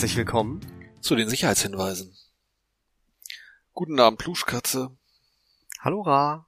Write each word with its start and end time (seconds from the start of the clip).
Herzlich 0.00 0.16
willkommen 0.16 0.60
zu 1.02 1.14
den 1.14 1.28
Sicherheitshinweisen. 1.28 2.16
Guten 3.74 4.00
Abend, 4.00 4.18
Pluschkatze. 4.18 4.96
Hallo 5.80 6.00
Ra. 6.00 6.46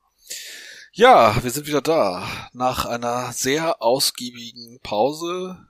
Ja, 0.92 1.36
wir 1.42 1.50
sind 1.50 1.66
wieder 1.66 1.82
da. 1.82 2.26
Nach 2.54 2.86
einer 2.86 3.30
sehr 3.34 3.82
ausgiebigen 3.82 4.80
Pause. 4.82 5.68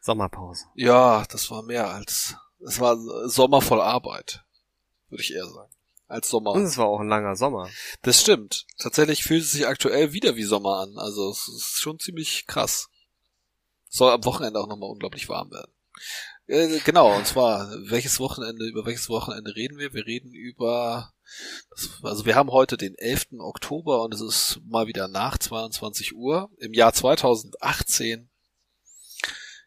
Sommerpause. 0.00 0.64
Ja, 0.74 1.26
das 1.28 1.50
war 1.50 1.62
mehr 1.62 1.90
als, 1.90 2.36
es 2.66 2.80
war 2.80 2.96
Sommer 3.28 3.60
voll 3.60 3.82
Arbeit. 3.82 4.42
Würde 5.10 5.22
ich 5.24 5.34
eher 5.34 5.48
sagen. 5.48 5.74
Als 6.08 6.30
Sommer. 6.30 6.52
Und 6.52 6.64
es 6.64 6.78
war 6.78 6.86
auch 6.86 7.00
ein 7.00 7.08
langer 7.08 7.36
Sommer. 7.36 7.68
Das 8.00 8.18
stimmt. 8.18 8.66
Tatsächlich 8.78 9.24
fühlt 9.24 9.42
es 9.42 9.52
sich 9.52 9.66
aktuell 9.66 10.14
wieder 10.14 10.36
wie 10.36 10.44
Sommer 10.44 10.78
an. 10.78 10.96
Also 10.96 11.32
es 11.32 11.48
ist 11.48 11.78
schon 11.78 11.98
ziemlich 11.98 12.46
krass. 12.46 12.88
Soll 13.90 14.10
am 14.10 14.24
Wochenende 14.24 14.58
auch 14.58 14.68
nochmal 14.68 14.88
unglaublich 14.88 15.28
warm 15.28 15.50
werden. 15.50 15.70
Äh, 16.48 16.80
genau, 16.80 17.16
und 17.16 17.26
zwar, 17.26 17.70
welches 17.88 18.18
Wochenende, 18.18 18.66
über 18.66 18.84
welches 18.84 19.08
Wochenende 19.08 19.54
reden 19.54 19.78
wir? 19.78 19.94
Wir 19.94 20.06
reden 20.06 20.34
über, 20.34 21.12
also 22.02 22.26
wir 22.26 22.34
haben 22.34 22.50
heute 22.50 22.76
den 22.76 22.96
11. 22.96 23.38
Oktober 23.38 24.02
und 24.02 24.12
es 24.12 24.20
ist 24.20 24.60
mal 24.64 24.88
wieder 24.88 25.06
nach 25.08 25.38
22 25.38 26.14
Uhr 26.14 26.50
im 26.58 26.72
Jahr 26.72 26.92
2018. 26.92 28.28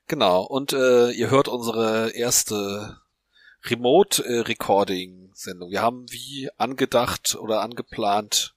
Genau, 0.07 0.43
und 0.43 0.73
äh, 0.73 1.11
ihr 1.11 1.29
hört 1.31 1.47
unsere 1.47 2.11
erste 2.11 2.99
Remote-Recording-Sendung. 3.63 5.71
Wir 5.71 5.81
haben 5.81 6.05
wie 6.11 6.49
angedacht 6.57 7.35
oder 7.35 7.61
angeplant 7.61 8.53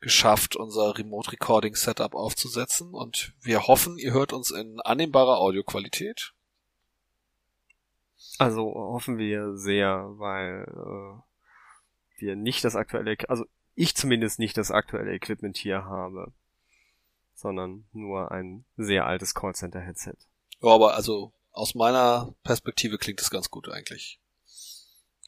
geschafft, 0.00 0.56
unser 0.56 0.98
Remote-Recording-Setup 0.98 2.14
aufzusetzen 2.14 2.92
und 2.92 3.32
wir 3.40 3.68
hoffen, 3.68 3.96
ihr 3.96 4.12
hört 4.12 4.32
uns 4.32 4.50
in 4.50 4.80
annehmbarer 4.80 5.38
Audioqualität. 5.38 6.32
Also 8.42 8.74
hoffen 8.74 9.18
wir 9.18 9.56
sehr, 9.56 10.04
weil 10.18 10.64
äh, 10.68 12.20
wir 12.20 12.36
nicht 12.36 12.64
das 12.64 12.76
aktuelle, 12.76 13.16
also 13.28 13.44
ich 13.74 13.94
zumindest 13.94 14.38
nicht 14.38 14.56
das 14.56 14.70
aktuelle 14.70 15.12
Equipment 15.12 15.56
hier 15.56 15.84
habe, 15.84 16.32
sondern 17.34 17.84
nur 17.92 18.30
ein 18.30 18.64
sehr 18.76 19.06
altes 19.06 19.34
Callcenter-Headset. 19.34 20.16
Ja, 20.60 20.70
aber 20.70 20.94
also 20.94 21.32
aus 21.52 21.74
meiner 21.74 22.34
Perspektive 22.44 22.98
klingt 22.98 23.20
das 23.20 23.30
ganz 23.30 23.50
gut 23.50 23.68
eigentlich. 23.68 24.20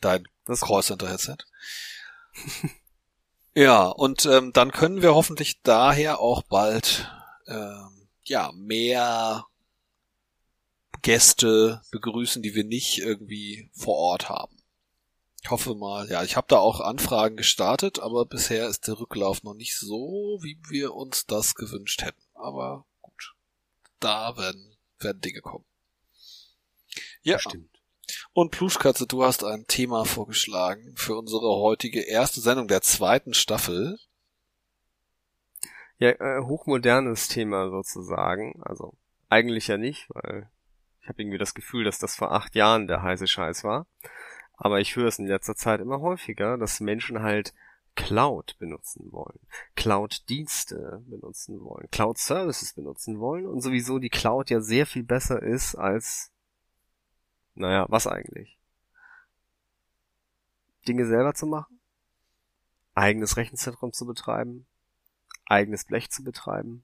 Dein 0.00 0.26
das 0.44 0.62
Callcenter-Headset. 0.62 1.38
ja, 3.54 3.86
und 3.86 4.26
ähm, 4.26 4.52
dann 4.52 4.72
können 4.72 5.02
wir 5.02 5.14
hoffentlich 5.14 5.62
daher 5.62 6.20
auch 6.20 6.42
bald 6.42 7.10
ähm, 7.46 8.08
ja 8.24 8.52
mehr 8.54 9.46
Gäste 11.04 11.82
begrüßen, 11.90 12.42
die 12.42 12.54
wir 12.54 12.64
nicht 12.64 12.98
irgendwie 12.98 13.70
vor 13.74 13.94
Ort 13.96 14.30
haben. 14.30 14.56
Ich 15.42 15.50
hoffe 15.50 15.74
mal, 15.74 16.08
ja, 16.08 16.24
ich 16.24 16.36
habe 16.36 16.46
da 16.48 16.56
auch 16.56 16.80
Anfragen 16.80 17.36
gestartet, 17.36 17.98
aber 17.98 18.24
bisher 18.24 18.66
ist 18.66 18.88
der 18.88 18.98
Rücklauf 18.98 19.42
noch 19.42 19.52
nicht 19.52 19.76
so, 19.76 20.38
wie 20.40 20.58
wir 20.70 20.94
uns 20.94 21.26
das 21.26 21.54
gewünscht 21.54 22.00
hätten. 22.00 22.22
Aber 22.32 22.86
gut, 23.02 23.34
da 24.00 24.38
werden, 24.38 24.78
werden 24.98 25.20
Dinge 25.20 25.42
kommen. 25.42 25.66
Ja, 27.20 27.38
stimmt. 27.38 27.68
Und 28.32 28.50
Pluschkatze, 28.50 29.06
du 29.06 29.24
hast 29.24 29.44
ein 29.44 29.66
Thema 29.66 30.06
vorgeschlagen 30.06 30.96
für 30.96 31.18
unsere 31.18 31.60
heutige 31.60 32.00
erste 32.00 32.40
Sendung 32.40 32.66
der 32.66 32.80
zweiten 32.80 33.34
Staffel. 33.34 33.98
Ja, 35.98 36.12
äh, 36.12 36.40
hochmodernes 36.44 37.28
Thema 37.28 37.68
sozusagen. 37.68 38.62
Also 38.62 38.94
eigentlich 39.28 39.68
ja 39.68 39.76
nicht, 39.76 40.06
weil 40.08 40.50
ich 41.04 41.08
habe 41.10 41.20
irgendwie 41.20 41.38
das 41.38 41.52
Gefühl, 41.52 41.84
dass 41.84 41.98
das 41.98 42.16
vor 42.16 42.32
acht 42.32 42.54
Jahren 42.54 42.86
der 42.86 43.02
heiße 43.02 43.26
Scheiß 43.26 43.62
war. 43.62 43.86
Aber 44.54 44.80
ich 44.80 44.96
höre 44.96 45.08
es 45.08 45.18
in 45.18 45.26
letzter 45.26 45.54
Zeit 45.54 45.80
immer 45.80 46.00
häufiger, 46.00 46.56
dass 46.56 46.80
Menschen 46.80 47.22
halt 47.22 47.52
Cloud 47.94 48.56
benutzen 48.58 49.12
wollen, 49.12 49.38
Cloud-Dienste 49.76 51.04
benutzen 51.06 51.60
wollen, 51.60 51.90
Cloud-Services 51.90 52.72
benutzen 52.72 53.20
wollen 53.20 53.46
und 53.46 53.60
sowieso 53.60 53.98
die 53.98 54.08
Cloud 54.08 54.48
ja 54.48 54.62
sehr 54.62 54.86
viel 54.86 55.02
besser 55.02 55.42
ist 55.42 55.74
als, 55.74 56.32
naja, 57.54 57.84
was 57.90 58.06
eigentlich? 58.06 58.58
Dinge 60.88 61.06
selber 61.06 61.34
zu 61.34 61.46
machen? 61.46 61.80
Eigenes 62.94 63.36
Rechenzentrum 63.36 63.92
zu 63.92 64.06
betreiben? 64.06 64.66
Eigenes 65.44 65.84
Blech 65.84 66.10
zu 66.10 66.24
betreiben? 66.24 66.82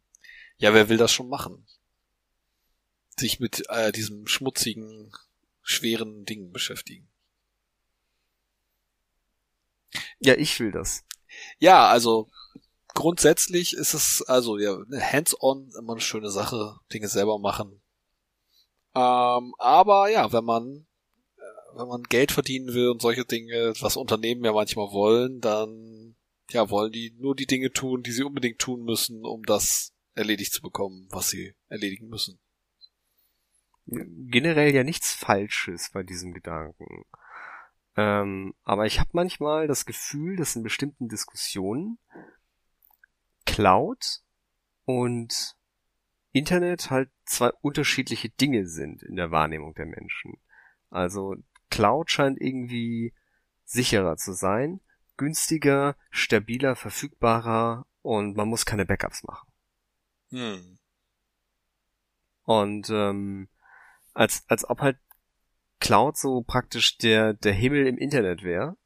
Ja, 0.59 0.75
wer 0.75 0.91
will 0.91 0.98
das 0.98 1.10
schon 1.10 1.30
machen? 1.30 1.66
Sich 3.19 3.41
mit 3.41 3.65
äh, 3.69 3.93
diesem 3.93 4.26
schmutzigen, 4.26 5.12
schweren 5.62 6.25
Dingen 6.25 6.53
beschäftigen. 6.53 7.09
Ja, 10.19 10.34
ich 10.34 10.59
will 10.60 10.72
das. 10.72 11.04
Ja, 11.59 11.88
also 11.88 12.28
grundsätzlich 12.94 13.75
ist 13.75 13.94
es 13.94 14.22
also 14.22 14.59
ja 14.59 14.76
hands-on 14.93 15.71
immer 15.78 15.93
eine 15.93 16.00
schöne 16.00 16.31
Sache, 16.31 16.78
Dinge 16.93 17.09
selber 17.09 17.38
machen. 17.38 17.81
Ähm, 18.94 19.54
aber 19.59 20.10
ja, 20.10 20.32
wenn 20.32 20.44
man 20.44 20.87
äh, 21.37 21.78
wenn 21.78 21.88
man 21.88 22.03
Geld 22.04 22.32
verdienen 22.32 22.75
will 22.75 22.88
und 22.88 23.03
solche 23.03 23.25
Dinge, 23.25 23.72
was 23.81 23.97
Unternehmen 23.97 24.44
ja 24.44 24.53
manchmal 24.53 24.92
wollen, 24.92 25.41
dann 25.41 26.16
ja 26.50 26.69
wollen 26.71 26.92
die 26.92 27.15
nur 27.19 27.37
die 27.37 27.47
Dinge 27.47 27.72
tun, 27.72 28.03
die 28.03 28.12
sie 28.12 28.25
unbedingt 28.25 28.59
tun 28.59 28.82
müssen, 28.82 29.25
um 29.25 29.44
das 29.44 29.92
erledigt 30.15 30.53
zu 30.53 30.62
bekommen, 30.62 31.06
was 31.10 31.31
sie 31.31 31.54
erledigen 31.69 32.09
müssen 32.09 32.41
generell 33.91 34.75
ja 34.75 34.84
nichts 34.84 35.12
Falsches 35.15 35.91
bei 35.91 36.03
diesem 36.03 36.33
Gedanken. 36.33 37.05
Ähm, 37.97 38.55
aber 38.65 38.87
ich 38.87 39.01
habe 39.01 39.11
manchmal 39.12 39.67
das 39.67 39.84
Gefühl, 39.84 40.37
dass 40.37 40.56
in 40.56 40.62
bestimmten 40.62 41.09
Diskussionen 41.09 41.99
Cloud 43.47 44.23
und 44.84 45.56
Internet 46.33 46.91
halt 46.91 47.11
zwei 47.25 47.51
unterschiedliche 47.61 48.28
Dinge 48.28 48.67
sind 48.67 49.03
in 49.03 49.17
der 49.17 49.31
Wahrnehmung 49.31 49.75
der 49.75 49.87
Menschen. 49.87 50.41
Also 50.91 51.37
Cloud 51.71 52.11
scheint 52.11 52.41
irgendwie 52.41 53.12
sicherer 53.65 54.17
zu 54.17 54.33
sein, 54.33 54.81
günstiger, 55.17 55.97
stabiler, 56.11 56.77
verfügbarer 56.77 57.87
und 58.03 58.37
man 58.37 58.49
muss 58.49 58.65
keine 58.67 58.87
Backups 58.87 59.22
machen. 59.25 59.53
Hm. 60.31 60.78
Und 62.45 62.89
ähm, 62.91 63.49
als, 64.15 64.44
als 64.48 64.69
ob 64.69 64.81
halt 64.81 64.98
Cloud 65.81 66.16
so 66.16 66.43
praktisch 66.43 66.98
der, 66.98 67.34
der 67.34 67.53
Himmel 67.53 67.87
im 67.87 67.98
Internet 67.98 68.43
wäre. 68.43 68.76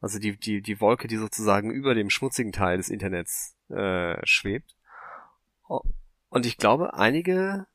Also 0.00 0.18
die, 0.18 0.36
die, 0.38 0.62
die 0.62 0.80
Wolke, 0.80 1.08
die 1.08 1.16
sozusagen 1.16 1.70
über 1.70 1.94
dem 1.94 2.10
schmutzigen 2.10 2.52
Teil 2.52 2.78
des 2.78 2.88
Internets 2.88 3.56
äh, 3.68 4.16
schwebt. 4.26 4.76
Und 6.28 6.46
ich 6.46 6.56
glaube, 6.56 6.94
einige 6.94 7.66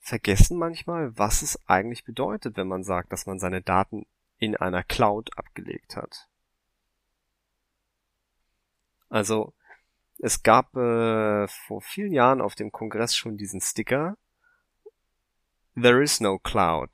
vergessen 0.00 0.58
manchmal, 0.58 1.16
was 1.16 1.42
es 1.42 1.68
eigentlich 1.68 2.04
bedeutet, 2.04 2.56
wenn 2.56 2.68
man 2.68 2.82
sagt, 2.82 3.12
dass 3.12 3.26
man 3.26 3.38
seine 3.38 3.62
Daten 3.62 4.06
in 4.38 4.56
einer 4.56 4.82
Cloud 4.82 5.36
abgelegt 5.36 5.96
hat. 5.96 6.28
Also 9.08 9.54
es 10.18 10.42
gab 10.42 10.74
äh, 10.76 11.46
vor 11.48 11.80
vielen 11.80 12.12
Jahren 12.12 12.40
auf 12.40 12.54
dem 12.54 12.72
Kongress 12.72 13.14
schon 13.14 13.36
diesen 13.36 13.60
Sticker, 13.60 14.16
There 15.80 16.02
is 16.02 16.20
no 16.20 16.38
cloud, 16.38 16.90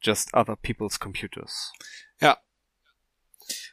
just 0.00 0.32
other 0.34 0.56
people's 0.56 0.98
computers. 0.98 1.72
Ja. 2.20 2.38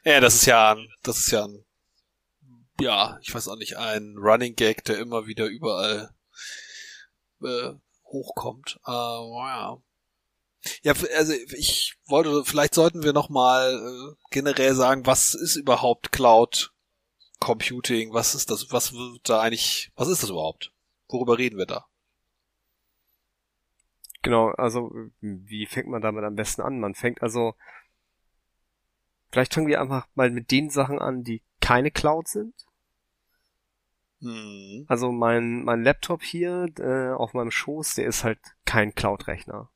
Ja, 0.04 0.20
das 0.20 0.36
ist 0.36 0.46
ja, 0.46 0.76
das 1.02 1.18
ist 1.18 1.30
ja 1.32 1.44
ein, 1.44 1.64
ja, 2.80 3.18
ich 3.22 3.34
weiß 3.34 3.48
auch 3.48 3.56
nicht, 3.56 3.76
ein 3.76 4.16
Running 4.16 4.54
Gag, 4.54 4.84
der 4.84 4.98
immer 4.98 5.26
wieder 5.26 5.46
überall 5.46 6.14
äh, 7.42 7.72
hochkommt. 8.06 8.78
Äh, 8.86 8.90
ja. 8.90 9.82
Ja, 10.82 10.92
also 11.16 11.32
ich 11.32 11.96
wollte, 12.06 12.44
vielleicht 12.44 12.74
sollten 12.74 13.02
wir 13.02 13.12
nochmal 13.12 13.74
äh, 13.74 14.16
generell 14.30 14.74
sagen, 14.74 15.06
was 15.06 15.34
ist 15.34 15.56
überhaupt 15.56 16.12
Cloud 16.12 16.72
Computing? 17.40 18.12
Was 18.12 18.34
ist 18.34 18.50
das? 18.50 18.70
Was 18.70 18.92
wird 18.92 19.28
da 19.28 19.40
eigentlich? 19.40 19.92
Was 19.94 20.08
ist 20.08 20.22
das 20.22 20.30
überhaupt? 20.30 20.72
Worüber 21.08 21.38
reden 21.38 21.58
wir 21.58 21.66
da? 21.66 21.86
Genau, 24.22 24.48
also 24.50 24.90
wie 25.20 25.66
fängt 25.66 25.88
man 25.88 26.02
damit 26.02 26.24
am 26.24 26.34
besten 26.34 26.62
an? 26.62 26.80
Man 26.80 26.94
fängt 26.94 27.22
also, 27.22 27.54
vielleicht 29.30 29.54
fangen 29.54 29.68
wir 29.68 29.80
einfach 29.80 30.08
mal 30.14 30.30
mit 30.30 30.50
den 30.50 30.70
Sachen 30.70 30.98
an, 30.98 31.22
die 31.22 31.42
keine 31.60 31.90
Cloud 31.90 32.28
sind. 32.28 32.54
Hm. 34.20 34.84
Also 34.88 35.12
mein, 35.12 35.62
mein 35.62 35.82
Laptop 35.82 36.22
hier 36.22 36.66
äh, 36.78 37.10
auf 37.10 37.34
meinem 37.34 37.52
Schoß, 37.52 37.94
der 37.94 38.06
ist 38.06 38.24
halt 38.24 38.40
kein 38.64 38.94
Cloud-Rechner. 38.94 39.70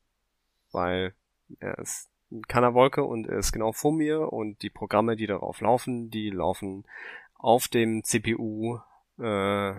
Weil 0.71 1.13
er 1.59 1.77
ist 1.77 2.09
in 2.29 2.41
keiner 2.47 2.73
Wolke 2.73 3.03
und 3.03 3.27
er 3.27 3.37
ist 3.37 3.53
genau 3.53 3.71
vor 3.71 3.93
mir 3.93 4.33
und 4.33 4.61
die 4.63 4.69
Programme, 4.69 5.15
die 5.15 5.27
darauf 5.27 5.61
laufen, 5.61 6.09
die 6.09 6.29
laufen 6.29 6.83
auf 7.35 7.67
dem 7.67 8.03
CPU 8.03 8.79
äh, 9.19 9.73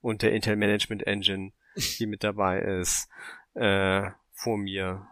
und 0.00 0.22
der 0.22 0.32
Intel 0.32 0.56
Management 0.56 1.06
Engine, 1.06 1.52
die 1.98 2.06
mit 2.06 2.24
dabei 2.24 2.60
ist 2.60 3.08
äh, 3.54 4.10
vor 4.32 4.58
mir. 4.58 5.06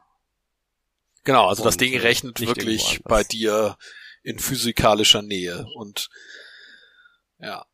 Genau, 1.24 1.48
also 1.48 1.62
das 1.62 1.74
Und, 1.74 1.80
Ding 1.80 1.92
äh, 1.94 1.98
rechnet 1.98 2.40
wirklich 2.40 3.02
bei 3.04 3.22
dir 3.24 3.76
in 4.22 4.38
physikalischer 4.38 5.22
Nähe 5.22 5.66
und 5.76 6.08
ja. 7.38 7.64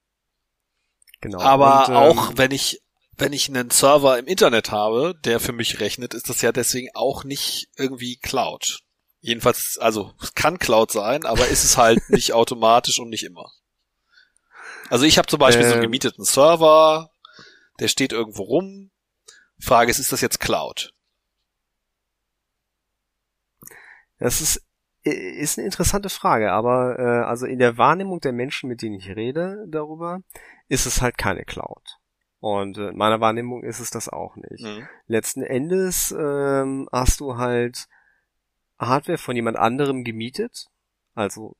Genau. 1.21 1.41
Aber 1.41 1.89
Und, 1.89 1.89
ähm, 1.89 1.97
auch 1.97 2.33
wenn 2.37 2.51
ich 2.51 2.81
wenn 3.19 3.33
ich 3.33 3.49
einen 3.49 3.71
Server 3.71 4.19
im 4.19 4.27
Internet 4.27 4.71
habe, 4.71 5.15
der 5.25 5.41
für 5.41 5.53
mich 5.53 5.81
rechnet, 5.81 6.13
ist 6.13 6.29
das 6.29 6.43
ja 6.43 6.53
deswegen 6.53 6.91
auch 6.95 7.25
nicht 7.25 7.69
irgendwie 7.77 8.17
Cloud. 8.17 8.81
Jedenfalls, 9.21 9.79
also 9.81 10.12
es 10.23 10.35
kann 10.35 10.59
Cloud 10.59 10.93
sein, 10.93 11.25
aber 11.25 11.49
ist 11.49 11.65
es 11.65 11.79
halt 11.79 11.99
nicht 12.11 12.35
automatisch 12.35 12.99
und 12.99 13.09
nicht 13.09 13.25
immer. 13.25 13.51
Also 14.91 15.05
ich 15.05 15.19
habe 15.19 15.29
zum 15.29 15.39
Beispiel 15.39 15.65
so 15.65 15.71
einen 15.71 15.79
Ähm. 15.79 15.87
gemieteten 15.87 16.25
Server, 16.25 17.11
der 17.81 17.89
steht 17.89 18.12
irgendwo 18.12 18.43
rum. 18.43 18.91
Frage 19.58 19.91
ist, 19.91 19.99
ist 19.99 20.12
das 20.12 20.20
jetzt 20.20 20.41
Cloud? 20.41 20.93
Das 24.19 24.41
ist, 24.41 24.67
ist 25.03 25.58
eine 25.58 25.67
interessante 25.67 26.08
Frage, 26.08 26.53
aber 26.53 26.99
äh, 26.99 27.25
also 27.26 27.47
in 27.47 27.58
der 27.58 27.79
Wahrnehmung 27.79 28.20
der 28.20 28.32
Menschen, 28.32 28.69
mit 28.69 28.82
denen 28.82 28.97
ich 28.97 29.14
rede 29.14 29.67
darüber, 29.69 30.20
ist 30.69 30.87
es 30.87 31.03
halt 31.03 31.19
keine 31.19 31.44
Cloud. 31.44 31.99
Und 32.41 32.79
äh, 32.79 32.88
in 32.88 32.97
meiner 32.97 33.20
Wahrnehmung 33.20 33.62
ist 33.62 33.81
es 33.81 33.91
das 33.91 34.08
auch 34.08 34.37
nicht. 34.37 34.64
Mhm. 34.64 34.88
Letzten 35.06 35.43
Endes 35.43 36.14
ähm, 36.19 36.88
hast 36.93 37.20
du 37.20 37.37
halt 37.37 37.88
Hardware 38.79 39.19
von 39.19 39.37
jemand 39.37 39.56
anderem 39.56 40.05
gemietet, 40.05 40.67
also 41.14 41.56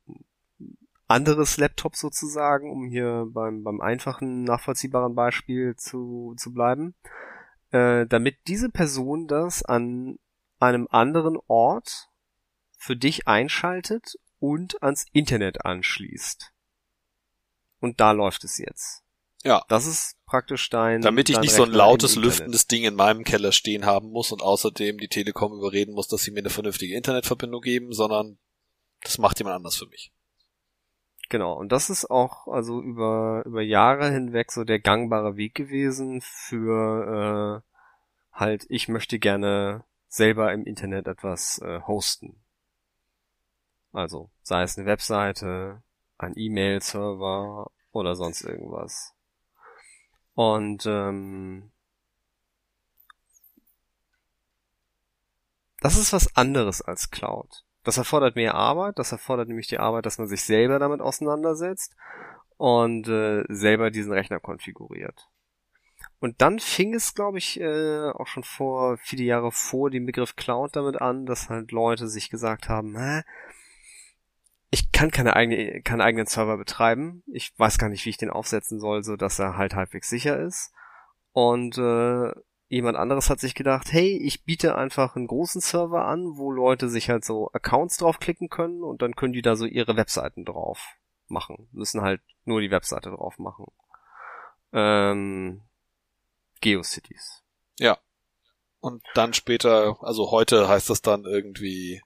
anderes 1.07 1.57
Laptop 1.57 1.95
sozusagen, 1.95 2.69
um 2.69 2.87
hier 2.87 3.27
beim, 3.29 3.63
beim 3.63 3.81
einfachen, 3.81 4.43
nachvollziehbaren 4.43 5.15
Beispiel 5.15 5.75
zu, 5.75 6.35
zu 6.37 6.53
bleiben, 6.53 6.95
äh, 7.71 8.05
damit 8.07 8.37
diese 8.47 8.69
Person 8.69 9.27
das 9.27 9.63
an 9.63 10.19
einem 10.59 10.87
anderen 10.89 11.37
Ort 11.47 12.09
für 12.77 12.95
dich 12.95 13.27
einschaltet 13.27 14.17
und 14.39 14.81
ans 14.81 15.05
Internet 15.11 15.65
anschließt. 15.65 16.51
Und 17.79 17.99
da 17.99 18.11
läuft 18.11 18.43
es 18.43 18.57
jetzt. 18.57 19.03
Ja. 19.43 19.63
Das 19.69 19.85
ist 19.85 20.15
praktisch 20.25 20.69
dein. 20.69 21.01
Damit 21.01 21.29
ich 21.29 21.35
dein 21.35 21.41
nicht 21.41 21.53
so 21.53 21.63
ein 21.63 21.69
Rechner 21.69 21.77
lautes, 21.77 22.15
lüftendes 22.15 22.67
Ding 22.67 22.83
in 22.83 22.95
meinem 22.95 23.23
Keller 23.23 23.51
stehen 23.51 23.85
haben 23.85 24.09
muss 24.09 24.31
und 24.31 24.41
außerdem 24.41 24.97
die 24.97 25.07
Telekom 25.07 25.53
überreden 25.53 25.93
muss, 25.93 26.07
dass 26.07 26.23
sie 26.23 26.31
mir 26.31 26.39
eine 26.39 26.49
vernünftige 26.49 26.95
Internetverbindung 26.95 27.61
geben, 27.61 27.93
sondern 27.93 28.37
das 29.01 29.17
macht 29.17 29.39
jemand 29.39 29.55
anders 29.55 29.77
für 29.77 29.87
mich. 29.87 30.11
Genau, 31.29 31.53
und 31.53 31.71
das 31.71 31.89
ist 31.89 32.09
auch 32.09 32.47
also 32.47 32.81
über, 32.81 33.43
über 33.45 33.61
Jahre 33.61 34.09
hinweg 34.11 34.51
so 34.51 34.63
der 34.63 34.79
gangbare 34.79 35.35
Weg 35.35 35.55
gewesen 35.55 36.21
für 36.21 37.63
äh, 37.63 37.77
halt, 38.31 38.65
ich 38.69 38.87
möchte 38.87 39.19
gerne 39.19 39.83
selber 40.07 40.53
im 40.53 40.63
Internet 40.65 41.07
etwas 41.07 41.59
äh, 41.59 41.81
hosten. 41.81 42.41
Also, 43.91 44.29
sei 44.41 44.63
es 44.63 44.77
eine 44.77 44.87
Webseite, 44.87 45.83
ein 46.17 46.33
E-Mail-Server 46.35 47.71
oder 47.91 48.15
sonst 48.15 48.43
irgendwas. 48.43 49.13
Und 50.33 50.85
ähm, 50.85 51.71
das 55.81 55.97
ist 55.97 56.13
was 56.13 56.35
anderes 56.37 56.81
als 56.81 57.09
Cloud. 57.11 57.66
Das 57.87 57.95
erfordert 57.95 58.35
mehr 58.35 58.53
Arbeit, 58.53 58.99
das 58.99 59.13
erfordert 59.13 59.47
nämlich 59.47 59.67
die 59.67 59.79
Arbeit, 59.79 60.05
dass 60.05 60.17
man 60.17 60.27
sich 60.27 60.43
selber 60.43 60.77
damit 60.77 60.99
auseinandersetzt 60.99 61.95
und 62.57 63.07
äh, 63.07 63.45
selber 63.47 63.91
diesen 63.91 64.11
Rechner 64.11 64.41
konfiguriert. 64.41 65.29
Und 66.19 66.41
dann 66.41 66.59
fing 66.59 66.93
es, 66.93 67.15
glaube 67.15 67.37
ich, 67.37 67.61
äh, 67.61 68.09
auch 68.09 68.27
schon 68.27 68.43
vor 68.43 68.97
viele 68.97 69.23
Jahre 69.23 69.53
vor 69.53 69.89
dem 69.89 70.05
Begriff 70.05 70.35
Cloud 70.35 70.75
damit 70.75 70.99
an, 70.99 71.25
dass 71.25 71.47
halt 71.47 71.71
Leute 71.71 72.09
sich 72.09 72.29
gesagt 72.29 72.67
haben, 72.67 72.97
Hä, 72.97 73.21
ich 74.69 74.91
kann 74.91 75.09
keine 75.09 75.37
eigene, 75.37 75.81
keinen 75.81 76.01
eigenen 76.01 76.27
Server 76.27 76.57
betreiben. 76.57 77.23
Ich 77.25 77.57
weiß 77.57 77.77
gar 77.77 77.87
nicht, 77.87 78.05
wie 78.05 78.09
ich 78.09 78.17
den 78.17 78.31
aufsetzen 78.31 78.81
soll, 78.81 79.01
so 79.05 79.15
dass 79.15 79.39
er 79.39 79.55
halt 79.55 79.75
halbwegs 79.75 80.09
sicher 80.09 80.37
ist. 80.37 80.73
Und 81.31 81.77
äh, 81.77 82.33
jemand 82.69 82.97
anderes 82.97 83.29
hat 83.29 83.39
sich 83.39 83.55
gedacht, 83.55 83.91
hey, 83.91 84.17
ich 84.17 84.43
biete 84.43 84.75
einfach 84.75 85.15
einen 85.15 85.27
großen 85.27 85.61
Server 85.61 86.05
an, 86.05 86.37
wo 86.37 86.51
Leute 86.51 86.89
sich 86.89 87.09
halt 87.09 87.23
so 87.23 87.49
Accounts 87.53 87.97
draufklicken 87.97 88.49
können 88.49 88.83
und 88.83 89.01
dann 89.01 89.15
können 89.15 89.33
die 89.33 89.41
da 89.41 89.55
so 89.55 89.65
ihre 89.65 89.95
Webseiten 89.95 90.45
drauf 90.45 90.79
machen. 91.27 91.69
Müssen 91.71 92.01
halt 92.01 92.21
nur 92.43 92.61
die 92.61 92.71
Webseite 92.71 93.09
drauf 93.09 93.37
machen. 93.39 93.65
Ähm, 94.73 95.63
GeoCities. 96.61 97.43
Ja. 97.79 97.97
Und 98.79 99.03
dann 99.15 99.33
später, 99.33 99.97
also 100.01 100.31
heute 100.31 100.67
heißt 100.67 100.89
das 100.89 101.01
dann 101.01 101.23
irgendwie, 101.23 102.01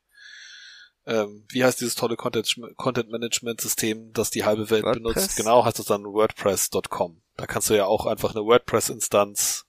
ähm, 1.06 1.46
wie 1.50 1.64
heißt 1.64 1.82
dieses 1.82 1.96
tolle 1.96 2.16
Content, 2.16 2.56
Content 2.78 3.10
Management 3.10 3.62
System, 3.62 4.14
das 4.14 4.30
die 4.30 4.46
halbe 4.46 4.70
Welt 4.70 4.84
WordPress? 4.84 5.14
benutzt? 5.14 5.36
Genau, 5.38 5.66
heißt 5.66 5.80
das 5.80 5.88
dann 5.88 6.04
WordPress.com. 6.04 7.22
Da 7.36 7.48
kannst 7.48 7.70
du 7.70 7.74
ja 7.76 7.86
auch 7.86 8.06
einfach 8.06 8.36
eine 8.36 8.46
WordPress-Instanz 8.46 9.66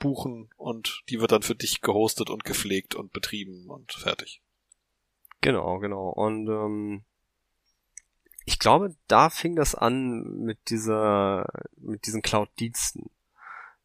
buchen 0.00 0.50
und 0.56 1.02
die 1.08 1.20
wird 1.20 1.30
dann 1.30 1.42
für 1.42 1.54
dich 1.54 1.80
gehostet 1.80 2.28
und 2.28 2.42
gepflegt 2.42 2.96
und 2.96 3.12
betrieben 3.12 3.70
und 3.70 3.92
fertig. 3.92 4.42
Genau, 5.40 5.78
genau. 5.78 6.08
Und 6.08 6.48
ähm, 6.48 7.04
ich 8.44 8.58
glaube, 8.58 8.96
da 9.06 9.30
fing 9.30 9.54
das 9.54 9.76
an 9.76 10.22
mit 10.40 10.58
dieser, 10.70 11.46
mit 11.76 12.06
diesen 12.06 12.22
Cloud-Diensten. 12.22 13.10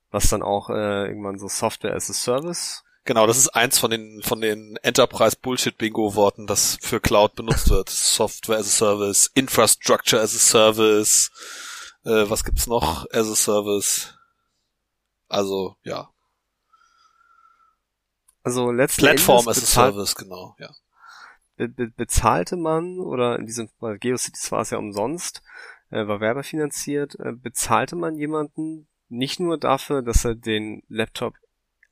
Was 0.09 0.29
dann 0.29 0.41
auch 0.41 0.69
äh, 0.69 1.07
irgendwann 1.07 1.37
so 1.37 1.47
Software 1.47 1.93
as 1.93 2.09
a 2.09 2.13
Service 2.13 2.85
Genau, 3.05 3.27
das 3.27 3.37
ist 3.37 3.49
eins 3.49 3.77
von 3.77 3.91
den 3.91 4.23
von 4.23 4.41
den 4.41 4.77
Enterprise 4.77 5.37
Bullshit 5.39 5.77
Bingo 5.77 6.15
Worten, 6.15 6.47
das 6.47 6.79
für 6.81 6.99
Cloud 6.99 7.35
benutzt 7.35 7.69
wird. 7.69 7.87
Software 7.87 8.57
as 8.57 8.65
a 8.65 8.69
Service, 8.71 9.29
Infrastructure 9.35 10.19
as 10.19 10.33
a 10.33 10.39
Service, 10.39 11.29
äh, 12.03 12.27
was 12.27 12.43
gibt's 12.43 12.65
noch 12.65 13.05
as 13.11 13.29
a 13.29 13.35
Service? 13.35 14.14
Also, 15.27 15.75
ja, 15.83 16.09
Also 18.45 18.71
letzten 18.71 19.01
Platform 19.01 19.47
as 19.47 19.57
a 19.57 19.65
Service, 19.65 20.15
genau, 20.15 20.55
ja. 20.59 20.69
be 21.55 21.67
be 21.67 21.87
bezahlte 21.89 22.55
man, 22.57 22.99
oder 22.99 23.39
in 23.39 23.47
diesem 23.47 23.69
Fall 23.79 23.97
GeoCities 23.97 24.51
war 24.51 24.61
es 24.61 24.69
ja 24.69 24.77
umsonst, 24.77 25.41
äh, 25.89 26.05
war 26.05 26.19
werbefinanziert, 26.19 27.19
äh, 27.19 27.31
bezahlte 27.31 27.95
man 27.95 28.19
jemanden 28.19 28.87
nicht 29.09 29.39
nur 29.39 29.57
dafür, 29.57 30.03
dass 30.03 30.25
er 30.25 30.35
den 30.35 30.83
Laptop 30.89 31.33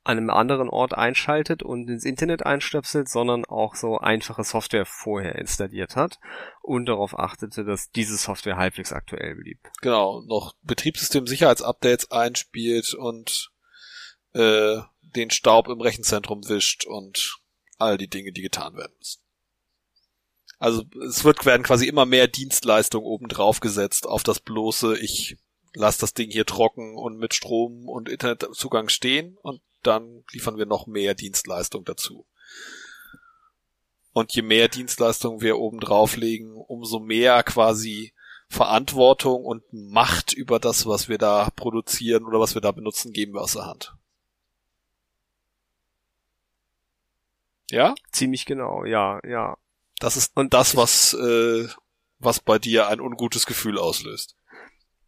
an 0.04 0.18
einem 0.18 0.30
anderen 0.30 0.68
Ort 0.68 0.92
einschaltet 0.92 1.62
und 1.62 1.88
ins 1.88 2.04
Internet 2.04 2.44
einstöpselt, 2.44 3.08
sondern 3.08 3.46
auch 3.46 3.74
so 3.74 3.98
einfache 3.98 4.44
Software 4.44 4.84
vorher 4.84 5.36
installiert 5.36 5.96
hat 5.96 6.18
und 6.60 6.86
darauf 6.86 7.18
achtete, 7.18 7.64
dass 7.64 7.90
diese 7.90 8.18
Software 8.18 8.56
halbwegs 8.56 8.92
aktuell 8.92 9.34
blieb. 9.34 9.58
Genau, 9.80 10.20
noch 10.26 10.54
Betriebssystem-Sicherheitsupdates 10.62 12.10
einspielt 12.10 12.92
und 12.92 13.50
äh, 14.34 14.76
den 15.00 15.30
Staub 15.30 15.68
im 15.68 15.80
Rechenzentrum 15.80 16.46
wischt 16.48 16.84
und 16.84 17.38
all 17.78 17.96
die 17.96 18.08
Dinge, 18.08 18.32
die 18.32 18.42
getan 18.42 18.76
werden 18.76 18.92
müssen. 18.98 19.22
Also 20.58 20.84
es 21.06 21.24
wird 21.24 21.46
werden 21.46 21.62
quasi 21.62 21.86
immer 21.88 22.04
mehr 22.04 22.28
Dienstleistungen 22.28 23.06
obendrauf 23.06 23.60
gesetzt 23.60 24.06
auf 24.06 24.22
das 24.22 24.40
bloße, 24.40 24.98
ich 24.98 25.38
lasse 25.72 26.00
das 26.00 26.14
Ding 26.14 26.30
hier 26.30 26.46
trocken 26.46 26.96
und 26.96 27.18
mit 27.18 27.34
Strom 27.34 27.88
und 27.88 28.08
Internetzugang 28.08 28.88
stehen 28.88 29.36
und 29.42 29.62
dann 29.86 30.24
liefern 30.32 30.58
wir 30.58 30.66
noch 30.66 30.86
mehr 30.86 31.14
Dienstleistung 31.14 31.84
dazu. 31.84 32.26
Und 34.12 34.32
je 34.32 34.42
mehr 34.42 34.68
Dienstleistungen 34.68 35.40
wir 35.40 35.58
oben 35.58 35.80
drauflegen, 35.80 36.54
umso 36.54 37.00
mehr 37.00 37.42
quasi 37.42 38.12
Verantwortung 38.48 39.44
und 39.44 39.64
Macht 39.72 40.32
über 40.32 40.60
das, 40.60 40.86
was 40.86 41.08
wir 41.08 41.18
da 41.18 41.50
produzieren 41.56 42.24
oder 42.24 42.38
was 42.38 42.54
wir 42.54 42.60
da 42.60 42.70
benutzen, 42.70 43.12
geben 43.12 43.34
wir 43.34 43.40
aus 43.40 43.54
der 43.54 43.66
Hand. 43.66 43.96
Ja? 47.70 47.94
Ziemlich 48.12 48.46
genau, 48.46 48.84
ja, 48.84 49.20
ja. 49.26 49.56
Das 49.98 50.16
ist 50.16 50.36
Und 50.36 50.54
das, 50.54 50.76
was, 50.76 51.14
äh, 51.14 51.66
was 52.18 52.40
bei 52.40 52.58
dir 52.58 52.88
ein 52.88 53.00
ungutes 53.00 53.46
Gefühl 53.46 53.78
auslöst. 53.78 54.36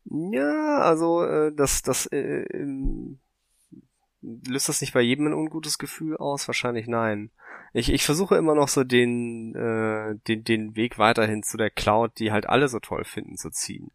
Ja, 0.04 0.78
also 0.78 1.24
äh, 1.24 1.52
das, 1.54 1.82
das 1.82 2.06
äh, 2.06 2.44
löst 4.26 4.68
das 4.68 4.80
nicht 4.80 4.92
bei 4.92 5.00
jedem 5.00 5.28
ein 5.28 5.34
ungutes 5.34 5.78
Gefühl 5.78 6.16
aus? 6.16 6.48
Wahrscheinlich 6.48 6.86
nein. 6.86 7.30
Ich, 7.72 7.92
ich 7.92 8.04
versuche 8.04 8.36
immer 8.36 8.54
noch 8.54 8.68
so 8.68 8.84
den, 8.84 9.54
äh, 9.54 10.16
den, 10.26 10.44
den 10.44 10.76
Weg 10.76 10.98
weiterhin 10.98 11.42
zu 11.42 11.56
der 11.56 11.70
Cloud, 11.70 12.18
die 12.18 12.32
halt 12.32 12.48
alle 12.48 12.68
so 12.68 12.80
toll 12.80 13.04
finden, 13.04 13.36
zu 13.36 13.50
ziehen. 13.50 13.90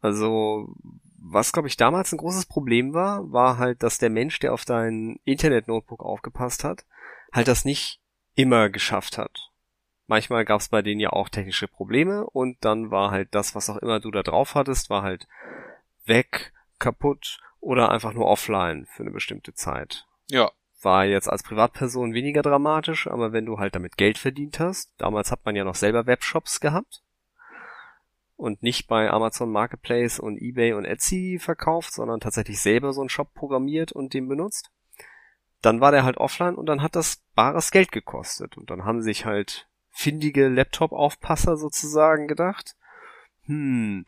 Also, 0.00 0.74
was 1.18 1.52
glaube 1.52 1.68
ich 1.68 1.76
damals 1.76 2.12
ein 2.12 2.18
großes 2.18 2.46
Problem 2.46 2.94
war, 2.94 3.30
war 3.30 3.58
halt, 3.58 3.82
dass 3.82 3.98
der 3.98 4.10
Mensch, 4.10 4.38
der 4.38 4.52
auf 4.52 4.64
dein 4.64 5.18
Internet-Notebook 5.24 6.02
aufgepasst 6.02 6.64
hat, 6.64 6.84
halt 7.32 7.48
das 7.48 7.64
nicht 7.64 8.00
immer 8.34 8.70
geschafft 8.70 9.18
hat. 9.18 9.50
Manchmal 10.06 10.44
gab 10.44 10.60
es 10.60 10.68
bei 10.68 10.82
denen 10.82 11.00
ja 11.00 11.10
auch 11.10 11.28
technische 11.28 11.68
Probleme 11.68 12.28
und 12.28 12.56
dann 12.64 12.90
war 12.90 13.10
halt 13.10 13.34
das, 13.34 13.54
was 13.54 13.70
auch 13.70 13.76
immer 13.76 14.00
du 14.00 14.10
da 14.10 14.22
drauf 14.22 14.54
hattest, 14.54 14.90
war 14.90 15.02
halt 15.02 15.28
weg, 16.04 16.52
kaputt 16.78 17.38
oder 17.60 17.90
einfach 17.90 18.12
nur 18.12 18.26
offline 18.26 18.86
für 18.86 19.02
eine 19.02 19.12
bestimmte 19.12 19.54
Zeit. 19.54 20.06
Ja. 20.28 20.50
war 20.82 21.04
jetzt 21.04 21.28
als 21.28 21.42
Privatperson 21.42 22.14
weniger 22.14 22.42
dramatisch, 22.42 23.06
aber 23.06 23.32
wenn 23.32 23.46
du 23.46 23.58
halt 23.58 23.74
damit 23.74 23.96
Geld 23.96 24.16
verdient 24.16 24.60
hast, 24.60 24.92
damals 24.96 25.30
hat 25.30 25.44
man 25.44 25.56
ja 25.56 25.64
noch 25.64 25.74
selber 25.74 26.06
Webshops 26.06 26.60
gehabt 26.60 27.02
und 28.36 28.62
nicht 28.62 28.88
bei 28.88 29.10
Amazon 29.10 29.52
Marketplace 29.52 30.18
und 30.18 30.40
eBay 30.40 30.72
und 30.72 30.86
Etsy 30.86 31.38
verkauft, 31.38 31.92
sondern 31.92 32.20
tatsächlich 32.20 32.60
selber 32.60 32.92
so 32.92 33.02
einen 33.02 33.10
Shop 33.10 33.34
programmiert 33.34 33.92
und 33.92 34.14
den 34.14 34.28
benutzt, 34.28 34.70
dann 35.60 35.80
war 35.82 35.92
der 35.92 36.04
halt 36.04 36.16
offline 36.16 36.54
und 36.54 36.66
dann 36.66 36.82
hat 36.82 36.96
das 36.96 37.22
bares 37.34 37.70
Geld 37.70 37.92
gekostet 37.92 38.56
und 38.56 38.70
dann 38.70 38.84
haben 38.84 39.02
sich 39.02 39.26
halt 39.26 39.68
findige 39.90 40.48
Laptop-Aufpasser 40.48 41.58
sozusagen 41.58 42.26
gedacht, 42.28 42.76
hm, 43.44 44.06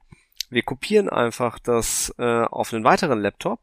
wir 0.51 0.63
kopieren 0.63 1.09
einfach 1.09 1.59
das 1.59 2.15
äh, 2.19 2.45
auf 2.45 2.73
einen 2.73 2.85
weiteren 2.85 3.21
Laptop 3.21 3.61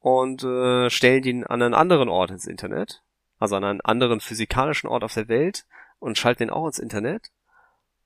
und 0.00 0.42
äh, 0.42 0.90
stellen 0.90 1.22
den 1.22 1.46
an 1.46 1.62
einen 1.62 1.74
anderen 1.74 2.08
Ort 2.08 2.30
ins 2.30 2.46
Internet, 2.46 3.02
also 3.38 3.56
an 3.56 3.64
einen 3.64 3.80
anderen 3.82 4.20
physikalischen 4.20 4.88
Ort 4.88 5.04
auf 5.04 5.14
der 5.14 5.28
Welt 5.28 5.66
und 5.98 6.18
schalten 6.18 6.44
den 6.44 6.50
auch 6.50 6.66
ins 6.66 6.78
Internet. 6.78 7.30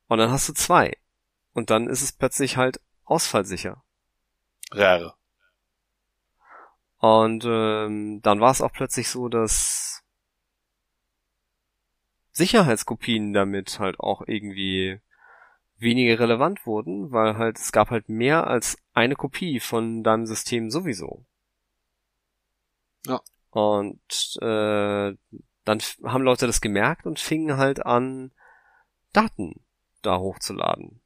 Und 0.08 0.18
dann 0.18 0.30
hast 0.30 0.48
du 0.48 0.52
zwei. 0.52 0.96
Und 1.52 1.70
dann 1.70 1.88
ist 1.88 2.02
es 2.02 2.12
plötzlich 2.12 2.56
halt 2.56 2.80
ausfallsicher. 3.04 3.82
Rare. 4.70 5.14
Und 6.98 7.44
ähm, 7.46 8.20
dann 8.22 8.40
war 8.40 8.50
es 8.50 8.60
auch 8.60 8.72
plötzlich 8.72 9.08
so, 9.08 9.28
dass 9.28 10.02
Sicherheitskopien 12.32 13.32
damit 13.32 13.78
halt 13.78 14.00
auch 14.00 14.22
irgendwie 14.26 15.00
weniger 15.78 16.18
relevant 16.18 16.66
wurden, 16.66 17.12
weil 17.12 17.36
halt 17.36 17.58
es 17.58 17.72
gab 17.72 17.90
halt 17.90 18.08
mehr 18.08 18.46
als 18.46 18.78
eine 18.92 19.14
Kopie 19.14 19.60
von 19.60 20.02
deinem 20.02 20.26
System 20.26 20.70
sowieso. 20.70 21.24
Ja. 23.06 23.20
Und 23.50 24.36
äh, 24.40 25.14
dann 25.64 25.78
haben 26.04 26.22
Leute 26.22 26.46
das 26.46 26.60
gemerkt 26.60 27.06
und 27.06 27.18
fingen 27.18 27.56
halt 27.56 27.84
an, 27.84 28.32
Daten 29.12 29.64
da 30.02 30.18
hochzuladen. 30.18 31.00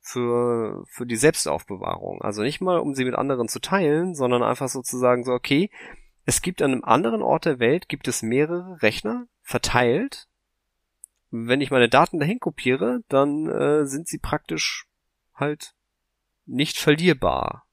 Für, 0.00 0.84
für 0.86 1.04
die 1.04 1.16
Selbstaufbewahrung. 1.16 2.22
Also 2.22 2.42
nicht 2.42 2.60
mal, 2.60 2.78
um 2.78 2.94
sie 2.94 3.04
mit 3.04 3.16
anderen 3.16 3.48
zu 3.48 3.60
teilen, 3.60 4.14
sondern 4.14 4.44
einfach 4.44 4.68
sozusagen 4.68 5.24
so, 5.24 5.32
okay, 5.32 5.68
es 6.24 6.42
gibt 6.42 6.62
an 6.62 6.72
einem 6.72 6.84
anderen 6.84 7.22
Ort 7.22 7.44
der 7.44 7.58
Welt, 7.58 7.88
gibt 7.88 8.06
es 8.06 8.22
mehrere 8.22 8.80
Rechner 8.82 9.26
verteilt. 9.42 10.28
Wenn 11.30 11.60
ich 11.60 11.70
meine 11.70 11.88
Daten 11.88 12.18
dahin 12.18 12.38
kopiere, 12.38 13.00
dann 13.08 13.48
äh, 13.48 13.86
sind 13.86 14.08
sie 14.08 14.18
praktisch 14.18 14.86
halt 15.34 15.74
nicht 16.44 16.78
verlierbar. 16.78 17.66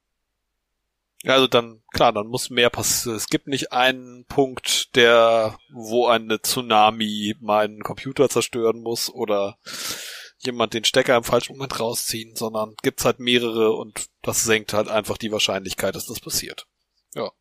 Ja, 1.23 1.35
also 1.35 1.47
dann, 1.47 1.81
klar, 1.93 2.11
dann 2.11 2.27
muss 2.27 2.49
mehr 2.49 2.69
passieren. 2.69 3.15
Es 3.15 3.27
gibt 3.27 3.47
nicht 3.47 3.71
einen 3.71 4.25
Punkt, 4.25 4.93
der, 4.95 5.57
wo 5.71 6.07
eine 6.07 6.41
Tsunami 6.41 7.35
meinen 7.39 7.81
Computer 7.81 8.27
zerstören 8.27 8.81
muss 8.81 9.09
oder 9.09 9.57
jemand 10.39 10.73
den 10.73 10.83
Stecker 10.83 11.15
im 11.15 11.23
falschen 11.23 11.53
Moment 11.53 11.79
rausziehen, 11.79 12.35
sondern 12.35 12.75
gibt's 12.81 13.05
halt 13.05 13.19
mehrere 13.19 13.71
und 13.71 14.07
das 14.21 14.43
senkt 14.43 14.73
halt 14.73 14.89
einfach 14.89 15.17
die 15.17 15.31
Wahrscheinlichkeit, 15.31 15.95
dass 15.95 16.07
das 16.07 16.19
passiert. 16.19 16.67
Ja. 17.15 17.31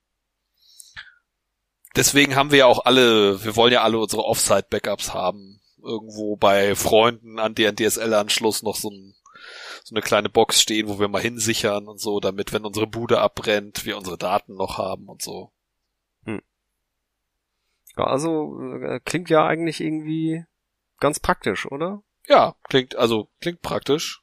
Deswegen 1.97 2.37
haben 2.37 2.53
wir 2.53 2.59
ja 2.61 2.67
auch 2.67 2.85
alle, 2.85 3.45
wir 3.45 3.57
wollen 3.57 3.73
ja 3.73 3.83
alle 3.83 3.99
unsere 3.99 4.25
Offsite-Backups 4.25 5.13
haben. 5.13 5.61
Irgendwo 5.83 6.37
bei 6.37 6.75
Freunden 6.75 7.39
an 7.39 7.55
deren 7.55 7.77
DSL-Anschluss 7.77 8.63
noch 8.63 8.77
so 8.77 8.91
ein 8.91 9.15
so 9.85 9.95
eine 9.95 10.03
kleine 10.03 10.29
Box 10.29 10.63
stehen, 10.63 10.89
wo 10.89 11.01
wir 11.01 11.09
mal 11.09 11.23
hinsichern 11.23 11.89
und 11.89 12.01
so, 12.01 12.21
damit, 12.21 12.53
wenn 12.53 12.65
unsere 12.65 12.87
Bude 12.87 13.21
abbrennt, 13.21 13.85
wir 13.85 13.97
unsere 13.97 14.19
Daten 14.19 14.55
noch 14.55 14.79
haben 14.79 15.09
und 15.09 15.23
so. 15.23 15.53
Hm. 16.25 16.41
Ja, 17.97 18.05
also 18.05 18.61
äh, 18.61 19.01
klingt 19.05 19.29
ja 19.29 19.45
eigentlich 19.45 19.81
irgendwie 19.81 20.45
ganz 21.01 21.19
praktisch, 21.19 21.67
oder? 21.67 22.03
Ja, 22.29 22.55
klingt, 22.69 22.97
also 22.97 23.29
klingt 23.41 23.63
praktisch. 23.63 24.23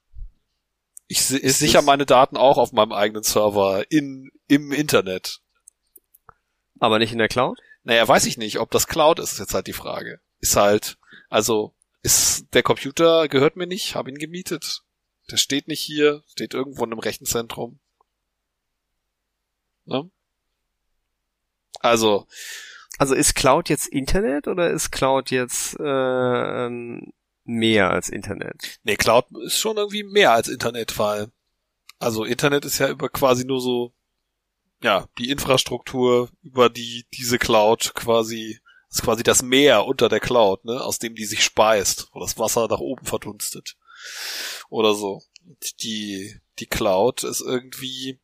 Ich, 1.08 1.32
ich 1.32 1.58
sichere 1.58 1.84
meine 1.84 2.06
Daten 2.06 2.38
auch 2.38 2.58
auf 2.58 2.72
meinem 2.72 2.94
eigenen 2.94 3.24
Server 3.24 3.84
in, 3.92 4.32
im 4.48 4.72
Internet. 4.72 5.42
Aber 6.80 7.00
nicht 7.00 7.12
in 7.12 7.18
der 7.18 7.28
Cloud? 7.28 7.60
Naja, 7.84 8.08
weiß 8.08 8.26
ich 8.26 8.38
nicht, 8.38 8.60
ob 8.60 8.72
das 8.72 8.88
Cloud 8.88 9.20
ist, 9.20 9.34
ist 9.34 9.40
jetzt 9.40 9.54
halt 9.54 9.68
die 9.68 9.74
Frage. 9.74 10.22
Ist 10.40 10.56
halt, 10.56 10.99
also, 11.30 11.74
ist, 12.02 12.48
der 12.54 12.64
Computer 12.64 13.28
gehört 13.28 13.56
mir 13.56 13.68
nicht, 13.68 13.96
habe 13.96 14.10
ihn 14.10 14.18
gemietet. 14.18 14.84
Der 15.32 15.38
steht 15.38 15.68
nicht 15.68 15.82
hier, 15.82 16.24
steht 16.28 16.54
irgendwo 16.54 16.84
in 16.84 16.92
einem 16.92 17.00
Rechenzentrum. 17.00 17.80
Ne? 19.86 20.10
Also. 21.80 22.28
Also 22.98 23.16
ist 23.16 23.36
Cloud 23.36 23.70
jetzt 23.70 23.88
Internet 23.88 24.48
oder 24.48 24.72
ist 24.72 24.92
Cloud 24.92 25.32
jetzt 25.32 25.80
äh, 25.80 26.66
ähm, 26.66 27.14
mehr 27.46 27.92
als 27.92 28.10
Internet? 28.10 28.80
Nee, 28.84 28.98
Cloud 28.98 29.26
ist 29.46 29.58
schon 29.58 29.78
irgendwie 29.78 30.04
mehr 30.04 30.34
als 30.34 30.50
Internet, 30.50 30.98
weil 31.00 31.32
also 31.98 32.26
Internet 32.26 32.66
ist 32.66 32.80
ja 32.80 32.90
über 32.90 33.10
quasi 33.10 33.46
nur 33.46 33.62
so 33.62 33.94
ja, 34.82 35.08
die 35.18 35.30
Infrastruktur 35.30 36.30
über 36.42 36.70
die 36.70 37.06
diese 37.14 37.38
Cloud 37.38 37.94
quasi 37.96 38.60
ist 38.90 39.04
quasi 39.04 39.24
das 39.24 39.42
Meer 39.44 39.86
unter 39.86 40.10
der 40.10 40.20
Cloud, 40.20 40.66
ne, 40.66 40.82
aus 40.82 41.00
dem 41.00 41.16
die 41.16 41.26
sich 41.26 41.44
speist, 41.44 42.08
wo 42.12 42.20
das 42.20 42.38
Wasser 42.38 42.68
nach 42.68 42.80
oben 42.80 43.06
verdunstet 43.06 43.78
oder 44.70 44.96
so. 44.96 45.22
Die, 45.82 46.40
die 46.60 46.66
Cloud 46.66 47.24
ist 47.24 47.42
irgendwie, 47.42 48.20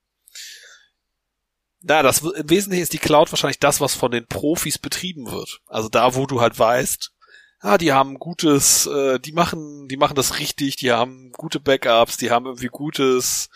na, 1.82 2.02
das, 2.02 2.22
im 2.22 2.50
Wesentlichen 2.50 2.84
ist 2.84 2.94
die 2.94 3.00
Cloud 3.00 3.32
wahrscheinlich 3.32 3.60
das, 3.60 3.80
was 3.80 3.94
von 3.94 4.12
den 4.12 4.28
Profis 4.28 4.78
betrieben 4.78 5.32
wird. 5.32 5.62
Also 5.68 5.90
da, 5.90 6.16
wo 6.16 6.26
du 6.26 6.42
halt 6.42 6.58
weißt, 6.58 7.12
ah, 7.60 7.78
die 7.78 7.94
haben 7.94 8.20
gutes, 8.20 8.86
äh, 8.88 9.20
die 9.20 9.32
machen, 9.32 9.88
die 9.88 9.98
machen 9.98 10.16
das 10.16 10.40
richtig, 10.40 10.76
die 10.76 10.92
haben 10.92 11.32
gute 11.32 11.60
Backups, 11.60 12.18
die 12.18 12.32
haben 12.32 12.46
irgendwie 12.46 12.68
gutes 12.68 13.50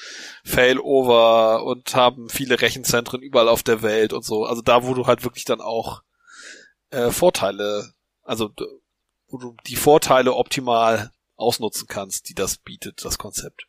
Failover 0.44 1.63
und 1.63 1.96
haben 1.96 2.30
viele 2.30 2.62
Rechenzentren 2.62 3.22
überall 3.22 3.50
auf 3.50 3.63
der 3.63 3.82
Welt 3.82 4.13
und 4.13 4.24
so. 4.24 4.46
Also 4.46 4.62
da, 4.62 4.84
wo 4.84 4.94
du 4.94 5.08
halt 5.08 5.24
wirklich 5.24 5.46
dann 5.46 5.62
auch 5.62 6.01
äh, 6.91 7.12
Vorteile, 7.12 7.93
also 8.24 8.51
wo 9.27 9.38
du 9.38 9.55
die 9.67 9.75
Vorteile 9.75 10.34
optimal 10.34 11.12
ausnutzen 11.36 11.88
kannst, 11.88 12.29
die 12.29 12.34
das 12.34 12.58
bietet, 12.58 13.05
das 13.05 13.17
Konzept. 13.17 13.67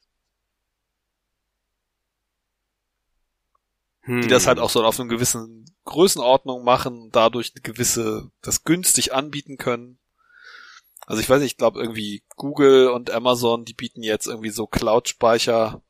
Hm. 4.03 4.23
Die 4.23 4.29
das 4.29 4.47
halt 4.47 4.59
auch 4.59 4.71
so 4.71 4.85
auf 4.85 4.99
einer 4.99 5.09
gewissen 5.09 5.67
Größenordnung 5.85 6.65
machen, 6.65 7.11
dadurch 7.13 7.53
eine 7.55 7.63
gewisse, 7.63 8.31
das 8.43 8.65
günstig 8.65 9.13
anbieten 9.13 9.57
können. 9.57 9.99
Also 11.07 11.21
ich 11.21 11.29
weiß 11.29 11.41
nicht, 11.41 11.53
ich 11.53 11.57
glaube 11.59 11.81
irgendwie 11.81 12.23
Google 12.37 12.89
und 12.89 13.11
Amazon, 13.11 13.65
die 13.65 13.75
bieten 13.75 14.03
jetzt 14.03 14.27
irgendwie 14.27 14.51
so 14.51 14.67
Cloud-Speicher. 14.67 15.83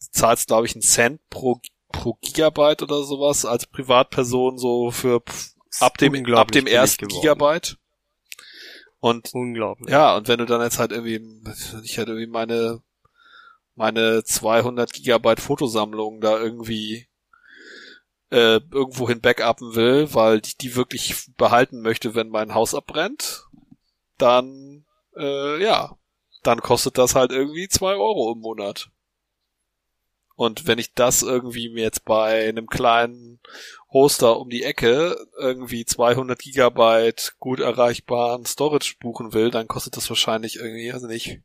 Du 0.00 0.06
zahlst, 0.12 0.46
glaube 0.46 0.66
ich, 0.66 0.74
einen 0.74 0.82
Cent 0.82 1.20
pro, 1.28 1.60
pro 1.90 2.14
Gigabyte 2.20 2.82
oder 2.82 3.02
sowas 3.02 3.44
als 3.44 3.66
Privatperson 3.66 4.58
so 4.58 4.90
für 4.90 5.22
ab 5.80 5.98
dem, 5.98 6.34
ab 6.34 6.52
dem 6.52 6.66
ersten 6.66 7.08
Gigabyte. 7.08 7.76
Und 9.00 9.32
unglaublich. 9.34 9.90
Ja, 9.90 10.16
und 10.16 10.26
wenn 10.28 10.38
du 10.38 10.46
dann 10.46 10.62
jetzt 10.62 10.78
halt 10.78 10.90
irgendwie, 10.90 11.20
ich 11.82 11.96
hätte 11.98 12.12
irgendwie 12.12 12.30
meine 12.30 12.82
meine 13.76 14.24
200 14.24 14.92
Gigabyte 14.92 15.40
Fotosammlung 15.40 16.20
da 16.20 16.38
irgendwie 16.38 17.06
äh, 18.30 18.58
irgendwohin 18.72 19.20
backuppen 19.20 19.74
will, 19.74 20.12
weil 20.14 20.40
ich 20.44 20.56
die 20.56 20.74
wirklich 20.74 21.26
behalten 21.36 21.82
möchte, 21.82 22.14
wenn 22.14 22.28
mein 22.28 22.54
Haus 22.54 22.74
abbrennt, 22.74 23.44
dann 24.18 24.86
äh, 25.16 25.62
ja, 25.62 25.96
dann 26.42 26.60
kostet 26.60 26.98
das 26.98 27.14
halt 27.14 27.30
irgendwie 27.30 27.68
zwei 27.68 27.94
Euro 27.94 28.32
im 28.32 28.40
Monat. 28.40 28.90
Und 30.36 30.66
wenn 30.66 30.78
ich 30.78 30.92
das 30.92 31.22
irgendwie 31.22 31.70
mir 31.70 31.82
jetzt 31.82 32.04
bei 32.04 32.46
einem 32.46 32.66
kleinen 32.66 33.40
Hoster 33.90 34.38
um 34.38 34.50
die 34.50 34.62
Ecke 34.62 35.16
irgendwie 35.38 35.86
200 35.86 36.38
Gigabyte 36.38 37.36
gut 37.38 37.58
erreichbaren 37.58 38.44
Storage 38.44 38.96
buchen 39.00 39.32
will, 39.32 39.50
dann 39.50 39.66
kostet 39.66 39.96
das 39.96 40.08
wahrscheinlich 40.10 40.56
irgendwie, 40.56 40.92
also 40.92 41.06
nicht, 41.06 41.40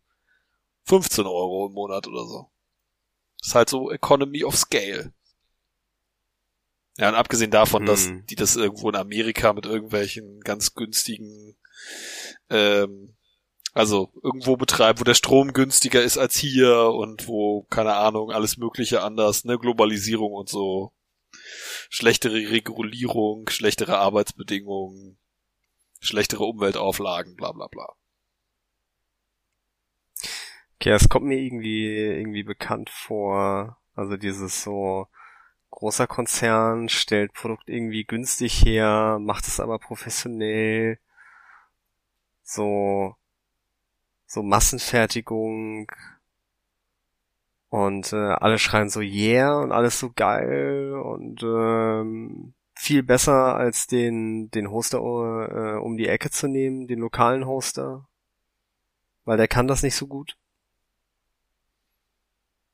15 0.83 1.25
Euro 1.25 1.67
im 1.67 1.73
Monat 1.73 2.07
oder 2.07 2.25
so. 2.25 2.51
Das 3.39 3.49
ist 3.49 3.55
halt 3.55 3.69
so 3.69 3.89
Economy 3.91 4.43
of 4.43 4.57
Scale. 4.57 5.13
Ja, 6.97 7.07
und 7.07 7.15
abgesehen 7.15 7.49
davon, 7.49 7.83
hm. 7.83 7.85
dass 7.85 8.09
die 8.29 8.35
das 8.35 8.57
irgendwo 8.57 8.89
in 8.89 8.95
Amerika 8.97 9.53
mit 9.53 9.65
irgendwelchen 9.65 10.41
ganz 10.41 10.73
günstigen 10.73 11.55
ähm, 12.49 13.15
also 13.73 14.11
irgendwo 14.21 14.57
betreiben, 14.57 14.99
wo 14.99 15.03
der 15.03 15.13
Strom 15.13 15.53
günstiger 15.53 16.01
ist 16.03 16.17
als 16.17 16.35
hier 16.35 16.91
und 16.93 17.27
wo, 17.27 17.63
keine 17.69 17.95
Ahnung, 17.95 18.31
alles 18.31 18.57
Mögliche 18.57 19.01
anders, 19.01 19.45
ne, 19.45 19.57
Globalisierung 19.57 20.33
und 20.33 20.49
so. 20.49 20.91
Schlechtere 21.89 22.51
Regulierung, 22.51 23.49
schlechtere 23.49 23.97
Arbeitsbedingungen, 23.97 25.17
schlechtere 25.99 26.43
Umweltauflagen, 26.43 27.35
bla 27.35 27.51
bla 27.53 27.67
bla. 27.67 27.95
Okay, 30.75 30.91
es 30.91 31.09
kommt 31.09 31.27
mir 31.27 31.39
irgendwie, 31.39 31.85
irgendwie 31.85 32.43
bekannt 32.43 32.89
vor, 32.89 33.77
also 33.95 34.17
dieses 34.17 34.63
so 34.63 35.07
großer 35.69 36.07
Konzern, 36.07 36.89
stellt 36.89 37.33
Produkt 37.33 37.69
irgendwie 37.69 38.03
günstig 38.03 38.65
her, 38.65 39.19
macht 39.21 39.47
es 39.47 39.59
aber 39.59 39.79
professionell. 39.79 40.99
So, 42.43 43.15
so 44.31 44.43
Massenfertigung. 44.43 45.91
Und 47.67 48.13
äh, 48.13 48.15
alle 48.15 48.59
schreien 48.59 48.89
so 48.89 49.01
yeah 49.01 49.59
und 49.59 49.71
alles 49.71 49.99
so 49.99 50.11
geil 50.13 50.93
und 50.93 51.41
ähm, 51.43 52.53
viel 52.73 53.03
besser 53.03 53.55
als 53.55 53.87
den, 53.87 54.49
den 54.51 54.71
Hoster 54.71 54.99
äh, 54.99 55.79
um 55.79 55.97
die 55.97 56.07
Ecke 56.07 56.29
zu 56.29 56.47
nehmen, 56.47 56.87
den 56.87 56.99
lokalen 56.99 57.45
Hoster. 57.45 58.07
Weil 59.25 59.37
der 59.37 59.47
kann 59.47 59.67
das 59.67 59.83
nicht 59.83 59.95
so 59.95 60.07
gut. 60.07 60.37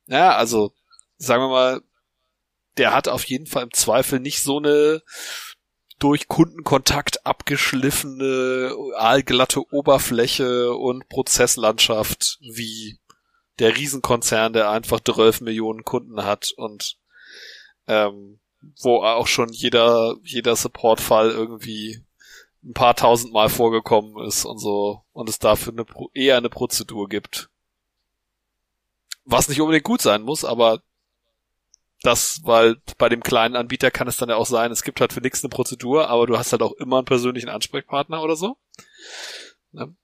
Ja, 0.06 0.36
also, 0.36 0.74
sagen 1.18 1.44
wir 1.44 1.50
mal, 1.50 1.82
der 2.78 2.94
hat 2.94 3.08
auf 3.08 3.26
jeden 3.26 3.48
Fall 3.48 3.64
im 3.64 3.74
Zweifel 3.74 4.20
nicht 4.20 4.42
so 4.42 4.58
eine 4.58 5.02
durch 6.00 6.28
Kundenkontakt 6.28 7.26
abgeschliffene, 7.26 8.76
aalglatte 8.96 9.62
Oberfläche 9.74 10.74
und 10.74 11.10
Prozesslandschaft 11.10 12.38
wie 12.42 13.00
der 13.60 13.76
Riesenkonzern, 13.76 14.54
der 14.54 14.70
einfach 14.70 15.00
12 15.00 15.42
Millionen 15.42 15.84
Kunden 15.84 16.24
hat 16.24 16.52
und 16.56 16.98
ähm, 17.88 18.40
wo 18.82 19.02
auch 19.04 19.28
schon 19.28 19.50
jeder, 19.50 20.16
jeder 20.24 20.56
Supportfall 20.56 21.32
irgendwie 21.32 22.04
ein 22.64 22.74
paar 22.74 22.96
tausend 22.96 23.34
Mal 23.34 23.50
vorgekommen 23.50 24.24
ist 24.26 24.46
und 24.46 24.60
so 24.60 25.04
und 25.14 25.30
es 25.30 25.40
dafür 25.40 25.74
eine, 25.74 25.86
eher 26.14 26.38
eine 26.38 26.50
Prozedur 26.50 27.08
gibt. 27.08 27.50
Was 29.26 29.50
nicht 29.50 29.62
unbedingt 29.62 29.86
gut 29.86 30.02
sein 30.02 30.22
muss, 30.22 30.46
aber 30.46 30.82
das, 32.04 32.42
weil 32.44 32.78
bei 32.98 33.10
dem 33.10 33.24
kleinen 33.24 33.56
Anbieter 33.56 33.92
kann 33.92 34.08
es 34.08 34.18
dann 34.18 34.30
ja 34.30 34.36
auch 34.36 34.46
sein, 34.46 34.72
es 34.72 34.84
gibt 34.84 35.02
halt 35.02 35.14
für 35.14 35.22
nichts 35.22 35.44
eine 35.44 35.50
Prozedur, 35.50 36.10
aber 36.10 36.28
du 36.28 36.38
hast 36.38 36.52
halt 36.52 36.62
auch 36.62 36.74
immer 36.74 36.98
einen 36.98 37.06
persönlichen 37.06 37.50
Ansprechpartner 37.50 38.22
oder 38.22 38.36
so. 38.36 38.58
Ne? 39.72 39.96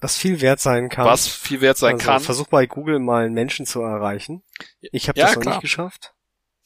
Was 0.00 0.16
viel 0.16 0.40
wert 0.40 0.60
sein 0.60 0.88
kann. 0.88 1.06
Was 1.06 1.28
viel 1.28 1.60
wert 1.60 1.78
sein 1.78 1.94
also 1.94 2.04
kann. 2.04 2.20
Versuch 2.20 2.48
bei 2.48 2.66
Google 2.66 2.98
mal 2.98 3.24
einen 3.24 3.34
Menschen 3.34 3.66
zu 3.66 3.80
erreichen. 3.80 4.42
Ich 4.80 5.08
habe 5.08 5.18
ja, 5.18 5.26
das 5.26 5.36
noch 5.36 5.42
klar. 5.42 5.54
nicht 5.54 5.62
geschafft. 5.62 6.14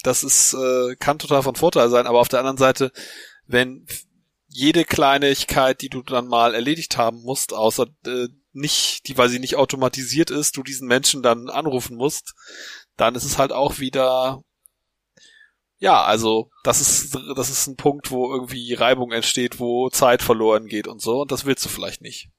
Das 0.02 0.25
ist 0.25 0.55
äh, 0.55 0.97
kann 0.97 1.19
total 1.19 1.43
von 1.43 1.57
Vorteil 1.57 1.90
sein, 1.90 2.07
aber 2.07 2.21
auf 2.21 2.28
der 2.28 2.38
anderen 2.38 2.57
Seite, 2.57 2.93
wenn 3.47 3.87
jede 4.49 4.85
Kleinigkeit, 4.85 5.83
die 5.83 5.88
du 5.88 6.02
dann 6.02 6.28
mal 6.28 6.55
erledigt 6.55 6.97
haben 6.97 7.21
musst, 7.23 7.52
außer 7.52 7.87
äh, 8.07 8.28
nicht, 8.52 9.07
die 9.07 9.19
weil 9.19 9.28
sie 9.28 9.38
nicht 9.38 9.57
automatisiert 9.57 10.31
ist, 10.31 10.57
du 10.57 10.62
diesen 10.62 10.88
Menschen 10.88 11.23
dann 11.23 11.50
anrufen 11.50 11.97
musst, 11.97 12.35
dann 12.97 13.14
ist 13.14 13.25
es 13.25 13.37
halt 13.37 13.52
auch 13.52 13.81
wieder 13.81 14.43
ja, 15.78 16.02
also 16.02 16.50
das 16.62 16.80
ist 16.80 17.14
das 17.37 17.50
ist 17.50 17.66
ein 17.66 17.76
Punkt, 17.76 18.11
wo 18.11 18.33
irgendwie 18.33 18.75
Reibung 18.75 19.12
entsteht, 19.12 19.61
wo 19.61 19.90
Zeit 19.90 20.23
verloren 20.23 20.66
geht 20.66 20.88
und 20.88 21.01
so 21.01 21.22
und 21.22 21.33
das 21.33 21.44
willst 21.44 21.64
du 21.64 21.68
vielleicht 21.68 22.01
nicht. 22.01 22.31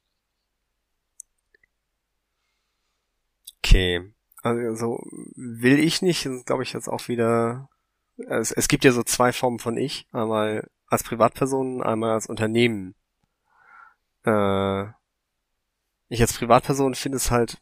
Okay. 3.60 4.14
Also 4.42 5.00
will 5.36 5.80
ich 5.80 6.02
nicht, 6.02 6.28
glaube 6.46 6.64
ich 6.64 6.74
jetzt 6.74 6.88
auch 6.88 7.08
wieder. 7.08 7.70
Es, 8.18 8.52
es 8.52 8.68
gibt 8.68 8.84
ja 8.86 8.92
so 8.92 9.04
zwei 9.04 9.32
Formen 9.34 9.60
von 9.60 9.78
ich, 9.78 10.08
einmal 10.12 10.70
als 10.88 11.04
Privatperson, 11.04 11.84
einmal 11.84 12.12
als 12.14 12.28
Unternehmen. 12.28 12.96
Äh, 14.24 14.86
ich 16.10 16.22
als 16.22 16.34
Privatperson 16.34 16.96
finde 16.96 17.18
es 17.18 17.30
halt 17.30 17.60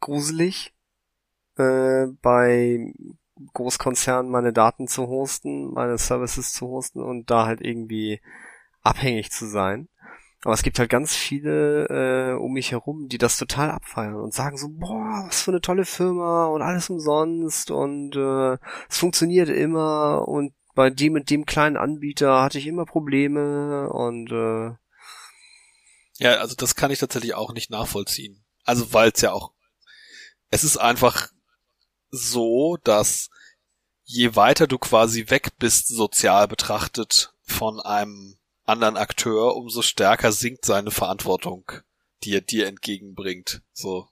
gruselig, 0.00 0.74
äh, 1.56 2.06
bei 2.20 2.92
Großkonzernen 3.54 4.30
meine 4.30 4.52
Daten 4.52 4.88
zu 4.88 5.08
hosten, 5.08 5.72
meine 5.72 5.98
Services 5.98 6.52
zu 6.52 6.68
hosten 6.68 7.02
und 7.02 7.30
da 7.30 7.46
halt 7.46 7.60
irgendwie 7.60 8.20
abhängig 8.82 9.30
zu 9.30 9.46
sein. 9.46 9.88
Aber 10.44 10.54
es 10.54 10.62
gibt 10.62 10.78
halt 10.78 10.88
ganz 10.88 11.16
viele 11.16 11.86
äh, 11.88 12.32
um 12.34 12.52
mich 12.52 12.70
herum, 12.70 13.08
die 13.08 13.18
das 13.18 13.38
total 13.38 13.70
abfeiern 13.70 14.14
und 14.14 14.32
sagen 14.32 14.56
so, 14.56 14.68
boah, 14.68 15.24
was 15.26 15.42
für 15.42 15.50
eine 15.50 15.60
tolle 15.60 15.84
Firma 15.84 16.46
und 16.46 16.62
alles 16.62 16.88
umsonst 16.90 17.70
und 17.70 18.14
äh, 18.14 18.56
es 18.88 18.98
funktioniert 18.98 19.48
immer 19.48 20.28
und 20.28 20.52
bei 20.74 20.90
dem 20.90 21.14
und 21.14 21.28
dem 21.28 21.44
kleinen 21.44 21.76
Anbieter 21.76 22.40
hatte 22.40 22.58
ich 22.58 22.68
immer 22.68 22.84
Probleme 22.84 23.90
und 23.90 24.30
äh, 24.30 24.76
ja, 26.20 26.34
also 26.36 26.54
das 26.54 26.76
kann 26.76 26.90
ich 26.90 27.00
tatsächlich 27.00 27.34
auch 27.34 27.52
nicht 27.52 27.70
nachvollziehen. 27.70 28.44
Also 28.64 28.92
weil 28.92 29.10
es 29.12 29.20
ja 29.20 29.32
auch, 29.32 29.52
es 30.50 30.62
ist 30.62 30.76
einfach 30.76 31.30
so, 32.10 32.76
dass 32.84 33.30
je 34.04 34.36
weiter 34.36 34.66
du 34.66 34.78
quasi 34.78 35.28
weg 35.28 35.58
bist 35.58 35.88
sozial 35.88 36.48
betrachtet 36.48 37.34
von 37.42 37.80
einem 37.80 38.38
anderen 38.64 38.96
Akteur, 38.96 39.56
umso 39.56 39.82
stärker 39.82 40.32
sinkt 40.32 40.64
seine 40.64 40.90
Verantwortung, 40.90 41.70
die 42.22 42.34
er 42.34 42.40
dir 42.40 42.66
entgegenbringt. 42.66 43.62
So. 43.72 44.08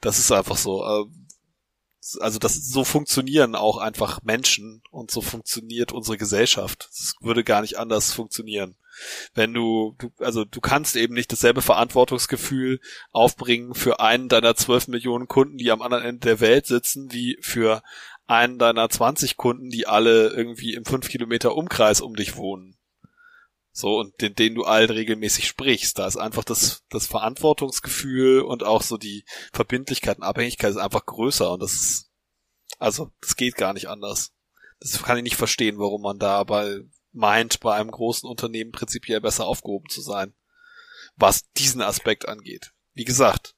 Das 0.00 0.18
ist 0.18 0.32
einfach 0.32 0.56
so. 0.56 0.84
Äh, 0.84 1.04
also 2.18 2.40
das 2.40 2.54
so 2.54 2.82
funktionieren 2.82 3.54
auch 3.54 3.76
einfach 3.78 4.22
Menschen 4.22 4.82
und 4.90 5.12
so 5.12 5.20
funktioniert 5.20 5.92
unsere 5.92 6.18
Gesellschaft. 6.18 6.88
Es 6.92 7.14
würde 7.20 7.44
gar 7.44 7.60
nicht 7.60 7.78
anders 7.78 8.12
funktionieren. 8.12 8.76
Wenn 9.34 9.54
du, 9.54 9.94
du, 9.98 10.10
also 10.18 10.44
du 10.44 10.60
kannst 10.60 10.96
eben 10.96 11.14
nicht 11.14 11.32
dasselbe 11.32 11.62
Verantwortungsgefühl 11.62 12.80
aufbringen 13.10 13.74
für 13.74 14.00
einen 14.00 14.28
deiner 14.28 14.54
zwölf 14.54 14.88
Millionen 14.88 15.28
Kunden, 15.28 15.58
die 15.58 15.70
am 15.70 15.82
anderen 15.82 16.04
Ende 16.04 16.20
der 16.20 16.40
Welt 16.40 16.66
sitzen, 16.66 17.12
wie 17.12 17.38
für 17.40 17.82
einen 18.26 18.58
deiner 18.58 18.88
20 18.88 19.36
Kunden, 19.36 19.70
die 19.70 19.86
alle 19.86 20.28
irgendwie 20.28 20.74
im 20.74 20.84
5 20.84 21.08
Kilometer 21.08 21.56
Umkreis 21.56 22.00
um 22.00 22.14
dich 22.14 22.36
wohnen. 22.36 22.76
So, 23.74 23.98
und 23.98 24.20
den, 24.20 24.34
den 24.34 24.54
du 24.54 24.64
allen 24.64 24.90
regelmäßig 24.90 25.46
sprichst. 25.46 25.98
Da 25.98 26.06
ist 26.06 26.18
einfach 26.18 26.44
das, 26.44 26.82
das 26.90 27.06
Verantwortungsgefühl 27.06 28.42
und 28.42 28.62
auch 28.62 28.82
so 28.82 28.98
die 28.98 29.24
Verbindlichkeit 29.52 30.18
und 30.18 30.24
Abhängigkeit 30.24 30.70
ist 30.70 30.76
einfach 30.76 31.06
größer 31.06 31.50
und 31.50 31.62
das 31.62 31.72
ist, 31.72 32.10
also, 32.78 33.10
das 33.20 33.36
geht 33.36 33.56
gar 33.56 33.72
nicht 33.72 33.88
anders. 33.88 34.32
Das 34.80 35.02
kann 35.02 35.16
ich 35.16 35.22
nicht 35.22 35.36
verstehen, 35.36 35.78
warum 35.78 36.02
man 36.02 36.18
da 36.18 36.42
bei, 36.44 36.80
meint, 37.12 37.60
bei 37.60 37.74
einem 37.74 37.90
großen 37.90 38.28
Unternehmen 38.28 38.72
prinzipiell 38.72 39.20
besser 39.20 39.46
aufgehoben 39.46 39.88
zu 39.88 40.00
sein. 40.00 40.34
Was 41.16 41.50
diesen 41.52 41.82
Aspekt 41.82 42.26
angeht. 42.26 42.72
Wie 42.94 43.04
gesagt, 43.04 43.54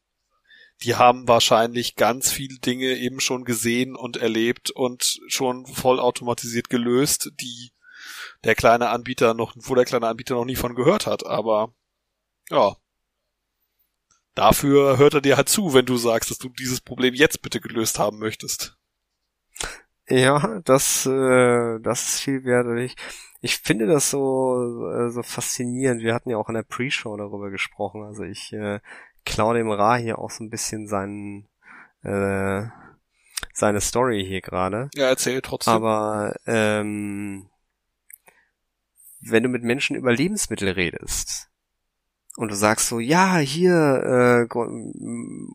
die 0.82 0.96
haben 0.96 1.28
wahrscheinlich 1.28 1.96
ganz 1.96 2.32
viele 2.32 2.58
Dinge 2.58 2.96
eben 2.96 3.20
schon 3.20 3.44
gesehen 3.44 3.96
und 3.96 4.16
erlebt 4.16 4.70
und 4.70 5.20
schon 5.28 5.66
vollautomatisiert 5.66 6.68
gelöst, 6.68 7.30
die 7.40 7.72
der 8.42 8.54
kleine 8.54 8.90
Anbieter 8.90 9.34
noch, 9.34 9.54
wo 9.56 9.74
der 9.74 9.84
kleine 9.84 10.08
Anbieter 10.08 10.34
noch 10.34 10.44
nie 10.44 10.56
von 10.56 10.74
gehört 10.74 11.06
hat, 11.06 11.24
aber 11.24 11.72
ja. 12.50 12.76
Dafür 14.34 14.98
hört 14.98 15.14
er 15.14 15.20
dir 15.20 15.36
halt 15.36 15.48
zu, 15.48 15.74
wenn 15.74 15.86
du 15.86 15.96
sagst, 15.96 16.30
dass 16.30 16.38
du 16.38 16.48
dieses 16.48 16.80
Problem 16.80 17.14
jetzt 17.14 17.40
bitte 17.40 17.60
gelöst 17.60 18.00
haben 18.00 18.18
möchtest. 18.18 18.76
Ja, 20.08 20.60
das, 20.64 21.06
äh, 21.06 21.78
das 21.80 22.08
ist 22.08 22.20
viel 22.20 22.44
wert. 22.44 22.66
Ich, 23.44 23.58
finde 23.58 23.86
das 23.86 24.10
so, 24.10 24.90
äh, 24.90 25.10
so 25.10 25.22
faszinierend. 25.22 26.02
Wir 26.02 26.14
hatten 26.14 26.30
ja 26.30 26.38
auch 26.38 26.48
in 26.48 26.54
der 26.54 26.62
Pre-Show 26.62 27.16
darüber 27.16 27.50
gesprochen. 27.50 28.02
Also 28.02 28.22
ich 28.22 28.52
äh, 28.52 28.80
klaue 29.24 29.56
dem 29.56 29.70
Ra 29.70 29.96
hier 29.96 30.18
auch 30.18 30.30
so 30.30 30.42
ein 30.42 30.50
bisschen 30.50 30.86
seinen, 30.86 31.48
äh, 32.02 32.62
seine 33.52 33.80
Story 33.80 34.24
hier 34.26 34.40
gerade. 34.40 34.88
Ja, 34.94 35.08
erzähl 35.08 35.42
trotzdem. 35.42 35.74
Aber 35.74 36.34
ähm, 36.46 37.50
wenn 39.20 39.42
du 39.42 39.48
mit 39.48 39.62
Menschen 39.62 39.94
über 39.94 40.12
Lebensmittel 40.12 40.70
redest 40.70 41.50
und 42.36 42.50
du 42.50 42.56
sagst 42.56 42.88
so, 42.88 42.98
ja, 42.98 43.36
hier 43.36 44.48
äh, 44.50 44.58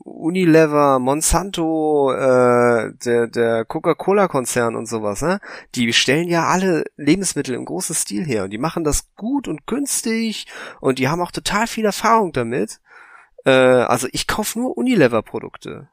Unilever, 0.04 1.00
Monsanto, 1.00 2.14
äh, 2.14 2.94
der, 3.04 3.28
der 3.28 3.66
Coca-Cola-Konzern 3.66 4.76
und 4.76 4.88
sowas, 4.88 5.22
ne? 5.22 5.42
die 5.76 5.92
stellen 5.92 6.30
ja 6.30 6.46
alle 6.46 6.86
Lebensmittel 6.96 7.56
im 7.56 7.66
großen 7.66 7.96
Stil 7.96 8.26
her 8.26 8.46
und 8.46 8.52
die 8.52 8.58
machen 8.58 8.86
das 8.86 9.14
gut 9.16 9.48
und 9.50 9.68
günstig 9.68 10.48
und 10.80 11.00
die 11.00 11.10
haben 11.10 11.22
auch 11.22 11.32
total 11.32 11.68
viel 11.68 11.86
Erfahrung 11.86 12.32
damit. 12.32 12.80
Äh, 13.46 13.52
also 13.52 14.08
ich 14.12 14.28
kaufe 14.28 14.60
nur 14.60 14.78
Unilever-Produkte 14.78 15.90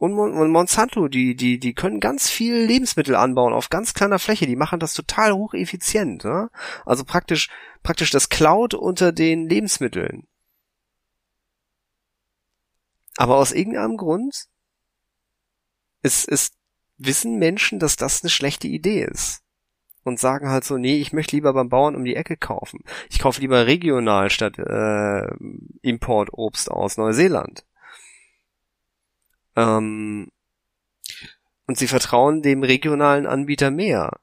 und, 0.00 0.14
Monsanto, 0.14 1.08
die, 1.08 1.36
die, 1.36 1.58
die 1.58 1.74
können 1.74 2.00
ganz 2.00 2.30
viel 2.30 2.54
Lebensmittel 2.64 3.14
anbauen 3.14 3.52
auf 3.52 3.68
ganz 3.68 3.92
kleiner 3.92 4.18
Fläche. 4.18 4.46
Die 4.46 4.56
machen 4.56 4.80
das 4.80 4.94
total 4.94 5.34
hocheffizient. 5.34 6.24
Ne? 6.24 6.48
Also 6.86 7.04
praktisch, 7.04 7.50
praktisch 7.82 8.10
das 8.10 8.30
Cloud 8.30 8.72
unter 8.72 9.12
den 9.12 9.46
Lebensmitteln. 9.46 10.26
Aber 13.16 13.36
aus 13.36 13.52
irgendeinem 13.52 13.96
Grund 13.96 14.46
ist, 16.02 16.28
ist, 16.28 16.54
wissen 16.96 17.38
Menschen, 17.38 17.78
dass 17.78 17.96
das 17.96 18.22
eine 18.22 18.30
schlechte 18.30 18.68
Idee 18.68 19.04
ist. 19.04 19.42
Und 20.02 20.18
sagen 20.18 20.48
halt 20.48 20.64
so, 20.64 20.78
nee, 20.78 20.96
ich 20.96 21.12
möchte 21.12 21.36
lieber 21.36 21.52
beim 21.52 21.68
Bauern 21.68 21.94
um 21.94 22.04
die 22.04 22.16
Ecke 22.16 22.38
kaufen. 22.38 22.82
Ich 23.10 23.18
kaufe 23.18 23.40
lieber 23.42 23.66
regional 23.66 24.30
statt 24.30 24.58
äh, 24.58 25.26
Importobst 25.82 26.70
aus 26.70 26.96
Neuseeland. 26.96 27.66
Ähm, 29.56 30.30
und 31.66 31.78
sie 31.78 31.86
vertrauen 31.86 32.42
dem 32.42 32.62
regionalen 32.62 33.26
Anbieter 33.26 33.70
mehr. 33.70 34.18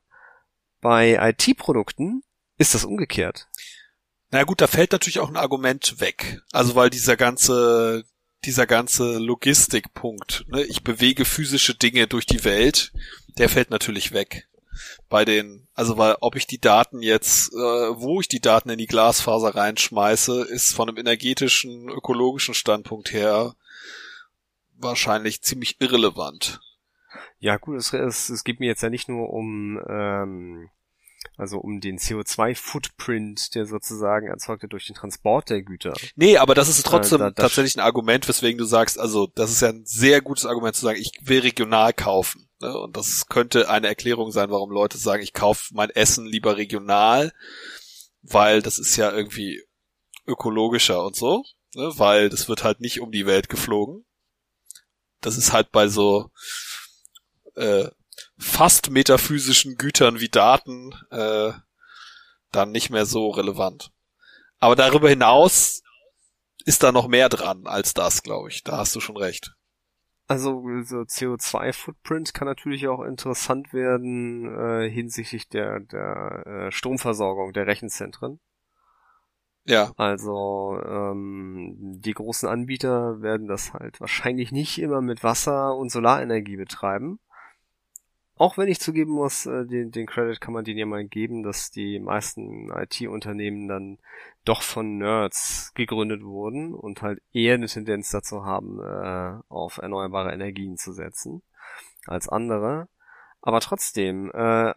Bei 0.81 1.29
IT-Produkten 1.29 2.23
ist 2.57 2.73
das 2.73 2.83
umgekehrt. 2.83 3.47
Na 4.31 4.43
gut, 4.43 4.61
da 4.61 4.67
fällt 4.67 4.91
natürlich 4.91 5.19
auch 5.19 5.29
ein 5.29 5.37
Argument 5.37 5.99
weg. 5.99 6.41
Also 6.51 6.75
weil 6.75 6.89
dieser 6.89 7.15
ganze, 7.15 8.03
dieser 8.45 8.67
ganze 8.67 9.17
Logistikpunkt, 9.17 10.45
ne, 10.47 10.63
ich 10.63 10.83
bewege 10.83 11.25
physische 11.25 11.75
Dinge 11.75 12.07
durch 12.07 12.25
die 12.25 12.43
Welt, 12.43 12.91
der 13.37 13.49
fällt 13.49 13.69
natürlich 13.69 14.11
weg. 14.11 14.47
Bei 15.09 15.25
den, 15.25 15.67
also 15.73 15.97
weil 15.97 16.17
ob 16.21 16.35
ich 16.35 16.45
die 16.45 16.59
Daten 16.59 17.01
jetzt, 17.01 17.51
äh, 17.53 17.55
wo 17.55 18.19
ich 18.21 18.27
die 18.27 18.39
Daten 18.39 18.69
in 18.69 18.77
die 18.77 18.85
Glasfaser 18.85 19.55
reinschmeiße, 19.55 20.43
ist 20.43 20.73
von 20.73 20.87
einem 20.87 20.97
energetischen, 20.97 21.89
ökologischen 21.89 22.53
Standpunkt 22.53 23.11
her 23.11 23.55
wahrscheinlich 24.75 25.41
ziemlich 25.41 25.81
irrelevant. 25.81 26.59
Ja 27.39 27.57
gut, 27.57 27.77
es, 27.77 27.93
es, 27.93 28.29
es 28.29 28.43
geht 28.43 28.59
mir 28.59 28.67
jetzt 28.67 28.83
ja 28.83 28.89
nicht 28.89 29.09
nur 29.09 29.31
um 29.31 29.79
ähm, 29.89 30.69
also 31.35 31.57
um 31.59 31.81
den 31.81 31.97
CO2-Footprint, 31.97 33.55
der 33.55 33.65
sozusagen 33.65 34.27
erzeugt 34.27 34.61
wird 34.61 34.73
durch 34.73 34.87
den 34.87 34.95
Transport 34.95 35.49
der 35.49 35.61
Güter. 35.61 35.93
Nee, 36.15 36.37
aber 36.37 36.55
das 36.55 36.69
ist 36.69 36.85
trotzdem 36.85 37.21
äh, 37.21 37.25
da, 37.25 37.31
tatsächlich 37.31 37.75
ein 37.75 37.81
Argument, 37.81 38.27
weswegen 38.27 38.57
du 38.57 38.65
sagst, 38.65 38.99
also 38.99 39.27
das 39.35 39.51
ist 39.51 39.61
ja 39.61 39.69
ein 39.69 39.85
sehr 39.85 40.21
gutes 40.21 40.45
Argument 40.45 40.75
zu 40.75 40.81
sagen, 40.81 40.99
ich 40.99 41.11
will 41.21 41.39
regional 41.39 41.93
kaufen. 41.93 42.47
Ne? 42.59 42.75
Und 42.77 42.97
das 42.97 43.27
könnte 43.27 43.69
eine 43.69 43.87
Erklärung 43.87 44.31
sein, 44.31 44.49
warum 44.49 44.71
Leute 44.71 44.97
sagen, 44.97 45.23
ich 45.23 45.33
kaufe 45.33 45.73
mein 45.73 45.89
Essen 45.89 46.25
lieber 46.25 46.57
regional, 46.57 47.33
weil 48.21 48.61
das 48.61 48.79
ist 48.79 48.95
ja 48.95 49.11
irgendwie 49.11 49.63
ökologischer 50.25 51.03
und 51.05 51.15
so, 51.15 51.43
ne? 51.75 51.91
weil 51.97 52.29
das 52.29 52.49
wird 52.49 52.63
halt 52.63 52.81
nicht 52.81 53.01
um 53.01 53.11
die 53.11 53.25
Welt 53.25 53.49
geflogen. 53.49 54.05
Das 55.21 55.37
ist 55.37 55.51
halt 55.51 55.71
bei 55.71 55.87
so 55.87 56.31
äh, 57.55 57.89
fast 58.37 58.89
metaphysischen 58.89 59.77
Gütern 59.77 60.19
wie 60.19 60.29
Daten 60.29 60.93
äh, 61.11 61.51
dann 62.51 62.71
nicht 62.71 62.89
mehr 62.89 63.05
so 63.05 63.29
relevant. 63.29 63.91
Aber 64.59 64.75
darüber 64.75 65.09
hinaus 65.09 65.81
ist 66.65 66.83
da 66.83 66.91
noch 66.91 67.07
mehr 67.07 67.29
dran 67.29 67.65
als 67.65 67.93
das, 67.93 68.23
glaube 68.23 68.49
ich. 68.49 68.63
Da 68.63 68.77
hast 68.77 68.95
du 68.95 68.99
schon 68.99 69.17
recht. 69.17 69.53
Also 70.27 70.61
so 70.83 70.97
CO2-Footprint 70.97 72.33
kann 72.33 72.47
natürlich 72.47 72.87
auch 72.89 73.01
interessant 73.01 73.71
werden 73.71 74.53
äh, 74.53 74.89
hinsichtlich 74.89 75.47
der, 75.47 75.79
der 75.79 76.43
äh, 76.45 76.71
Stromversorgung 76.71 77.53
der 77.53 77.65
Rechenzentren. 77.65 78.41
Ja. 79.63 79.91
Also 79.95 80.79
ähm, 80.85 81.75
die 81.99 82.13
großen 82.13 82.47
Anbieter 82.49 83.21
werden 83.21 83.47
das 83.47 83.73
halt 83.73 84.01
wahrscheinlich 84.01 84.51
nicht 84.51 84.79
immer 84.79 85.01
mit 85.01 85.23
Wasser 85.23 85.75
und 85.75 85.91
Solarenergie 85.91 86.57
betreiben. 86.57 87.19
Auch 88.37 88.57
wenn 88.57 88.67
ich 88.67 88.79
zugeben 88.79 89.13
muss, 89.13 89.47
äh, 89.47 89.65
den, 89.65 89.89
den 89.91 90.05
Credit 90.05 90.39
kann 90.39 90.53
man 90.53 90.63
denen 90.63 90.77
ja 90.77 90.85
mal 90.85 91.03
geben, 91.05 91.41
dass 91.41 91.71
die 91.71 91.99
meisten 91.99 92.69
IT-Unternehmen 92.69 93.67
dann 93.67 93.97
doch 94.45 94.61
von 94.61 94.99
Nerds 94.99 95.71
gegründet 95.73 96.23
wurden 96.23 96.75
und 96.75 97.01
halt 97.01 97.19
eher 97.33 97.55
eine 97.55 97.65
Tendenz 97.65 98.11
dazu 98.11 98.45
haben, 98.45 98.79
äh, 98.79 99.41
auf 99.49 99.79
erneuerbare 99.79 100.31
Energien 100.31 100.77
zu 100.77 100.93
setzen 100.93 101.41
als 102.05 102.29
andere. 102.29 102.87
Aber 103.41 103.59
trotzdem, 103.59 104.31
äh, 104.31 104.73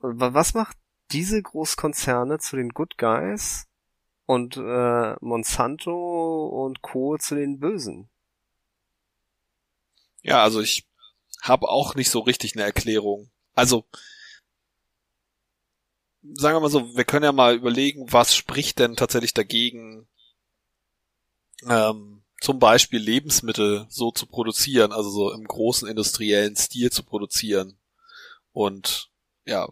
was 0.00 0.52
macht 0.52 0.76
diese 1.10 1.40
Großkonzerne 1.40 2.38
zu 2.38 2.56
den 2.56 2.70
Good 2.70 2.98
Guys 2.98 3.66
und 4.26 4.56
Monsanto 4.56 6.46
und 6.48 6.80
Co. 6.80 7.18
zu 7.18 7.34
den 7.34 7.60
Bösen? 7.60 8.08
Ja, 10.22 10.42
also 10.42 10.60
ich 10.60 10.86
habe 11.42 11.68
auch 11.68 11.94
nicht 11.94 12.08
so 12.08 12.20
richtig 12.20 12.54
eine 12.54 12.64
Erklärung. 12.64 13.30
Also, 13.54 13.84
sagen 16.22 16.56
wir 16.56 16.60
mal 16.60 16.70
so, 16.70 16.96
wir 16.96 17.04
können 17.04 17.24
ja 17.24 17.32
mal 17.32 17.56
überlegen, 17.56 18.10
was 18.12 18.34
spricht 18.34 18.78
denn 18.78 18.96
tatsächlich 18.96 19.34
dagegen, 19.34 20.08
ähm, 21.68 22.22
zum 22.40 22.58
Beispiel 22.58 23.00
Lebensmittel 23.00 23.86
so 23.88 24.10
zu 24.10 24.26
produzieren, 24.26 24.92
also 24.92 25.10
so 25.10 25.32
im 25.32 25.44
großen 25.44 25.88
industriellen 25.88 26.56
Stil 26.56 26.90
zu 26.90 27.02
produzieren. 27.02 27.78
Und 28.52 29.10
ja, 29.44 29.68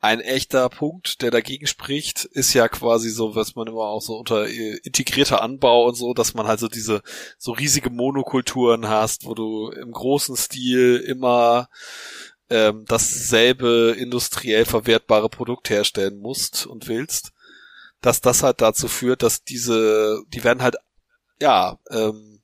ein 0.00 0.20
echter 0.20 0.68
Punkt, 0.70 1.20
der 1.20 1.30
dagegen 1.30 1.66
spricht, 1.66 2.24
ist 2.24 2.54
ja 2.54 2.68
quasi 2.68 3.10
so, 3.10 3.34
was 3.34 3.54
man 3.54 3.66
immer 3.66 3.82
auch 3.82 4.00
so 4.00 4.16
unter 4.16 4.48
äh, 4.48 4.78
integrierter 4.82 5.42
Anbau 5.42 5.86
und 5.86 5.94
so, 5.94 6.14
dass 6.14 6.32
man 6.32 6.46
halt 6.46 6.58
so 6.58 6.68
diese 6.68 7.02
so 7.36 7.52
riesige 7.52 7.90
Monokulturen 7.90 8.88
hast, 8.88 9.26
wo 9.26 9.34
du 9.34 9.70
im 9.70 9.92
großen 9.92 10.36
Stil 10.36 10.96
immer 10.96 11.68
ähm, 12.48 12.86
dasselbe 12.88 13.94
industriell 13.98 14.64
verwertbare 14.64 15.28
Produkt 15.28 15.68
herstellen 15.68 16.18
musst 16.18 16.66
und 16.66 16.88
willst, 16.88 17.32
dass 18.00 18.22
das 18.22 18.42
halt 18.42 18.62
dazu 18.62 18.88
führt, 18.88 19.22
dass 19.22 19.44
diese, 19.44 20.22
die 20.28 20.42
werden 20.44 20.62
halt, 20.62 20.76
ja, 21.40 21.78
ähm, 21.90 22.40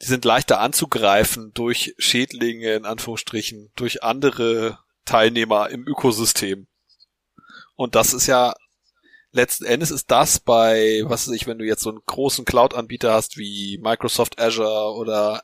die 0.00 0.06
sind 0.06 0.24
leichter 0.24 0.60
anzugreifen 0.60 1.52
durch 1.54 1.94
Schädlinge 1.98 2.74
in 2.74 2.86
Anführungsstrichen, 2.86 3.70
durch 3.74 4.04
andere 4.04 4.78
Teilnehmer 5.10 5.70
im 5.70 5.86
Ökosystem. 5.88 6.68
Und 7.74 7.96
das 7.96 8.12
ist 8.12 8.28
ja 8.28 8.54
letzten 9.32 9.64
Endes 9.64 9.90
ist 9.90 10.10
das 10.10 10.38
bei, 10.38 11.02
was 11.04 11.26
weiß 11.26 11.34
ich, 11.34 11.46
wenn 11.46 11.58
du 11.58 11.64
jetzt 11.64 11.82
so 11.82 11.90
einen 11.90 12.00
großen 12.06 12.44
Cloud-Anbieter 12.44 13.12
hast 13.12 13.36
wie 13.36 13.78
Microsoft 13.82 14.40
Azure 14.40 14.94
oder 14.94 15.42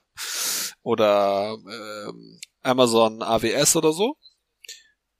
oder 0.82 1.56
ähm, 1.68 2.40
Amazon 2.62 3.22
AWS 3.22 3.74
oder 3.76 3.92
so, 3.92 4.16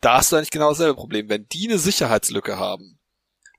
da 0.01 0.19
hast 0.19 0.31
du 0.31 0.37
eigentlich 0.37 0.51
genau 0.51 0.69
dasselbe 0.69 0.95
Problem. 0.95 1.29
Wenn 1.29 1.49
die 1.49 1.69
eine 1.69 1.79
Sicherheitslücke 1.79 2.57
haben, 2.57 3.01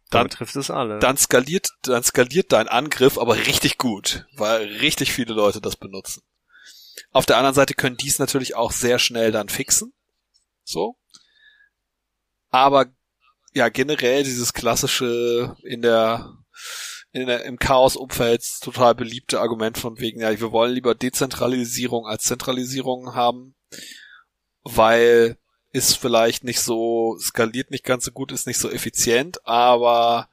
dann 0.10 0.30
trifft 0.30 0.56
es 0.56 0.72
alle. 0.72 1.00
Dann 1.00 1.18
skaliert, 1.18 1.70
dann 1.82 2.04
skaliert 2.04 2.54
dein 2.54 2.70
Angriff 2.70 3.18
aber 3.18 3.36
richtig 3.36 3.78
gut, 3.78 4.26
weil 4.38 4.66
richtig 4.78 5.12
viele 5.12 5.34
Leute 5.34 5.60
das 5.60 5.76
benutzen. 5.76 6.24
Auf 7.12 7.26
der 7.26 7.38
anderen 7.38 7.56
Seite 7.56 7.74
können 7.74 7.98
die 7.98 8.08
es 8.08 8.20
natürlich 8.20 8.56
auch 8.56 8.72
sehr 8.72 9.00
schnell 9.00 9.34
dann 9.34 9.50
fixen. 9.50 9.94
So. 10.68 10.98
Aber 12.50 12.88
ja, 13.54 13.70
generell 13.70 14.24
dieses 14.24 14.54
klassische 14.54 15.56
in 15.64 15.82
der, 15.82 16.34
in 17.12 17.26
der 17.26 17.46
im 17.46 17.58
Chaos-Umfeld 17.58 18.44
total 18.62 18.94
beliebte 18.94 19.40
Argument 19.40 19.78
von 19.78 19.98
wegen, 20.00 20.22
ja, 20.22 20.30
wir 20.30 20.52
wollen 20.52 20.74
lieber 20.74 20.94
Dezentralisierung 20.94 22.06
als 22.06 22.24
Zentralisierung 22.24 23.16
haben, 23.16 23.56
weil 24.64 25.38
ist 25.72 25.98
vielleicht 25.98 26.44
nicht 26.44 26.60
so, 26.60 27.18
skaliert 27.20 27.72
nicht 27.72 27.84
ganz 27.84 28.06
so 28.06 28.12
gut, 28.12 28.32
ist 28.32 28.48
nicht 28.48 28.60
so 28.60 28.70
effizient, 28.70 29.46
aber 29.46 30.30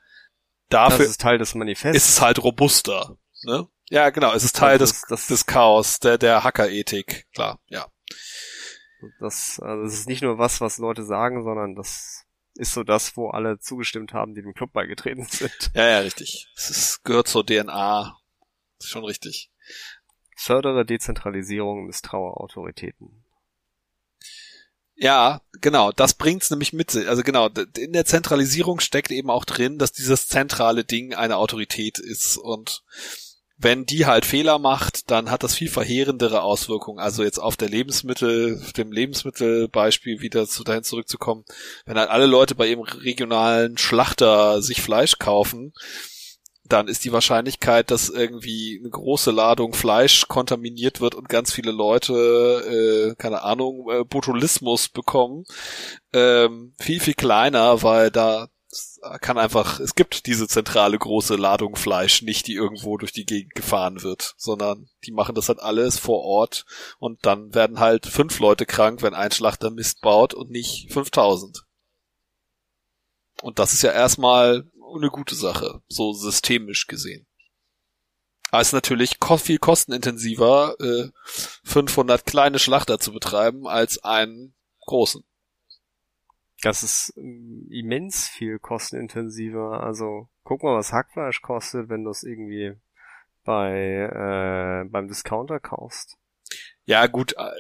dafür 0.69 0.99
das 0.99 1.11
ist 1.11 1.21
Teil 1.21 1.39
des 1.39 1.55
Manifests. 1.55 1.97
Ist 1.97 2.09
es 2.09 2.21
halt 2.21 2.43
robuster, 2.43 3.17
ne? 3.43 3.69
Ja, 3.91 4.11
genau, 4.11 4.33
es 4.33 4.45
ist 4.45 4.57
Teil 4.57 4.79
des, 4.79 5.03
des, 5.03 5.27
des 5.27 5.47
Chaos, 5.47 6.01
der, 6.01 6.19
der 6.19 6.43
Hacker-Ethik, 6.43 7.27
klar, 7.35 7.61
ja. 7.67 7.87
Das, 9.21 9.61
also 9.61 9.85
das 9.85 9.95
ist 9.95 10.09
nicht 10.09 10.23
nur 10.23 10.39
was, 10.39 10.61
was 10.61 10.79
Leute 10.79 11.05
sagen, 11.05 11.45
sondern 11.45 11.75
das 11.75 12.25
ist 12.55 12.73
so 12.73 12.85
das, 12.85 13.17
wo 13.17 13.31
alle 13.31 13.59
zugestimmt 13.59 14.13
haben, 14.13 14.35
die 14.35 14.43
dem 14.43 14.55
Club 14.55 14.73
beigetreten 14.73 15.27
sind. 15.29 15.71
Ja, 15.75 15.89
ja, 15.89 15.99
richtig. 16.01 16.49
Es 16.57 16.71
ist, 16.71 17.05
gehört 17.05 17.29
zur 17.29 17.45
DNA. 17.45 18.17
ist 18.79 18.89
schon 18.89 19.05
richtig. 19.05 19.51
Fördere 20.37 20.85
Dezentralisierung, 20.85 21.87
misstraue 21.87 22.37
Autoritäten. 22.37 23.25
Ja, 24.97 25.41
genau, 25.61 25.91
das 25.91 26.15
bringt's 26.15 26.51
nämlich 26.51 26.73
mit 26.73 26.91
sich. 26.91 27.09
Also 27.09 27.23
genau, 27.23 27.49
in 27.77 27.93
der 27.93 28.05
Zentralisierung 28.05 28.79
steckt 28.79 29.11
eben 29.11 29.31
auch 29.31 29.45
drin, 29.45 29.79
dass 29.79 29.93
dieses 29.93 30.29
zentrale 30.29 30.85
Ding 30.85 31.15
eine 31.15 31.37
Autorität 31.37 31.99
ist 31.99 32.37
und 32.37 32.85
wenn 33.57 33.87
die 33.87 34.07
halt 34.07 34.25
Fehler 34.25 34.59
macht, 34.59 35.11
dann 35.11 35.31
hat 35.31 35.43
das 35.43 35.55
viel 35.55 35.69
verheerendere 35.69 36.43
Auswirkungen. 36.43 36.99
Also 36.99 37.23
jetzt 37.23 37.39
auf 37.39 37.57
der 37.57 37.69
Lebensmittel, 37.69 38.61
dem 38.77 38.91
Lebensmittelbeispiel 38.91 40.21
wieder 40.21 40.47
zu 40.47 40.65
dahin 40.65 40.83
zurückzukommen. 40.83 41.45
Wenn 41.87 41.99
halt 41.99 42.11
alle 42.11 42.27
Leute 42.27 42.55
bei 42.55 42.67
ihrem 42.67 42.83
regionalen 42.83 43.79
Schlachter 43.79 44.61
sich 44.61 44.83
Fleisch 44.83 45.19
kaufen, 45.19 45.73
dann 46.67 46.89
ist 46.89 47.05
die 47.05 47.13
Wahrscheinlichkeit, 47.13 47.91
dass 47.91 48.09
irgendwie 48.09 48.79
eine 48.81 48.89
große 48.89 49.31
Ladung 49.31 49.75
Fleisch 49.75 50.27
kontaminiert 50.29 51.01
wird 51.01 51.15
und 51.15 51.29
ganz 51.29 51.53
viele 51.53 51.73
Leute, 51.73 53.13
äh, 53.13 53.15
keine 53.17 53.43
Ahnung, 53.43 53.87
äh, 53.91 54.05
Botulismus 54.05 54.89
bekommen, 54.89 55.45
ähm, 56.15 56.75
viel, 56.81 57.01
viel 57.01 57.15
kleiner, 57.15 57.83
weil 57.83 58.11
da 58.11 58.49
kann 59.21 59.39
einfach, 59.39 59.81
es 59.81 59.95
gibt 59.95 60.27
diese 60.27 60.49
zentrale 60.49 60.99
große 60.99 61.37
Ladung 61.37 61.77
Fleisch 61.77 62.23
nicht, 62.23 62.47
die 62.47 62.55
irgendwo 62.55 62.97
durch 62.97 63.13
die 63.13 63.25
Gegend 63.25 63.55
gefahren 63.55 64.03
wird, 64.03 64.35
sondern 64.37 64.89
die 65.05 65.13
machen 65.13 65.35
das 65.35 65.49
halt 65.49 65.61
alles 65.61 65.99
vor 65.99 66.23
Ort 66.23 66.65
und 66.99 67.25
dann 67.27 67.55
werden 67.55 67.81
halt 67.81 68.07
fünf 68.07 68.39
Leute 68.39 68.67
krank, 68.67 69.03
wenn 69.03 69.15
ein 69.15 69.33
Schlachter 69.33 69.71
Mist 69.71 70.01
baut 70.01 70.35
und 70.35 70.51
nicht 70.51 70.93
5000. 70.93 71.65
Und 73.43 73.59
das 73.59 73.73
ist 73.73 73.83
ja 73.83 73.93
erstmal 73.93 74.71
eine 74.95 75.11
gute 75.11 75.35
Sache, 75.35 75.83
so 75.89 76.13
systemisch 76.13 76.87
gesehen. 76.87 77.27
Aber 78.51 78.61
es 78.61 78.69
ist 78.69 78.75
natürlich 78.75 79.17
viel 79.39 79.59
kostenintensiver, 79.59 80.77
äh, 80.79 81.09
500 81.65 82.25
kleine 82.25 82.59
Schlachter 82.59 83.01
zu 83.01 83.13
betreiben, 83.13 83.67
als 83.67 84.03
einen 84.05 84.55
großen. 84.87 85.25
Das 86.65 86.83
ist 86.83 87.13
ähm, 87.17 87.69
immens 87.71 88.27
viel 88.29 88.59
kostenintensiver. 88.59 89.83
Also 89.83 90.29
guck 90.45 90.63
mal, 90.63 90.77
was 90.77 90.93
Hackfleisch 90.93 91.43
kostet, 91.43 91.91
wenn 91.91 92.05
du 92.05 92.11
es 92.11 92.23
irgendwie 92.23 92.73
bei 93.45 93.73
äh, 93.75 94.89
beim 94.89 95.07
Discounter 95.07 95.61
kaufst. 95.61 96.17
Ja, 96.87 97.07
gut, 97.07 97.35
äh, 97.37 97.51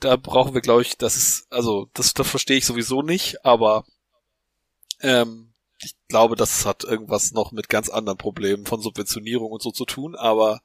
da 0.00 0.16
brauchen 0.16 0.52
wir, 0.52 0.60
glaube 0.60 0.82
ich, 0.82 0.98
das 0.98 1.16
ist, 1.16 1.50
also 1.50 1.88
das, 1.94 2.12
das 2.12 2.28
verstehe 2.28 2.58
ich 2.58 2.66
sowieso 2.66 3.02
nicht, 3.02 3.44
aber 3.44 3.84
ähm, 5.00 5.49
ich 5.82 5.94
glaube, 6.08 6.36
das 6.36 6.66
hat 6.66 6.84
irgendwas 6.84 7.32
noch 7.32 7.52
mit 7.52 7.68
ganz 7.68 7.88
anderen 7.88 8.18
Problemen 8.18 8.66
von 8.66 8.80
Subventionierung 8.80 9.50
und 9.50 9.62
so 9.62 9.70
zu 9.70 9.84
tun, 9.84 10.14
aber 10.14 10.60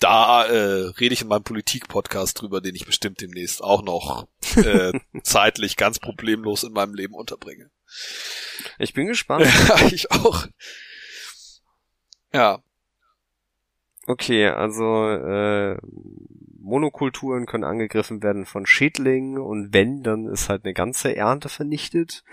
da 0.00 0.44
äh, 0.46 0.88
rede 0.98 1.12
ich 1.12 1.22
in 1.22 1.28
meinem 1.28 1.44
Politik-Podcast 1.44 2.40
drüber, 2.40 2.60
den 2.60 2.74
ich 2.74 2.84
bestimmt 2.84 3.20
demnächst 3.20 3.62
auch 3.62 3.82
noch 3.82 4.26
äh, 4.56 4.92
zeitlich 5.22 5.76
ganz 5.76 5.98
problemlos 5.98 6.64
in 6.64 6.72
meinem 6.72 6.94
Leben 6.94 7.14
unterbringe. 7.14 7.70
Ich 8.78 8.94
bin 8.94 9.06
gespannt. 9.06 9.46
Ja, 9.68 9.86
ich 9.86 10.10
auch. 10.10 10.46
Ja. 12.32 12.62
Okay, 14.06 14.48
also 14.48 15.08
äh, 15.08 15.76
Monokulturen 16.58 17.46
können 17.46 17.64
angegriffen 17.64 18.22
werden 18.22 18.46
von 18.46 18.66
Schädlingen 18.66 19.38
und 19.38 19.72
wenn, 19.72 20.02
dann 20.02 20.26
ist 20.26 20.48
halt 20.48 20.64
eine 20.64 20.74
ganze 20.74 21.14
Ernte 21.14 21.48
vernichtet. 21.48 22.24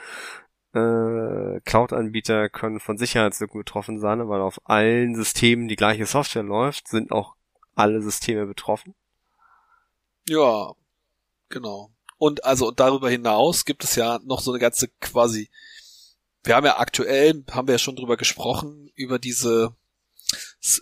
Äh, 0.73 1.61
Cloud-Anbieter 1.61 2.49
können 2.49 2.79
von 2.79 2.97
Sicherheitslücken 2.97 3.59
betroffen 3.59 3.99
sein, 3.99 4.27
weil 4.29 4.41
auf 4.41 4.61
allen 4.65 5.15
Systemen 5.15 5.67
die 5.67 5.75
gleiche 5.75 6.05
Software 6.05 6.43
läuft, 6.43 6.87
sind 6.87 7.11
auch 7.11 7.35
alle 7.75 8.01
Systeme 8.01 8.45
betroffen. 8.45 8.93
Ja, 10.27 10.73
genau. 11.49 11.91
Und 12.17 12.43
also 12.43 12.69
darüber 12.69 13.09
hinaus 13.09 13.65
gibt 13.65 13.83
es 13.83 13.95
ja 13.95 14.19
noch 14.25 14.41
so 14.41 14.51
eine 14.51 14.59
ganze 14.59 14.89
quasi, 14.99 15.49
wir 16.43 16.55
haben 16.55 16.65
ja 16.65 16.77
aktuell, 16.77 17.43
haben 17.49 17.67
wir 17.67 17.75
ja 17.75 17.79
schon 17.79 17.95
drüber 17.95 18.17
gesprochen, 18.17 18.91
über 18.95 19.17
diese, 19.17 19.75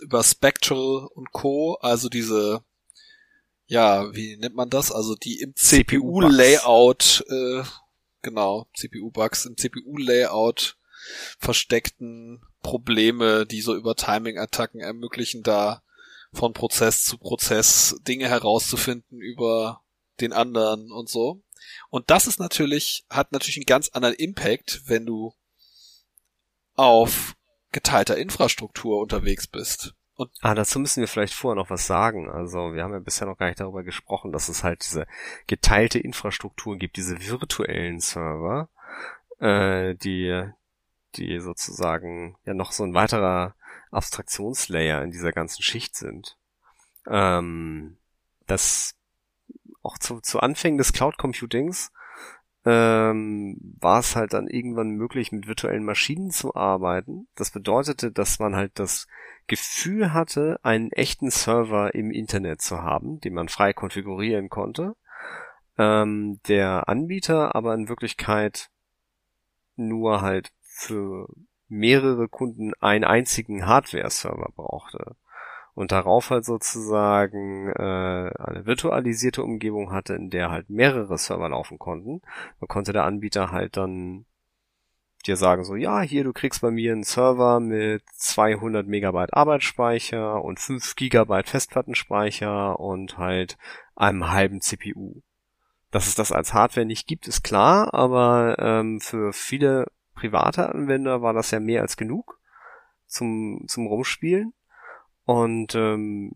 über 0.02 0.22
Spectral 0.22 1.06
und 1.14 1.32
Co., 1.32 1.78
also 1.80 2.08
diese, 2.08 2.62
ja, 3.66 4.12
wie 4.14 4.36
nennt 4.36 4.56
man 4.56 4.68
das? 4.68 4.90
Also 4.90 5.14
die 5.14 5.40
im 5.40 5.54
CPU-Layout, 5.54 7.24
äh, 7.28 7.62
genau, 8.22 8.66
CPU-Bugs 8.74 9.46
im 9.46 9.56
CPU-Layout 9.56 10.76
versteckten 11.38 12.42
Probleme, 12.62 13.46
die 13.46 13.60
so 13.60 13.74
über 13.74 13.94
Timing-Attacken 13.94 14.80
ermöglichen, 14.80 15.42
da 15.42 15.82
von 16.32 16.52
Prozess 16.52 17.04
zu 17.04 17.18
Prozess 17.18 17.96
Dinge 18.06 18.28
herauszufinden 18.28 19.20
über 19.20 19.82
den 20.20 20.32
anderen 20.32 20.92
und 20.92 21.08
so. 21.08 21.42
Und 21.90 22.10
das 22.10 22.26
ist 22.26 22.38
natürlich, 22.38 23.04
hat 23.08 23.32
natürlich 23.32 23.56
einen 23.56 23.66
ganz 23.66 23.88
anderen 23.90 24.14
Impact, 24.16 24.82
wenn 24.86 25.06
du 25.06 25.34
auf 26.74 27.34
geteilter 27.72 28.16
Infrastruktur 28.16 29.00
unterwegs 29.00 29.46
bist. 29.46 29.94
Und 30.18 30.32
ah, 30.40 30.52
dazu 30.52 30.80
müssen 30.80 31.00
wir 31.00 31.06
vielleicht 31.06 31.32
vorher 31.32 31.54
noch 31.54 31.70
was 31.70 31.86
sagen. 31.86 32.28
Also 32.28 32.74
wir 32.74 32.82
haben 32.82 32.92
ja 32.92 32.98
bisher 32.98 33.28
noch 33.28 33.38
gar 33.38 33.46
nicht 33.46 33.60
darüber 33.60 33.84
gesprochen, 33.84 34.32
dass 34.32 34.48
es 34.48 34.64
halt 34.64 34.84
diese 34.84 35.06
geteilte 35.46 36.00
Infrastruktur 36.00 36.76
gibt, 36.76 36.96
diese 36.96 37.24
virtuellen 37.24 38.00
Server, 38.00 38.68
äh, 39.38 39.94
die, 39.94 40.42
die 41.14 41.38
sozusagen 41.38 42.36
ja 42.44 42.52
noch 42.52 42.72
so 42.72 42.82
ein 42.82 42.94
weiterer 42.94 43.54
Abstraktionslayer 43.92 45.04
in 45.04 45.12
dieser 45.12 45.30
ganzen 45.30 45.62
Schicht 45.62 45.94
sind. 45.94 46.36
Ähm, 47.06 47.96
das 48.48 48.96
auch 49.84 49.98
zu, 49.98 50.20
zu 50.20 50.40
Anfängen 50.40 50.78
des 50.78 50.92
Cloud 50.92 51.16
Computings 51.16 51.92
ähm, 52.64 53.56
war 53.78 54.00
es 54.00 54.16
halt 54.16 54.32
dann 54.32 54.48
irgendwann 54.48 54.90
möglich, 54.90 55.30
mit 55.30 55.46
virtuellen 55.46 55.84
Maschinen 55.84 56.32
zu 56.32 56.56
arbeiten. 56.56 57.28
Das 57.36 57.52
bedeutete, 57.52 58.10
dass 58.10 58.40
man 58.40 58.56
halt 58.56 58.80
das 58.80 59.06
Gefühl 59.48 60.12
hatte, 60.12 60.60
einen 60.62 60.92
echten 60.92 61.30
Server 61.30 61.94
im 61.94 62.10
Internet 62.10 62.62
zu 62.62 62.82
haben, 62.82 63.20
den 63.20 63.34
man 63.34 63.48
frei 63.48 63.72
konfigurieren 63.72 64.48
konnte. 64.48 64.94
Ähm, 65.76 66.40
der 66.48 66.88
Anbieter 66.88 67.54
aber 67.54 67.74
in 67.74 67.88
Wirklichkeit 67.88 68.68
nur 69.76 70.20
halt 70.20 70.50
für 70.62 71.28
mehrere 71.68 72.28
Kunden 72.28 72.72
einen 72.80 73.04
einzigen 73.04 73.66
Hardware-Server 73.66 74.50
brauchte 74.54 75.16
und 75.74 75.92
darauf 75.92 76.30
halt 76.30 76.44
sozusagen 76.44 77.68
äh, 77.68 78.32
eine 78.36 78.66
virtualisierte 78.66 79.44
Umgebung 79.44 79.92
hatte, 79.92 80.14
in 80.14 80.28
der 80.28 80.50
halt 80.50 80.70
mehrere 80.70 81.16
Server 81.16 81.48
laufen 81.48 81.78
konnten. 81.78 82.20
Da 82.60 82.66
konnte 82.66 82.92
der 82.92 83.04
Anbieter 83.04 83.52
halt 83.52 83.76
dann 83.76 84.26
dir 85.26 85.36
sagen 85.36 85.64
so, 85.64 85.74
ja, 85.74 86.00
hier, 86.00 86.24
du 86.24 86.32
kriegst 86.32 86.60
bei 86.60 86.70
mir 86.70 86.92
einen 86.92 87.04
Server 87.04 87.60
mit 87.60 88.02
200 88.14 88.86
Megabyte 88.86 89.34
Arbeitsspeicher 89.34 90.42
und 90.44 90.60
5 90.60 90.96
Gigabyte 90.96 91.48
Festplattenspeicher 91.48 92.78
und 92.78 93.18
halt 93.18 93.58
einem 93.96 94.30
halben 94.30 94.60
CPU. 94.60 95.22
Dass 95.90 96.06
es 96.06 96.14
das 96.14 96.32
als 96.32 96.54
Hardware 96.54 96.86
nicht 96.86 97.06
gibt, 97.06 97.28
ist 97.28 97.42
klar, 97.42 97.94
aber 97.94 98.56
ähm, 98.58 99.00
für 99.00 99.32
viele 99.32 99.86
private 100.14 100.68
Anwender 100.68 101.22
war 101.22 101.32
das 101.32 101.50
ja 101.50 101.60
mehr 101.60 101.82
als 101.82 101.96
genug 101.96 102.38
zum, 103.06 103.64
zum 103.68 103.86
Rumspielen. 103.86 104.52
Und 105.24 105.74
ähm, 105.74 106.32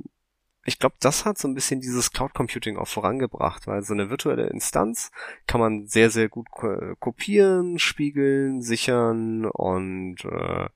ich 0.65 0.79
glaube, 0.79 0.95
das 1.01 1.25
hat 1.25 1.39
so 1.39 1.49
ein 1.49 1.55
bisschen 1.55 1.81
dieses 1.81 2.13
Cloud 2.13 2.35
Computing 2.35 2.77
auch 2.77 2.87
vorangebracht, 2.87 3.67
weil 3.67 3.83
so 3.83 3.95
eine 3.95 4.11
virtuelle 4.11 4.47
Instanz 4.47 5.11
kann 5.47 5.61
man 5.61 5.87
sehr, 5.87 6.11
sehr 6.11 6.29
gut 6.29 6.51
ko 6.51 6.95
kopieren, 7.01 7.79
spiegeln, 7.79 8.63
sichern 8.63 9.45
und 9.47 10.25
äh, 10.25 10.69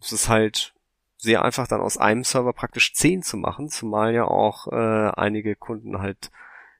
es 0.00 0.12
ist 0.12 0.28
halt 0.28 0.74
sehr 1.16 1.44
einfach 1.44 1.66
dann 1.66 1.80
aus 1.80 1.96
einem 1.96 2.24
Server 2.24 2.52
praktisch 2.52 2.94
zehn 2.94 3.22
zu 3.22 3.36
machen, 3.36 3.68
zumal 3.68 4.14
ja 4.14 4.24
auch 4.24 4.68
äh, 4.68 5.10
einige 5.16 5.56
Kunden 5.56 5.98
halt 5.98 6.30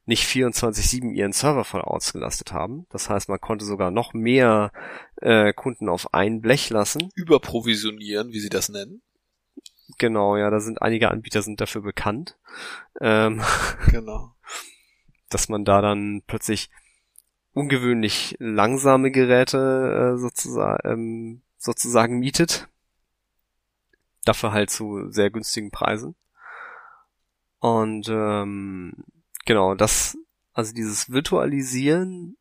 nicht 0.04 0.24
24-7 0.24 1.12
ihren 1.12 1.32
Server 1.32 1.64
voll 1.64 1.82
ausgelastet 1.82 2.52
haben. 2.52 2.86
Das 2.88 3.10
heißt, 3.10 3.28
man 3.28 3.40
konnte 3.40 3.66
sogar 3.66 3.90
noch 3.90 4.14
mehr 4.14 4.72
äh, 5.16 5.52
Kunden 5.52 5.88
auf 5.88 6.14
ein 6.14 6.40
Blech 6.40 6.70
lassen. 6.70 7.10
Überprovisionieren, 7.14 8.32
wie 8.32 8.40
sie 8.40 8.48
das 8.48 8.70
nennen. 8.70 9.02
Genau, 9.96 10.36
ja, 10.36 10.50
da 10.50 10.60
sind 10.60 10.82
einige 10.82 11.10
Anbieter 11.10 11.42
sind 11.42 11.60
dafür 11.60 11.80
bekannt. 11.80 12.36
Ähm, 13.00 13.42
genau. 13.90 14.34
Dass 15.30 15.48
man 15.48 15.64
da 15.64 15.80
dann 15.80 16.22
plötzlich 16.26 16.70
ungewöhnlich 17.52 18.36
langsame 18.38 19.10
Geräte 19.10 20.14
äh, 20.14 20.18
sozusagen, 20.18 20.78
ähm, 20.84 21.42
sozusagen 21.56 22.18
mietet. 22.18 22.68
Dafür 24.24 24.52
halt 24.52 24.70
zu 24.70 25.10
sehr 25.10 25.30
günstigen 25.30 25.70
Preisen. 25.70 26.14
Und 27.60 28.08
ähm, 28.08 28.92
genau, 29.46 29.74
das, 29.74 30.16
also 30.52 30.74
dieses 30.74 31.10
Virtualisieren. 31.10 32.36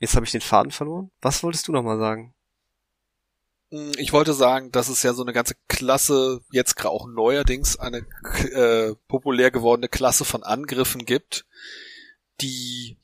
Jetzt 0.00 0.14
habe 0.14 0.26
ich 0.26 0.32
den 0.32 0.40
Faden 0.40 0.72
verloren. 0.72 1.10
Was 1.20 1.42
wolltest 1.42 1.68
du 1.68 1.72
nochmal 1.72 1.98
sagen? 1.98 2.34
Hm, 3.70 3.92
ich 3.98 4.12
wollte 4.12 4.34
sagen, 4.34 4.72
dass 4.72 4.88
es 4.88 5.02
ja 5.02 5.14
so 5.14 5.22
eine 5.22 5.32
ganze 5.32 5.54
Klasse, 5.68 6.40
jetzt 6.50 6.84
auch 6.84 7.06
neuerdings 7.06 7.78
eine 7.78 8.04
äh, 8.52 8.94
populär 9.08 9.50
gewordene 9.50 9.88
Klasse 9.88 10.24
von 10.24 10.42
Angriffen 10.42 11.04
gibt, 11.04 11.44
die 12.40 12.96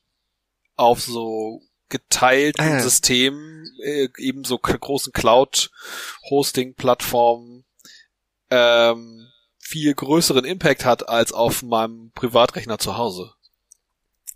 auf 0.77 1.00
so 1.00 1.62
geteilten 1.88 2.64
ah, 2.64 2.70
ja. 2.70 2.81
Systemen, 2.81 3.66
äh, 3.83 4.09
eben 4.18 4.44
so 4.44 4.59
großen 4.59 5.12
Cloud-Hosting-Plattformen, 5.12 7.64
ähm, 8.50 9.29
viel 9.59 9.94
größeren 9.94 10.44
Impact 10.44 10.85
hat 10.85 11.09
als 11.09 11.33
auf 11.33 11.62
meinem 11.62 12.11
Privatrechner 12.14 12.79
zu 12.79 12.98
Hause. 12.98 13.33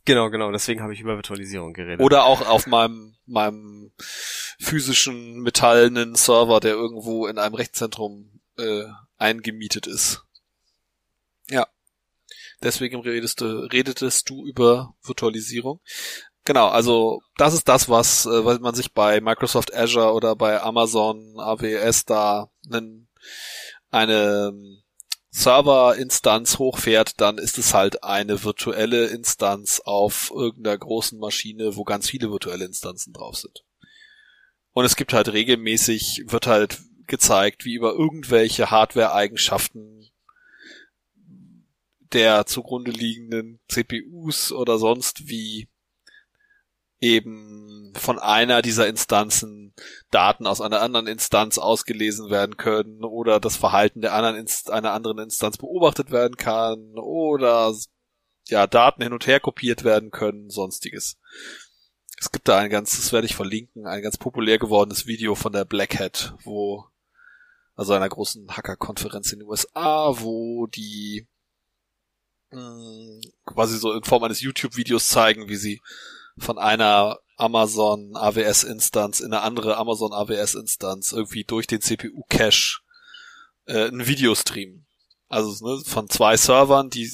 Genau, 0.08 0.30
genau, 0.30 0.50
deswegen 0.50 0.80
habe 0.80 0.94
ich 0.94 1.00
über 1.00 1.16
Virtualisierung 1.16 1.74
geredet. 1.74 2.00
Oder 2.00 2.24
auch 2.24 2.40
auf 2.48 2.66
meinem, 2.66 3.14
meinem 3.26 3.92
physischen 4.58 5.40
metallenen 5.42 6.14
Server, 6.14 6.60
der 6.60 6.72
irgendwo 6.72 7.26
in 7.26 7.36
einem 7.36 7.54
Rechenzentrum 7.54 8.40
äh, 8.56 8.84
eingemietet 9.18 9.86
ist. 9.86 10.24
Ja. 11.50 11.66
Deswegen 12.62 13.02
redest 13.02 13.42
du, 13.42 13.66
redetest 13.70 14.30
du 14.30 14.46
über 14.46 14.94
Virtualisierung. 15.02 15.82
Genau, 16.46 16.68
also 16.68 17.20
das 17.36 17.52
ist 17.52 17.68
das, 17.68 17.90
was, 17.90 18.24
äh, 18.24 18.46
was 18.46 18.60
man 18.60 18.74
sich 18.74 18.94
bei 18.94 19.20
Microsoft 19.20 19.74
Azure 19.74 20.14
oder 20.14 20.36
bei 20.36 20.62
Amazon 20.62 21.34
AWS 21.36 22.06
da 22.06 22.48
einen, 22.72 23.08
eine 23.90 24.54
Server-Instanz 25.38 26.58
hochfährt, 26.58 27.20
dann 27.20 27.38
ist 27.38 27.58
es 27.58 27.72
halt 27.72 28.02
eine 28.02 28.42
virtuelle 28.42 29.06
Instanz 29.06 29.80
auf 29.84 30.32
irgendeiner 30.34 30.76
großen 30.76 31.16
Maschine, 31.16 31.76
wo 31.76 31.84
ganz 31.84 32.10
viele 32.10 32.32
virtuelle 32.32 32.64
Instanzen 32.64 33.12
drauf 33.12 33.36
sind. 33.36 33.64
Und 34.72 34.84
es 34.84 34.96
gibt 34.96 35.12
halt 35.12 35.32
regelmäßig, 35.32 36.24
wird 36.26 36.48
halt 36.48 36.80
gezeigt, 37.06 37.64
wie 37.64 37.74
über 37.74 37.92
irgendwelche 37.92 38.72
Hardware-Eigenschaften 38.72 40.10
der 42.12 42.46
zugrunde 42.46 42.90
liegenden 42.90 43.60
CPUs 43.68 44.50
oder 44.50 44.78
sonst 44.78 45.28
wie 45.28 45.68
eben 47.00 47.92
von 47.94 48.18
einer 48.18 48.62
dieser 48.62 48.88
Instanzen 48.88 49.72
Daten 50.10 50.46
aus 50.46 50.60
einer 50.60 50.80
anderen 50.80 51.06
Instanz 51.06 51.58
ausgelesen 51.58 52.30
werden 52.30 52.56
können 52.56 53.04
oder 53.04 53.40
das 53.40 53.56
Verhalten 53.56 54.00
der 54.00 54.14
anderen 54.14 54.36
Inst 54.36 54.70
einer 54.70 54.92
anderen 54.92 55.18
Instanz 55.18 55.56
beobachtet 55.58 56.10
werden 56.10 56.36
kann 56.36 56.98
oder 56.98 57.72
ja 58.48 58.66
Daten 58.66 59.02
hin 59.02 59.12
und 59.12 59.26
her 59.26 59.40
kopiert 59.40 59.84
werden 59.84 60.10
können, 60.10 60.50
sonstiges. 60.50 61.18
Es 62.18 62.32
gibt 62.32 62.48
da 62.48 62.58
ein 62.58 62.70
ganz, 62.70 62.96
das 62.96 63.12
werde 63.12 63.26
ich 63.26 63.36
verlinken, 63.36 63.86
ein 63.86 64.02
ganz 64.02 64.16
populär 64.16 64.58
gewordenes 64.58 65.06
Video 65.06 65.34
von 65.34 65.52
der 65.52 65.64
Black 65.64 66.00
Hat, 66.00 66.34
wo 66.42 66.86
also 67.76 67.92
einer 67.92 68.08
großen 68.08 68.56
Hacker-Konferenz 68.56 69.32
in 69.32 69.38
den 69.38 69.48
USA, 69.48 70.12
wo 70.18 70.66
die 70.66 71.28
mh, 72.50 72.60
hm, 72.60 73.20
quasi 73.44 73.78
so 73.78 73.92
in 73.92 74.02
Form 74.02 74.24
eines 74.24 74.40
YouTube-Videos 74.40 75.06
zeigen, 75.06 75.48
wie 75.48 75.56
sie 75.56 75.80
von 76.40 76.58
einer 76.58 77.18
Amazon 77.36 78.16
AWS 78.16 78.64
Instanz 78.64 79.20
in 79.20 79.32
eine 79.32 79.42
andere 79.42 79.76
Amazon 79.76 80.12
AWS 80.12 80.54
Instanz 80.54 81.12
irgendwie 81.12 81.44
durch 81.44 81.66
den 81.66 81.80
CPU 81.80 82.24
Cache 82.28 82.80
äh, 83.66 83.88
ein 83.88 84.06
Video 84.06 84.34
streamen. 84.34 84.86
Also 85.28 85.64
ne, 85.64 85.82
von 85.84 86.08
zwei 86.08 86.36
Servern, 86.36 86.90
die 86.90 87.12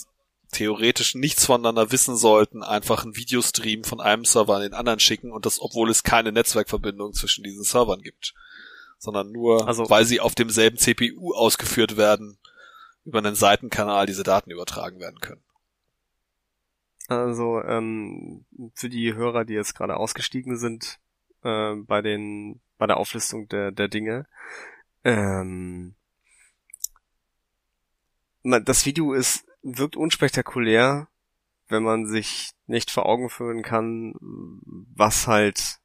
theoretisch 0.50 1.14
nichts 1.14 1.44
voneinander 1.44 1.92
wissen 1.92 2.16
sollten, 2.16 2.62
einfach 2.62 3.04
ein 3.04 3.16
Videostream 3.16 3.84
von 3.84 4.00
einem 4.00 4.24
Server 4.24 4.56
an 4.56 4.62
den 4.62 4.74
anderen 4.74 5.00
schicken 5.00 5.32
und 5.32 5.44
das, 5.46 5.60
obwohl 5.60 5.90
es 5.90 6.04
keine 6.04 6.32
Netzwerkverbindung 6.32 7.12
zwischen 7.12 7.44
diesen 7.44 7.64
Servern 7.64 8.00
gibt. 8.00 8.34
Sondern 8.98 9.32
nur, 9.32 9.68
also, 9.68 9.90
weil 9.90 10.06
sie 10.06 10.20
auf 10.20 10.34
demselben 10.34 10.78
CPU 10.78 11.34
ausgeführt 11.34 11.96
werden, 11.96 12.38
über 13.04 13.18
einen 13.18 13.34
Seitenkanal 13.34 14.06
diese 14.06 14.22
Daten 14.22 14.50
übertragen 14.50 14.98
werden 15.00 15.20
können. 15.20 15.43
Also 17.08 17.62
ähm, 17.62 18.46
für 18.74 18.88
die 18.88 19.14
Hörer, 19.14 19.44
die 19.44 19.54
jetzt 19.54 19.74
gerade 19.74 19.96
ausgestiegen 19.96 20.56
sind 20.56 20.98
äh, 21.42 21.74
bei 21.74 22.00
den 22.02 22.60
bei 22.78 22.86
der 22.86 22.96
Auflistung 22.96 23.48
der 23.48 23.72
der 23.72 23.88
Dinge, 23.88 24.26
ähm, 25.04 25.94
das 28.42 28.86
Video 28.86 29.12
ist 29.12 29.46
wirkt 29.62 29.96
unspektakulär, 29.96 31.08
wenn 31.68 31.82
man 31.82 32.06
sich 32.06 32.52
nicht 32.66 32.90
vor 32.90 33.06
Augen 33.06 33.30
führen 33.30 33.62
kann, 33.62 34.14
was 34.94 35.26
halt 35.26 35.78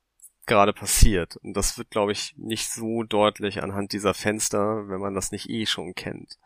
gerade 0.46 0.74
passiert. 0.74 1.38
Und 1.38 1.56
das 1.56 1.78
wird, 1.78 1.90
glaube 1.92 2.12
ich, 2.12 2.36
nicht 2.38 2.72
so 2.72 3.04
deutlich 3.04 3.64
anhand 3.64 3.94
dieser 3.94 4.14
Fenster, 4.14 4.90
wenn 4.90 5.00
man 5.00 5.14
das 5.14 5.32
nicht 5.32 5.50
eh 5.50 5.66
schon 5.66 5.94
kennt. 5.96 6.38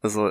Also 0.00 0.30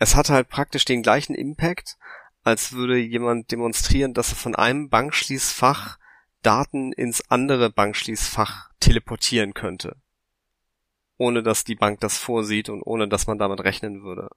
es 0.00 0.16
hat 0.16 0.30
halt 0.30 0.48
praktisch 0.48 0.86
den 0.86 1.02
gleichen 1.02 1.34
Impact, 1.34 1.96
als 2.42 2.72
würde 2.72 2.96
jemand 2.96 3.52
demonstrieren, 3.52 4.14
dass 4.14 4.30
er 4.30 4.36
von 4.36 4.56
einem 4.56 4.88
Bankschließfach 4.88 5.98
Daten 6.42 6.92
ins 6.92 7.30
andere 7.30 7.68
Bankschließfach 7.70 8.70
teleportieren 8.80 9.52
könnte. 9.52 9.96
Ohne 11.18 11.42
dass 11.42 11.64
die 11.64 11.74
Bank 11.74 12.00
das 12.00 12.16
vorsieht 12.16 12.70
und 12.70 12.82
ohne 12.82 13.08
dass 13.08 13.26
man 13.26 13.38
damit 13.38 13.60
rechnen 13.60 14.02
würde. 14.02 14.30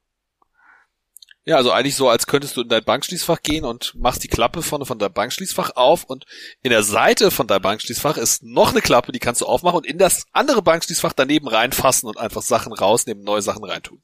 Ja, 1.46 1.56
also 1.56 1.72
eigentlich 1.72 1.96
so, 1.96 2.10
als 2.10 2.26
könntest 2.26 2.58
du 2.58 2.62
in 2.62 2.68
dein 2.68 2.84
Bankschließfach 2.84 3.40
gehen 3.40 3.64
und 3.64 3.94
machst 3.94 4.22
die 4.22 4.28
Klappe 4.28 4.60
vorne 4.60 4.84
von 4.84 4.98
deinem 4.98 5.14
Bankschließfach 5.14 5.76
auf 5.76 6.04
und 6.04 6.26
in 6.62 6.70
der 6.70 6.82
Seite 6.82 7.30
von 7.30 7.46
deinem 7.46 7.62
Bankschließfach 7.62 8.18
ist 8.18 8.42
noch 8.42 8.72
eine 8.72 8.82
Klappe, 8.82 9.12
die 9.12 9.18
kannst 9.18 9.40
du 9.40 9.46
aufmachen 9.46 9.78
und 9.78 9.86
in 9.86 9.98
das 9.98 10.26
andere 10.32 10.60
Bankschließfach 10.60 11.14
daneben 11.14 11.48
reinfassen 11.48 12.06
und 12.06 12.18
einfach 12.18 12.42
Sachen 12.42 12.74
rausnehmen, 12.74 13.24
neue 13.24 13.42
Sachen 13.42 13.64
reintun. 13.64 14.02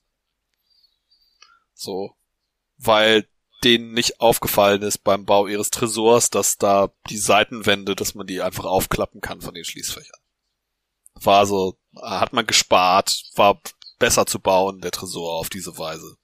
So. 1.80 2.14
Weil 2.76 3.28
denen 3.64 3.92
nicht 3.92 4.20
aufgefallen 4.20 4.82
ist 4.82 4.98
beim 4.98 5.24
Bau 5.24 5.46
ihres 5.46 5.70
Tresors, 5.70 6.30
dass 6.30 6.56
da 6.56 6.92
die 7.08 7.18
Seitenwände, 7.18 7.94
dass 7.94 8.14
man 8.14 8.26
die 8.26 8.40
einfach 8.40 8.64
aufklappen 8.64 9.20
kann 9.20 9.40
von 9.40 9.54
den 9.54 9.64
Schließfächern. 9.64 10.18
War 11.14 11.46
so, 11.46 11.78
hat 11.96 12.32
man 12.32 12.46
gespart, 12.46 13.24
war 13.34 13.60
besser 13.98 14.24
zu 14.26 14.40
bauen, 14.40 14.80
der 14.80 14.92
Tresor 14.92 15.38
auf 15.38 15.50
diese 15.50 15.76
Weise. 15.76 16.16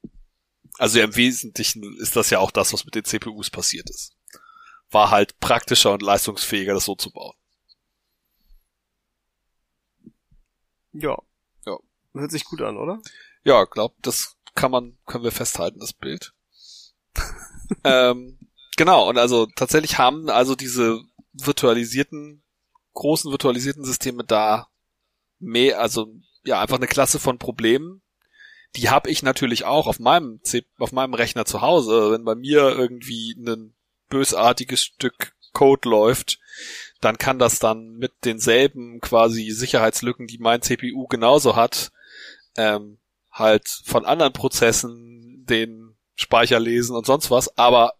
Also 0.79 1.01
im 1.01 1.14
Wesentlichen 1.16 1.83
ist 1.99 2.16
das 2.16 2.31
ja 2.31 2.38
auch 2.38 2.51
das, 2.51 2.73
was 2.73 2.85
mit 2.85 2.95
den 2.95 3.05
CPUs 3.05 3.51
passiert 3.51 3.90
ist. 3.90 4.14
War 4.90 5.11
halt 5.11 5.38
praktischer 5.40 5.92
und 5.92 6.03
leistungsfähiger, 6.03 6.75
das 6.75 6.85
so 6.85 6.95
zu 6.95 7.11
bauen. 7.11 7.35
Ja. 10.92 11.19
Ja. 11.66 11.79
Hört 12.14 12.31
sich 12.31 12.45
gut 12.45 12.62
an, 12.62 12.77
oder? 12.79 13.01
Ja, 13.45 13.64
glaub, 13.64 13.95
das 14.03 14.36
kann 14.57 14.73
man, 14.73 14.99
können 15.07 15.23
wir 15.23 15.31
festhalten, 15.31 15.79
das 15.79 15.92
Bild. 15.92 16.33
ähm, 17.85 18.38
genau, 18.77 19.09
und 19.09 19.19
also 19.19 19.47
tatsächlich 19.55 19.99
haben 19.99 20.29
also 20.29 20.57
diese 20.57 21.01
virtualisierten, 21.33 22.42
großen 22.95 23.31
virtualisierten 23.31 23.85
Systeme 23.85 24.25
da 24.25 24.69
mehr, 25.38 25.81
also 25.81 26.09
ja, 26.45 26.61
einfach 26.61 26.77
eine 26.77 26.87
Klasse 26.87 27.21
von 27.21 27.38
Problemen. 27.38 28.03
Die 28.75 28.90
habe 28.90 29.11
ich 29.11 29.23
natürlich 29.23 29.64
auch 29.64 29.87
auf 29.87 29.99
meinem 29.99 30.40
auf 30.79 30.92
meinem 30.92 31.14
Rechner 31.14 31.45
zu 31.45 31.61
Hause. 31.61 32.11
Wenn 32.12 32.25
bei 32.25 32.35
mir 32.35 32.71
irgendwie 32.71 33.33
ein 33.33 33.75
bösartiges 34.09 34.83
Stück 34.83 35.35
Code 35.53 35.88
läuft, 35.88 36.38
dann 37.01 37.16
kann 37.16 37.38
das 37.38 37.59
dann 37.59 37.97
mit 37.97 38.12
denselben 38.25 39.01
quasi 39.01 39.51
Sicherheitslücken, 39.51 40.27
die 40.27 40.38
mein 40.38 40.61
CPU 40.62 41.07
genauso 41.07 41.57
hat, 41.57 41.92
ähm, 42.57 42.99
halt 43.38 43.68
von 43.85 44.05
anderen 44.05 44.33
Prozessen 44.33 45.44
den 45.49 45.96
Speicher 46.14 46.59
lesen 46.59 46.96
und 46.96 47.07
sonst 47.07 47.31
was, 47.31 47.57
aber 47.59 47.92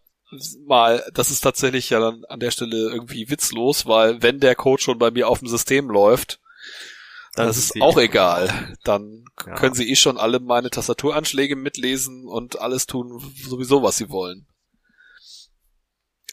mal, 0.65 1.03
das 1.13 1.31
ist 1.31 1.41
tatsächlich 1.41 1.89
ja 1.89 1.99
dann 1.99 2.25
an 2.25 2.39
der 2.39 2.51
Stelle 2.51 2.89
irgendwie 2.89 3.29
witzlos, 3.29 3.85
weil 3.85 4.21
wenn 4.21 4.39
der 4.39 4.55
Code 4.55 4.81
schon 4.81 4.97
bei 4.97 5.11
mir 5.11 5.29
auf 5.29 5.39
dem 5.39 5.47
System 5.47 5.89
läuft, 5.89 6.39
dann 7.35 7.49
ist 7.49 7.57
es 7.57 7.81
auch 7.81 7.97
egal. 7.97 8.75
Dann 8.83 9.25
ja. 9.45 9.53
können 9.53 9.75
sie 9.75 9.89
eh 9.89 9.95
schon 9.95 10.17
alle 10.17 10.39
meine 10.39 10.71
Tastaturanschläge 10.71 11.55
mitlesen 11.55 12.27
und 12.27 12.59
alles 12.59 12.87
tun 12.87 13.19
sowieso, 13.47 13.83
was 13.83 13.97
sie 13.97 14.09
wollen. 14.09 14.47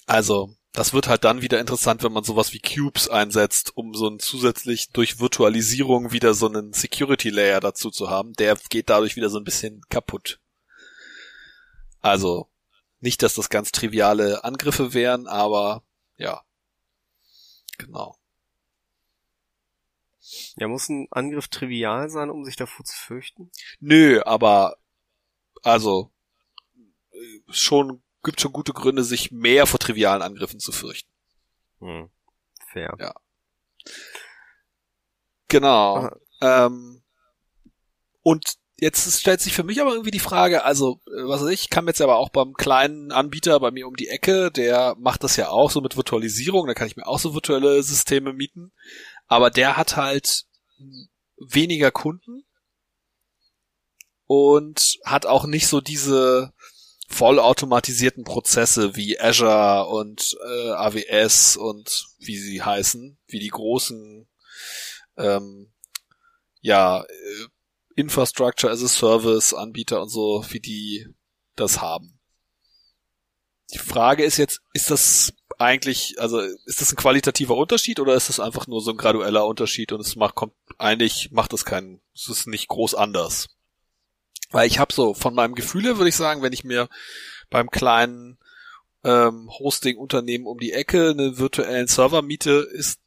Also, 0.07 0.57
das 0.75 0.93
wird 0.93 1.07
halt 1.07 1.23
dann 1.23 1.41
wieder 1.41 1.61
interessant, 1.61 2.03
wenn 2.03 2.13
man 2.13 2.25
sowas 2.25 2.53
wie 2.53 2.59
Cubes 2.59 3.09
einsetzt, 3.09 3.77
um 3.77 3.95
so 3.95 4.09
einen 4.09 4.19
zusätzlich 4.19 4.91
durch 4.91 5.21
Virtualisierung 5.21 6.11
wieder 6.11 6.35
so 6.35 6.49
einen 6.49 6.73
Security 6.73 7.31
Layer 7.31 7.61
dazu 7.61 7.93
zu 7.93 8.11
haben. 8.11 8.33
Der 8.35 8.57
geht 8.69 8.91
dadurch 8.91 9.15
wieder 9.15 9.31
so 9.31 9.39
ein 9.39 9.45
bisschen 9.45 9.83
kaputt. 9.89 10.41
Also, 12.01 12.51
nicht, 12.99 13.23
dass 13.23 13.35
das 13.35 13.51
ganz 13.51 13.71
triviale 13.71 14.43
Angriffe 14.43 14.95
wären, 14.95 15.29
aber 15.29 15.85
ja. 16.17 16.43
Genau. 17.79 18.19
Ja, 20.57 20.67
muss 20.67 20.89
ein 20.89 21.07
Angriff 21.13 21.47
trivial 21.47 22.11
sein, 22.11 22.31
um 22.31 22.45
sich 22.45 22.57
davor 22.57 22.85
zu 22.85 22.97
fürchten? 22.97 23.53
Nö, 23.79 24.21
aber 24.25 24.77
also 25.63 26.11
schon 27.49 28.03
gibt 28.25 28.41
schon 28.41 28.53
gute 28.53 28.73
Gründe, 28.73 29.05
sich 29.05 29.31
mehr 29.31 29.67
vor 29.67 29.79
trivialen 29.79 30.23
Angriffen 30.23 30.59
zu 30.59 30.73
fürchten. 30.73 31.11
Hm. 31.81 32.11
Fair. 32.73 32.95
Ja. 32.99 33.15
Genau. 35.49 36.11
Ähm, 36.41 37.03
und 38.23 38.55
jetzt 38.77 39.21
stellt 39.21 39.41
sich 39.41 39.55
für 39.55 39.63
mich 39.63 39.81
aber 39.81 39.93
irgendwie 39.93 40.11
die 40.11 40.19
Frage, 40.19 40.65
also, 40.65 41.01
äh, 41.07 41.27
was 41.27 41.43
weiß 41.43 41.51
ich, 41.51 41.71
kann 41.71 41.87
jetzt 41.87 42.01
aber 42.01 42.17
auch 42.17 42.31
beim 42.31 42.55
kleinen 42.55 43.13
Anbieter 43.13 43.61
bei 43.61 43.71
mir 43.71 43.87
um 43.87 43.97
die 43.97 44.09
Ecke, 44.09 44.51
der 44.51 44.97
macht 44.99 45.23
das 45.23 45.37
ja 45.37 45.49
auch 45.49 45.71
so 45.71 45.81
mit 45.81 45.97
Virtualisierung, 45.97 46.67
da 46.67 46.75
kann 46.75 46.89
ich 46.89 46.97
mir 46.97 47.07
auch 47.07 47.19
so 47.19 47.35
virtuelle 47.35 47.83
Systeme 47.83 48.33
mieten, 48.33 48.73
aber 49.27 49.51
der 49.51 49.77
hat 49.77 49.97
halt 49.97 50.47
weniger 51.39 51.91
Kunden 51.91 52.45
und 54.27 54.99
hat 55.05 55.27
auch 55.27 55.47
nicht 55.47 55.67
so 55.69 55.81
diese 55.81 56.53
vollautomatisierten 57.09 58.25
Prozesse 58.25 58.97
wie 58.97 59.21
Azure 59.21 59.87
und 59.87 60.37
äh, 60.45 60.71
AWS 60.71 61.57
und 61.57 62.07
wie 62.19 62.39
sie 62.39 62.63
heißen, 62.63 63.19
wie 63.27 63.39
die 63.39 63.49
großen 63.49 64.27
ähm, 65.17 65.73
ja 66.61 67.03
äh, 67.03 67.47
Infrastructure 67.97 68.73
as 68.73 68.83
a 68.83 68.89
Service 68.89 69.55
Anbieter 69.55 70.03
und 70.03 70.09
so, 70.09 70.45
wie 70.51 70.61
die 70.61 71.07
das 71.57 71.81
haben. 71.81 72.19
Die 73.73 73.79
Frage 73.79 74.25
ist 74.25 74.37
jetzt, 74.37 74.61
ist 74.73 74.91
das 74.91 75.33
eigentlich, 75.59 76.21
also 76.21 76.41
ist 76.41 76.81
das 76.81 76.93
ein 76.93 76.97
qualitativer 76.97 77.57
Unterschied 77.57 78.01
oder 78.01 78.15
ist 78.15 78.29
das 78.29 78.41
einfach 78.41 78.67
nur 78.67 78.81
so 78.81 78.91
ein 78.91 78.97
gradueller 78.97 79.47
Unterschied 79.47 79.93
und 79.93 80.01
es 80.01 80.17
macht, 80.17 80.35
kommt, 80.35 80.55
eigentlich 80.79 81.31
macht 81.31 81.53
das 81.53 81.65
keinen, 81.65 82.01
es 82.15 82.29
ist 82.29 82.47
nicht 82.47 82.69
groß 82.69 82.95
anders. 82.95 83.49
Weil 84.55 84.69
ich 84.69 84.79
habe 84.79 84.95
so 84.95 85.15
von 85.15 85.35
meinem 85.35 85.57
Gefühle 85.57 85.99
würde 85.99 86.11
ich 86.11 86.15
sagen, 86.15 86.41
wenn 86.41 86.53
ich 86.53 86.63
mir 86.63 86.89
beim 87.51 87.71
kleinen 87.71 88.39
ähm, 89.03 89.51
Hosting-Unternehmen 89.51 90.47
um 90.47 90.59
die 90.59 90.71
Ecke 90.71 91.11
einen 91.11 91.39
virtuellen 91.39 91.89
Server 91.89 92.23
miete, 92.23 92.65
ist 92.73 93.01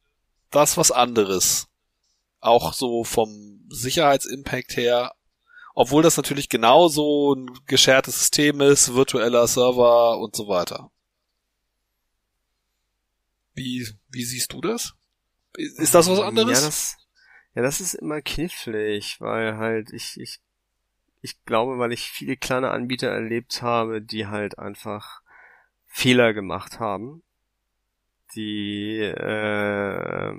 das 0.51 0.75
was 0.75 0.91
anderes. 0.91 1.69
Auch 2.41 2.73
so 2.73 3.05
vom 3.05 3.65
Sicherheitsimpact 3.69 4.75
her. 4.75 5.13
Obwohl 5.73 6.03
das 6.03 6.17
natürlich 6.17 6.49
genauso 6.49 7.35
ein 7.35 7.49
geschertes 7.65 8.19
System 8.19 8.59
ist, 8.59 8.93
virtueller 8.93 9.47
Server 9.47 10.19
und 10.19 10.35
so 10.35 10.49
weiter. 10.49 10.91
Wie, 13.53 13.87
wie 14.09 14.25
siehst 14.25 14.51
du 14.51 14.59
das? 14.59 14.95
Ist 15.55 15.95
das 15.95 16.09
was 16.09 16.19
anderes? 16.19 16.59
Ja, 16.59 16.65
das, 16.65 16.97
ja, 17.55 17.61
das 17.61 17.79
ist 17.79 17.93
immer 17.93 18.21
knifflig, 18.21 19.21
weil 19.21 19.55
halt 19.55 19.93
ich, 19.93 20.19
ich, 20.19 20.41
ich 21.27 21.43
glaube, 21.43 21.77
weil 21.77 21.91
ich 21.91 22.09
viele 22.09 22.37
kleine 22.37 22.71
Anbieter 22.71 23.09
erlebt 23.09 23.61
habe, 23.61 24.01
die 24.01 24.27
halt 24.27 24.57
einfach 24.59 25.21
Fehler 25.85 26.33
gemacht 26.33 26.79
haben, 26.79 27.21
die 28.33 28.99
äh, 28.99 30.33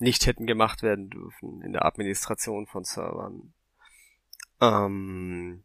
nicht 0.00 0.26
hätten 0.26 0.46
gemacht 0.48 0.82
werden 0.82 1.10
dürfen 1.10 1.62
in 1.62 1.72
der 1.72 1.84
Administration 1.84 2.66
von 2.66 2.82
Servern. 2.82 3.54
Ähm, 4.60 5.62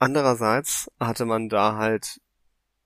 andererseits 0.00 0.90
hatte 0.98 1.24
man 1.24 1.48
da 1.48 1.76
halt 1.76 2.20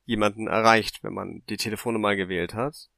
jemanden 0.04 0.46
erreicht, 0.46 1.02
wenn 1.02 1.14
man 1.14 1.42
die 1.48 1.56
Telefonnummer 1.56 2.16
gewählt 2.16 2.52
hat, 2.52 2.90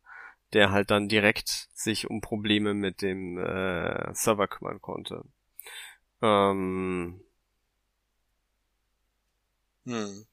der 0.52 0.72
halt 0.72 0.90
dann 0.90 1.08
direkt 1.08 1.68
sich 1.74 2.10
um 2.10 2.20
Probleme 2.20 2.74
mit 2.74 3.02
dem 3.02 3.38
äh, 3.38 4.12
Server 4.14 4.48
kümmern 4.48 4.80
konnte. 4.80 5.24
Ähm, 6.22 7.20
hm. 9.84 10.26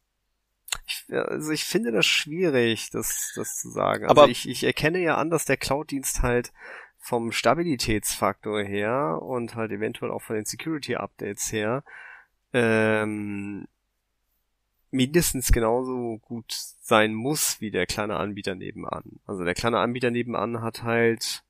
Ich, 0.85 1.05
also 1.09 1.51
ich 1.51 1.63
finde 1.63 1.91
das 1.91 2.05
schwierig, 2.05 2.89
das, 2.91 3.31
das 3.35 3.57
zu 3.57 3.69
sagen. 3.69 4.05
Also 4.05 4.21
Aber 4.21 4.29
ich, 4.29 4.47
ich 4.47 4.63
erkenne 4.63 4.99
ja 4.99 5.15
an, 5.15 5.29
dass 5.29 5.45
der 5.45 5.57
Cloud-Dienst 5.57 6.21
halt 6.21 6.51
vom 6.97 7.31
Stabilitätsfaktor 7.31 8.61
her 8.63 9.21
und 9.21 9.55
halt 9.55 9.71
eventuell 9.71 10.11
auch 10.11 10.21
von 10.21 10.35
den 10.35 10.45
Security-Updates 10.45 11.51
her 11.51 11.83
ähm, 12.53 13.67
mindestens 14.91 15.51
genauso 15.51 16.17
gut 16.19 16.51
sein 16.81 17.13
muss 17.13 17.61
wie 17.61 17.71
der 17.71 17.85
kleine 17.85 18.17
Anbieter 18.17 18.55
nebenan. 18.55 19.19
Also 19.25 19.43
der 19.43 19.53
kleine 19.53 19.79
Anbieter 19.79 20.11
nebenan 20.11 20.61
hat 20.61 20.83
halt 20.83 21.43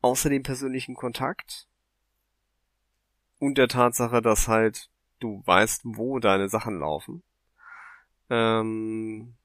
außer 0.00 0.30
dem 0.30 0.42
persönlichen 0.42 0.94
Kontakt 0.94 1.66
und 3.38 3.58
der 3.58 3.68
Tatsache, 3.68 4.22
dass 4.22 4.48
halt 4.48 4.90
du 5.20 5.42
weißt, 5.44 5.82
wo 5.84 6.18
deine 6.18 6.48
Sachen 6.48 6.78
laufen, 6.78 7.22
ähm, 8.30 9.36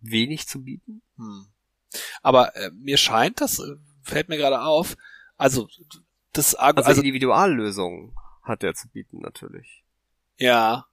wenig 0.00 0.46
zu 0.46 0.62
bieten. 0.62 1.02
Hm. 1.16 1.46
Aber 2.22 2.54
äh, 2.56 2.70
mir 2.72 2.96
scheint, 2.96 3.40
das 3.40 3.58
äh, 3.58 3.76
fällt 4.02 4.28
mir 4.28 4.36
gerade 4.36 4.62
auf, 4.62 4.96
also 5.36 5.68
das 6.32 6.54
Argu 6.54 6.78
also, 6.78 6.88
also 6.88 7.00
Individuallösungen 7.00 8.14
hat 8.42 8.62
er 8.62 8.74
zu 8.74 8.88
bieten 8.88 9.20
natürlich. 9.20 9.84
Ja. 10.36 10.86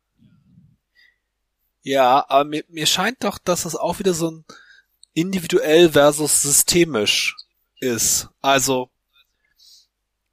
Ja, 1.82 2.26
aber 2.30 2.46
mir, 2.46 2.64
mir 2.68 2.88
scheint 2.88 3.24
doch, 3.24 3.38
dass 3.38 3.64
das 3.64 3.76
auch 3.76 4.00
wieder 4.00 4.14
so 4.14 4.32
ein 4.32 4.46
individuell 5.14 5.92
versus 5.92 6.42
systemisch 6.42 7.36
ist. 7.80 8.30
Also 8.42 8.90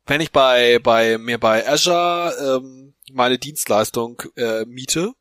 wenn 0.07 0.21
ich 0.21 0.33
bei 0.33 0.79
bei 0.79 1.19
mir 1.19 1.39
bei 1.39 1.67
Azure 1.69 2.61
ähm, 2.61 2.95
meine 3.13 3.39
Dienstleistung 3.39 4.23
äh, 4.37 4.65
miete, 4.65 5.13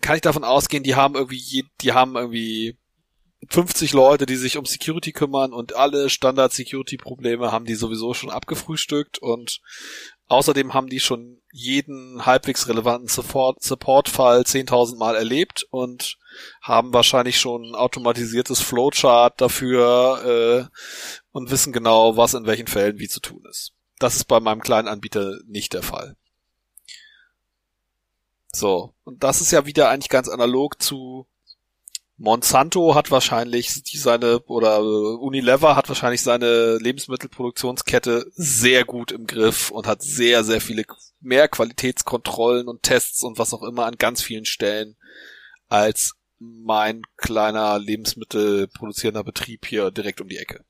kann 0.00 0.16
ich 0.16 0.22
davon 0.22 0.44
ausgehen, 0.44 0.82
die 0.82 0.94
haben 0.94 1.14
irgendwie 1.14 1.64
die 1.80 1.92
haben 1.92 2.16
irgendwie 2.16 2.76
50 3.48 3.92
Leute, 3.92 4.26
die 4.26 4.36
sich 4.36 4.56
um 4.56 4.64
Security 4.64 5.12
kümmern 5.12 5.52
und 5.52 5.76
alle 5.76 6.08
Standard-Security-Probleme 6.08 7.52
haben 7.52 7.64
die 7.64 7.74
sowieso 7.74 8.14
schon 8.14 8.30
abgefrühstückt 8.30 9.18
und 9.18 9.60
außerdem 10.26 10.74
haben 10.74 10.88
die 10.88 11.00
schon 11.00 11.40
jeden 11.52 12.26
halbwegs 12.26 12.68
relevanten 12.68 13.08
Support-Fall 13.08 14.40
10.000 14.40 14.98
Mal 14.98 15.16
erlebt 15.16 15.66
und 15.70 16.18
haben 16.62 16.92
wahrscheinlich 16.92 17.38
schon 17.38 17.62
ein 17.62 17.74
automatisiertes 17.74 18.60
Flowchart 18.60 19.40
dafür 19.40 20.68
äh, 20.70 20.78
und 21.30 21.50
wissen 21.50 21.72
genau, 21.72 22.16
was 22.16 22.34
in 22.34 22.46
welchen 22.46 22.66
Fällen 22.66 22.98
wie 22.98 23.08
zu 23.08 23.20
tun 23.20 23.42
ist. 23.48 23.75
Das 23.98 24.16
ist 24.16 24.24
bei 24.24 24.40
meinem 24.40 24.60
kleinen 24.60 24.88
Anbieter 24.88 25.38
nicht 25.46 25.72
der 25.72 25.82
Fall. 25.82 26.16
So, 28.52 28.94
und 29.04 29.22
das 29.22 29.40
ist 29.40 29.52
ja 29.52 29.66
wieder 29.66 29.90
eigentlich 29.90 30.08
ganz 30.08 30.28
analog 30.28 30.82
zu 30.82 31.26
Monsanto 32.18 32.94
hat 32.94 33.10
wahrscheinlich 33.10 33.82
seine 33.84 34.40
oder 34.44 34.80
Unilever 34.80 35.76
hat 35.76 35.88
wahrscheinlich 35.88 36.22
seine 36.22 36.78
Lebensmittelproduktionskette 36.78 38.30
sehr 38.32 38.86
gut 38.86 39.12
im 39.12 39.26
Griff 39.26 39.70
und 39.70 39.86
hat 39.86 40.00
sehr 40.00 40.42
sehr 40.42 40.62
viele 40.62 40.84
mehr 41.20 41.48
Qualitätskontrollen 41.48 42.68
und 42.68 42.82
Tests 42.82 43.22
und 43.22 43.38
was 43.38 43.52
auch 43.52 43.62
immer 43.62 43.84
an 43.84 43.96
ganz 43.98 44.22
vielen 44.22 44.46
Stellen 44.46 44.96
als 45.68 46.14
mein 46.38 47.02
kleiner 47.18 47.78
Lebensmittelproduzierender 47.78 49.24
Betrieb 49.24 49.66
hier 49.66 49.90
direkt 49.90 50.22
um 50.22 50.28
die 50.28 50.38
Ecke. 50.38 50.64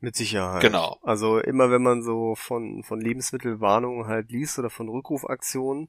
Mit 0.00 0.14
Sicherheit. 0.14 0.62
Genau. 0.62 0.98
Also 1.02 1.38
immer 1.38 1.70
wenn 1.70 1.82
man 1.82 2.02
so 2.02 2.34
von, 2.36 2.84
von 2.84 3.00
Lebensmittelwarnungen 3.00 4.06
halt 4.06 4.30
liest 4.30 4.58
oder 4.58 4.70
von 4.70 4.88
Rückrufaktionen, 4.88 5.88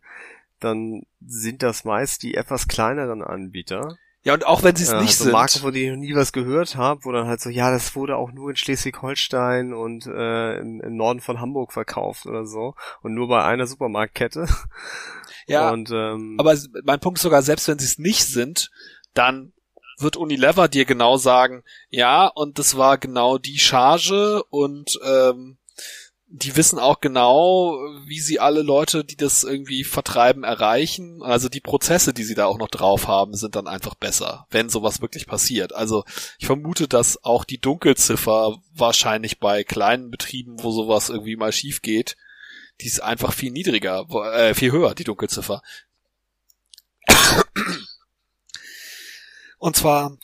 dann 0.60 1.04
sind 1.26 1.64
das 1.64 1.86
meist 1.86 2.24
die 2.24 2.36
etwas 2.36 2.68
kleineren 2.68 3.22
Anbieter. 3.22 3.98
Ja, 4.24 4.34
und 4.34 4.46
auch 4.46 4.64
wenn 4.64 4.76
sie 4.76 4.84
es 4.84 4.90
äh, 4.90 5.00
nicht 5.00 5.16
so 5.16 5.26
sind. 5.26 5.34
Marken, 5.34 5.60
von 5.60 5.74
denen 5.74 5.86
ich 5.86 5.92
noch 5.92 6.16
nie 6.16 6.20
was 6.20 6.34
gehört 6.34 6.76
habe, 6.76 7.06
wo 7.06 7.12
dann 7.12 7.28
halt 7.28 7.40
so, 7.40 7.50
ja, 7.50 7.72
das 7.72 7.96
wurde 7.96 8.18
auch 8.18 8.32
nur 8.32 8.50
in 8.50 8.58
Schleswig-Holstein 8.58 9.74
und 9.74 10.08
äh, 10.08 10.58
im, 10.60 10.82
im, 10.82 10.98
Norden 10.98 11.22
von 11.22 11.40
Hamburg 11.40 11.72
verkauft 11.72 12.26
oder 12.26 12.46
so. 12.46 12.76
Und 13.02 13.14
nur 13.14 13.30
bei 13.30 13.44
einer 13.44 13.68
Supermarktkette. 13.68 14.48
Ja, 15.48 15.72
und, 15.72 15.90
ähm, 15.90 16.36
aber 16.38 16.56
mein 16.84 17.00
Punkt 17.00 17.18
ist 17.18 17.24
sogar, 17.24 17.42
selbst 17.42 17.68
wenn 17.68 17.80
sie 17.80 17.86
es 17.86 17.98
nicht 17.98 18.24
sind, 18.24 18.70
dann 19.16 19.52
wird 20.02 20.18
Unilever 20.18 20.68
dir 20.68 20.86
genau 20.86 21.18
sagen, 21.18 21.64
ja, 21.90 22.28
und 22.28 22.60
das 22.60 22.78
war 22.78 22.98
genau 22.98 23.38
die 23.38 23.60
Charge 23.60 24.44
und 24.50 25.00
ähm, 25.04 25.58
die 26.32 26.56
wissen 26.56 26.78
auch 26.78 27.02
genau, 27.02 27.74
wie 28.06 28.20
sie 28.20 28.40
alle 28.40 28.62
Leute, 28.62 29.04
die 29.04 29.16
das 29.16 29.44
irgendwie 29.44 29.84
vertreiben, 29.84 30.44
erreichen. 30.44 31.24
Also 31.24 31.50
die 31.50 31.60
Prozesse, 31.60 32.14
die 32.14 32.24
sie 32.24 32.36
da 32.36 32.46
auch 32.46 32.60
noch 32.60 32.68
drauf 32.68 33.08
haben, 33.08 33.34
sind 33.34 33.56
dann 33.56 33.68
einfach 33.68 33.96
besser, 33.96 34.46
wenn 34.52 34.70
sowas 34.70 35.02
wirklich 35.02 35.26
passiert. 35.26 35.74
Also 35.74 36.04
ich 36.38 36.46
vermute, 36.46 36.88
dass 36.88 37.24
auch 37.24 37.46
die 37.46 37.58
Dunkelziffer 37.58 38.58
wahrscheinlich 38.76 39.40
bei 39.40 39.64
kleinen 39.64 40.12
Betrieben, 40.12 40.62
wo 40.62 40.70
sowas 40.70 41.10
irgendwie 41.10 41.36
mal 41.36 41.52
schief 41.52 41.82
geht, 41.82 42.16
die 42.82 42.88
ist 42.88 43.02
einfach 43.02 43.34
viel 43.34 43.52
niedriger, 43.52 44.06
äh, 44.34 44.54
viel 44.54 44.72
höher, 44.72 44.94
die 44.94 45.06
Dunkelziffer. 45.06 45.64
Und 49.60 49.76
zwar, 49.76 50.18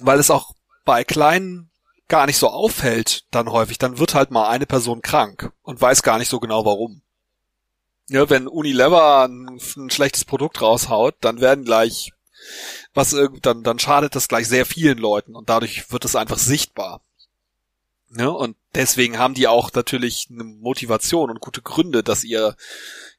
weil 0.00 0.18
es 0.18 0.30
auch 0.30 0.54
bei 0.84 1.04
kleinen 1.04 1.70
gar 2.08 2.26
nicht 2.26 2.38
so 2.38 2.48
auffällt, 2.48 3.24
dann 3.30 3.52
häufig, 3.52 3.78
dann 3.78 3.98
wird 3.98 4.14
halt 4.14 4.30
mal 4.30 4.48
eine 4.48 4.66
Person 4.66 5.02
krank 5.02 5.52
und 5.62 5.80
weiß 5.80 6.02
gar 6.02 6.18
nicht 6.18 6.30
so 6.30 6.40
genau 6.40 6.64
warum. 6.64 7.02
Ja, 8.08 8.28
wenn 8.30 8.48
Unilever 8.48 9.28
ein, 9.28 9.60
ein 9.76 9.90
schlechtes 9.90 10.24
Produkt 10.24 10.62
raushaut, 10.62 11.16
dann 11.20 11.40
werden 11.40 11.64
gleich 11.64 12.12
was 12.94 13.14
dann 13.42 13.62
dann 13.62 13.78
schadet 13.78 14.14
das 14.14 14.28
gleich 14.28 14.48
sehr 14.48 14.64
vielen 14.64 14.98
Leuten 14.98 15.34
und 15.34 15.48
dadurch 15.48 15.90
wird 15.92 16.04
es 16.04 16.16
einfach 16.16 16.38
sichtbar. 16.38 17.02
Ja, 18.16 18.28
und 18.28 18.56
deswegen 18.74 19.18
haben 19.18 19.34
die 19.34 19.48
auch 19.48 19.70
natürlich 19.74 20.28
eine 20.30 20.44
Motivation 20.44 21.30
und 21.30 21.40
gute 21.40 21.60
Gründe, 21.60 22.02
dass 22.02 22.24
ihr 22.24 22.56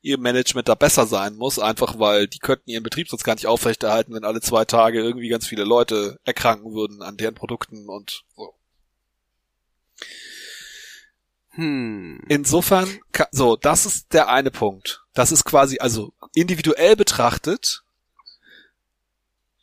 ihr 0.01 0.17
Management 0.17 0.67
da 0.67 0.75
besser 0.75 1.05
sein 1.05 1.35
muss, 1.35 1.59
einfach 1.59 1.99
weil 1.99 2.27
die 2.27 2.39
könnten 2.39 2.69
ihren 2.69 2.83
Betrieb 2.83 3.09
sonst 3.09 3.23
gar 3.23 3.35
nicht 3.35 3.47
aufrechterhalten, 3.47 4.13
wenn 4.13 4.23
alle 4.23 4.41
zwei 4.41 4.65
Tage 4.65 5.01
irgendwie 5.01 5.29
ganz 5.29 5.47
viele 5.47 5.63
Leute 5.63 6.19
erkranken 6.23 6.73
würden 6.73 7.01
an 7.01 7.17
deren 7.17 7.35
Produkten 7.35 7.89
und 7.89 8.23
so. 8.35 8.53
Hm. 11.51 12.21
Insofern, 12.29 12.99
so, 13.31 13.55
das 13.55 13.85
ist 13.85 14.13
der 14.13 14.29
eine 14.29 14.51
Punkt. 14.51 15.03
Das 15.13 15.31
ist 15.31 15.43
quasi, 15.43 15.79
also 15.79 16.13
individuell 16.33 16.95
betrachtet, 16.95 17.83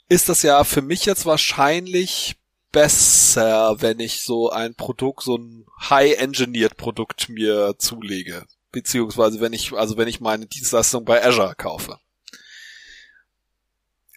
ist 0.08 0.28
das 0.28 0.42
ja 0.42 0.62
für 0.64 0.82
mich 0.82 1.06
jetzt 1.06 1.24
wahrscheinlich 1.24 2.36
besser, 2.70 3.80
wenn 3.80 4.00
ich 4.00 4.22
so 4.22 4.50
ein 4.50 4.74
Produkt, 4.74 5.22
so 5.22 5.36
ein 5.38 5.66
high-engineered 5.88 6.76
Produkt 6.76 7.28
mir 7.28 7.76
zulege. 7.78 8.44
Beziehungsweise 8.76 9.40
wenn 9.40 9.54
ich, 9.54 9.72
also 9.72 9.96
wenn 9.96 10.06
ich 10.06 10.20
meine 10.20 10.44
Dienstleistung 10.44 11.06
bei 11.06 11.24
Azure 11.24 11.54
kaufe. 11.56 11.98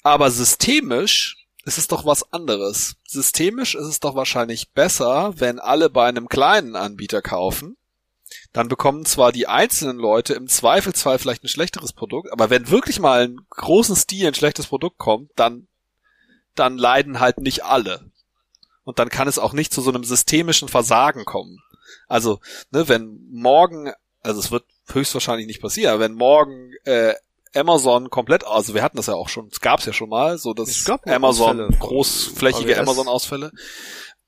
Aber 0.03 0.29
systemisch 0.31 1.47
ist 1.63 1.77
es 1.77 1.87
doch 1.87 2.05
was 2.05 2.33
anderes. 2.33 2.97
Systemisch 3.07 3.75
ist 3.75 3.85
es 3.85 4.01
doch 4.01 4.15
wahrscheinlich 4.15 4.71
besser, 4.71 5.31
wenn 5.37 5.59
alle 5.59 5.89
bei 5.89 6.09
einem 6.09 6.27
kleinen 6.27 6.75
Anbieter 6.75 7.21
kaufen. 7.21 7.77
Dann 8.51 8.67
bekommen 8.67 9.05
zwar 9.05 9.31
die 9.31 9.47
einzelnen 9.47 9.97
Leute 9.97 10.33
im 10.33 10.49
Zweifelsfall 10.49 11.19
vielleicht 11.19 11.45
ein 11.45 11.47
schlechteres 11.47 11.93
Produkt, 11.93 12.33
aber 12.33 12.49
wenn 12.49 12.69
wirklich 12.69 12.99
mal 12.99 13.29
ein 13.29 13.37
großen 13.51 13.95
Stil 13.95 14.27
ein 14.27 14.33
schlechtes 14.33 14.67
Produkt 14.67 14.97
kommt, 14.97 15.31
dann 15.37 15.69
dann 16.55 16.77
leiden 16.77 17.21
halt 17.21 17.37
nicht 17.37 17.63
alle. 17.63 18.11
Und 18.83 18.99
dann 18.99 19.07
kann 19.07 19.29
es 19.29 19.39
auch 19.39 19.53
nicht 19.53 19.71
zu 19.71 19.79
so 19.79 19.89
einem 19.89 20.03
systemischen 20.03 20.67
Versagen 20.67 21.23
kommen. 21.23 21.59
Also, 22.09 22.39
ne, 22.71 22.87
wenn 22.87 23.25
morgen, 23.29 23.93
also 24.21 24.39
es 24.39 24.51
wird 24.51 24.65
höchstwahrscheinlich 24.91 25.47
nicht 25.47 25.61
passieren, 25.61 25.93
aber 25.93 26.01
wenn 26.01 26.13
morgen 26.13 26.73
äh, 26.85 27.13
Amazon 27.55 28.09
komplett, 28.09 28.45
also 28.45 28.73
wir 28.73 28.83
hatten 28.83 28.97
das 28.97 29.07
ja 29.07 29.15
auch 29.15 29.29
schon, 29.29 29.47
es 29.51 29.61
gab 29.61 29.79
es 29.79 29.85
ja 29.85 29.93
schon 29.93 30.09
mal, 30.09 30.37
so 30.37 30.53
dass 30.53 30.69
Amazon 31.15 31.61
Ausfälle 31.61 31.79
großflächige 31.79 32.79
Amazon-Ausfälle, 32.79 33.51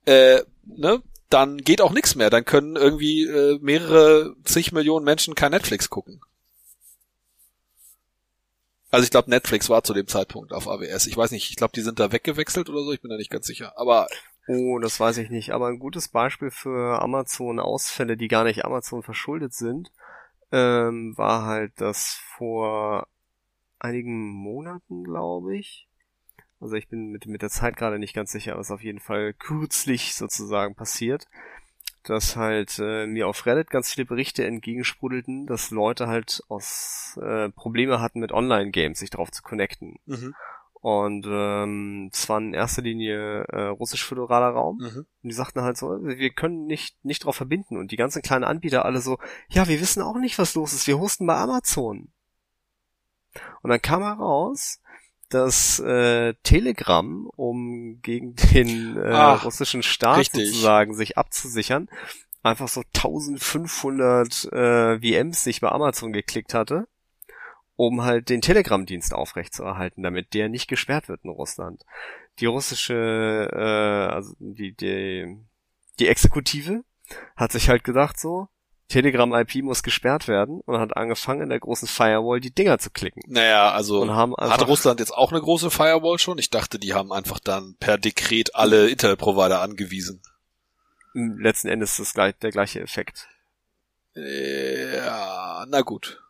äh, 0.05 0.41
ne, 0.65 1.01
dann 1.29 1.57
geht 1.57 1.81
auch 1.81 1.91
nichts 1.91 2.15
mehr. 2.15 2.29
Dann 2.29 2.45
können 2.45 2.75
irgendwie 2.75 3.23
äh, 3.23 3.57
mehrere 3.61 4.35
zig 4.43 4.71
Millionen 4.71 5.05
Menschen 5.05 5.35
kein 5.35 5.51
Netflix 5.51 5.89
gucken. 5.89 6.21
Also 8.89 9.05
ich 9.05 9.11
glaube, 9.11 9.29
Netflix 9.29 9.69
war 9.69 9.83
zu 9.83 9.93
dem 9.93 10.07
Zeitpunkt 10.07 10.51
auf 10.51 10.67
AWS. 10.67 11.07
Ich 11.07 11.15
weiß 11.15 11.31
nicht, 11.31 11.49
ich 11.49 11.55
glaube, 11.55 11.71
die 11.73 11.81
sind 11.81 11.99
da 11.99 12.11
weggewechselt 12.11 12.69
oder 12.69 12.83
so, 12.83 12.91
ich 12.91 13.01
bin 13.01 13.09
da 13.09 13.15
nicht 13.15 13.31
ganz 13.31 13.47
sicher. 13.47 13.73
Aber 13.77 14.07
Oh, 14.47 14.79
das 14.79 14.99
weiß 14.99 15.17
ich 15.19 15.29
nicht. 15.29 15.51
Aber 15.51 15.67
ein 15.67 15.79
gutes 15.79 16.07
Beispiel 16.07 16.51
für 16.51 17.01
Amazon-Ausfälle, 17.01 18.17
die 18.17 18.27
gar 18.27 18.43
nicht 18.43 18.65
Amazon 18.65 19.03
verschuldet 19.03 19.53
sind, 19.53 19.91
ähm, 20.51 21.17
war 21.17 21.45
halt, 21.45 21.79
dass 21.79 22.13
vor 22.37 23.07
einigen 23.79 24.29
Monaten, 24.29 25.03
glaube 25.03 25.55
ich, 25.55 25.87
also 26.59 26.75
ich 26.75 26.87
bin 26.87 27.07
mit, 27.07 27.25
mit 27.25 27.41
der 27.41 27.49
Zeit 27.49 27.75
gerade 27.75 27.97
nicht 27.97 28.13
ganz 28.13 28.31
sicher, 28.31 28.53
aber 28.53 28.61
es 28.61 28.67
ist 28.67 28.71
auf 28.71 28.83
jeden 28.83 28.99
Fall 28.99 29.33
kürzlich 29.33 30.13
sozusagen 30.13 30.75
passiert, 30.75 31.27
dass 32.03 32.35
halt 32.35 32.79
äh, 32.79 33.07
mir 33.07 33.27
auf 33.27 33.45
Reddit 33.45 33.69
ganz 33.71 33.93
viele 33.93 34.05
Berichte 34.05 34.45
entgegensprudelten, 34.45 35.47
dass 35.47 35.71
Leute 35.71 36.07
halt 36.07 36.43
aus 36.49 37.19
äh, 37.21 37.49
Probleme 37.49 37.99
hatten 37.99 38.19
mit 38.19 38.31
Online-Games, 38.31 38.99
sich 38.99 39.09
darauf 39.09 39.31
zu 39.31 39.41
connecten. 39.41 39.97
Mhm. 40.05 40.35
Und 40.81 41.27
ähm, 41.29 42.09
zwar 42.11 42.39
in 42.39 42.55
erster 42.55 42.81
Linie 42.81 43.43
äh, 43.49 43.67
russisch-föderaler 43.67 44.49
Raum. 44.49 44.77
Mhm. 44.77 45.05
Und 45.21 45.29
die 45.29 45.31
sagten 45.31 45.61
halt 45.61 45.77
so, 45.77 45.99
wir 46.01 46.31
können 46.31 46.65
nicht 46.65 47.05
nicht 47.05 47.23
drauf 47.23 47.35
verbinden. 47.35 47.77
Und 47.77 47.91
die 47.91 47.97
ganzen 47.97 48.23
kleinen 48.23 48.43
Anbieter 48.43 48.83
alle 48.83 48.99
so, 48.99 49.19
ja, 49.49 49.67
wir 49.67 49.79
wissen 49.79 50.01
auch 50.01 50.17
nicht, 50.17 50.39
was 50.39 50.55
los 50.55 50.73
ist. 50.73 50.87
Wir 50.87 50.97
hosten 50.97 51.27
bei 51.27 51.35
Amazon. 51.35 52.11
Und 53.61 53.69
dann 53.69 53.81
kam 53.81 54.01
heraus, 54.01 54.81
dass 55.29 55.79
äh, 55.79 56.33
Telegram, 56.41 57.27
um 57.35 58.01
gegen 58.01 58.35
den 58.53 58.97
äh, 58.97 59.11
Ach, 59.13 59.45
russischen 59.45 59.83
Staat 59.83 60.17
richtig. 60.17 60.47
sozusagen 60.47 60.95
sich 60.95 61.15
abzusichern, 61.15 61.89
einfach 62.41 62.67
so 62.67 62.81
1500 62.95 64.45
äh, 64.51 64.99
VMs 64.99 65.43
sich 65.43 65.61
bei 65.61 65.69
Amazon 65.69 66.11
geklickt 66.11 66.55
hatte 66.55 66.87
um 67.81 68.03
halt 68.03 68.29
den 68.29 68.41
Telegram-Dienst 68.41 69.11
aufrechtzuerhalten, 69.11 70.03
damit 70.03 70.35
der 70.35 70.49
nicht 70.49 70.67
gesperrt 70.67 71.09
wird 71.09 71.23
in 71.23 71.31
Russland. 71.31 71.83
Die 72.37 72.45
russische, 72.45 73.49
äh, 73.51 74.13
also 74.13 74.35
die, 74.37 74.75
die, 74.75 75.35
die 75.99 76.07
Exekutive 76.07 76.83
hat 77.35 77.51
sich 77.51 77.69
halt 77.69 77.83
gedacht 77.83 78.19
so, 78.19 78.49
Telegram-IP 78.87 79.63
muss 79.63 79.81
gesperrt 79.81 80.27
werden 80.27 80.61
und 80.61 80.79
hat 80.79 80.95
angefangen 80.95 81.41
in 81.41 81.49
der 81.49 81.59
großen 81.59 81.87
Firewall 81.87 82.39
die 82.39 82.53
Dinger 82.53 82.77
zu 82.77 82.91
klicken. 82.91 83.23
Naja, 83.25 83.71
also 83.71 84.07
hat 84.37 84.67
Russland 84.67 84.99
jetzt 84.99 85.15
auch 85.15 85.31
eine 85.31 85.41
große 85.41 85.71
Firewall 85.71 86.19
schon? 86.19 86.37
Ich 86.37 86.51
dachte, 86.51 86.77
die 86.77 86.93
haben 86.93 87.11
einfach 87.11 87.39
dann 87.39 87.77
per 87.79 87.97
Dekret 87.97 88.53
alle 88.53 88.89
Internetprovider 88.89 89.59
angewiesen. 89.59 90.21
Letzten 91.15 91.67
Endes 91.69 91.97
ist 91.97 92.15
das 92.15 92.37
der 92.41 92.51
gleiche 92.51 92.79
Effekt. 92.79 93.27
Ja, 94.13 95.65
na 95.67 95.81
gut. 95.81 96.21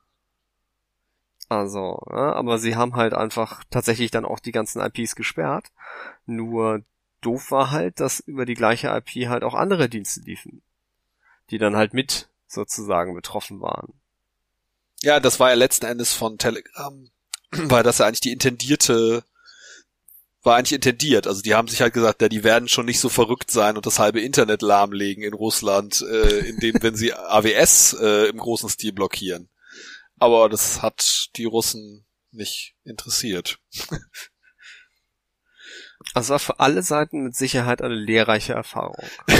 Also, 1.51 2.01
ja, 2.09 2.31
aber 2.31 2.59
sie 2.59 2.77
haben 2.77 2.95
halt 2.95 3.13
einfach 3.13 3.65
tatsächlich 3.69 4.09
dann 4.09 4.23
auch 4.23 4.39
die 4.39 4.53
ganzen 4.53 4.79
IPs 4.79 5.17
gesperrt. 5.17 5.65
Nur 6.25 6.81
doof 7.19 7.51
war 7.51 7.71
halt, 7.71 7.99
dass 7.99 8.21
über 8.21 8.45
die 8.45 8.53
gleiche 8.53 8.87
IP 8.87 9.27
halt 9.27 9.43
auch 9.43 9.53
andere 9.53 9.89
Dienste 9.89 10.21
liefen, 10.21 10.61
die 11.49 11.57
dann 11.57 11.75
halt 11.75 11.93
mit 11.93 12.29
sozusagen 12.47 13.13
betroffen 13.13 13.59
waren. 13.59 13.91
Ja, 15.01 15.19
das 15.19 15.41
war 15.41 15.49
ja 15.49 15.55
letzten 15.55 15.87
Endes 15.87 16.13
von 16.13 16.37
Telegram, 16.37 17.09
weil 17.51 17.83
das 17.83 17.97
ja 17.97 18.05
eigentlich 18.05 18.21
die 18.21 18.31
intendierte 18.31 19.25
war 20.43 20.55
eigentlich 20.55 20.71
intendiert. 20.71 21.27
Also 21.27 21.41
die 21.41 21.53
haben 21.53 21.67
sich 21.67 21.81
halt 21.81 21.93
gesagt, 21.93 22.21
ja, 22.21 22.29
die 22.29 22.45
werden 22.45 22.69
schon 22.69 22.85
nicht 22.85 23.01
so 23.01 23.09
verrückt 23.09 23.51
sein 23.51 23.75
und 23.75 23.85
das 23.85 23.99
halbe 23.99 24.21
Internet 24.21 24.61
lahmlegen 24.61 25.21
in 25.21 25.33
Russland, 25.33 26.01
äh, 26.01 26.47
indem 26.47 26.81
wenn 26.81 26.95
sie 26.95 27.13
AWS 27.13 27.97
äh, 28.01 28.29
im 28.29 28.37
großen 28.37 28.69
Stil 28.69 28.93
blockieren. 28.93 29.50
Aber 30.21 30.49
das 30.49 30.83
hat 30.83 31.29
die 31.35 31.45
Russen 31.45 32.05
nicht 32.29 32.75
interessiert. 32.83 33.59
Also 36.15 36.31
war 36.31 36.39
für 36.39 36.59
alle 36.59 36.81
Seiten 36.81 37.23
mit 37.23 37.35
Sicherheit 37.35 37.81
eine 37.81 37.93
lehrreiche 37.93 38.53
Erfahrung. 38.53 38.97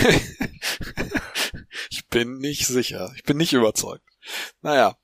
ich 1.90 2.08
bin 2.08 2.38
nicht 2.38 2.68
sicher. 2.68 3.12
Ich 3.16 3.24
bin 3.24 3.38
nicht 3.38 3.52
überzeugt. 3.52 4.06
Naja. 4.62 4.96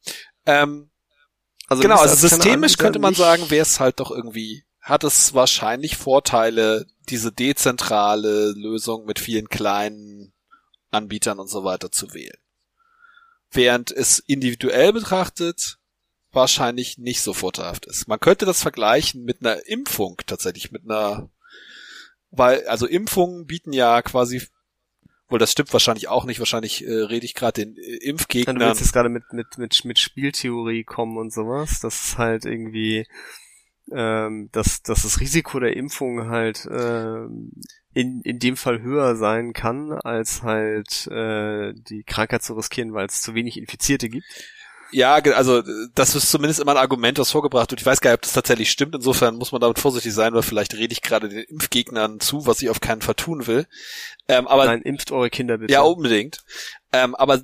Ähm, 0.46 0.92
also 1.68 1.82
genau, 1.82 1.98
also 1.98 2.16
systemisch 2.16 2.78
könnte 2.78 3.00
man 3.00 3.16
sagen, 3.16 3.50
wäre 3.50 3.64
es 3.64 3.80
halt 3.80 4.00
doch 4.00 4.12
irgendwie, 4.12 4.66
hat 4.80 5.04
es 5.04 5.34
wahrscheinlich 5.34 5.98
Vorteile, 5.98 6.86
diese 7.10 7.32
dezentrale 7.32 8.52
Lösung 8.52 9.06
mit 9.06 9.18
vielen 9.18 9.50
kleinen 9.50 10.34
Anbietern 10.92 11.40
und 11.40 11.50
so 11.50 11.64
weiter 11.64 11.92
zu 11.92 12.14
wählen 12.14 12.38
während 13.58 13.92
es 13.92 14.20
individuell 14.20 14.94
betrachtet 14.94 15.80
wahrscheinlich 16.32 16.98
nicht 16.98 17.22
so 17.22 17.34
vorteilhaft 17.34 17.86
ist. 17.88 18.08
Man 18.08 18.20
könnte 18.20 18.46
das 18.46 18.62
vergleichen 18.62 19.24
mit 19.24 19.42
einer 19.42 19.66
Impfung 19.66 20.22
tatsächlich, 20.26 20.72
mit 20.72 20.84
einer, 20.86 21.30
weil, 22.30 22.66
also 22.68 22.86
Impfungen 22.86 23.48
bieten 23.48 23.74
ja 23.74 24.02
quasi, 24.02 24.44
wohl 25.28 25.40
das 25.40 25.52
stimmt 25.52 25.74
wahrscheinlich 25.74 26.08
auch 26.08 26.26
nicht, 26.26 26.40
wahrscheinlich 26.40 26.86
äh, 26.86 26.94
rede 26.94 27.26
ich 27.26 27.34
gerade 27.34 27.66
den 27.66 27.76
äh, 27.76 27.98
Impfgegnern. 27.98 28.60
Du 28.60 28.66
willst 28.66 28.82
jetzt 28.82 28.94
gerade 28.94 29.10
mit, 29.10 29.34
mit, 29.34 29.58
mit, 29.58 29.84
mit 29.84 30.00
Spieltheorie 30.00 30.84
kommen 30.84 31.18
und 31.18 31.34
sowas, 31.34 31.80
das 31.82 32.06
ist 32.06 32.18
halt 32.18 32.46
irgendwie, 32.46 33.08
ähm, 33.92 34.50
dass, 34.52 34.84
dass 34.84 35.04
das 35.04 35.20
Risiko 35.20 35.60
der 35.60 35.76
Impfung 35.76 36.30
halt 36.30 36.68
ähm, 36.70 37.52
in, 37.98 38.22
in 38.22 38.38
dem 38.38 38.58
Fall 38.58 38.84
höher 38.84 39.16
sein 39.16 39.54
kann, 39.54 39.92
als 39.92 40.44
halt 40.44 41.08
äh, 41.08 41.74
die 41.74 42.04
Krankheit 42.04 42.44
zu 42.44 42.54
riskieren, 42.54 42.94
weil 42.94 43.08
es 43.08 43.24
zu 43.24 43.34
wenig 43.34 43.58
Infizierte 43.58 44.08
gibt. 44.08 44.28
Ja, 44.92 45.16
also 45.16 45.64
das 45.96 46.14
ist 46.16 46.30
zumindest 46.30 46.60
immer 46.60 46.74
ein 46.74 46.78
Argument, 46.78 47.18
das 47.18 47.32
vorgebracht 47.32 47.72
wird. 47.72 47.82
Ich 47.82 47.88
weiß 47.88 48.00
gar 48.00 48.12
nicht, 48.12 48.20
ob 48.20 48.22
das 48.22 48.34
tatsächlich 48.34 48.70
stimmt. 48.70 48.94
Insofern 48.94 49.36
muss 49.36 49.52
man 49.52 49.62
damit 49.62 49.80
vorsichtig 49.80 50.14
sein, 50.14 50.34
weil 50.36 50.44
vielleicht 50.44 50.76
rede 50.76 50.94
ich 50.94 51.02
gerade 51.02 51.28
den 51.28 51.44
Impfgegnern 51.44 52.20
zu, 52.20 52.46
was 52.46 52.62
ich 52.62 52.70
auf 52.70 52.82
keinen 52.82 53.02
Fall 53.02 53.16
tun 53.16 53.48
will. 53.48 53.66
Ähm, 54.28 54.48
aber 54.48 54.66
Nein, 54.66 54.84
impft 54.84 55.12
eure 55.12 55.32
Kinder 55.32 55.58
bitte. 55.58 55.74
Ja, 55.74 55.82
unbedingt. 55.82 56.44
Ähm, 56.94 57.16
aber 57.16 57.42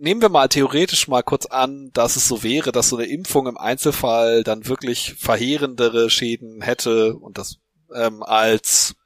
nehmen 0.00 0.22
wir 0.22 0.30
mal 0.30 0.48
theoretisch 0.48 1.06
mal 1.06 1.22
kurz 1.22 1.44
an, 1.44 1.90
dass 1.92 2.16
es 2.16 2.26
so 2.26 2.42
wäre, 2.42 2.72
dass 2.72 2.88
so 2.88 2.96
eine 2.96 3.06
Impfung 3.06 3.46
im 3.46 3.58
Einzelfall 3.58 4.42
dann 4.42 4.66
wirklich 4.66 5.14
verheerendere 5.18 6.08
Schäden 6.08 6.62
hätte 6.62 7.14
und 7.16 7.36
das 7.36 7.58
ähm, 7.94 8.22
als 8.22 8.96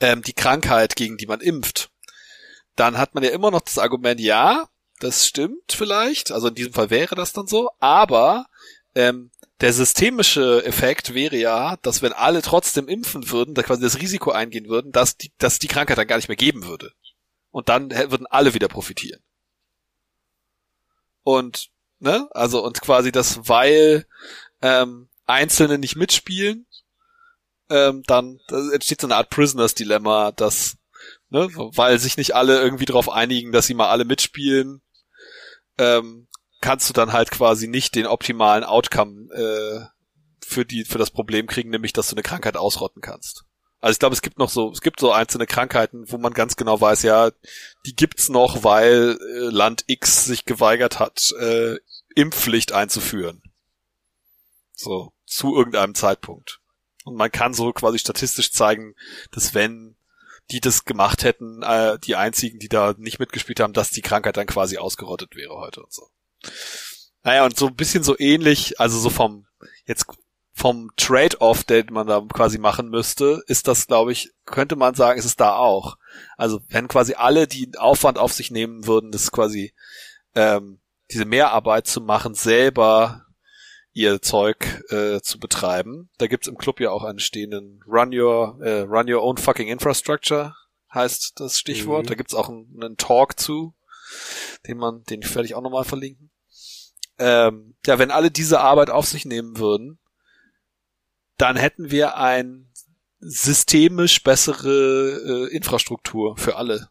ähm, 0.00 0.22
die 0.22 0.32
Krankheit, 0.32 0.96
gegen 0.96 1.16
die 1.16 1.26
man 1.26 1.40
impft, 1.40 1.90
dann 2.76 2.98
hat 2.98 3.14
man 3.14 3.24
ja 3.24 3.30
immer 3.30 3.50
noch 3.50 3.60
das 3.60 3.78
Argument, 3.78 4.20
ja, 4.20 4.68
das 5.00 5.26
stimmt 5.26 5.72
vielleicht, 5.72 6.32
also 6.32 6.48
in 6.48 6.54
diesem 6.54 6.72
Fall 6.72 6.90
wäre 6.90 7.14
das 7.14 7.32
dann 7.32 7.46
so, 7.46 7.70
aber 7.78 8.46
ähm, 8.94 9.30
der 9.60 9.72
systemische 9.72 10.64
Effekt 10.64 11.14
wäre 11.14 11.36
ja, 11.36 11.76
dass 11.78 12.02
wenn 12.02 12.12
alle 12.12 12.42
trotzdem 12.42 12.86
impfen 12.86 13.30
würden, 13.30 13.54
da 13.54 13.62
quasi 13.62 13.82
das 13.82 13.98
Risiko 14.00 14.30
eingehen 14.30 14.68
würden, 14.68 14.92
dass 14.92 15.16
die, 15.16 15.32
dass 15.38 15.58
die 15.58 15.68
Krankheit 15.68 15.98
dann 15.98 16.06
gar 16.06 16.16
nicht 16.16 16.28
mehr 16.28 16.36
geben 16.36 16.66
würde. 16.66 16.92
Und 17.50 17.68
dann 17.68 17.90
würden 17.90 18.26
alle 18.26 18.54
wieder 18.54 18.68
profitieren. 18.68 19.20
Und, 21.24 21.70
ne, 21.98 22.28
also 22.30 22.64
und 22.64 22.80
quasi 22.80 23.10
das, 23.10 23.48
weil 23.48 24.06
ähm, 24.62 25.08
Einzelne 25.26 25.78
nicht 25.78 25.96
mitspielen, 25.96 26.66
ähm, 27.70 28.02
dann 28.06 28.40
da 28.48 28.70
entsteht 28.70 29.00
so 29.00 29.06
eine 29.06 29.16
Art 29.16 29.30
Prisoners-Dilemma, 29.30 30.32
dass, 30.32 30.76
ne, 31.30 31.48
weil 31.54 31.98
sich 31.98 32.16
nicht 32.16 32.34
alle 32.34 32.60
irgendwie 32.60 32.86
darauf 32.86 33.10
einigen, 33.10 33.52
dass 33.52 33.66
sie 33.66 33.74
mal 33.74 33.90
alle 33.90 34.04
mitspielen, 34.04 34.82
ähm, 35.78 36.28
kannst 36.60 36.88
du 36.88 36.92
dann 36.92 37.12
halt 37.12 37.30
quasi 37.30 37.68
nicht 37.68 37.94
den 37.94 38.06
optimalen 38.06 38.64
Outcome 38.64 39.32
äh, 39.32 39.86
für 40.44 40.64
die 40.64 40.84
für 40.84 40.98
das 40.98 41.10
Problem 41.10 41.46
kriegen, 41.46 41.70
nämlich 41.70 41.92
dass 41.92 42.08
du 42.08 42.16
eine 42.16 42.22
Krankheit 42.22 42.56
ausrotten 42.56 43.02
kannst. 43.02 43.44
Also 43.80 43.92
ich 43.92 43.98
glaube, 44.00 44.14
es 44.14 44.22
gibt 44.22 44.38
noch 44.38 44.50
so, 44.50 44.72
es 44.72 44.80
gibt 44.80 44.98
so 44.98 45.12
einzelne 45.12 45.46
Krankheiten, 45.46 46.10
wo 46.10 46.18
man 46.18 46.32
ganz 46.32 46.56
genau 46.56 46.80
weiß, 46.80 47.02
ja, 47.02 47.30
die 47.86 47.94
gibt's 47.94 48.28
noch, 48.28 48.64
weil 48.64 49.18
äh, 49.20 49.38
Land 49.50 49.84
X 49.86 50.24
sich 50.24 50.44
geweigert 50.44 50.98
hat, 50.98 51.32
äh, 51.38 51.76
Impfpflicht 52.16 52.72
einzuführen. 52.72 53.40
So, 54.74 55.12
zu 55.26 55.56
irgendeinem 55.56 55.94
Zeitpunkt. 55.94 56.57
Und 57.08 57.16
man 57.16 57.30
kann 57.30 57.54
so 57.54 57.72
quasi 57.72 57.98
statistisch 57.98 58.52
zeigen, 58.52 58.94
dass 59.30 59.54
wenn 59.54 59.96
die 60.50 60.60
das 60.60 60.84
gemacht 60.84 61.24
hätten, 61.24 61.62
äh, 61.62 61.98
die 61.98 62.16
einzigen, 62.16 62.58
die 62.58 62.68
da 62.68 62.94
nicht 62.96 63.18
mitgespielt 63.18 63.60
haben, 63.60 63.74
dass 63.74 63.90
die 63.90 64.00
Krankheit 64.00 64.36
dann 64.36 64.46
quasi 64.46 64.78
ausgerottet 64.78 65.36
wäre 65.36 65.56
heute 65.56 65.82
und 65.82 65.92
so. 65.92 66.08
Naja, 67.22 67.44
und 67.44 67.56
so 67.56 67.66
ein 67.66 67.74
bisschen 67.74 68.02
so 68.02 68.18
ähnlich, 68.18 68.80
also 68.80 68.98
so 68.98 69.10
vom, 69.10 69.46
jetzt 69.84 70.06
vom 70.54 70.90
Trade-off, 70.96 71.64
den 71.64 71.86
man 71.90 72.06
da 72.06 72.20
quasi 72.32 72.58
machen 72.58 72.88
müsste, 72.88 73.42
ist 73.46 73.68
das, 73.68 73.86
glaube 73.86 74.12
ich, 74.12 74.32
könnte 74.44 74.76
man 74.76 74.94
sagen, 74.94 75.18
ist 75.18 75.24
es 75.24 75.36
da 75.36 75.54
auch. 75.54 75.96
Also 76.36 76.60
wenn 76.68 76.88
quasi 76.88 77.14
alle 77.14 77.46
die 77.46 77.70
Aufwand 77.76 78.18
auf 78.18 78.32
sich 78.32 78.50
nehmen 78.50 78.86
würden, 78.86 79.12
das 79.12 79.30
quasi 79.30 79.72
ähm, 80.34 80.80
diese 81.12 81.26
Mehrarbeit 81.26 81.86
zu 81.86 82.00
machen, 82.00 82.34
selber 82.34 83.26
ihr 83.98 84.22
Zeug 84.22 84.84
äh, 84.90 85.20
zu 85.20 85.40
betreiben. 85.40 86.08
Da 86.18 86.28
gibt's 86.28 86.46
im 86.46 86.56
Club 86.56 86.78
ja 86.78 86.90
auch 86.90 87.02
einen 87.02 87.18
stehenden 87.18 87.80
Run 87.84 88.14
Your 88.14 88.58
äh, 88.62 88.82
Run 88.82 89.12
Your 89.12 89.24
Own 89.24 89.36
Fucking 89.36 89.66
Infrastructure 89.66 90.54
heißt 90.94 91.40
das 91.40 91.58
Stichwort. 91.58 92.04
Mhm. 92.04 92.08
Da 92.08 92.14
gibt's 92.14 92.34
auch 92.34 92.48
einen, 92.48 92.78
einen 92.80 92.96
Talk 92.96 93.40
zu, 93.40 93.74
den 94.68 94.78
man, 94.78 95.02
den 95.04 95.22
werde 95.22 95.46
ich 95.46 95.56
auch 95.56 95.62
nochmal 95.62 95.84
verlinken. 95.84 96.30
Ähm, 97.18 97.74
ja, 97.86 97.98
wenn 97.98 98.12
alle 98.12 98.30
diese 98.30 98.60
Arbeit 98.60 98.88
auf 98.88 99.06
sich 99.06 99.24
nehmen 99.24 99.58
würden, 99.58 99.98
dann 101.36 101.56
hätten 101.56 101.90
wir 101.90 102.16
ein 102.16 102.70
systemisch 103.18 104.22
bessere 104.22 105.48
äh, 105.50 105.54
Infrastruktur 105.56 106.36
für 106.36 106.54
alle. 106.54 106.88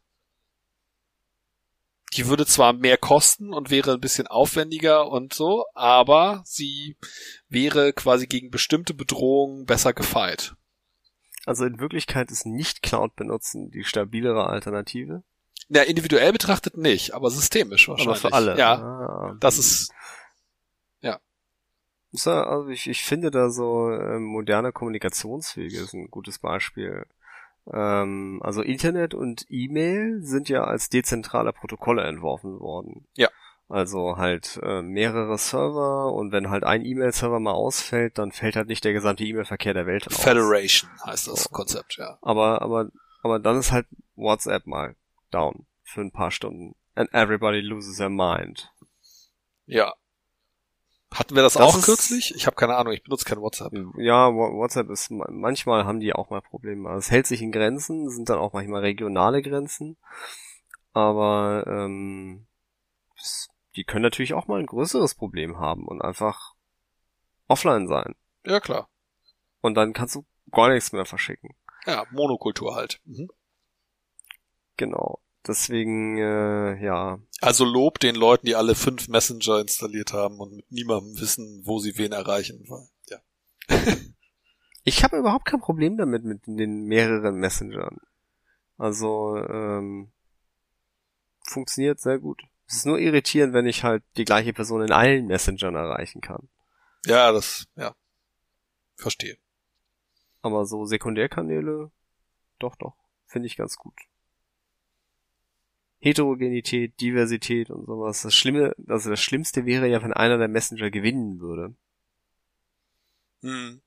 Die 2.13 2.27
würde 2.27 2.45
zwar 2.45 2.73
mehr 2.73 2.97
kosten 2.97 3.53
und 3.53 3.69
wäre 3.69 3.93
ein 3.93 3.99
bisschen 3.99 4.27
aufwendiger 4.27 5.09
und 5.09 5.33
so, 5.33 5.65
aber 5.73 6.41
sie 6.45 6.97
wäre 7.49 7.91
quasi 7.93 8.27
gegen 8.27 8.49
bestimmte 8.49 8.93
Bedrohungen 8.93 9.65
besser 9.65 9.93
gefeit. 9.93 10.55
Also 11.45 11.65
in 11.65 11.79
Wirklichkeit 11.79 12.31
ist 12.31 12.45
nicht 12.45 12.81
Cloud 12.81 13.15
benutzen 13.15 13.71
die 13.71 13.83
stabilere 13.83 14.47
Alternative? 14.47 15.23
Ja, 15.69 15.81
individuell 15.81 16.31
betrachtet 16.31 16.77
nicht, 16.77 17.13
aber 17.13 17.29
systemisch 17.29 17.89
wahrscheinlich. 17.89 18.23
Aber 18.23 18.29
für 18.29 18.33
alle. 18.33 18.57
Ja, 18.57 18.73
ah, 18.75 19.35
das 19.39 19.57
ist 19.57 19.91
also 22.25 22.69
ich, 22.69 22.87
ich 22.87 23.03
finde 23.03 23.31
da 23.31 23.49
so 23.49 23.91
äh, 23.91 24.19
moderne 24.19 24.71
Kommunikationswege 24.71 25.77
ist 25.79 25.93
ein 25.93 26.09
gutes 26.09 26.39
Beispiel. 26.39 27.05
Ähm, 27.71 28.41
also 28.43 28.61
Internet 28.61 29.13
und 29.13 29.45
E-Mail 29.49 30.21
sind 30.21 30.49
ja 30.49 30.63
als 30.63 30.89
dezentrale 30.89 31.53
Protokolle 31.53 32.03
entworfen 32.03 32.59
worden. 32.59 33.07
Ja. 33.15 33.29
Also 33.69 34.15
halt 34.15 34.59
äh, 34.63 34.81
mehrere 34.81 35.37
Server 35.37 36.13
und 36.13 36.31
wenn 36.31 36.49
halt 36.49 36.63
ein 36.63 36.85
E-Mail-Server 36.85 37.41
mal 37.41 37.51
ausfällt, 37.51 38.17
dann 38.17 38.31
fällt 38.31 38.55
halt 38.55 38.69
nicht 38.69 38.85
der 38.85 38.93
gesamte 38.93 39.25
E-Mail-Verkehr 39.25 39.73
der 39.73 39.85
Welt 39.85 40.07
aus. 40.07 40.17
Federation 40.17 40.89
heißt 41.05 41.27
das. 41.27 41.49
Konzept, 41.51 41.97
ja. 41.97 42.17
Aber, 42.21 42.61
aber, 42.61 42.89
aber 43.23 43.39
dann 43.39 43.57
ist 43.57 43.73
halt 43.73 43.87
WhatsApp 44.15 44.65
mal 44.67 44.95
down 45.31 45.65
für 45.83 46.01
ein 46.01 46.11
paar 46.11 46.31
Stunden. 46.31 46.75
And 46.95 47.13
everybody 47.13 47.59
loses 47.59 47.97
their 47.97 48.09
mind. 48.09 48.71
Ja, 49.65 49.93
hatten 51.13 51.35
wir 51.35 51.43
das, 51.43 51.53
das 51.53 51.61
auch 51.63 51.81
kürzlich? 51.81 52.33
Ich 52.35 52.45
habe 52.47 52.55
keine 52.55 52.75
Ahnung, 52.75 52.93
ich 52.93 53.03
benutze 53.03 53.25
kein 53.25 53.41
WhatsApp. 53.41 53.73
Ja, 53.97 54.33
WhatsApp 54.33 54.89
ist 54.89 55.09
manchmal 55.09 55.85
haben 55.85 55.99
die 55.99 56.13
auch 56.13 56.29
mal 56.29 56.41
Probleme. 56.41 56.89
Also 56.89 56.99
es 56.99 57.11
hält 57.11 57.27
sich 57.27 57.41
in 57.41 57.51
Grenzen, 57.51 58.09
sind 58.09 58.29
dann 58.29 58.39
auch 58.39 58.53
manchmal 58.53 58.81
regionale 58.81 59.41
Grenzen. 59.41 59.97
Aber 60.93 61.65
ähm, 61.67 62.47
die 63.75 63.83
können 63.83 64.03
natürlich 64.03 64.33
auch 64.33 64.47
mal 64.47 64.59
ein 64.59 64.65
größeres 64.65 65.15
Problem 65.15 65.59
haben 65.59 65.87
und 65.87 66.01
einfach 66.01 66.55
offline 67.47 67.87
sein. 67.87 68.15
Ja, 68.45 68.59
klar. 68.59 68.89
Und 69.61 69.75
dann 69.75 69.93
kannst 69.93 70.15
du 70.15 70.25
gar 70.51 70.69
nichts 70.69 70.91
mehr 70.91 71.05
verschicken. 71.05 71.55
Ja, 71.85 72.05
Monokultur 72.11 72.75
halt. 72.75 72.99
Mhm. 73.05 73.29
Genau. 74.75 75.21
Deswegen, 75.47 76.17
äh, 76.17 76.83
ja. 76.83 77.19
Also 77.39 77.63
Lob 77.63 77.99
den 77.99 78.15
Leuten, 78.15 78.45
die 78.45 78.55
alle 78.55 78.75
fünf 78.75 79.07
Messenger 79.07 79.59
installiert 79.59 80.11
haben 80.11 80.39
und 80.39 80.53
mit 80.55 80.71
niemandem 80.71 81.19
wissen, 81.19 81.61
wo 81.65 81.79
sie 81.79 81.97
wen 81.97 82.11
erreichen. 82.11 82.67
Ja. 83.07 83.17
ich 84.83 85.03
habe 85.03 85.17
überhaupt 85.17 85.45
kein 85.45 85.61
Problem 85.61 85.97
damit 85.97 86.25
mit 86.25 86.45
den 86.47 86.85
mehreren 86.85 87.35
Messengern. 87.35 87.97
Also 88.77 89.37
ähm, 89.37 90.11
funktioniert 91.41 91.99
sehr 91.99 92.19
gut. 92.19 92.41
Es 92.67 92.77
ist 92.77 92.85
nur 92.85 92.99
irritierend, 92.99 93.53
wenn 93.53 93.65
ich 93.65 93.83
halt 93.83 94.03
die 94.17 94.25
gleiche 94.25 94.51
Person 94.51 94.81
in 94.81 94.91
allen 94.91 95.27
Messengern 95.27 95.75
erreichen 95.75 96.19
kann. 96.19 96.49
Ja, 97.05 97.31
das, 97.31 97.67
ja. 97.75 97.95
Verstehe. 98.95 99.37
Aber 100.41 100.65
so 100.65 100.85
Sekundärkanäle, 100.85 101.91
doch, 102.59 102.75
doch, 102.75 102.97
finde 103.25 103.47
ich 103.47 103.55
ganz 103.55 103.77
gut. 103.77 103.93
Heterogenität, 105.99 106.99
Diversität 107.01 107.69
und 107.69 107.85
sowas. 107.85 108.21
Das 108.21 108.35
Schlimme, 108.35 108.75
also 108.87 109.09
das 109.09 109.21
Schlimmste 109.21 109.65
wäre 109.65 109.87
ja, 109.87 110.01
wenn 110.03 110.13
einer 110.13 110.37
der 110.37 110.47
Messenger 110.47 110.91
gewinnen 110.91 111.39
würde. 111.39 111.75
Hm. 113.41 113.81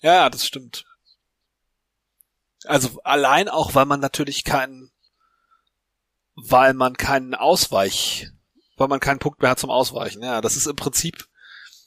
Ja, 0.00 0.28
das 0.30 0.46
stimmt. 0.46 0.84
Also 2.66 3.00
allein 3.04 3.48
auch, 3.48 3.74
weil 3.74 3.84
man 3.84 4.00
natürlich 4.00 4.44
keinen, 4.44 4.90
weil 6.34 6.74
man 6.74 6.96
keinen 6.96 7.34
Ausweich, 7.34 8.30
weil 8.76 8.88
man 8.88 9.00
keinen 9.00 9.18
Punkt 9.18 9.40
mehr 9.40 9.50
hat 9.50 9.58
zum 9.58 9.70
Ausweichen. 9.70 10.22
Ja, 10.22 10.40
das 10.40 10.56
ist 10.56 10.66
im 10.66 10.76
Prinzip, 10.76 11.26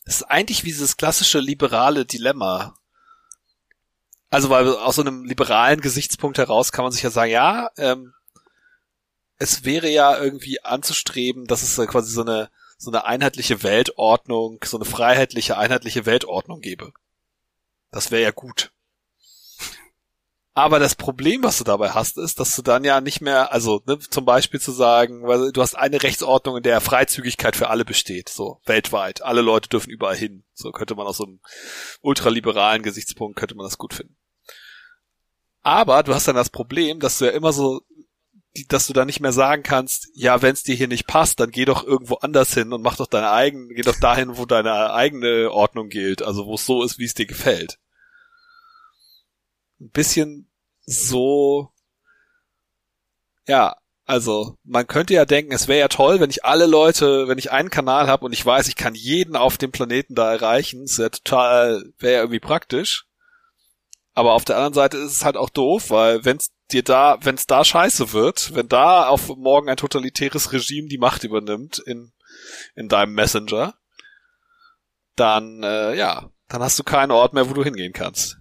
das 0.06 0.18
ist 0.18 0.24
eigentlich 0.24 0.64
wie 0.64 0.70
dieses 0.70 0.98
klassische 0.98 1.40
liberale 1.40 2.06
Dilemma. 2.06 2.76
Also 4.30 4.50
weil 4.50 4.68
aus 4.68 4.96
so 4.96 5.02
einem 5.02 5.24
liberalen 5.24 5.82
Gesichtspunkt 5.82 6.38
heraus 6.38 6.72
kann 6.72 6.84
man 6.84 6.92
sich 6.92 7.02
ja 7.02 7.10
sagen, 7.10 7.32
ja, 7.32 7.70
ähm, 7.78 8.14
es 9.38 9.64
wäre 9.64 9.90
ja 9.90 10.18
irgendwie 10.18 10.64
anzustreben, 10.64 11.46
dass 11.46 11.64
es 11.64 11.76
quasi 11.88 12.12
so 12.12 12.22
eine, 12.22 12.50
so 12.78 12.92
eine 12.92 13.06
einheitliche 13.06 13.64
Weltordnung, 13.64 14.60
so 14.64 14.78
eine 14.78 14.86
freiheitliche, 14.86 15.58
einheitliche 15.58 16.06
Weltordnung 16.06 16.62
gäbe. 16.62 16.92
Das 17.92 18.12
wäre 18.12 18.24
ja 18.24 18.32
gut. 18.32 18.72
Aber 20.58 20.80
das 20.80 20.96
Problem, 20.96 21.44
was 21.44 21.60
du 21.60 21.64
dabei 21.64 21.92
hast, 21.92 22.18
ist, 22.18 22.40
dass 22.40 22.56
du 22.56 22.64
dann 22.64 22.84
ja 22.84 23.00
nicht 23.00 23.22
mehr, 23.22 23.52
also 23.52 23.84
ne, 23.86 24.00
zum 24.00 24.26
Beispiel 24.26 24.60
zu 24.60 24.72
sagen, 24.72 25.28
weil 25.28 25.52
du 25.52 25.62
hast 25.62 25.76
eine 25.76 26.02
Rechtsordnung, 26.02 26.58
in 26.58 26.64
der 26.64 26.82
Freizügigkeit 26.82 27.56
für 27.56 27.70
alle 27.70 27.86
besteht, 27.86 28.28
so 28.28 28.60
weltweit. 28.66 29.22
Alle 29.22 29.42
Leute 29.42 29.70
dürfen 29.70 29.92
überall 29.92 30.16
hin. 30.16 30.44
So 30.56 30.72
könnte 30.72 30.96
man 30.96 31.06
aus 31.06 31.18
so 31.18 31.26
einem 31.26 31.42
ultraliberalen 32.02 32.82
Gesichtspunkt 32.82 33.38
könnte 33.38 33.54
man 33.54 33.68
das 33.68 33.78
gut 33.78 33.94
finden. 33.94 34.18
Aber 35.62 36.02
du 36.02 36.16
hast 36.16 36.28
dann 36.28 36.36
das 36.36 36.50
Problem, 36.50 37.00
dass 37.00 37.20
du 37.20 37.26
ja 37.26 37.32
immer 37.32 37.54
so 37.54 37.84
dass 38.68 38.88
du 38.88 38.94
da 38.94 39.06
nicht 39.06 39.20
mehr 39.20 39.34
sagen 39.34 39.64
kannst, 39.64 40.10
ja, 40.14 40.42
wenn 40.42 40.54
es 40.54 40.64
dir 40.64 40.76
hier 40.76 40.88
nicht 40.88 41.08
passt, 41.08 41.40
dann 41.40 41.52
geh 41.52 41.66
doch 41.66 41.84
irgendwo 41.84 42.16
anders 42.16 42.54
hin 42.54 42.74
und 42.74 42.82
mach 42.82 42.96
doch 42.98 43.08
deine 43.08 43.32
eigene, 43.32 43.74
geh 43.74 43.82
doch 43.82 44.00
dahin, 44.00 44.38
wo 44.38 44.46
deine 44.46 44.94
eigene 44.94 45.52
Ordnung 45.52 45.90
gilt, 45.90 46.22
also 46.22 46.46
wo 46.46 46.56
es 46.56 46.66
so 46.66 46.84
ist, 46.84 46.98
wie 47.00 47.06
es 47.06 47.14
dir 47.14 47.26
gefällt. 47.26 47.80
Ein 49.80 49.92
bisschen 49.92 50.50
so, 50.86 51.72
ja, 53.48 53.76
also 54.06 54.58
man 54.64 54.88
könnte 54.88 55.14
ja 55.14 55.26
denken, 55.26 55.52
es 55.52 55.68
wäre 55.68 55.80
ja 55.80 55.88
toll, 55.90 56.20
wenn 56.22 56.30
ich 56.30 56.46
alle 56.46 56.66
Leute, 56.66 57.28
wenn 57.28 57.38
ich 57.38 57.52
einen 57.52 57.70
Kanal 57.70 58.08
habe 58.08 58.26
und 58.26 58.32
ich 58.32 58.46
weiß, 58.46 58.70
ich 58.70 58.78
kann 58.78 58.96
jeden 58.96 59.36
auf 59.36 59.58
dem 59.58 59.72
Planeten 59.72 60.16
da 60.16 60.32
erreichen, 60.32 60.84
es 60.84 60.98
wäre 60.98 61.12
total, 61.12 61.84
wäre 62.00 62.14
ja 62.14 62.20
irgendwie 62.20 62.40
praktisch. 62.40 63.06
Aber 64.14 64.34
auf 64.34 64.46
der 64.46 64.56
anderen 64.56 64.74
Seite 64.74 64.98
ist 64.98 65.12
es 65.12 65.26
halt 65.26 65.38
auch 65.38 65.50
doof, 65.50 65.92
weil 65.92 66.26
wenn's 66.26 66.50
dir 66.72 66.84
da, 66.84 67.18
wenn 67.22 67.36
es 67.36 67.48
da 67.48 67.64
scheiße 67.64 68.14
wird, 68.14 68.54
wenn 68.56 68.68
da 68.68 69.08
auf 69.08 69.30
morgen 69.36 69.70
ein 69.70 69.78
totalitäres 69.78 70.52
Regime 70.52 70.88
die 70.88 70.98
Macht 70.98 71.24
übernimmt 71.24 71.80
in, 71.80 72.12
in 72.76 72.90
deinem 72.90 73.14
Messenger, 73.14 73.76
dann, 75.16 75.64
äh, 75.64 75.96
ja, 75.96 76.30
dann 76.48 76.62
hast 76.62 76.78
du 76.80 76.84
keinen 76.84 77.12
Ort 77.12 77.34
mehr, 77.34 77.50
wo 77.50 77.54
du 77.54 77.64
hingehen 77.64 77.94
kannst. 77.94 78.40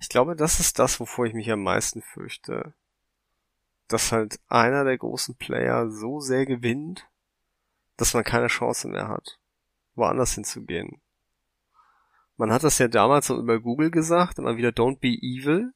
Ich 0.00 0.08
glaube, 0.08 0.34
das 0.34 0.58
ist 0.58 0.78
das, 0.78 0.98
wovor 0.98 1.26
ich 1.26 1.34
mich 1.34 1.50
am 1.50 1.62
meisten 1.62 2.02
fürchte. 2.02 2.74
Dass 3.86 4.10
halt 4.10 4.40
einer 4.48 4.84
der 4.84 4.98
großen 4.98 5.36
Player 5.36 5.90
so 5.90 6.20
sehr 6.20 6.44
gewinnt, 6.44 7.08
dass 7.96 8.14
man 8.14 8.24
keine 8.24 8.48
Chance 8.48 8.88
mehr 8.88 9.08
hat, 9.08 9.38
woanders 9.94 10.34
hinzugehen. 10.34 11.00
Man 12.36 12.52
hat 12.52 12.64
das 12.64 12.78
ja 12.78 12.88
damals 12.88 13.28
so 13.28 13.38
über 13.38 13.60
Google 13.60 13.90
gesagt, 13.90 14.38
immer 14.38 14.56
wieder 14.56 14.70
Don't 14.70 14.98
be 14.98 15.16
evil. 15.20 15.72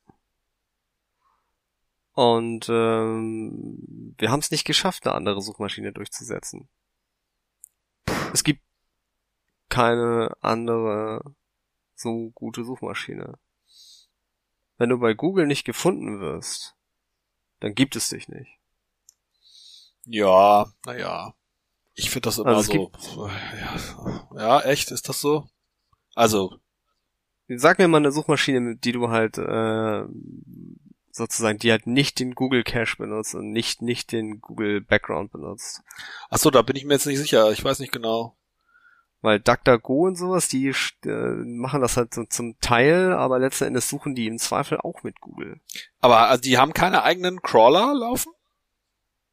Und 2.17 2.71
ähm, 2.71 4.15
wir 4.17 4.31
haben 4.31 4.41
es 4.41 4.51
nicht 4.51 4.65
geschafft, 4.65 5.07
eine 5.07 5.15
andere 5.15 5.43
Suchmaschine 5.43 5.93
durchzusetzen. 5.93 6.67
Es 8.33 8.43
gibt 8.43 8.63
keine 9.69 10.35
andere 10.41 11.21
so 11.95 12.31
gute 12.31 12.65
Suchmaschine. 12.65 13.39
Wenn 14.79 14.89
du 14.89 14.99
bei 14.99 15.13
Google 15.13 15.47
nicht 15.47 15.65
gefunden 15.65 16.19
wirst, 16.21 16.75
dann 17.61 17.75
gibt 17.75 17.97
es 17.97 18.09
dich 18.09 18.29
nicht. 18.29 18.51
Ja, 20.07 20.73
naja. 20.87 21.35
Ich 21.93 22.09
finde 22.09 22.29
das 22.29 22.39
immer 22.39 22.57
also 22.57 22.91
so. 22.99 23.29
Ja, 23.29 24.29
ja, 24.37 24.61
echt, 24.63 24.91
ist 24.91 25.07
das 25.07 25.21
so? 25.21 25.51
Also. 26.15 26.59
Sag 27.49 27.79
mir 27.79 27.89
mal 27.89 27.99
eine 27.99 28.11
Suchmaschine, 28.11 28.77
die 28.79 28.93
du 28.93 29.11
halt 29.11 29.37
äh, 29.37 30.07
sozusagen, 31.17 31.59
die 31.59 31.71
halt 31.71 31.87
nicht 31.87 32.21
den 32.21 32.35
Google 32.35 32.63
Cache 32.63 32.97
benutzt 32.99 33.35
und 33.35 33.51
nicht, 33.51 33.83
nicht 33.83 34.13
den 34.13 34.41
Google 34.41 34.81
Background 34.81 35.33
benutzt. 35.33 35.83
Ach 36.29 36.39
so, 36.39 36.51
da 36.51 36.63
bin 36.63 36.77
ich 36.77 36.85
mir 36.85 36.95
jetzt 36.95 37.07
nicht 37.07 37.19
sicher. 37.19 37.51
Ich 37.53 37.65
weiß 37.65 37.79
nicht 37.79 37.93
genau. 37.93 38.37
Weil 39.23 39.41
DuckDuckGo 39.41 40.07
und 40.07 40.17
sowas, 40.17 40.47
die 40.49 40.69
äh, 40.69 41.11
machen 41.11 41.81
das 41.81 41.97
halt 41.97 42.13
so 42.13 42.25
zum 42.25 42.59
Teil, 42.61 43.13
aber 43.13 43.39
letzten 43.39 43.65
Endes 43.65 43.89
suchen 43.89 44.15
die 44.15 44.27
im 44.27 44.39
Zweifel 44.39 44.79
auch 44.79 45.03
mit 45.03 45.21
Google. 45.21 45.61
Aber 46.01 46.29
also 46.29 46.43
die 46.43 46.59
haben 46.59 46.75
keine 46.75 47.03
eigenen 47.03 47.41
Crawler 47.41 47.95
laufen? 47.95 48.33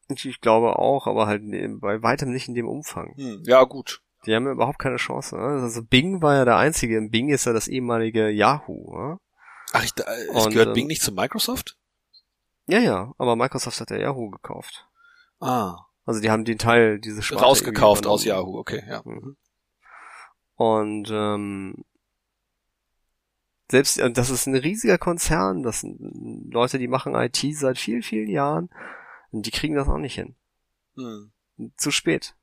Ich 0.09 0.41
glaube 0.41 0.79
auch, 0.79 1.05
aber 1.05 1.27
halt 1.27 1.43
bei 1.81 2.01
weitem 2.01 2.31
nicht 2.31 2.47
in 2.47 2.55
dem 2.55 2.67
Umfang. 2.67 3.13
Hm, 3.15 3.43
ja, 3.45 3.63
gut. 3.63 4.01
Die 4.25 4.33
haben 4.33 4.47
überhaupt 4.47 4.79
keine 4.79 4.95
Chance. 4.97 5.35
Ne? 5.35 5.61
Also 5.61 5.83
Bing 5.83 6.21
war 6.21 6.35
ja 6.35 6.45
der 6.45 6.57
einzige. 6.57 7.01
Bing 7.09 7.29
ist 7.29 7.45
ja 7.45 7.53
das 7.53 7.67
ehemalige 7.67 8.29
Yahoo. 8.29 8.97
Ne? 8.97 9.17
Ach, 9.73 9.83
ich, 9.83 9.91
äh, 9.97 10.27
es 10.33 10.47
gehört 10.49 10.69
ähm, 10.69 10.73
Bing 10.73 10.87
nicht 10.87 11.01
zu 11.01 11.11
Microsoft? 11.11 11.77
Ja, 12.67 12.79
ja, 12.79 13.13
aber 13.17 13.35
Microsoft 13.35 13.81
hat 13.81 13.89
ja 13.89 13.97
Yahoo 13.97 14.29
gekauft. 14.29 14.87
Ah. 15.39 15.85
Also 16.05 16.21
die 16.21 16.29
haben 16.29 16.45
den 16.45 16.59
Teil, 16.59 16.99
diese 16.99 17.21
Sparte 17.21 17.43
Rausgekauft 17.43 18.05
aus 18.05 18.23
Yahoo, 18.23 18.57
okay, 18.57 18.83
ja. 18.87 19.01
Mhm. 19.03 19.35
Und 20.55 21.09
ähm, 21.11 21.85
selbst, 23.71 23.99
das 24.13 24.29
ist 24.29 24.45
ein 24.45 24.55
riesiger 24.55 24.99
Konzern, 24.99 25.63
das 25.63 25.81
sind 25.81 26.53
Leute, 26.53 26.77
die 26.77 26.87
machen 26.87 27.15
IT 27.15 27.39
seit 27.53 27.79
vielen, 27.79 28.03
vielen 28.03 28.29
Jahren 28.29 28.69
und 29.31 29.47
die 29.47 29.51
kriegen 29.51 29.75
das 29.75 29.87
auch 29.87 29.97
nicht 29.97 30.13
hin. 30.13 30.35
Hm. 30.95 31.31
Zu 31.77 31.89
spät. 31.89 32.35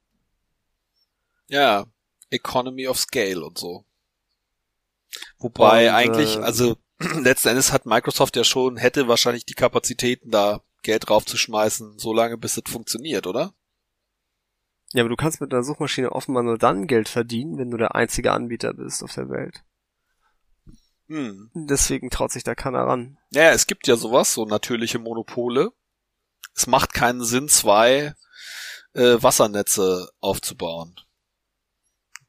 Ja, 1.46 1.86
Economy 2.30 2.88
of 2.88 2.98
Scale 2.98 3.44
und 3.44 3.56
so. 3.56 3.84
Wobei 5.38 5.88
und, 5.88 5.94
eigentlich, 5.94 6.36
äh, 6.36 6.40
also 6.40 6.76
letzten 7.22 7.48
Endes 7.48 7.72
hat 7.72 7.86
Microsoft 7.86 8.36
ja 8.36 8.44
schon, 8.44 8.76
hätte 8.76 9.08
wahrscheinlich 9.08 9.46
die 9.46 9.54
Kapazitäten, 9.54 10.30
da 10.30 10.62
Geld 10.82 11.08
draufzuschmeißen, 11.08 11.98
so 11.98 12.12
lange 12.12 12.36
bis 12.36 12.56
es 12.56 12.70
funktioniert, 12.70 13.26
oder? 13.26 13.54
Ja, 14.92 15.02
aber 15.02 15.08
du 15.08 15.16
kannst 15.16 15.40
mit 15.40 15.52
einer 15.52 15.62
Suchmaschine 15.62 16.12
offenbar 16.12 16.42
nur 16.42 16.58
dann 16.58 16.86
Geld 16.86 17.08
verdienen, 17.08 17.58
wenn 17.58 17.70
du 17.70 17.76
der 17.76 17.94
einzige 17.94 18.32
Anbieter 18.32 18.74
bist 18.74 19.02
auf 19.02 19.14
der 19.14 19.28
Welt. 19.30 19.62
Hm. 21.06 21.50
Deswegen 21.54 22.10
traut 22.10 22.32
sich 22.32 22.44
da 22.44 22.54
keiner 22.54 22.80
ran. 22.80 23.18
Ja, 23.30 23.50
es 23.50 23.66
gibt 23.66 23.86
ja 23.86 23.96
sowas, 23.96 24.34
so 24.34 24.44
natürliche 24.44 24.98
Monopole. 24.98 25.72
Es 26.54 26.66
macht 26.66 26.92
keinen 26.92 27.24
Sinn, 27.24 27.48
zwei 27.48 28.14
äh, 28.94 29.16
Wassernetze 29.22 30.10
aufzubauen. 30.20 30.96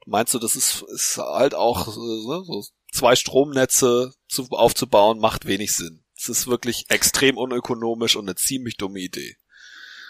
Meinst 0.06 0.34
du, 0.34 0.40
das 0.40 0.56
ist, 0.56 0.84
ist 0.94 1.18
halt 1.18 1.56
auch 1.56 1.88
äh, 1.88 1.92
so 1.92 2.64
zwei 2.92 3.16
Stromnetze 3.16 4.14
zu, 4.28 4.48
aufzubauen, 4.52 5.20
macht 5.20 5.46
wenig 5.46 5.76
Sinn. 5.76 6.04
Es 6.16 6.30
ist 6.30 6.48
wirklich 6.48 6.86
extrem 6.89 7.38
unökonomisch 7.38 8.16
und 8.16 8.26
eine 8.26 8.36
ziemlich 8.36 8.78
dumme 8.78 9.00
Idee. 9.00 9.38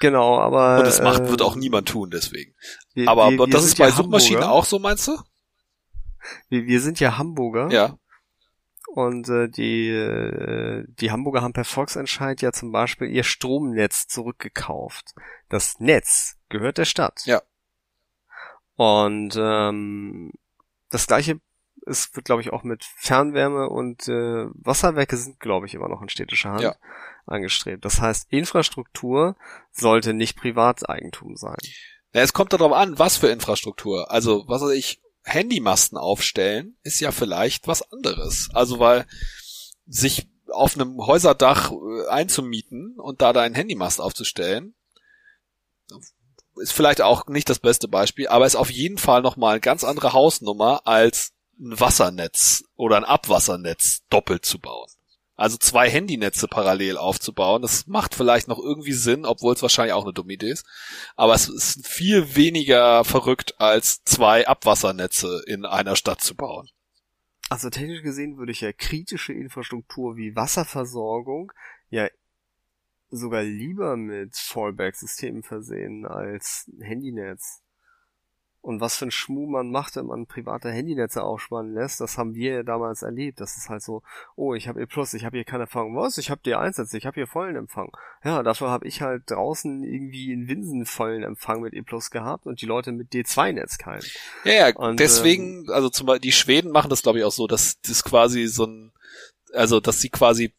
Genau, 0.02 0.40
aber. 0.40 0.80
Und 0.80 0.88
es 0.88 1.02
macht, 1.02 1.22
äh, 1.22 1.30
wird 1.30 1.42
auch 1.42 1.56
niemand 1.56 1.88
tun, 1.88 2.10
deswegen. 2.10 2.56
Wir, 2.94 3.08
aber 3.08 3.30
wir, 3.30 3.38
wir 3.38 3.48
das 3.48 3.64
ist 3.64 3.78
bei 3.78 3.86
ja 3.86 3.92
Suchmaschinen 3.92 4.44
auch 4.44 4.66
so, 4.66 4.80
meinst 4.80 5.08
du? 5.08 5.18
Wir, 6.50 6.66
wir 6.66 6.82
sind 6.82 7.00
ja 7.00 7.18
Hamburger. 7.18 7.70
Ja. 7.72 7.98
Und 8.88 9.30
äh, 9.30 9.48
die, 9.48 9.88
äh, 9.88 10.86
die 10.88 11.12
Hamburger 11.12 11.42
haben 11.42 11.54
per 11.54 11.64
Volksentscheid 11.64 12.42
ja 12.42 12.52
zum 12.52 12.72
Beispiel 12.72 13.08
ihr 13.08 13.24
Stromnetz 13.24 14.08
zurückgekauft. 14.08 15.14
Das 15.48 15.80
Netz 15.80 16.38
gehört 16.50 16.78
der 16.78 16.86
Stadt. 16.86 17.22
Ja. 17.26 17.42
Und 18.76 19.36
ähm, 19.38 20.34
das 20.90 21.08
gleiche 21.08 21.40
ist, 21.86 22.16
wird, 22.16 22.26
glaube 22.26 22.42
ich, 22.42 22.54
auch 22.54 22.64
mit 22.64 22.84
Fernwärme 22.84 23.70
und 23.70 24.08
äh, 24.08 24.46
Wasserwerke 24.54 25.18
sind, 25.18 25.40
glaube 25.40 25.66
ich, 25.66 25.74
immer 25.74 25.90
noch 25.90 26.02
in 26.02 26.10
städtischer 26.10 26.52
Hand 26.52 26.62
ja. 26.62 26.76
angestrebt. 27.26 27.84
Das 27.84 28.02
heißt, 28.02 28.32
Infrastruktur 28.32 29.36
sollte 29.72 30.14
nicht 30.14 30.38
Privateigentum 30.38 31.36
sein. 31.36 31.58
Ja, 32.14 32.22
es 32.22 32.34
kommt 32.34 32.54
darauf 32.54 32.74
an, 32.74 33.00
was 33.00 33.18
für 33.18 33.28
Infrastruktur. 33.28 34.12
Also, 34.12 34.44
was 34.48 34.62
weiß 34.62 34.72
ich, 34.72 35.02
Handymasten 35.24 35.98
aufstellen, 35.98 36.78
ist 36.84 37.00
ja 37.00 37.12
vielleicht 37.12 37.68
was 37.68 37.82
anderes. 37.92 38.50
Also, 38.54 38.80
weil 38.80 39.06
sich 39.88 40.30
auf 40.52 40.76
einem 40.76 40.98
Häuserdach 41.06 41.72
äh, 41.72 42.08
einzumieten 42.10 43.00
und 43.00 43.22
da 43.22 43.34
deinen 43.34 43.56
Handymast 43.56 44.02
aufzustellen, 44.02 44.76
ist 46.58 46.74
vielleicht 46.74 47.02
auch 47.02 47.28
nicht 47.28 47.50
das 47.50 47.60
beste 47.60 47.88
Beispiel, 47.88 48.28
aber 48.28 48.46
ist 48.46 48.56
auf 48.56 48.70
jeden 48.70 48.98
Fall 48.98 49.22
nochmal 49.22 49.54
eine 49.54 49.62
ganz 49.62 49.84
andere 49.84 50.14
Hausnummer 50.14 50.82
als 50.86 51.34
ein 51.62 51.80
Wassernetz 51.80 52.64
oder 52.76 52.98
ein 52.98 53.06
Abwassernetz 53.06 54.02
doppelt 54.10 54.46
zu 54.46 54.60
bauen. 54.60 54.90
Also 55.36 55.58
zwei 55.58 55.90
Handynetze 55.90 56.48
parallel 56.48 56.98
aufzubauen, 56.98 57.62
das 57.62 57.88
macht 57.88 58.14
vielleicht 58.14 58.48
noch 58.48 58.60
irgendwie 58.60 58.94
Sinn, 58.94 59.26
obwohl 59.26 59.56
es 59.56 59.62
wahrscheinlich 59.62 59.94
auch 59.94 60.04
eine 60.04 60.14
dumme 60.14 60.34
Idee 60.34 60.52
ist. 60.52 60.66
Aber 61.16 61.34
es 61.34 61.50
ist 61.50 61.88
viel 61.88 62.36
weniger 62.36 63.04
verrückt, 63.04 63.60
als 63.60 64.04
zwei 64.04 64.48
Abwassernetze 64.48 65.44
in 65.48 65.66
einer 65.66 65.96
Stadt 65.96 66.22
zu 66.22 66.36
bauen. 66.36 66.70
Also 67.50 67.70
technisch 67.70 68.04
gesehen 68.04 68.38
würde 68.38 68.52
ich 68.52 68.62
ja 68.62 68.72
kritische 68.72 69.34
Infrastruktur 69.34 70.16
wie 70.16 70.36
Wasserversorgung 70.36 71.52
ja 71.90 72.08
sogar 73.10 73.44
lieber 73.44 73.98
mit 73.98 74.36
Fallback-Systemen 74.36 75.44
versehen 75.44 76.06
als 76.06 76.72
Handynetz. 76.80 77.62
Und 78.62 78.80
was 78.80 78.96
für 78.96 79.06
ein 79.06 79.12
Schmuh 79.12 79.48
man 79.48 79.72
macht, 79.72 79.96
wenn 79.96 80.06
man 80.06 80.28
private 80.28 80.72
Handynetze 80.72 81.24
aufspannen 81.24 81.74
lässt, 81.74 82.00
das 82.00 82.20
haben 82.20 82.36
wir 82.36 82.64
damals 82.64 83.02
erlebt. 83.02 83.42
Das 83.42 83.58
ist 83.58 83.70
halt 83.70 83.82
so, 83.82 84.04
oh, 84.36 84.54
ich 84.54 84.68
habe 84.68 84.82
E 84.82 84.86
Plus, 84.86 85.16
ich 85.16 85.26
habe 85.26 85.38
hier 85.38 85.46
keinen 85.46 85.62
Empfang. 85.62 85.96
Was? 85.96 86.20
Ich 86.20 86.30
habe 86.30 86.42
D1 86.46 86.96
ich 86.96 87.06
habe 87.08 87.16
hier 87.16 87.26
vollen 87.26 87.56
Empfang. 87.56 87.92
Ja, 88.24 88.44
dafür 88.44 88.70
habe 88.70 88.88
ich 88.88 89.02
halt 89.02 89.24
draußen 89.32 89.84
irgendwie 89.84 90.32
in 90.32 90.48
Winsen 90.48 90.86
vollen 90.86 91.24
Empfang 91.24 91.62
mit 91.62 91.74
E 91.74 91.82
Plus 91.82 92.12
gehabt 92.12 92.46
und 92.46 92.62
die 92.62 92.68
Leute 92.68 92.92
mit 92.92 93.12
D2-Netz 93.12 93.80
keinen. 93.80 94.06
Ja, 94.44 94.54
ja, 94.54 94.76
und, 94.76 95.00
deswegen, 95.00 95.66
ähm, 95.66 95.70
also 95.72 95.90
zum 95.90 96.06
Beispiel, 96.06 96.22
die 96.22 96.32
Schweden 96.32 96.72
machen 96.72 96.90
das 96.90 97.02
glaube 97.02 97.18
ich 97.18 97.26
auch 97.26 97.32
so, 97.32 97.48
dass 97.48 97.82
das 97.82 98.04
quasi 98.04 98.46
so 98.46 98.66
ein, 98.66 98.92
also 99.54 99.80
dass 99.80 100.02
sie 100.02 100.10
quasi 100.10 100.54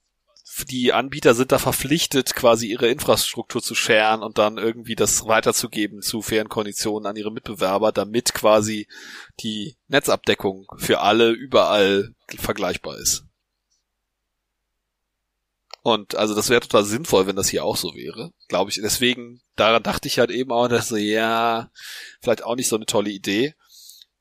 die 0.69 0.93
Anbieter 0.93 1.35
sind 1.35 1.53
da 1.53 1.59
verpflichtet, 1.59 2.35
quasi 2.35 2.67
ihre 2.67 2.89
Infrastruktur 2.89 3.63
zu 3.63 3.75
scheren 3.75 4.23
und 4.23 4.39
dann 4.39 4.59
irgendwie 4.59 4.95
das 4.95 5.27
weiterzugeben 5.27 6.03
zu 6.03 6.23
fairen 6.23 6.49
Konditionen 6.49 7.07
an 7.07 7.17
ihre 7.17 7.33
Mitbewerber, 7.33 7.93
damit 7.93 8.35
quasi 8.35 8.87
die 9.41 9.77
Netzabdeckung 9.89 10.67
für 10.77 11.01
alle 11.01 11.31
überall 11.31 12.15
vergleichbar 12.39 12.99
ist. 12.99 13.25
Und 15.83 16.15
also 16.15 16.35
das 16.35 16.49
wäre 16.49 16.61
total 16.61 16.85
sinnvoll, 16.85 17.27
wenn 17.27 17.37
das 17.37 17.49
hier 17.49 17.65
auch 17.65 17.77
so 17.77 17.95
wäre, 17.95 18.33
glaube 18.49 18.71
ich. 18.71 18.81
Deswegen, 18.81 19.43
daran 19.57 19.83
dachte 19.83 20.07
ich 20.07 20.19
halt 20.19 20.31
eben 20.31 20.53
auch, 20.53 20.69
dass 20.69 20.89
so, 20.89 20.97
ja, 20.97 21.71
vielleicht 22.21 22.45
auch 22.45 22.55
nicht 22.55 22.69
so 22.69 22.77
eine 22.77 22.87
tolle 22.87 23.11
Idee. 23.11 23.55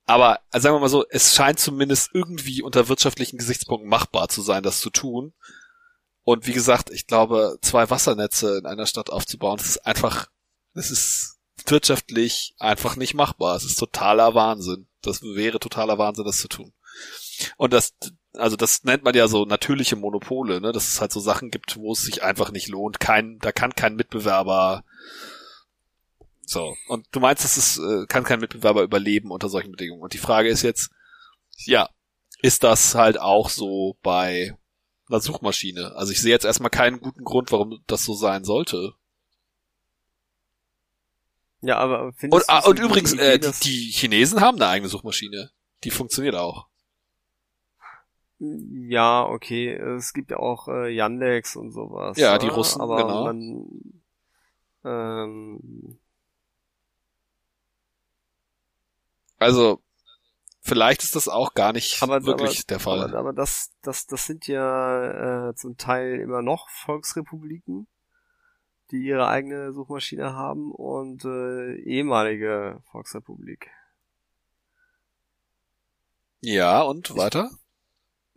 Aber 0.06 0.40
also 0.50 0.64
sagen 0.64 0.76
wir 0.76 0.80
mal 0.80 0.90
so, 0.90 1.06
es 1.10 1.36
scheint 1.36 1.60
zumindest 1.60 2.10
irgendwie 2.14 2.64
unter 2.64 2.90
wirtschaftlichen 2.90 3.38
Gesichtspunkten 3.38 3.90
machbar 3.90 4.28
zu 4.28 4.42
sein, 4.42 4.64
das 4.64 4.80
zu 4.80 4.90
tun. 4.90 5.34
Und 6.24 6.48
wie 6.48 6.54
gesagt, 6.54 6.90
ich 6.92 7.08
glaube, 7.08 7.58
zwei 7.62 7.90
Wassernetze 7.90 8.58
in 8.58 8.66
einer 8.66 8.86
Stadt 8.86 9.10
aufzubauen, 9.10 9.58
das 9.58 9.70
ist 9.70 9.86
einfach, 9.86 10.28
das 10.74 10.92
ist 10.92 11.40
wirtschaftlich 11.66 12.54
einfach 12.60 12.96
nicht 12.96 13.14
machbar. 13.14 13.56
Es 13.56 13.64
ist 13.64 13.80
totaler 13.80 14.34
Wahnsinn. 14.36 14.88
Das 15.02 15.22
wäre 15.24 15.60
totaler 15.60 15.98
Wahnsinn, 15.98 16.26
das 16.26 16.38
zu 16.38 16.48
tun. 16.48 16.74
Und 17.58 17.74
das, 17.74 17.94
also 18.34 18.56
das 18.56 18.84
nennt 18.84 19.04
man 19.04 19.16
ja 19.16 19.28
so 19.28 19.46
natürliche 19.46 19.96
Monopole, 19.96 20.62
ne, 20.62 20.72
dass 20.72 20.88
es 20.88 21.02
halt 21.02 21.12
so 21.12 21.20
Sachen 21.20 21.50
gibt, 21.50 21.78
wo 21.78 21.94
es 21.94 22.02
sich 22.02 22.24
einfach 22.24 22.52
nicht 22.52 22.68
lohnt. 22.68 23.00
Kein, 23.00 23.40
da 23.40 23.52
kann 23.52 23.74
kein 23.74 23.96
Mitbewerber 23.96 24.84
so. 26.44 26.76
Und 26.88 27.08
du 27.12 27.20
meinst, 27.20 27.44
dass 27.44 27.58
es 27.58 27.78
äh, 27.78 28.06
kann 28.08 28.24
kein 28.24 28.42
Mitbewerber 28.42 28.84
überleben 28.84 29.32
unter 29.32 29.50
solchen 29.50 29.72
Bedingungen. 29.72 30.04
Und 30.04 30.14
die 30.14 30.20
Frage 30.20 30.50
ist 30.50 30.62
jetzt, 30.64 30.92
ja, 31.66 31.90
ist 32.42 32.64
das 32.64 32.96
halt 32.96 33.20
auch 33.20 33.50
so 33.50 33.98
bei 34.04 34.58
einer 35.12 35.22
Suchmaschine. 35.22 35.96
Also 35.96 36.12
ich 36.12 36.22
sehe 36.22 36.32
jetzt 36.32 36.46
erstmal 36.46 36.70
keinen 36.70 37.00
guten 37.00 37.24
Grund, 37.24 37.52
warum 37.52 37.84
das 37.88 38.04
so 38.04 38.14
sein 38.14 38.44
sollte. 38.44 38.94
Ja, 41.62 41.78
aber 41.78 42.12
und, 42.30 42.44
ah, 42.48 42.68
und 42.68 42.80
übrigens, 42.80 43.14
Idee, 43.14 43.34
äh, 43.34 43.40
die, 43.40 43.52
die 43.64 43.92
Chinesen 43.92 44.42
haben 44.42 44.58
eine 44.58 44.68
eigene 44.68 44.90
Suchmaschine. 44.90 45.52
Die 45.84 45.92
funktioniert 45.92 46.36
auch. 46.36 46.68
Ja, 48.40 49.24
okay. 49.24 49.72
Es 49.72 50.14
gibt 50.14 50.32
ja 50.32 50.38
auch 50.38 50.68
äh, 50.68 50.90
Yandex 50.90 51.56
und 51.56 51.72
sowas. 51.72 52.18
Ja, 52.18 52.40
die 52.40 52.48
ne? 52.48 52.54
Russen, 52.54 52.82
aber 52.82 52.98
genau. 52.98 53.24
Man, 53.26 54.04
ähm, 54.84 56.00
also 59.38 59.82
Vielleicht 60.64 61.02
ist 61.04 61.16
das 61.16 61.28
auch 61.28 61.56
gar 61.56 61.74
nicht 61.74 62.04
aber, 62.04 62.24
wirklich 62.24 62.60
aber, 62.60 62.68
der 62.70 62.80
Fall. 62.80 63.04
Aber, 63.04 63.18
aber, 63.18 63.34
das, 63.34 63.72
das, 63.82 64.06
das 64.06 64.28
sind 64.28 64.46
ja 64.48 65.50
äh, 65.50 65.56
zum 65.56 65.76
Teil 65.76 66.20
immer 66.20 66.44
noch 66.44 66.70
Volksrepubliken, 66.70 67.88
die 68.92 68.98
ihre 68.98 69.28
eigene 69.28 69.74
Suchmaschine 69.74 70.34
haben 70.34 70.72
und 70.72 71.26
äh, 71.26 71.76
ehemalige 71.78 72.80
Volksrepublik. 72.92 73.72
Ja, 76.42 76.84
und 76.84 77.16
weiter? 77.18 77.50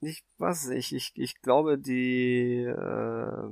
Ich, 0.00 0.08
ich 0.08 0.24
was 0.38 0.68
ich, 0.68 0.94
ich, 0.94 1.12
ich 1.16 1.42
glaube, 1.42 1.78
die 1.78 2.64
äh, 2.64 3.48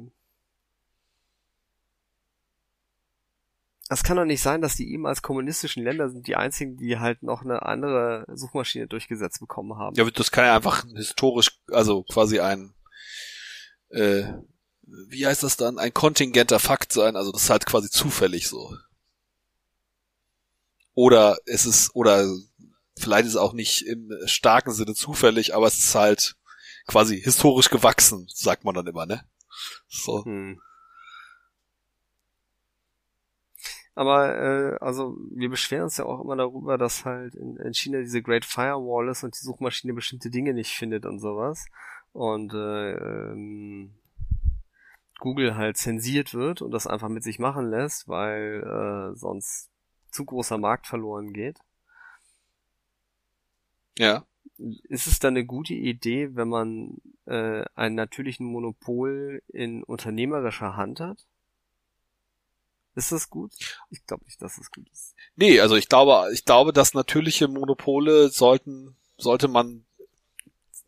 das 3.93 4.05
kann 4.05 4.17
doch 4.17 4.25
nicht 4.25 4.41
sein, 4.41 4.63
dass 4.63 4.75
die 4.75 4.91
ehemals 4.91 5.21
kommunistischen 5.21 5.85
Länder 5.85 6.09
sind 6.09 6.27
die 6.27 6.35
einzigen, 6.35 6.79
die 6.79 6.99
halt 6.99 7.23
noch 7.23 7.43
eine 7.43 7.61
andere 7.61 8.25
Suchmaschine 8.33 8.87
durchgesetzt 8.87 9.39
bekommen 9.39 9.77
haben. 9.77 9.95
Ja, 9.97 10.11
das 10.11 10.31
kann 10.31 10.47
ja 10.47 10.57
einfach 10.57 10.87
historisch, 10.95 11.61
also 11.71 12.03
quasi 12.03 12.41
ein, 12.41 12.73
äh, 13.91 14.33
wie 14.81 15.27
heißt 15.27 15.43
das 15.43 15.59
dann, 15.59 15.79
ein 15.79 15.93
kontingenter 15.93 16.59
Fakt 16.59 16.91
sein, 16.91 17.17
also 17.17 17.33
das 17.33 17.43
ist 17.43 17.51
halt 17.51 17.67
quasi 17.67 17.91
zufällig 17.91 18.49
so. 18.49 18.75
Oder 20.95 21.37
es 21.45 21.67
ist, 21.67 21.95
oder 21.95 22.35
vielleicht 22.99 23.27
ist 23.27 23.33
es 23.33 23.37
auch 23.37 23.53
nicht 23.53 23.83
im 23.83 24.11
starken 24.25 24.73
Sinne 24.73 24.95
zufällig, 24.95 25.55
aber 25.55 25.67
es 25.67 25.79
ist 25.79 25.95
halt 25.95 26.37
quasi 26.87 27.21
historisch 27.21 27.69
gewachsen, 27.69 28.27
sagt 28.33 28.65
man 28.65 28.75
dann 28.75 28.87
immer, 28.87 29.05
ne? 29.05 29.23
So. 29.87 30.25
Hm. 30.25 30.63
Aber 33.95 34.37
äh, 34.37 34.79
also 34.81 35.17
wir 35.31 35.51
beschweren 35.51 35.85
uns 35.85 35.99
ja 35.99 36.07
auch 36.07 36.21
immer 36.21 36.37
darüber, 36.37 36.79
dass 36.79 37.05
halt 37.05 37.35
in, 37.35 37.57
in 37.57 37.75
China 37.75 37.99
diese 37.99 38.23
Great 38.23 38.45
Firewall 38.45 39.09
ist 39.09 39.23
und 39.23 39.35
die 39.35 39.45
Suchmaschine 39.45 39.93
bestimmte 39.93 40.31
Dinge 40.31 40.55
nicht 40.55 40.73
findet 40.73 41.05
und 41.05 41.19
sowas. 41.19 41.67
Und 42.13 42.55
äh, 42.55 42.93
ähm, 42.93 43.95
Google 45.19 45.57
halt 45.57 45.77
zensiert 45.77 46.35
wird 46.35 46.63
und 46.63 46.73
das 46.73 46.87
einfach 46.87 47.09
mit 47.09 47.23
sich 47.23 47.39
machen 47.39 47.71
lässt, 47.71 48.09
weil 48.09 48.63
äh, 48.63 49.17
sonst 49.17 49.71
zu 50.11 50.25
großer 50.25 50.59
Markt 50.59 50.87
verloren 50.87 51.33
geht. 51.33 51.59
Ja. 53.99 54.25
Ist 54.59 55.07
es 55.07 55.19
dann 55.19 55.35
eine 55.35 55.45
gute 55.45 55.75
Idee, 55.75 56.35
wenn 56.35 56.49
man 56.49 56.99
äh, 57.27 57.65
einen 57.75 57.95
natürlichen 57.95 58.47
Monopol 58.47 59.43
in 59.49 59.83
unternehmerischer 59.83 60.77
Hand 60.77 61.01
hat? 61.01 61.27
Ist 62.95 63.13
das 63.13 63.31
gut? 63.31 63.53
Ich 63.91 64.05
glaube 64.07 64.25
nicht, 64.25 64.41
dass 64.43 64.59
es 64.59 64.71
gut 64.71 64.89
ist. 64.91 65.15
Nee, 65.35 65.61
also 65.61 65.77
ich 65.77 65.89
glaube, 65.89 66.31
ich 66.33 66.45
glaube, 66.45 66.73
dass 66.73 66.93
natürliche 66.95 67.49
Monopole 67.49 68.29
sollten, 68.29 68.97
sollte 69.17 69.49
man, 69.49 69.87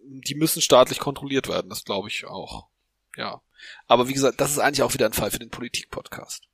die 0.00 0.34
müssen 0.34 0.60
staatlich 0.60 0.98
kontrolliert 0.98 1.48
werden, 1.48 1.70
das 1.70 1.84
glaube 1.84 2.08
ich 2.08 2.26
auch. 2.26 2.68
Ja. 3.16 3.40
Aber 3.86 4.08
wie 4.08 4.12
gesagt, 4.12 4.40
das 4.40 4.50
ist 4.50 4.58
eigentlich 4.58 4.82
auch 4.82 4.92
wieder 4.92 5.06
ein 5.06 5.14
Fall 5.14 5.30
für 5.30 5.38
den 5.38 5.50
Politik-Podcast. 5.50 6.46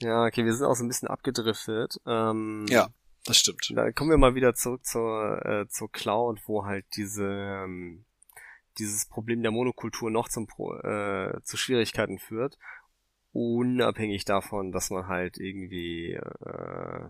Ja, 0.00 0.24
okay, 0.24 0.44
wir 0.44 0.54
sind 0.54 0.66
auch 0.66 0.76
so 0.76 0.84
ein 0.84 0.88
bisschen 0.88 1.08
abgedriftet. 1.08 2.00
Ähm, 2.06 2.66
ja, 2.68 2.88
das 3.24 3.38
stimmt. 3.38 3.72
Da 3.74 3.90
kommen 3.90 4.10
wir 4.10 4.18
mal 4.18 4.36
wieder 4.36 4.54
zurück 4.54 4.84
zur, 4.84 5.44
äh, 5.44 5.68
zur 5.68 5.90
Cloud, 5.90 6.40
wo 6.46 6.64
halt 6.64 6.84
diese, 6.94 7.24
ähm, 7.24 8.04
dieses 8.78 9.06
Problem 9.06 9.42
der 9.42 9.50
Monokultur 9.50 10.10
noch 10.10 10.28
zum 10.28 10.46
Pro, 10.46 10.74
äh, 10.74 11.40
zu 11.42 11.56
Schwierigkeiten 11.56 12.18
führt 12.18 12.56
unabhängig 13.34 14.24
davon, 14.24 14.72
dass 14.72 14.90
man 14.90 15.08
halt 15.08 15.38
irgendwie 15.38 16.12
äh, 16.14 17.08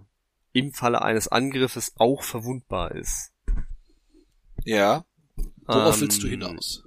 im 0.52 0.72
Falle 0.72 1.02
eines 1.02 1.28
Angriffes 1.28 1.92
auch 1.98 2.22
verwundbar 2.22 2.92
ist. 2.92 3.32
Ja. 4.64 5.04
Worauf 5.66 5.96
ähm, 5.96 6.00
willst 6.02 6.22
du 6.22 6.28
hinaus? 6.28 6.82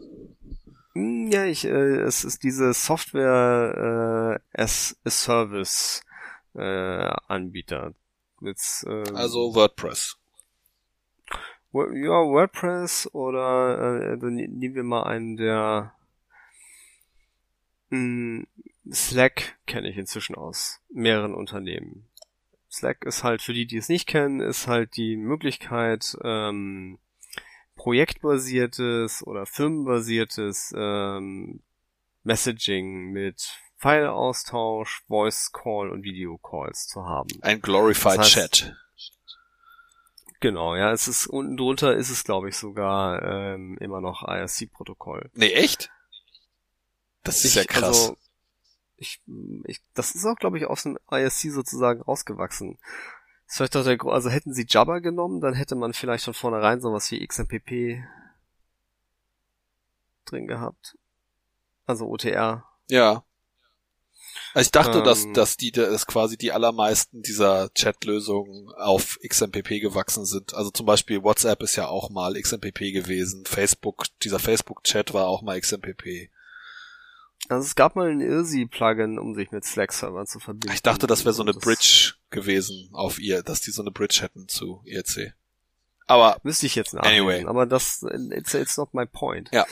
Hm, 0.93 1.29
ja, 1.31 1.45
ich, 1.45 1.65
äh, 1.65 2.01
es 2.01 2.23
ist 2.23 2.43
diese 2.43 2.73
Software 2.73 4.41
äh, 4.55 4.61
as 4.61 4.99
a 5.03 5.09
Service 5.11 6.01
äh, 6.55 7.11
Anbieter. 7.27 7.93
Jetzt, 8.41 8.85
äh, 8.87 9.03
also 9.13 9.53
WordPress. 9.53 10.17
Ja, 11.73 12.23
WordPress 12.25 13.13
oder 13.13 14.13
äh, 14.13 14.17
dann 14.17 14.35
nehmen 14.35 14.73
wir 14.73 14.83
mal 14.83 15.03
einen 15.03 15.37
der 15.37 15.93
mh, 17.89 17.97
hm, 17.97 18.47
Slack 18.91 19.57
kenne 19.65 19.89
ich 19.89 19.97
inzwischen 19.97 20.35
aus 20.35 20.81
mehreren 20.89 21.33
Unternehmen. 21.33 22.07
Slack 22.69 23.05
ist 23.05 23.23
halt 23.23 23.41
für 23.41 23.53
die, 23.53 23.65
die 23.65 23.77
es 23.77 23.89
nicht 23.89 24.07
kennen, 24.07 24.39
ist 24.39 24.67
halt 24.67 24.97
die 24.97 25.15
Möglichkeit, 25.15 26.17
ähm, 26.23 26.99
projektbasiertes 27.75 29.25
oder 29.25 29.45
firmenbasiertes 29.45 30.73
ähm, 30.75 31.61
Messaging 32.23 33.11
mit 33.11 33.57
File-Austausch, 33.77 35.03
Voice 35.07 35.51
Call 35.51 35.89
und 35.91 36.03
Video 36.03 36.37
Calls 36.37 36.87
zu 36.87 37.05
haben. 37.05 37.29
Ein 37.41 37.61
Glorified 37.61 38.17
das 38.17 38.35
heißt, 38.35 38.53
Chat. 38.53 38.75
Genau, 40.39 40.75
ja, 40.75 40.91
es 40.91 41.07
ist 41.07 41.27
unten 41.27 41.57
drunter 41.57 41.95
ist 41.95 42.09
es 42.09 42.23
glaube 42.23 42.49
ich 42.49 42.57
sogar 42.57 43.23
ähm, 43.23 43.77
immer 43.79 44.01
noch 44.01 44.23
IRC-Protokoll. 44.23 45.31
Nee, 45.33 45.51
echt? 45.51 45.89
Das 47.23 47.43
ist 47.43 47.51
ich, 47.51 47.55
ja 47.55 47.63
krass. 47.63 47.83
Also, 47.83 48.17
ich, 48.97 49.21
ich, 49.65 49.79
das 49.93 50.15
ist 50.15 50.25
auch, 50.25 50.35
glaube 50.35 50.57
ich, 50.57 50.65
aus 50.65 50.83
dem 50.83 50.97
ISC 51.11 51.51
sozusagen 51.51 52.01
rausgewachsen. 52.01 52.77
Das 53.45 53.53
ist 53.53 53.57
vielleicht 53.57 53.77
auch 53.77 53.83
der, 53.83 54.13
also 54.13 54.29
hätten 54.29 54.53
sie 54.53 54.65
Jabber 54.67 54.99
genommen, 54.99 55.39
dann 55.39 55.53
hätte 55.53 55.75
man 55.75 55.93
vielleicht 55.93 56.25
von 56.25 56.33
vornherein 56.33 56.81
sowas 56.81 57.09
wie 57.11 57.25
XMPP 57.25 58.03
drin 60.25 60.47
gehabt. 60.47 60.97
Also 61.85 62.07
OTR. 62.07 62.65
Ja. 62.89 63.23
Also 64.53 64.67
ich 64.67 64.71
dachte, 64.71 64.97
ähm, 64.99 65.03
dass, 65.03 65.31
dass 65.33 65.57
die, 65.57 65.71
dass 65.71 66.05
quasi 66.07 66.37
die 66.37 66.51
allermeisten 66.51 67.21
dieser 67.21 67.71
Chat-Lösungen 67.73 68.71
auf 68.73 69.19
XMPP 69.25 69.79
gewachsen 69.79 70.25
sind. 70.25 70.53
Also 70.53 70.71
zum 70.71 70.85
Beispiel 70.85 71.23
WhatsApp 71.23 71.61
ist 71.63 71.75
ja 71.75 71.87
auch 71.87 72.09
mal 72.09 72.33
XMPP 72.33 72.91
gewesen. 72.91 73.45
Facebook, 73.45 74.05
dieser 74.23 74.39
Facebook-Chat 74.39 75.13
war 75.13 75.27
auch 75.27 75.41
mal 75.41 75.59
XMPP. 75.59 76.29
Also 77.49 77.65
es 77.65 77.75
gab 77.75 77.95
mal 77.95 78.09
ein 78.09 78.19
IRSI-Plugin, 78.19 79.19
um 79.19 79.35
sich 79.35 79.51
mit 79.51 79.63
Slack-Servern 79.63 80.27
zu 80.27 80.39
verbinden. 80.39 80.73
Ich 80.73 80.83
dachte, 80.83 81.07
das 81.07 81.23
wäre 81.23 81.33
so 81.33 81.43
eine 81.43 81.53
Bridge 81.53 82.15
gewesen 82.29 82.89
auf 82.93 83.19
ihr, 83.19 83.41
dass 83.41 83.61
die 83.61 83.71
so 83.71 83.81
eine 83.81 83.91
Bridge 83.91 84.19
hätten 84.21 84.47
zu 84.47 84.81
IRC. 84.85 85.33
Aber 86.07 86.39
müsste 86.43 86.65
ich 86.65 86.75
jetzt 86.75 86.93
nachdenken. 86.93 87.21
Anyway. 87.21 87.45
Aber 87.45 87.65
das 87.65 88.03
it's, 88.31 88.53
it's 88.53 88.77
not 88.77 88.93
my 88.93 89.05
point. 89.05 89.49
Ja. 89.53 89.65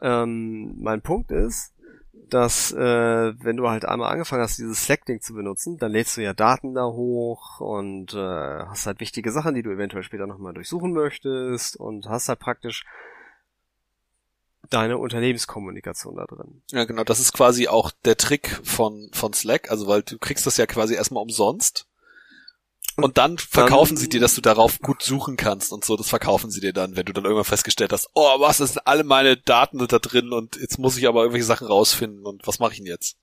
Ähm, 0.00 0.80
mein 0.80 1.02
Punkt 1.02 1.30
ist, 1.30 1.74
dass 2.28 2.72
äh, 2.72 2.78
wenn 3.42 3.56
du 3.56 3.68
halt 3.68 3.84
einmal 3.84 4.12
angefangen 4.12 4.42
hast, 4.42 4.58
dieses 4.58 4.84
Slack-Ding 4.84 5.20
zu 5.20 5.34
benutzen, 5.34 5.78
dann 5.78 5.92
lädst 5.92 6.16
du 6.16 6.22
ja 6.22 6.32
Daten 6.32 6.74
da 6.74 6.84
hoch 6.84 7.60
und 7.60 8.14
äh, 8.14 8.16
hast 8.16 8.86
halt 8.86 9.00
wichtige 9.00 9.32
Sachen, 9.32 9.54
die 9.54 9.62
du 9.62 9.70
eventuell 9.70 10.04
später 10.04 10.26
nochmal 10.26 10.54
durchsuchen 10.54 10.92
möchtest 10.92 11.76
und 11.76 12.08
hast 12.08 12.28
halt 12.28 12.38
praktisch 12.38 12.84
deine 14.70 14.98
Unternehmenskommunikation 14.98 16.16
da 16.16 16.24
drin. 16.24 16.62
Ja, 16.70 16.84
genau, 16.84 17.04
das 17.04 17.20
ist 17.20 17.32
quasi 17.32 17.68
auch 17.68 17.90
der 18.04 18.16
Trick 18.16 18.60
von, 18.64 19.10
von 19.12 19.32
Slack, 19.32 19.70
also 19.70 19.86
weil 19.86 20.02
du 20.02 20.18
kriegst 20.18 20.46
das 20.46 20.56
ja 20.56 20.66
quasi 20.66 20.94
erstmal 20.94 21.22
umsonst. 21.22 21.86
Und 22.96 23.18
dann 23.18 23.38
verkaufen 23.38 23.94
dann, 23.94 23.96
sie 23.96 24.08
dir, 24.08 24.20
dass 24.20 24.34
du 24.34 24.40
darauf 24.40 24.80
gut 24.80 25.02
suchen 25.02 25.36
kannst 25.36 25.72
und 25.72 25.84
so. 25.84 25.96
Das 25.96 26.08
verkaufen 26.08 26.50
sie 26.50 26.60
dir 26.60 26.72
dann, 26.72 26.96
wenn 26.96 27.06
du 27.06 27.12
dann 27.12 27.24
irgendwann 27.24 27.44
festgestellt 27.44 27.92
hast, 27.92 28.10
oh, 28.14 28.40
was, 28.40 28.58
das 28.58 28.74
sind 28.74 28.86
alle 28.86 29.04
meine 29.04 29.36
Daten 29.36 29.78
da 29.78 29.98
drin 29.98 30.32
und 30.32 30.56
jetzt 30.56 30.78
muss 30.78 30.96
ich 30.96 31.06
aber 31.06 31.22
irgendwelche 31.22 31.46
Sachen 31.46 31.66
rausfinden 31.66 32.26
und 32.26 32.46
was 32.46 32.58
mache 32.58 32.72
ich 32.72 32.78
denn 32.78 32.86
jetzt? 32.86 33.16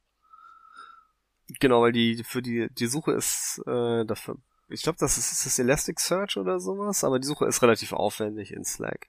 Genau, 1.59 1.81
weil 1.81 1.91
die 1.91 2.23
für 2.23 2.41
die 2.41 2.67
die 2.71 2.87
Suche 2.87 3.13
ist 3.13 3.61
äh, 3.65 4.05
dafür. 4.05 4.37
Ich 4.69 4.81
glaube, 4.81 4.97
das 4.99 5.17
ist, 5.17 5.31
ist 5.31 5.45
das 5.45 5.59
Elasticsearch 5.59 6.37
oder 6.37 6.59
sowas, 6.59 7.03
aber 7.03 7.19
die 7.19 7.27
Suche 7.27 7.45
ist 7.45 7.61
relativ 7.61 7.93
aufwendig 7.93 8.51
in 8.51 8.65
Slack. 8.65 9.07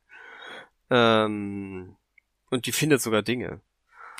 Ähm, 0.90 1.96
und 2.50 2.66
die 2.66 2.72
findet 2.72 3.02
sogar 3.02 3.22
Dinge. 3.22 3.60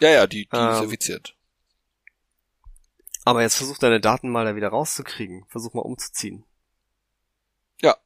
Ja, 0.01 0.11
ja, 0.11 0.27
die, 0.27 0.47
die 0.47 0.57
ähm, 0.57 0.71
ist 0.71 0.83
effizient. 0.83 1.35
Aber 3.25 3.43
jetzt 3.43 3.57
versuch 3.57 3.79
deine 3.79 4.01
Daten 4.01 4.31
mal 4.31 4.45
da 4.45 4.57
wieder 4.57 4.69
rauszukriegen. 4.69 5.45
Versuch 5.49 5.75
mal 5.75 5.83
umzuziehen. 5.83 6.45
Ja. 7.83 7.97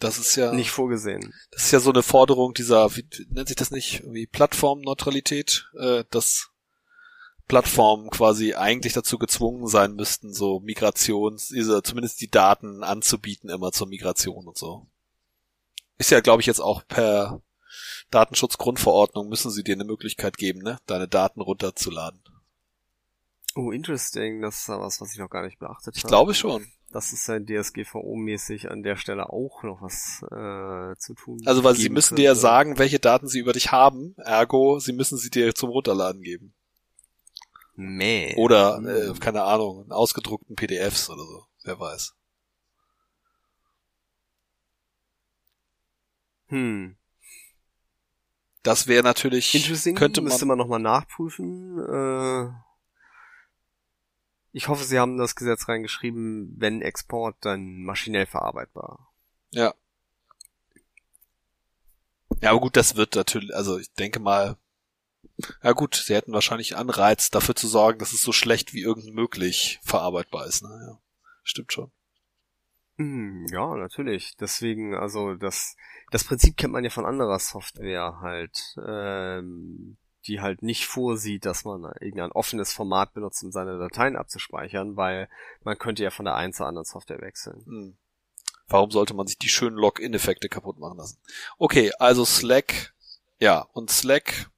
Das 0.00 0.18
ist 0.18 0.36
ja. 0.36 0.52
Nicht 0.52 0.70
vorgesehen. 0.70 1.32
Das 1.50 1.64
ist 1.64 1.72
ja 1.72 1.80
so 1.80 1.90
eine 1.90 2.02
Forderung 2.02 2.52
dieser, 2.52 2.94
wie 2.94 3.06
nennt 3.30 3.48
sich 3.48 3.56
das 3.56 3.70
nicht, 3.70 4.02
wie 4.06 4.26
Plattformneutralität, 4.26 5.70
äh, 5.78 6.04
dass 6.10 6.50
Plattformen 7.48 8.10
quasi 8.10 8.54
eigentlich 8.54 8.92
dazu 8.92 9.18
gezwungen 9.18 9.66
sein 9.68 9.94
müssten, 9.94 10.34
so 10.34 10.60
Migrations, 10.60 11.48
diese, 11.48 11.82
zumindest 11.82 12.20
die 12.20 12.30
Daten 12.30 12.82
anzubieten 12.82 13.48
immer 13.48 13.72
zur 13.72 13.86
Migration 13.86 14.46
und 14.46 14.58
so. 14.58 14.88
Ist 15.98 16.10
ja, 16.10 16.20
glaube 16.20 16.42
ich, 16.42 16.46
jetzt 16.46 16.60
auch 16.60 16.86
per 16.86 17.40
Datenschutzgrundverordnung 18.10 19.28
müssen 19.28 19.50
sie 19.50 19.64
dir 19.64 19.74
eine 19.74 19.84
Möglichkeit 19.84 20.36
geben, 20.36 20.60
ne, 20.60 20.78
deine 20.86 21.08
Daten 21.08 21.40
runterzuladen. 21.40 22.20
Oh, 23.54 23.70
interesting. 23.70 24.42
Das 24.42 24.58
ist 24.60 24.68
ja 24.68 24.78
was, 24.78 25.00
was 25.00 25.12
ich 25.12 25.18
noch 25.18 25.30
gar 25.30 25.42
nicht 25.42 25.58
beachtet 25.58 25.86
habe. 25.86 25.96
Ich 25.96 26.04
glaube 26.04 26.34
schon. 26.34 26.66
Das 26.92 27.12
ist 27.12 27.26
ja 27.26 27.36
DSGVO-mäßig 27.36 28.70
an 28.70 28.82
der 28.82 28.96
Stelle 28.96 29.30
auch 29.30 29.62
noch 29.62 29.82
was 29.82 30.22
äh, 30.30 30.96
zu 30.98 31.14
tun. 31.14 31.40
Also, 31.44 31.64
weil 31.64 31.74
sie 31.74 31.88
müssen 31.88 32.10
könnte. 32.10 32.22
dir 32.22 32.26
ja 32.26 32.34
sagen, 32.34 32.78
welche 32.78 33.00
Daten 33.00 33.28
sie 33.28 33.40
über 33.40 33.52
dich 33.52 33.72
haben, 33.72 34.14
ergo, 34.18 34.78
sie 34.78 34.92
müssen 34.92 35.18
sie 35.18 35.30
dir 35.30 35.54
zum 35.54 35.70
Runterladen 35.70 36.22
geben. 36.22 36.54
Meh. 37.74 38.34
Oder, 38.36 38.80
äh, 38.84 39.12
keine 39.18 39.42
Ahnung, 39.42 39.90
ausgedruckten 39.90 40.54
PDFs 40.54 41.10
oder 41.10 41.24
so. 41.24 41.44
Wer 41.64 41.78
weiß. 41.78 42.14
Hm. 46.48 46.96
Das 48.62 48.86
wäre 48.88 49.04
natürlich, 49.04 49.52
könnte 49.94 50.20
man, 50.20 50.28
müsste 50.28 50.46
man 50.46 50.58
nochmal 50.58 50.80
nachprüfen. 50.80 51.78
Äh, 51.78 52.50
Ich 54.56 54.68
hoffe, 54.68 54.84
sie 54.84 54.98
haben 54.98 55.18
das 55.18 55.36
Gesetz 55.36 55.68
reingeschrieben, 55.68 56.54
wenn 56.56 56.80
Export, 56.80 57.36
dann 57.42 57.82
maschinell 57.84 58.24
verarbeitbar. 58.24 59.12
Ja. 59.50 59.74
Ja, 62.40 62.50
aber 62.50 62.60
gut, 62.60 62.76
das 62.76 62.96
wird 62.96 63.14
natürlich, 63.14 63.54
also 63.54 63.78
ich 63.78 63.92
denke 63.92 64.18
mal, 64.18 64.56
ja 65.62 65.72
gut, 65.72 65.94
sie 65.94 66.14
hätten 66.14 66.32
wahrscheinlich 66.32 66.74
Anreiz, 66.76 67.30
dafür 67.30 67.54
zu 67.54 67.68
sorgen, 67.68 67.98
dass 67.98 68.14
es 68.14 68.22
so 68.22 68.32
schlecht 68.32 68.72
wie 68.72 68.80
irgend 68.80 69.14
möglich 69.14 69.78
verarbeitbar 69.82 70.46
ist. 70.46 70.62
Ne? 70.62 70.70
Ja, 70.88 70.98
stimmt 71.44 71.72
schon. 71.72 71.90
Hm, 72.98 73.46
ja, 73.50 73.76
natürlich. 73.76 74.36
Deswegen, 74.36 74.94
also 74.94 75.34
das, 75.34 75.76
das 76.10 76.24
Prinzip 76.24 76.56
kennt 76.56 76.72
man 76.72 76.84
ja 76.84 76.90
von 76.90 77.04
anderer 77.04 77.38
Software 77.38 78.20
halt, 78.20 78.76
ähm, 78.86 79.98
die 80.26 80.40
halt 80.40 80.62
nicht 80.62 80.86
vorsieht, 80.86 81.44
dass 81.44 81.64
man 81.64 81.84
irgendein 82.00 82.32
offenes 82.32 82.72
Format 82.72 83.12
benutzt, 83.12 83.44
um 83.44 83.52
seine 83.52 83.78
Dateien 83.78 84.16
abzuspeichern, 84.16 84.96
weil 84.96 85.28
man 85.62 85.78
könnte 85.78 86.02
ja 86.02 86.10
von 86.10 86.24
der 86.24 86.34
einen 86.34 86.52
zur 86.52 86.66
anderen 86.66 86.86
Software 86.86 87.20
wechseln. 87.20 87.62
Hm. 87.66 87.96
Warum 88.68 88.90
sollte 88.90 89.14
man 89.14 89.26
sich 89.26 89.38
die 89.38 89.48
schönen 89.48 89.76
Login-Effekte 89.76 90.48
kaputt 90.48 90.78
machen 90.78 90.98
lassen? 90.98 91.18
Okay, 91.58 91.92
also 91.98 92.24
Slack, 92.24 92.94
ja, 93.38 93.60
und 93.72 93.90
Slack 93.90 94.50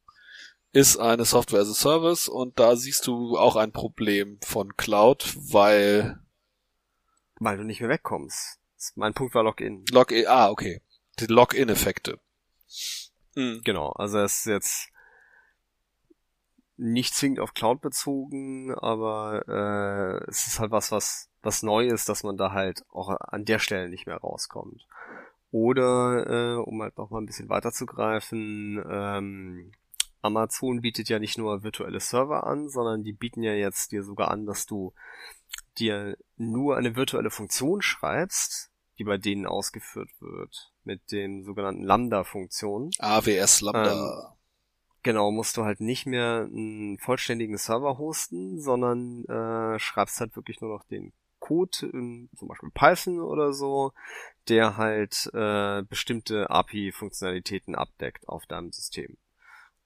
ist 0.72 0.96
eine 0.96 1.24
Software 1.24 1.60
as 1.60 1.70
a 1.70 1.74
Service 1.74 2.28
und 2.28 2.58
da 2.58 2.76
siehst 2.76 3.06
du 3.06 3.36
auch 3.36 3.56
ein 3.56 3.72
Problem 3.72 4.38
von 4.42 4.76
Cloud, 4.76 5.34
weil 5.36 6.18
weil 7.40 7.56
du 7.56 7.64
nicht 7.64 7.80
mehr 7.80 7.88
wegkommst. 7.88 8.58
Mein 8.94 9.14
Punkt 9.14 9.34
war 9.34 9.42
Login. 9.42 9.84
Login, 9.90 10.26
ah, 10.26 10.50
okay. 10.50 10.82
Die 11.18 11.26
Login-Effekte. 11.26 12.20
Mhm. 13.34 13.62
Genau, 13.64 13.90
also 13.90 14.18
es 14.18 14.40
ist 14.40 14.46
jetzt 14.46 14.88
nicht 16.76 17.14
zwingend 17.14 17.40
auf 17.40 17.54
Cloud 17.54 17.80
bezogen, 17.80 18.72
aber 18.74 19.42
äh, 19.48 20.30
es 20.30 20.46
ist 20.46 20.60
halt 20.60 20.70
was, 20.70 20.92
was, 20.92 21.28
was 21.42 21.62
neu 21.62 21.86
ist, 21.86 22.08
dass 22.08 22.22
man 22.22 22.36
da 22.36 22.52
halt 22.52 22.84
auch 22.90 23.08
an 23.08 23.44
der 23.44 23.58
Stelle 23.58 23.88
nicht 23.88 24.06
mehr 24.06 24.18
rauskommt. 24.18 24.86
Oder, 25.50 26.26
äh, 26.28 26.56
um 26.56 26.80
halt 26.82 26.96
noch 26.98 27.10
mal 27.10 27.20
ein 27.20 27.26
bisschen 27.26 27.48
weiter 27.48 27.72
zu 27.72 27.84
greifen, 27.86 28.82
ähm, 28.88 29.72
Amazon 30.20 30.80
bietet 30.80 31.08
ja 31.08 31.18
nicht 31.18 31.38
nur 31.38 31.62
virtuelle 31.62 32.00
Server 32.00 32.46
an, 32.46 32.68
sondern 32.68 33.02
die 33.02 33.12
bieten 33.12 33.42
ja 33.42 33.52
jetzt 33.52 33.92
dir 33.92 34.02
sogar 34.02 34.30
an, 34.30 34.46
dass 34.46 34.66
du 34.66 34.92
dir 35.78 36.16
nur 36.36 36.76
eine 36.76 36.96
virtuelle 36.96 37.30
Funktion 37.30 37.82
schreibst, 37.82 38.70
die 38.98 39.04
bei 39.04 39.16
denen 39.16 39.46
ausgeführt 39.46 40.10
wird, 40.20 40.72
mit 40.84 41.12
den 41.12 41.44
sogenannten 41.44 41.84
Lambda-Funktionen. 41.84 42.90
AWS 42.98 43.60
Lambda. 43.60 43.92
Ähm, 43.92 44.38
genau, 45.02 45.30
musst 45.30 45.56
du 45.56 45.64
halt 45.64 45.80
nicht 45.80 46.06
mehr 46.06 46.48
einen 46.50 46.98
vollständigen 46.98 47.56
Server 47.56 47.98
hosten, 47.98 48.60
sondern 48.60 49.24
äh, 49.26 49.78
schreibst 49.78 50.20
halt 50.20 50.34
wirklich 50.36 50.60
nur 50.60 50.74
noch 50.74 50.84
den 50.84 51.12
Code 51.38 51.86
in 51.92 52.28
zum 52.36 52.48
Beispiel 52.48 52.70
Python 52.74 53.20
oder 53.20 53.52
so, 53.52 53.92
der 54.48 54.76
halt 54.76 55.30
äh, 55.32 55.82
bestimmte 55.82 56.50
API-Funktionalitäten 56.50 57.74
abdeckt 57.74 58.28
auf 58.28 58.46
deinem 58.46 58.72
System. 58.72 59.16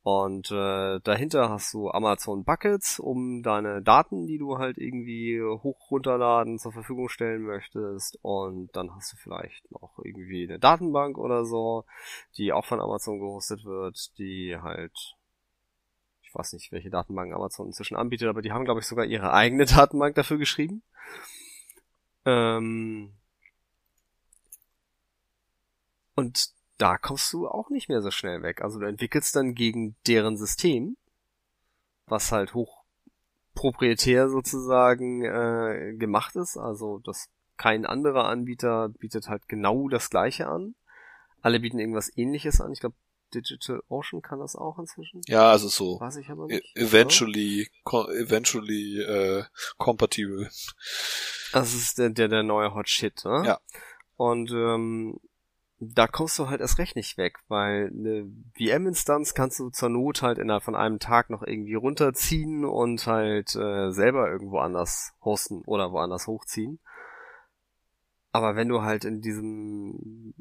Und 0.04 0.50
äh, 0.50 0.98
dahinter 1.00 1.48
hast 1.48 1.72
du 1.74 1.88
Amazon 1.90 2.44
Buckets, 2.44 2.98
um 2.98 3.42
deine 3.42 3.82
Daten, 3.82 4.26
die 4.26 4.38
du 4.38 4.58
halt 4.58 4.76
irgendwie 4.76 5.40
hoch 5.40 5.90
runterladen 5.92 6.58
zur 6.58 6.72
Verfügung 6.72 7.08
stellen 7.08 7.42
möchtest. 7.42 8.18
Und 8.22 8.74
dann 8.74 8.94
hast 8.94 9.12
du 9.12 9.16
vielleicht 9.16 9.70
noch 9.70 10.00
irgendwie 10.02 10.44
eine 10.48 10.58
Datenbank 10.58 11.18
oder 11.18 11.44
so, 11.44 11.84
die 12.36 12.52
auch 12.52 12.64
von 12.64 12.80
Amazon 12.80 13.20
gehostet 13.20 13.64
wird, 13.64 14.18
die 14.18 14.56
halt 14.60 15.16
ich 16.32 16.38
weiß 16.38 16.54
nicht, 16.54 16.72
welche 16.72 16.88
Datenbank 16.88 17.34
Amazon 17.34 17.66
inzwischen 17.66 17.94
anbietet, 17.94 18.26
aber 18.26 18.40
die 18.40 18.52
haben, 18.52 18.64
glaube 18.64 18.80
ich, 18.80 18.86
sogar 18.86 19.04
ihre 19.04 19.34
eigene 19.34 19.64
Datenbank 19.66 20.14
dafür 20.14 20.38
geschrieben. 20.38 20.82
Ähm 22.24 23.12
und 26.14 26.54
da 26.82 26.98
kommst 26.98 27.32
du 27.32 27.46
auch 27.46 27.70
nicht 27.70 27.88
mehr 27.88 28.02
so 28.02 28.10
schnell 28.10 28.42
weg. 28.42 28.60
Also 28.60 28.80
du 28.80 28.86
entwickelst 28.86 29.36
dann 29.36 29.54
gegen 29.54 29.94
deren 30.08 30.36
System, 30.36 30.96
was 32.06 32.32
halt 32.32 32.54
hoch 32.54 32.82
proprietär 33.54 34.28
sozusagen 34.28 35.22
äh, 35.22 35.94
gemacht 35.96 36.34
ist, 36.34 36.56
also 36.56 36.98
das 37.04 37.28
kein 37.56 37.86
anderer 37.86 38.24
Anbieter 38.24 38.88
bietet 38.88 39.28
halt 39.28 39.46
genau 39.46 39.88
das 39.88 40.10
gleiche 40.10 40.48
an. 40.48 40.74
Alle 41.40 41.60
bieten 41.60 41.78
irgendwas 41.78 42.10
ähnliches 42.16 42.60
an. 42.60 42.72
Ich 42.72 42.80
glaube, 42.80 42.96
Digital 43.32 43.80
Ocean 43.88 44.20
kann 44.20 44.40
das 44.40 44.56
auch 44.56 44.80
inzwischen. 44.80 45.20
Ja, 45.26 45.52
also 45.52 45.68
so. 45.68 46.00
Weiß 46.00 46.16
ich 46.16 46.30
aber 46.30 46.46
e- 46.50 46.56
nicht. 46.56 46.76
Eventually, 46.76 47.68
eventually 47.86 49.00
äh, 49.02 49.44
compatible. 49.78 50.50
Das 51.52 51.74
ist 51.74 51.98
der, 51.98 52.10
der, 52.10 52.26
der 52.26 52.42
neue 52.42 52.74
Hot 52.74 52.88
Shit, 52.88 53.24
ne? 53.24 53.44
Ja. 53.46 53.60
Und 54.16 54.50
ähm, 54.50 55.20
da 55.84 56.06
kommst 56.06 56.38
du 56.38 56.48
halt 56.48 56.60
erst 56.60 56.78
recht 56.78 56.94
nicht 56.94 57.18
weg, 57.18 57.38
weil 57.48 57.88
eine 57.88 58.30
VM-Instanz 58.56 59.34
kannst 59.34 59.58
du 59.58 59.70
zur 59.70 59.88
Not 59.88 60.22
halt 60.22 60.38
innerhalb 60.38 60.62
von 60.62 60.76
einem 60.76 61.00
Tag 61.00 61.28
noch 61.28 61.42
irgendwie 61.42 61.74
runterziehen 61.74 62.64
und 62.64 63.04
halt 63.08 63.56
äh, 63.56 63.90
selber 63.90 64.30
irgendwo 64.30 64.58
anders 64.58 65.12
hosten 65.24 65.62
oder 65.66 65.90
woanders 65.90 66.28
hochziehen. 66.28 66.78
Aber 68.30 68.54
wenn 68.54 68.68
du 68.68 68.82
halt 68.82 69.04
in 69.04 69.20
diesem 69.20 70.34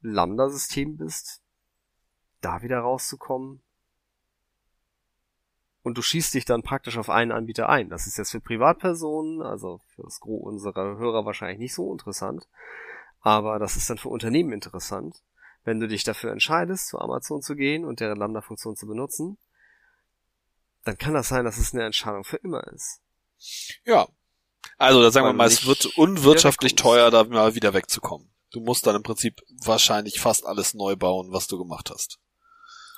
Lambda-System 0.00 0.96
bist, 0.96 1.42
da 2.40 2.62
wieder 2.62 2.78
rauszukommen, 2.78 3.60
und 5.82 5.96
du 5.96 6.02
schießt 6.02 6.34
dich 6.34 6.44
dann 6.44 6.62
praktisch 6.62 6.98
auf 6.98 7.08
einen 7.08 7.32
Anbieter 7.32 7.68
ein. 7.68 7.88
Das 7.88 8.06
ist 8.06 8.18
jetzt 8.18 8.30
für 8.30 8.40
Privatpersonen, 8.40 9.40
also 9.40 9.80
für 9.94 10.02
das 10.02 10.20
Gros 10.20 10.42
unserer 10.42 10.98
Hörer 10.98 11.24
wahrscheinlich 11.24 11.58
nicht 11.58 11.74
so 11.74 11.90
interessant. 11.90 12.46
Aber 13.20 13.58
das 13.58 13.76
ist 13.76 13.90
dann 13.90 13.98
für 13.98 14.08
Unternehmen 14.08 14.52
interessant, 14.52 15.16
wenn 15.64 15.80
du 15.80 15.88
dich 15.88 16.04
dafür 16.04 16.32
entscheidest, 16.32 16.88
zu 16.88 16.98
Amazon 16.98 17.42
zu 17.42 17.54
gehen 17.54 17.84
und 17.84 18.00
deren 18.00 18.18
Lambda-Funktion 18.18 18.76
zu 18.76 18.86
benutzen, 18.86 19.38
dann 20.84 20.96
kann 20.96 21.14
das 21.14 21.28
sein, 21.28 21.44
dass 21.44 21.58
es 21.58 21.74
eine 21.74 21.84
Entscheidung 21.84 22.24
für 22.24 22.38
immer 22.38 22.66
ist. 22.68 23.00
Ja. 23.84 24.08
Also, 24.78 25.02
da 25.02 25.10
sagen 25.10 25.26
Weil 25.26 25.32
wir 25.32 25.36
mal, 25.36 25.46
es 25.46 25.66
wird 25.66 25.86
unwirtschaftlich 25.96 26.74
teuer, 26.74 27.10
da 27.10 27.24
mal 27.24 27.54
wieder 27.54 27.74
wegzukommen. 27.74 28.30
Du 28.50 28.60
musst 28.60 28.86
dann 28.86 28.96
im 28.96 29.02
Prinzip 29.02 29.40
wahrscheinlich 29.62 30.20
fast 30.20 30.46
alles 30.46 30.74
neu 30.74 30.96
bauen, 30.96 31.32
was 31.32 31.46
du 31.46 31.58
gemacht 31.58 31.90
hast. 31.90 32.18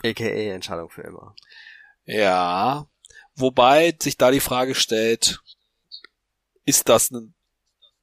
AKA 0.04 0.54
Entscheidung 0.54 0.90
für 0.90 1.02
immer. 1.02 1.34
Ja. 2.04 2.86
Wobei 3.34 3.96
sich 4.00 4.16
da 4.16 4.30
die 4.30 4.40
Frage 4.40 4.74
stellt, 4.74 5.40
ist 6.64 6.88
das 6.88 7.10
eine 7.10 7.32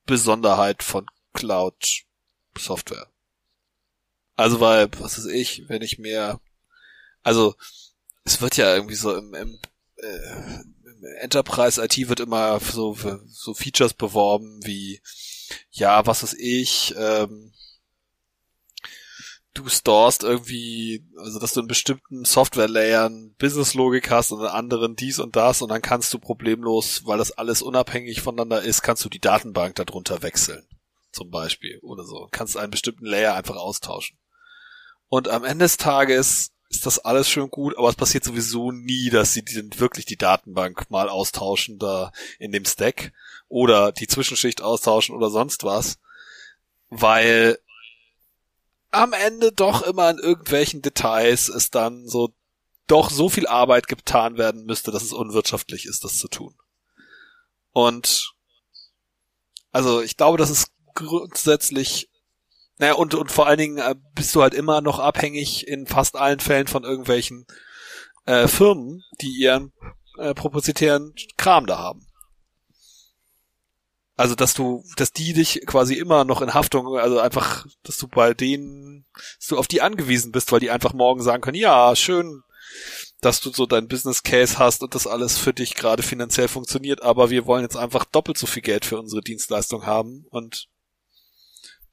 Besonderheit 0.05 0.83
von 0.83 1.05
Cloud 1.33 2.03
Software. 2.57 3.07
Also 4.35 4.59
weil, 4.61 4.89
was 4.99 5.17
weiß 5.17 5.25
ich, 5.25 5.67
wenn 5.67 5.81
ich 5.81 5.99
mehr, 5.99 6.39
also 7.23 7.55
es 8.23 8.41
wird 8.41 8.57
ja 8.57 8.73
irgendwie 8.73 8.95
so 8.95 9.15
im, 9.15 9.33
im, 9.33 9.59
äh, 9.97 10.61
im 10.61 11.03
Enterprise 11.19 11.83
IT 11.83 11.97
wird 12.07 12.21
immer 12.21 12.59
so 12.61 12.97
so 13.27 13.53
Features 13.53 13.93
beworben 13.93 14.59
wie 14.63 15.01
ja, 15.71 16.05
was 16.05 16.23
weiß 16.23 16.35
ich, 16.35 16.93
ähm, 16.97 17.51
du 19.53 19.67
storest 19.67 20.23
irgendwie, 20.23 21.05
also 21.17 21.39
dass 21.39 21.53
du 21.53 21.61
in 21.61 21.67
bestimmten 21.67 22.23
Software-Layern 22.23 23.35
Business-Logik 23.39 24.09
hast 24.09 24.31
und 24.31 24.39
in 24.39 24.47
anderen 24.47 24.95
dies 24.95 25.19
und 25.19 25.35
das 25.35 25.61
und 25.61 25.69
dann 25.69 25.81
kannst 25.81 26.13
du 26.13 26.19
problemlos, 26.19 27.05
weil 27.05 27.17
das 27.17 27.31
alles 27.31 27.61
unabhängig 27.61 28.21
voneinander 28.21 28.61
ist, 28.61 28.83
kannst 28.83 29.03
du 29.03 29.09
die 29.09 29.19
Datenbank 29.19 29.75
darunter 29.75 30.21
wechseln 30.21 30.65
zum 31.11 31.29
Beispiel 31.29 31.79
oder 31.81 32.03
so. 32.03 32.27
Kannst 32.31 32.57
einen 32.57 32.71
bestimmten 32.71 33.05
Layer 33.05 33.35
einfach 33.35 33.55
austauschen. 33.55 34.17
Und 35.07 35.27
am 35.27 35.43
Ende 35.43 35.65
des 35.65 35.77
Tages 35.77 36.51
ist 36.69 36.85
das 36.85 36.99
alles 36.99 37.27
schön 37.27 37.49
gut, 37.49 37.75
aber 37.77 37.89
es 37.89 37.95
passiert 37.95 38.23
sowieso 38.23 38.71
nie, 38.71 39.09
dass 39.09 39.33
sie 39.33 39.43
die, 39.43 39.79
wirklich 39.79 40.05
die 40.05 40.17
Datenbank 40.17 40.89
mal 40.91 41.09
austauschen 41.09 41.79
da 41.79 42.11
in 42.37 42.51
dem 42.51 42.65
Stack 42.65 43.11
oder 43.47 43.91
die 43.91 44.07
Zwischenschicht 44.07 44.61
austauschen 44.61 45.15
oder 45.15 45.31
sonst 45.31 45.63
was, 45.63 45.97
weil 46.89 47.57
am 48.91 49.13
Ende 49.13 49.51
doch 49.51 49.81
immer 49.81 50.09
in 50.11 50.19
irgendwelchen 50.19 50.81
Details 50.81 51.49
es 51.49 51.71
dann 51.71 52.07
so 52.07 52.33
doch 52.87 53.09
so 53.09 53.29
viel 53.29 53.47
Arbeit 53.47 53.87
getan 53.87 54.37
werden 54.37 54.65
müsste, 54.65 54.91
dass 54.91 55.03
es 55.03 55.13
unwirtschaftlich 55.13 55.85
ist, 55.85 56.03
das 56.03 56.17
zu 56.17 56.27
tun. 56.27 56.55
Und 57.71 58.33
also 59.71 60.01
ich 60.01 60.17
glaube, 60.17 60.37
das 60.37 60.49
ist 60.49 60.71
grundsätzlich, 60.99 62.09
naja, 62.77 62.93
und, 62.93 63.13
und 63.15 63.31
vor 63.31 63.47
allen 63.47 63.57
Dingen 63.57 63.77
äh, 63.77 63.95
bist 64.15 64.35
du 64.35 64.41
halt 64.41 64.53
immer 64.53 64.81
noch 64.81 64.99
abhängig 64.99 65.67
in 65.67 65.87
fast 65.87 66.15
allen 66.15 66.39
Fällen 66.39 66.67
von 66.67 66.83
irgendwelchen 66.83 67.45
äh, 68.25 68.47
Firmen, 68.47 69.03
die 69.21 69.31
ihren 69.31 69.73
äh, 70.17 70.33
propositären 70.33 71.13
Kram 71.37 71.65
da 71.65 71.77
haben. 71.77 72.05
Also, 74.15 74.35
dass 74.35 74.53
du, 74.53 74.83
dass 74.97 75.13
die 75.13 75.31
dich 75.31 75.61
quasi 75.65 75.93
immer 75.93 76.25
noch 76.25 76.41
in 76.41 76.53
Haftung, 76.53 76.97
also 76.97 77.19
einfach, 77.19 77.65
dass 77.83 77.97
du 77.97 78.07
bei 78.09 78.33
denen, 78.33 79.05
dass 79.13 79.47
du 79.47 79.57
auf 79.57 79.67
die 79.67 79.81
angewiesen 79.81 80.33
bist, 80.33 80.51
weil 80.51 80.59
die 80.59 80.71
einfach 80.71 80.91
morgen 80.91 81.21
sagen 81.21 81.41
können, 81.41 81.55
ja, 81.55 81.95
schön, 81.95 82.43
dass 83.21 83.39
du 83.39 83.51
so 83.51 83.65
dein 83.65 83.87
Business 83.87 84.23
Case 84.23 84.59
hast 84.59 84.83
und 84.83 84.95
das 84.95 85.07
alles 85.07 85.37
für 85.37 85.53
dich 85.53 85.73
gerade 85.73 86.03
finanziell 86.03 86.47
funktioniert, 86.47 87.01
aber 87.01 87.29
wir 87.29 87.45
wollen 87.45 87.63
jetzt 87.63 87.77
einfach 87.77 88.05
doppelt 88.05 88.37
so 88.37 88.47
viel 88.47 88.61
Geld 88.61 88.85
für 88.85 88.99
unsere 88.99 89.21
Dienstleistung 89.21 89.85
haben 89.85 90.25
und 90.29 90.67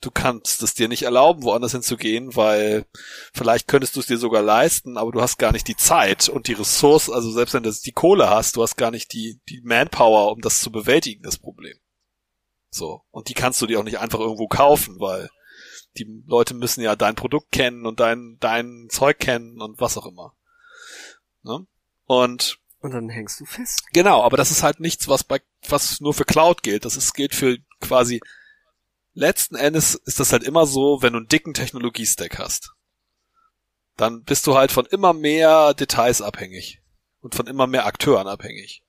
du 0.00 0.10
kannst 0.10 0.62
es 0.62 0.74
dir 0.74 0.88
nicht 0.88 1.02
erlauben, 1.02 1.42
woanders 1.42 1.72
hinzugehen, 1.72 2.36
weil 2.36 2.86
vielleicht 3.32 3.68
könntest 3.68 3.96
du 3.96 4.00
es 4.00 4.06
dir 4.06 4.18
sogar 4.18 4.42
leisten, 4.42 4.96
aber 4.96 5.12
du 5.12 5.20
hast 5.20 5.38
gar 5.38 5.52
nicht 5.52 5.68
die 5.68 5.76
Zeit 5.76 6.28
und 6.28 6.48
die 6.48 6.52
Ressource, 6.52 7.10
also 7.10 7.30
selbst 7.30 7.54
wenn 7.54 7.62
du 7.62 7.72
die 7.72 7.92
Kohle 7.92 8.28
hast, 8.28 8.56
du 8.56 8.62
hast 8.62 8.76
gar 8.76 8.90
nicht 8.90 9.12
die, 9.12 9.40
die 9.48 9.60
Manpower, 9.62 10.32
um 10.32 10.40
das 10.40 10.60
zu 10.60 10.70
bewältigen, 10.70 11.22
das 11.22 11.38
Problem. 11.38 11.78
So. 12.70 13.02
Und 13.10 13.28
die 13.28 13.34
kannst 13.34 13.60
du 13.62 13.66
dir 13.66 13.80
auch 13.80 13.84
nicht 13.84 13.98
einfach 13.98 14.20
irgendwo 14.20 14.48
kaufen, 14.48 15.00
weil 15.00 15.30
die 15.96 16.22
Leute 16.26 16.54
müssen 16.54 16.82
ja 16.82 16.94
dein 16.94 17.14
Produkt 17.14 17.50
kennen 17.50 17.86
und 17.86 18.00
dein, 18.00 18.36
dein 18.40 18.88
Zeug 18.90 19.18
kennen 19.18 19.60
und 19.60 19.80
was 19.80 19.96
auch 19.96 20.06
immer. 20.06 20.34
Ne? 21.42 21.66
Und 22.04 22.58
und 22.80 22.92
dann 22.92 23.08
hängst 23.08 23.40
du 23.40 23.46
fest. 23.46 23.82
Genau, 23.92 24.22
aber 24.22 24.36
das 24.36 24.50
ist 24.50 24.62
halt 24.62 24.78
nichts, 24.78 25.08
was 25.08 25.24
bei 25.24 25.40
was 25.66 26.00
nur 26.00 26.14
für 26.14 26.24
Cloud 26.24 26.62
gilt. 26.62 26.84
Das 26.84 26.96
ist 26.96 27.14
gilt 27.14 27.34
für 27.34 27.56
quasi 27.80 28.20
letzten 29.16 29.56
Endes 29.56 29.94
ist 29.94 30.20
das 30.20 30.32
halt 30.32 30.44
immer 30.44 30.66
so, 30.66 31.02
wenn 31.02 31.14
du 31.14 31.18
einen 31.18 31.28
dicken 31.28 31.54
Technologiestack 31.54 32.38
hast, 32.38 32.74
dann 33.96 34.22
bist 34.22 34.46
du 34.46 34.54
halt 34.54 34.70
von 34.70 34.86
immer 34.86 35.14
mehr 35.14 35.74
Details 35.74 36.20
abhängig 36.20 36.82
und 37.20 37.34
von 37.34 37.46
immer 37.46 37.66
mehr 37.66 37.86
Akteuren 37.86 38.28
abhängig. 38.28 38.84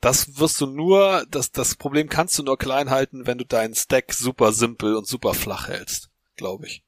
Das 0.00 0.38
wirst 0.38 0.60
du 0.60 0.66
nur, 0.66 1.26
das, 1.30 1.52
das 1.52 1.76
Problem 1.76 2.08
kannst 2.08 2.38
du 2.38 2.42
nur 2.42 2.58
klein 2.58 2.90
halten, 2.90 3.26
wenn 3.26 3.38
du 3.38 3.44
deinen 3.44 3.74
Stack 3.74 4.12
super 4.12 4.52
simpel 4.52 4.96
und 4.96 5.06
super 5.06 5.34
flach 5.34 5.68
hältst, 5.68 6.10
glaube 6.36 6.66
ich. 6.66 6.82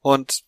Und 0.00 0.44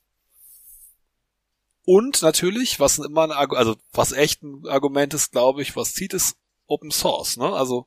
und 1.84 2.20
natürlich, 2.20 2.80
was 2.80 2.98
immer 2.98 3.24
ein, 3.24 3.32
also 3.32 3.76
was 3.92 4.12
echt 4.12 4.42
ein 4.42 4.66
Argument 4.68 5.14
ist, 5.14 5.32
glaube 5.32 5.62
ich, 5.62 5.74
was 5.74 5.94
zieht, 5.94 6.12
ist 6.12 6.36
Open 6.66 6.90
Source. 6.90 7.38
Ne? 7.38 7.50
Also 7.50 7.86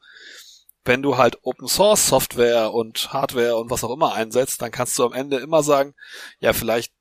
wenn 0.84 1.02
du 1.02 1.18
halt 1.18 1.40
Open 1.44 1.68
Source 1.68 2.08
Software 2.08 2.74
und 2.74 3.14
Hardware 3.14 3.58
und 3.58 3.70
was 3.70 3.84
auch 3.84 3.94
immer 3.94 4.14
einsetzt, 4.14 4.62
dann 4.62 4.72
kannst 4.72 4.98
du 4.98 5.06
am 5.06 5.14
Ende 5.14 5.38
immer 5.38 5.64
sagen, 5.64 5.94
ja, 6.40 6.54
vielleicht 6.54 6.94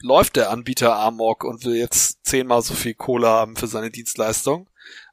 läuft 0.00 0.36
der 0.36 0.50
Anbieter 0.50 0.96
Amok 0.96 1.44
und 1.44 1.64
will 1.64 1.76
jetzt 1.76 2.24
zehnmal 2.24 2.62
so 2.62 2.74
viel 2.74 2.94
Kohle 2.94 3.28
haben 3.28 3.56
für 3.56 3.66
seine 3.66 3.90
Dienstleistung, 3.90 4.68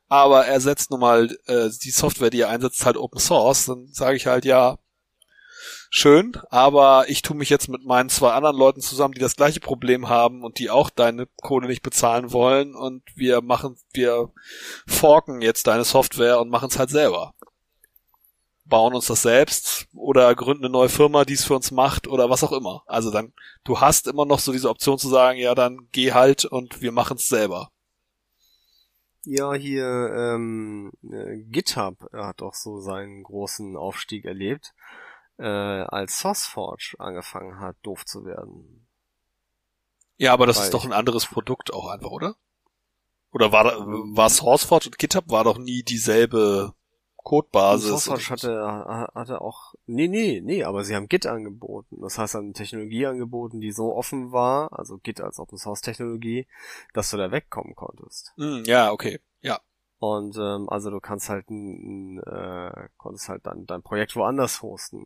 aber 0.08 0.46
er 0.46 0.60
setzt 0.62 0.92
nun 0.92 1.00
mal 1.00 1.38
äh, 1.46 1.70
die 1.84 1.92
Software, 1.92 2.30
die 2.30 2.42
er 2.42 2.50
einsetzt, 2.50 2.86
halt 2.86 2.98
Open 2.98 3.20
Source, 3.20 3.66
dann 3.66 3.88
sage 3.92 4.18
ich 4.18 4.26
halt, 4.26 4.46
ja, 4.46 4.78
schön, 5.90 6.34
aber 6.50 7.06
ich 7.08 7.22
tue 7.22 7.36
mich 7.36 7.50
jetzt 7.50 7.70
mit 7.70 7.86
meinen 7.86 8.10
zwei 8.10 8.32
anderen 8.32 8.58
Leuten 8.58 8.82
zusammen, 8.82 9.14
die 9.14 9.20
das 9.22 9.36
gleiche 9.36 9.60
Problem 9.60 10.10
haben 10.10 10.44
und 10.44 10.60
die 10.60 10.70
auch 10.70 10.90
deine 10.90 11.28
Kohle 11.42 11.68
nicht 11.68 11.82
bezahlen 11.82 12.32
wollen. 12.32 12.76
Und 12.76 13.04
wir 13.16 13.42
machen, 13.42 13.78
wir 13.94 14.32
forken 14.88 15.42
jetzt 15.42 15.68
deine 15.68 15.84
Software 15.84 16.40
und 16.40 16.50
machen 16.50 16.70
es 16.70 16.80
halt 16.80 16.90
selber. 16.90 17.34
Bauen 18.68 18.94
uns 18.94 19.08
das 19.08 19.22
selbst 19.22 19.88
oder 19.94 20.34
gründen 20.36 20.66
eine 20.66 20.72
neue 20.72 20.90
Firma, 20.90 21.26
die 21.26 21.34
es 21.34 21.46
für 21.46 21.56
uns 21.56 21.72
macht 21.72 22.08
oder 22.08 22.30
was 22.30 22.44
auch 22.44 22.52
immer. 22.52 22.84
Also 22.86 23.12
dann, 23.12 23.34
du 23.64 23.80
hast 23.80 24.08
immer 24.08 24.26
noch 24.26 24.40
so 24.40 24.52
diese 24.52 24.70
Option 24.70 24.98
zu 24.98 25.10
sagen, 25.10 25.40
ja, 25.40 25.56
dann 25.56 25.88
geh 25.92 26.14
halt 26.14 26.46
und 26.46 26.82
wir 26.82 26.92
machen 26.92 27.18
es 27.18 27.28
selber. 27.28 27.72
Ja, 29.24 29.54
hier 29.54 29.86
ähm, 29.86 30.92
äh, 31.04 31.38
GitHub 31.44 31.98
hat 32.14 32.42
doch 32.42 32.54
so 32.54 32.80
seinen 32.80 33.24
großen 33.24 33.76
Aufstieg 33.76 34.24
erlebt 34.24 34.74
äh, 35.38 35.44
als 35.44 36.20
SourceForge 36.20 36.96
angefangen 37.00 37.60
hat, 37.60 37.76
doof 37.84 38.06
zu 38.06 38.26
werden. 38.26 38.88
Ja, 40.18 40.34
aber 40.34 40.48
das 40.48 40.58
Weil 40.58 40.66
ist 40.66 40.74
doch 40.74 40.86
ein 40.86 40.94
anderes 40.94 41.28
Produkt 41.28 41.74
auch 41.74 41.88
einfach, 41.90 42.10
oder? 42.10 42.36
Oder 43.32 43.52
war, 43.52 43.66
war 43.66 44.30
SourceForge 44.30 44.88
und 44.88 44.98
GitHub 44.98 45.30
war 45.30 45.44
doch 45.44 45.58
nie 45.58 45.84
dieselbe 45.84 46.74
Codebasis? 47.28 47.90
SourceForge 47.90 48.30
hatte, 48.30 49.10
hatte 49.14 49.42
auch, 49.42 49.74
nee, 49.86 50.08
nee, 50.08 50.40
nee, 50.42 50.64
aber 50.64 50.86
sie 50.86 50.96
haben 50.96 51.10
Git 51.10 51.26
angeboten. 51.26 52.00
Das 52.00 52.18
heißt, 52.18 52.38
eine 52.38 52.54
Technologie 52.54 53.06
angeboten, 53.06 53.60
die 53.60 53.74
so 53.74 53.94
offen 53.94 54.32
war, 54.32 54.72
also 54.72 54.98
Git 54.98 55.20
als 55.20 55.38
Open 55.38 55.58
Source 55.58 55.82
Technologie, 55.82 56.48
dass 56.94 57.10
du 57.10 57.18
da 57.18 57.30
wegkommen 57.30 57.76
konntest. 57.76 58.32
Mm, 58.38 58.64
ja, 58.64 58.94
okay, 58.94 59.20
ja. 59.42 59.60
Und 60.00 60.38
ähm, 60.38 60.70
also 60.70 60.90
du 60.90 61.02
kannst 61.02 61.28
halt 61.28 61.50
ein, 61.50 62.20
äh, 62.20 62.88
konntest 62.96 63.28
halt 63.28 63.46
dein, 63.46 63.66
dein 63.66 63.84
Projekt 63.84 64.16
woanders 64.16 64.62
hosten. 64.62 65.06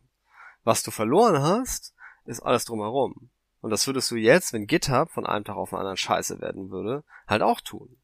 Was 0.62 0.84
du 0.84 0.92
verloren 0.92 1.42
hast, 1.42 1.92
ist 2.24 2.38
alles 2.38 2.66
drumherum. 2.66 3.30
Und 3.62 3.70
das 3.70 3.88
würdest 3.88 4.08
du 4.12 4.14
jetzt, 4.14 4.52
wenn 4.52 4.68
GitHub 4.68 5.10
von 5.10 5.26
einem 5.26 5.44
Tag 5.44 5.56
auf 5.56 5.70
den 5.70 5.78
anderen 5.80 5.96
scheiße 5.96 6.40
werden 6.40 6.70
würde, 6.70 7.02
halt 7.26 7.42
auch 7.42 7.60
tun. 7.60 8.00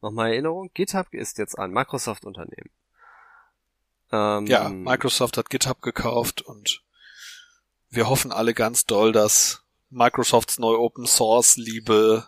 Nochmal 0.00 0.32
Erinnerung, 0.32 0.72
GitHub 0.74 1.14
ist 1.14 1.38
jetzt 1.38 1.56
ein 1.56 1.70
Microsoft-Unternehmen. 1.70 2.72
Ähm, 4.12 4.46
ja, 4.46 4.68
Microsoft 4.68 5.38
hat 5.38 5.50
GitHub 5.50 5.80
gekauft 5.80 6.42
und 6.42 6.82
wir 7.88 8.08
hoffen 8.08 8.32
alle 8.32 8.54
ganz 8.54 8.84
doll, 8.84 9.12
dass 9.12 9.62
Microsofts 9.90 10.58
neue 10.58 10.78
Open 10.78 11.06
Source 11.06 11.56
Liebe, 11.56 12.26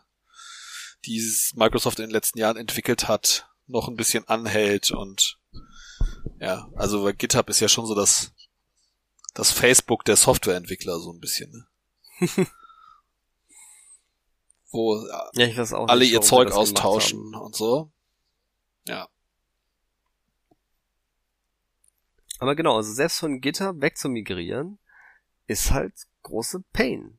die 1.04 1.22
Microsoft 1.54 1.98
in 1.98 2.06
den 2.06 2.12
letzten 2.12 2.38
Jahren 2.38 2.56
entwickelt 2.56 3.08
hat, 3.08 3.48
noch 3.66 3.88
ein 3.88 3.96
bisschen 3.96 4.26
anhält 4.28 4.90
und 4.90 5.38
ja, 6.40 6.68
also 6.74 7.10
GitHub 7.16 7.48
ist 7.48 7.60
ja 7.60 7.68
schon 7.68 7.86
so 7.86 7.94
das 7.94 8.32
das 9.34 9.50
Facebook 9.50 10.04
der 10.04 10.16
Softwareentwickler 10.16 10.98
so 11.00 11.12
ein 11.12 11.20
bisschen. 11.20 11.66
Ne? 12.20 12.28
Wo 14.70 15.06
ja, 15.06 15.30
alle 15.86 16.00
nicht, 16.00 16.12
ihr 16.12 16.20
Zeug 16.20 16.50
austauschen 16.52 17.34
und 17.34 17.54
so. 17.54 17.90
Ja. 18.86 19.08
Aber 22.44 22.56
genau, 22.56 22.76
also 22.76 22.92
selbst 22.92 23.20
von 23.20 23.40
GitHub 23.40 23.80
weg 23.80 23.96
zu 23.96 24.10
migrieren, 24.10 24.78
ist 25.46 25.70
halt 25.70 25.94
große 26.24 26.62
Pain. 26.74 27.18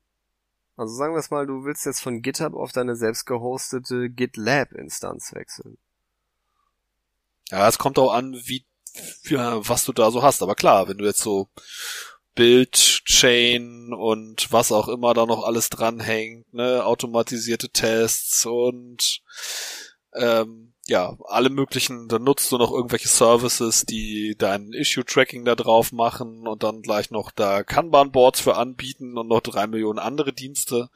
Also 0.75 0.93
sagen 0.93 1.15
wir 1.15 1.19
es 1.19 1.31
mal, 1.31 1.47
du 1.47 1.63
willst 1.63 1.83
jetzt 1.87 2.01
von 2.01 2.21
GitHub 2.21 2.53
auf 2.53 2.73
deine 2.73 2.95
selbst 2.95 3.25
gehostete 3.25 4.11
GitLab-Instanz 4.11 5.33
wechseln. 5.33 5.79
Ja, 7.49 7.67
es 7.67 7.79
kommt 7.79 7.97
auch 7.97 8.13
an, 8.13 8.33
wie 8.35 8.67
ja, 9.23 9.67
was 9.67 9.83
du 9.85 9.93
da 9.93 10.11
so 10.11 10.21
hast. 10.21 10.43
Aber 10.43 10.53
klar, 10.53 10.87
wenn 10.87 10.99
du 10.99 11.05
jetzt 11.05 11.21
so 11.21 11.49
Bildchain 12.35 13.95
und 13.95 14.51
was 14.51 14.71
auch 14.71 14.87
immer 14.87 15.15
da 15.15 15.25
noch 15.25 15.43
alles 15.43 15.71
dranhängt, 15.71 16.53
ne, 16.53 16.85
automatisierte 16.85 17.71
Tests 17.71 18.45
und 18.45 19.23
ähm, 20.13 20.74
ja, 20.87 21.17
alle 21.25 21.49
möglichen, 21.49 22.07
dann 22.07 22.23
nutzt 22.23 22.51
du 22.51 22.57
noch 22.57 22.71
irgendwelche 22.71 23.07
Services, 23.07 23.85
die 23.85 24.35
dein 24.37 24.71
Issue-Tracking 24.71 25.43
da 25.43 25.55
drauf 25.55 25.91
machen 25.91 26.47
und 26.47 26.61
dann 26.61 26.83
gleich 26.83 27.09
noch 27.09 27.31
da 27.31 27.63
Kanban-Boards 27.63 28.41
für 28.41 28.55
anbieten 28.55 29.17
und 29.17 29.27
noch 29.27 29.41
drei 29.41 29.65
Millionen 29.65 29.97
andere 29.97 30.31
Dienste. 30.31 30.89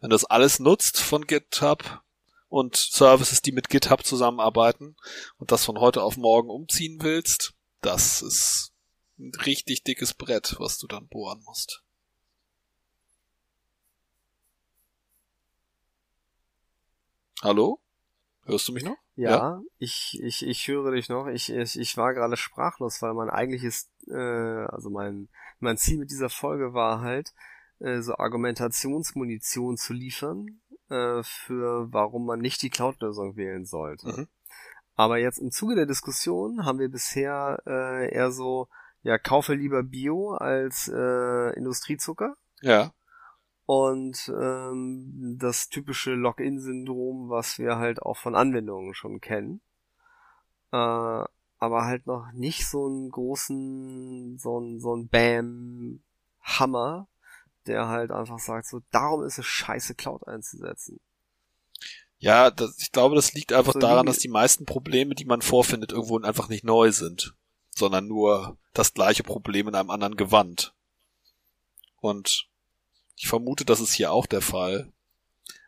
Wenn 0.00 0.10
du 0.10 0.14
das 0.14 0.24
alles 0.24 0.58
nutzt 0.58 1.00
von 1.00 1.26
GitHub 1.26 2.02
und 2.48 2.74
Services, 2.74 3.40
die 3.40 3.52
mit 3.52 3.68
GitHub 3.68 4.04
zusammenarbeiten 4.04 4.96
und 5.38 5.52
das 5.52 5.64
von 5.64 5.78
heute 5.78 6.02
auf 6.02 6.16
morgen 6.16 6.50
umziehen 6.50 6.98
willst, 7.02 7.54
das 7.82 8.22
ist 8.22 8.72
ein 9.18 9.32
richtig 9.44 9.84
dickes 9.84 10.12
Brett, 10.12 10.56
was 10.58 10.78
du 10.78 10.88
dann 10.88 11.06
bohren 11.06 11.42
musst. 11.44 11.82
Hallo? 17.42 17.78
Hörst 18.44 18.66
du 18.66 18.72
mich 18.72 18.82
noch? 18.82 18.96
Ja, 19.16 19.30
ja, 19.30 19.62
Ich, 19.78 20.20
ich, 20.22 20.46
ich 20.46 20.68
höre 20.68 20.92
dich 20.92 21.08
noch. 21.08 21.26
Ich, 21.26 21.50
ich, 21.50 21.78
ich 21.78 21.96
war 21.96 22.12
gerade 22.12 22.36
sprachlos, 22.36 23.00
weil 23.00 23.14
mein 23.14 23.30
eigentliches, 23.30 23.90
äh, 24.08 24.14
also 24.14 24.90
mein, 24.90 25.28
mein 25.58 25.78
Ziel 25.78 25.98
mit 25.98 26.10
dieser 26.10 26.28
Folge 26.28 26.74
war 26.74 27.00
halt, 27.00 27.32
äh, 27.78 28.00
so 28.02 28.14
Argumentationsmunition 28.16 29.78
zu 29.78 29.94
liefern, 29.94 30.60
äh, 30.90 31.22
für 31.22 31.90
warum 31.92 32.26
man 32.26 32.40
nicht 32.40 32.60
die 32.60 32.70
Cloud-Lösung 32.70 33.36
wählen 33.36 33.64
sollte. 33.64 34.08
Mhm. 34.08 34.28
Aber 34.96 35.18
jetzt 35.18 35.38
im 35.38 35.50
Zuge 35.50 35.74
der 35.74 35.86
Diskussion 35.86 36.64
haben 36.64 36.78
wir 36.78 36.90
bisher 36.90 37.62
äh, 37.66 38.14
eher 38.14 38.30
so, 38.30 38.68
ja, 39.02 39.18
kaufe 39.18 39.54
lieber 39.54 39.82
Bio 39.82 40.32
als 40.32 40.88
äh, 40.88 41.56
Industriezucker. 41.56 42.36
Ja. 42.60 42.92
Und 43.66 44.28
ähm, 44.28 45.36
das 45.40 45.68
typische 45.68 46.12
Login-Syndrom, 46.12 47.28
was 47.28 47.58
wir 47.58 47.76
halt 47.76 48.00
auch 48.00 48.16
von 48.16 48.36
Anwendungen 48.36 48.94
schon 48.94 49.20
kennen. 49.20 49.60
Äh, 50.72 51.24
aber 51.58 51.84
halt 51.84 52.06
noch 52.06 52.30
nicht 52.32 52.68
so 52.68 52.86
einen 52.86 53.10
großen, 53.10 54.38
so 54.38 54.60
ein, 54.60 54.78
so 54.78 54.94
ein 54.94 55.08
Bam-Hammer, 55.08 57.08
der 57.66 57.88
halt 57.88 58.12
einfach 58.12 58.38
sagt, 58.38 58.68
so, 58.68 58.82
darum 58.92 59.24
ist 59.24 59.38
es 59.38 59.46
scheiße, 59.46 59.96
Cloud 59.96 60.28
einzusetzen. 60.28 61.00
Ja, 62.18 62.50
das, 62.50 62.78
ich 62.78 62.92
glaube, 62.92 63.14
das 63.14 63.32
liegt 63.32 63.52
einfach 63.52 63.74
so 63.74 63.78
daran, 63.78 64.06
dass 64.06 64.18
die 64.18 64.28
meisten 64.28 64.64
Probleme, 64.64 65.14
die 65.14 65.24
man 65.24 65.42
vorfindet, 65.42 65.92
irgendwo 65.92 66.18
einfach 66.20 66.48
nicht 66.48 66.64
neu 66.64 66.92
sind, 66.92 67.34
sondern 67.70 68.06
nur 68.06 68.56
das 68.72 68.94
gleiche 68.94 69.22
Problem 69.22 69.68
in 69.68 69.74
einem 69.74 69.90
anderen 69.90 70.16
Gewand. 70.16 70.74
Und 72.00 72.48
ich 73.16 73.28
vermute, 73.28 73.64
das 73.64 73.80
ist 73.80 73.94
hier 73.94 74.12
auch 74.12 74.26
der 74.26 74.42
Fall. 74.42 74.92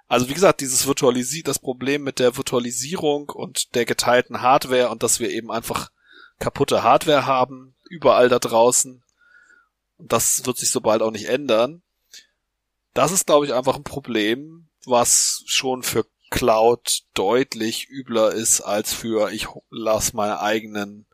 Also 0.06 0.28
wie 0.28 0.34
gesagt, 0.34 0.60
dieses 0.60 0.86
Virtualisi 0.86 1.42
das 1.42 1.58
Problem 1.58 2.02
mit 2.02 2.18
der 2.18 2.36
Virtualisierung 2.36 3.28
und 3.28 3.74
der 3.74 3.84
geteilten 3.84 4.40
Hardware 4.40 4.88
und 4.90 5.02
dass 5.02 5.20
wir 5.20 5.30
eben 5.30 5.50
einfach 5.50 5.90
kaputte 6.38 6.82
Hardware 6.82 7.26
haben, 7.26 7.74
überall 7.88 8.28
da 8.28 8.38
draußen. 8.38 9.02
Und 9.98 10.12
das 10.12 10.46
wird 10.46 10.56
sich 10.56 10.70
so 10.70 10.80
bald 10.80 11.02
auch 11.02 11.10
nicht 11.10 11.26
ändern. 11.26 11.82
Das 12.94 13.12
ist, 13.12 13.26
glaube 13.26 13.46
ich, 13.46 13.52
einfach 13.52 13.76
ein 13.76 13.84
Problem, 13.84 14.68
was 14.84 15.42
schon 15.46 15.82
für 15.82 16.06
Cloud 16.30 17.04
deutlich 17.14 17.88
übler 17.88 18.32
ist 18.32 18.60
als 18.60 18.92
für 18.92 19.30
ich 19.30 19.46
lass 19.70 20.12
meine 20.12 20.40
eigenen 20.40 21.06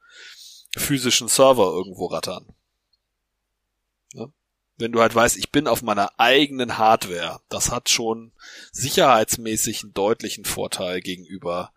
physischen 0.76 1.28
Server 1.28 1.72
irgendwo 1.72 2.06
rattern. 2.06 2.53
Wenn 4.76 4.92
du 4.92 5.00
halt 5.00 5.14
weißt, 5.14 5.36
ich 5.36 5.52
bin 5.52 5.68
auf 5.68 5.82
meiner 5.82 6.18
eigenen 6.18 6.78
Hardware, 6.78 7.40
das 7.48 7.70
hat 7.70 7.88
schon 7.88 8.32
sicherheitsmäßig 8.72 9.84
einen 9.84 9.94
deutlichen 9.94 10.44
Vorteil 10.44 11.00
gegenüber 11.00 11.72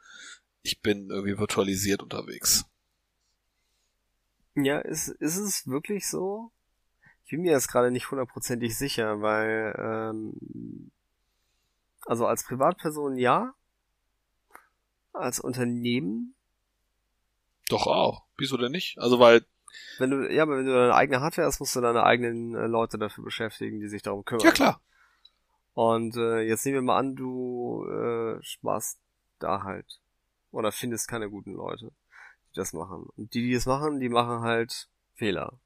ich 0.67 0.81
bin 0.81 1.09
irgendwie 1.09 1.37
virtualisiert 1.37 2.03
unterwegs. 2.03 2.65
Ja, 4.55 4.79
ist, 4.79 5.07
ist 5.07 5.37
es 5.37 5.65
wirklich 5.67 6.07
so? 6.07 6.51
Ich 7.23 7.31
bin 7.31 7.41
mir 7.41 7.51
jetzt 7.51 7.69
gerade 7.69 7.89
nicht 7.89 8.11
hundertprozentig 8.11 8.77
sicher, 8.77 9.21
weil 9.21 9.73
ähm, 9.77 10.91
also 12.05 12.25
als 12.25 12.43
Privatperson 12.43 13.17
ja. 13.17 13.53
Als 15.13 15.39
Unternehmen? 15.39 16.35
Doch 17.69 17.87
auch. 17.87 18.23
Wieso 18.37 18.57
denn 18.57 18.71
nicht? 18.73 18.97
Also 18.99 19.19
weil. 19.19 19.45
Wenn 19.97 20.09
du, 20.09 20.33
ja, 20.33 20.43
aber 20.43 20.57
wenn 20.57 20.65
du 20.65 20.73
deine 20.73 20.95
eigene 20.95 21.21
Hardware 21.21 21.47
hast, 21.47 21.59
musst 21.59 21.75
du 21.75 21.81
deine 21.81 22.03
eigenen 22.03 22.55
äh, 22.55 22.67
Leute 22.67 22.97
dafür 22.97 23.23
beschäftigen, 23.23 23.79
die 23.79 23.87
sich 23.87 24.01
darum 24.01 24.25
kümmern. 24.25 24.45
Ja, 24.45 24.51
klar. 24.51 24.81
Und 25.73 26.15
äh, 26.17 26.41
jetzt 26.41 26.65
nehmen 26.65 26.77
wir 26.77 26.81
mal 26.81 26.97
an, 26.97 27.15
du 27.15 27.85
äh, 27.87 28.41
sparst 28.41 28.99
da 29.39 29.63
halt. 29.63 29.99
Oder 30.51 30.71
findest 30.71 31.07
keine 31.07 31.29
guten 31.29 31.53
Leute, 31.53 31.91
die 32.51 32.55
das 32.55 32.73
machen. 32.73 33.07
Und 33.15 33.33
die, 33.33 33.41
die 33.43 33.53
das 33.53 33.65
machen, 33.65 33.99
die 33.99 34.09
machen 34.09 34.41
halt 34.41 34.87
Fehler. 35.13 35.59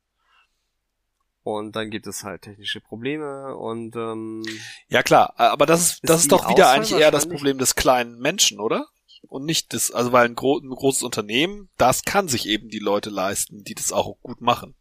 Und 1.43 1.75
dann 1.75 1.89
gibt 1.89 2.07
es 2.07 2.23
halt 2.23 2.43
technische 2.43 2.81
Probleme 2.81 3.55
und 3.55 3.95
ähm, 3.95 4.43
ja 4.89 5.01
klar, 5.01 5.33
aber 5.37 5.65
das 5.65 5.81
ist, 5.81 5.99
das 6.03 6.21
ist 6.21 6.31
doch 6.31 6.47
wieder 6.49 6.69
eigentlich 6.69 6.91
eher 6.91 7.09
das 7.09 7.27
Problem 7.27 7.57
des 7.57 7.73
kleinen 7.73 8.19
Menschen, 8.19 8.59
oder? 8.59 8.87
Und 9.27 9.45
nicht 9.45 9.73
das, 9.73 9.91
also 9.91 10.11
weil 10.11 10.25
ein, 10.25 10.35
gro 10.35 10.57
ein 10.57 10.69
großes 10.69 11.03
Unternehmen, 11.03 11.69
das 11.77 12.03
kann 12.03 12.27
sich 12.27 12.47
eben 12.47 12.69
die 12.69 12.79
Leute 12.79 13.09
leisten, 13.09 13.63
die 13.63 13.75
das 13.75 13.91
auch 13.91 14.17
gut 14.21 14.41
machen. 14.41 14.75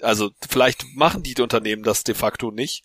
Also 0.00 0.30
vielleicht 0.48 0.84
machen 0.94 1.22
die 1.22 1.40
Unternehmen 1.40 1.82
das 1.82 2.04
de 2.04 2.14
facto 2.14 2.50
nicht, 2.50 2.84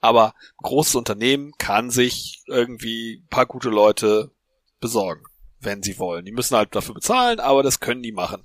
aber 0.00 0.34
ein 0.34 0.62
großes 0.62 0.94
Unternehmen 0.94 1.52
kann 1.58 1.90
sich 1.90 2.42
irgendwie 2.46 3.22
ein 3.24 3.28
paar 3.28 3.46
gute 3.46 3.70
Leute 3.70 4.30
besorgen, 4.78 5.24
wenn 5.58 5.82
sie 5.82 5.98
wollen. 5.98 6.24
Die 6.24 6.32
müssen 6.32 6.56
halt 6.56 6.76
dafür 6.76 6.94
bezahlen, 6.94 7.40
aber 7.40 7.62
das 7.64 7.80
können 7.80 8.02
die 8.02 8.12
machen 8.12 8.44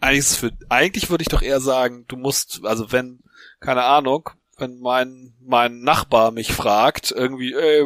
eigentlich, 0.00 0.26
für, 0.26 0.52
eigentlich 0.68 1.10
würde 1.10 1.22
ich 1.22 1.28
doch 1.28 1.42
eher 1.42 1.60
sagen, 1.60 2.04
du 2.08 2.16
musst, 2.16 2.60
also 2.64 2.92
wenn, 2.92 3.20
keine 3.60 3.84
Ahnung, 3.84 4.30
wenn 4.56 4.78
mein, 4.80 5.34
mein 5.40 5.80
Nachbar 5.80 6.30
mich 6.30 6.52
fragt, 6.52 7.10
irgendwie, 7.10 7.54
ey, 7.54 7.84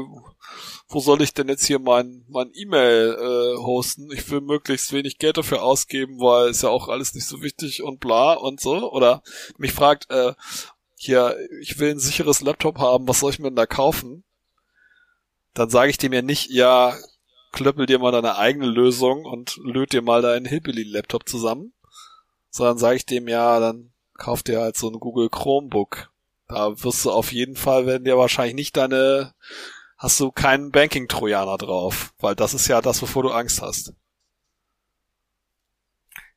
wo 0.93 1.01
soll 1.01 1.23
ich 1.23 1.35
denn 1.35 1.49
jetzt 1.49 1.67
hier 1.67 1.79
mein, 1.79 2.25
mein 2.29 2.51
E-Mail 2.55 3.17
äh, 3.19 3.57
hosten? 3.59 4.11
Ich 4.13 4.31
will 4.31 4.41
möglichst 4.41 4.93
wenig 4.93 5.19
Geld 5.19 5.37
dafür 5.37 5.63
ausgeben, 5.63 6.21
weil 6.21 6.51
ist 6.51 6.63
ja 6.63 6.69
auch 6.69 6.89
alles 6.89 7.15
nicht 7.15 7.27
so 7.27 7.43
wichtig 7.43 7.83
und 7.83 8.01
bla 8.01 8.35
und 8.35 8.61
so. 8.61 8.91
Oder 8.93 9.23
mich 9.59 9.73
fragt, 9.73 10.11
äh, 10.11 10.35
hier, 10.97 11.37
ich 11.61 11.79
will 11.79 11.91
ein 11.91 11.99
sicheres 11.99 12.41
Laptop 12.41 12.79
haben, 12.79 13.09
was 13.09 13.21
soll 13.21 13.31
ich 13.31 13.39
mir 13.39 13.49
denn 13.49 13.57
da 13.57 13.67
kaufen? 13.67 14.25
Dann 15.55 15.71
sage 15.71 15.91
ich 15.91 15.99
dem 15.99 16.13
ja 16.13 16.23
nicht, 16.23 16.51
ja, 16.51 16.97
klöppel 17.53 17.87
dir 17.87 17.99
mal 17.99 18.13
deine 18.13 18.37
eigene 18.37 18.67
Lösung 18.67 19.25
und 19.25 19.57
löt 19.63 19.93
dir 19.93 20.03
mal 20.03 20.23
deinen 20.23 20.47
Hillbilly-Laptop 20.47 21.29
zusammen 21.29 21.73
sondern 22.53 22.79
sage 22.79 22.97
ich 22.97 23.07
dem 23.07 23.27
ja, 23.27 23.59
dann 23.59 23.93
kauf 24.19 24.43
dir 24.45 24.61
halt 24.61 24.77
so 24.77 24.89
ein 24.89 25.01
Google 25.01 25.31
Chromebook. 25.31 26.11
Da 26.49 26.85
wirst 26.85 27.05
du 27.05 27.11
auf 27.11 27.33
jeden 27.33 27.57
Fall, 27.57 27.87
werden 27.87 28.05
dir 28.05 28.19
wahrscheinlich 28.19 28.55
nicht 28.55 28.77
deine, 28.77 29.35
hast 30.03 30.19
du 30.19 30.33
keinen 30.33 30.73
Banking-Trojaner 30.73 31.57
drauf, 31.59 32.13
weil 32.19 32.35
das 32.35 32.55
ist 32.55 32.67
ja 32.67 32.81
das, 32.81 33.01
wovor 33.03 33.23
du 33.23 33.31
Angst 33.31 33.63
hast. 33.63 33.95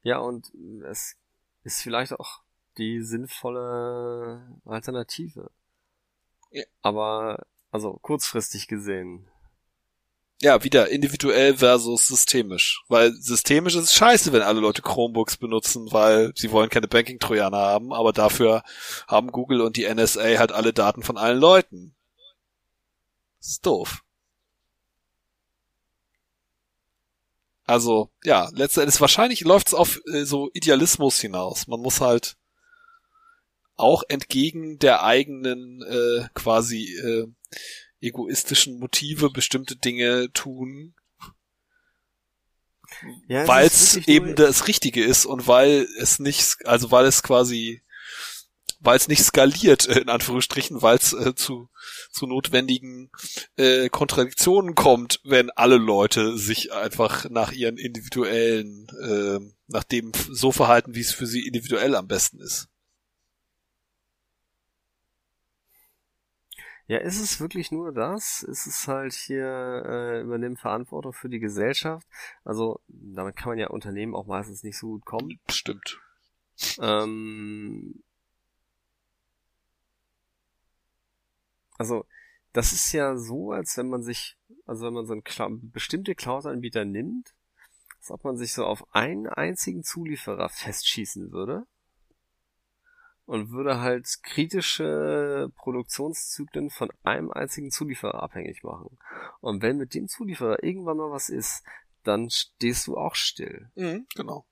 Ja, 0.04 0.20
und 0.20 0.52
es 0.88 1.16
ist 1.64 1.82
vielleicht 1.82 2.14
auch 2.14 2.42
die 2.78 3.02
sinnvolle 3.02 4.62
Alternative. 4.66 5.50
Ja. 6.52 6.64
Aber, 6.84 7.48
also 7.72 7.98
kurzfristig 8.04 8.68
gesehen, 8.68 9.28
ja, 10.42 10.64
wieder 10.64 10.90
individuell 10.90 11.56
versus 11.56 12.10
systemisch. 12.10 12.84
Weil 12.90 13.14
systemisch 13.14 13.76
ist 13.76 13.86
es 13.86 13.94
scheiße, 13.94 14.34
wenn 14.34 14.42
alle 14.42 14.60
Leute 14.60 14.82
Chromebooks 14.82 15.38
benutzen, 15.38 15.88
weil 15.92 16.34
sie 16.36 16.52
wollen 16.52 16.70
keine 16.70 16.90
Banking-Trojaner 16.90 17.58
haben, 17.58 17.94
aber 17.94 18.12
dafür 18.12 18.62
haben 19.08 19.32
Google 19.32 19.62
und 19.62 19.78
die 19.78 19.92
NSA 19.92 20.38
halt 20.38 20.52
alle 20.52 20.74
Daten 20.74 21.04
von 21.04 21.18
allen 21.18 21.40
Leuten. 21.40 21.95
Ist 23.46 23.66
doof. 23.66 24.02
Also, 27.66 28.12
ja, 28.24 28.50
letzten 28.54 28.82
Endes 28.82 29.02
wahrscheinlich 29.02 29.42
läuft 29.42 29.68
es 29.68 29.74
auf 29.74 30.00
äh, 30.12 30.24
so 30.24 30.50
Idealismus 30.54 31.20
hinaus. 31.20 31.68
Man 31.68 31.80
muss 31.80 32.00
halt 32.00 32.38
auch 33.76 34.04
entgegen 34.08 34.78
der 34.80 35.04
eigenen 35.04 35.82
äh, 35.82 36.28
quasi 36.34 36.94
äh, 36.96 37.28
egoistischen 38.02 38.80
Motive 38.80 39.32
bestimmte 39.32 39.76
Dinge 39.76 40.32
tun, 40.32 40.96
ja, 43.28 43.48
weil 43.48 43.66
es 43.68 43.98
eben 44.08 44.36
das 44.36 44.68
Richtige 44.68 45.04
ist 45.04 45.26
und 45.26 45.48
weil 45.48 45.88
es 46.00 46.20
nicht, 46.20 46.66
also 46.66 46.92
weil 46.92 47.06
es 47.06 47.24
quasi, 47.24 47.82
weil 48.86 48.98
es 48.98 49.08
nicht 49.08 49.24
skaliert, 49.24 49.86
in 49.86 50.10
Anführungsstrichen, 50.10 50.82
weil 50.82 50.98
es 50.98 51.14
äh, 51.14 51.36
zu, 51.36 51.70
zu 52.12 52.28
notwendigen 52.28 53.10
äh, 53.58 53.90
Kontradiktionen 53.90 54.76
kommt, 54.76 55.20
wenn 55.24 55.50
alle 55.52 55.78
Leute 55.78 56.38
sich 56.38 56.74
einfach 56.74 57.30
nach 57.30 57.52
ihren 57.52 57.78
individuellen, 57.78 58.88
äh, 59.02 59.40
nach 59.68 59.84
dem 59.84 60.12
so 60.30 60.52
verhalten, 60.52 60.96
wie 60.96 61.02
es 61.02 61.12
für 61.12 61.26
sie 61.26 61.48
individuell 61.48 61.96
am 61.96 62.08
besten 62.08 62.40
ist. 62.40 62.70
Ja, 66.88 67.00
ist 67.00 67.20
es 67.20 67.40
wirklich 67.40 67.72
nur 67.72 67.92
das? 67.92 68.44
Ist 68.44 68.68
es 68.68 68.88
halt 68.88 69.14
hier 69.14 69.84
äh, 69.86 70.22
übernehmen 70.22 70.56
Verantwortung 70.56 71.14
für 71.14 71.30
die 71.30 71.40
Gesellschaft? 71.40 72.08
Also 72.44 72.80
damit 72.88 73.36
kann 73.36 73.50
man 73.50 73.58
ja 73.58 73.70
Unternehmen 73.70 74.14
auch 74.14 74.28
meistens 74.28 74.62
nicht 74.62 74.78
so 74.78 74.90
gut 74.90 75.06
kommen. 75.06 75.40
Stimmt. 75.50 76.00
Ähm, 76.80 78.04
also 81.78 82.06
das 82.54 82.72
ist 82.72 82.92
ja 82.94 83.18
so, 83.18 83.52
als 83.52 83.78
wenn 83.78 83.90
man 83.90 84.02
sich, 84.02 84.38
also 84.66 84.86
wenn 84.86 84.94
man 84.94 85.06
so 85.06 85.14
einen 85.14 85.24
Cloud, 85.24 85.60
bestimmte 85.74 86.16
Cloud-Anbieter 86.16 86.86
nimmt, 86.86 87.36
als 87.98 88.12
ob 88.12 88.24
man 88.24 88.38
sich 88.38 88.54
so 88.54 88.66
auf 88.66 88.86
einen 88.94 89.28
einzigen 89.28 89.84
Zulieferer 89.84 90.50
festschießen 90.50 91.32
würde 91.32 91.66
und 93.26 93.50
würde 93.50 93.82
halt 93.82 94.08
kritische 94.24 95.52
Produktionszyklen 95.56 96.70
von 96.70 96.90
einem 97.04 97.32
einzigen 97.32 97.72
Zulieferer 97.72 98.22
abhängig 98.22 98.64
machen. 98.64 98.98
Und 99.42 99.62
wenn 99.62 99.78
mit 99.78 99.94
dem 99.94 100.08
Zulieferer 100.08 100.64
irgendwann 100.64 100.98
mal 100.98 101.12
was 101.12 101.30
ist, 101.30 101.64
dann 102.04 102.30
stehst 102.30 102.88
du 102.88 102.98
auch 102.98 103.16
still. 103.16 103.72
Mhm, 103.76 104.06
genau. 104.16 104.46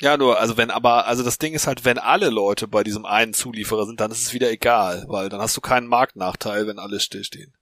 Ja, 0.00 0.16
nur, 0.16 0.38
also 0.40 0.56
wenn 0.56 0.70
aber, 0.70 1.06
also 1.06 1.22
das 1.22 1.38
Ding 1.38 1.52
ist 1.52 1.66
halt, 1.66 1.84
wenn 1.84 1.98
alle 1.98 2.30
Leute 2.30 2.66
bei 2.66 2.82
diesem 2.82 3.04
einen 3.04 3.34
Zulieferer 3.34 3.84
sind, 3.86 4.00
dann 4.00 4.10
ist 4.10 4.22
es 4.22 4.32
wieder 4.32 4.50
egal, 4.50 5.04
weil 5.08 5.28
dann 5.28 5.40
hast 5.40 5.56
du 5.56 5.60
keinen 5.60 5.86
Marktnachteil, 5.86 6.66
wenn 6.66 6.78
alle 6.78 7.00
stillstehen. 7.00 7.54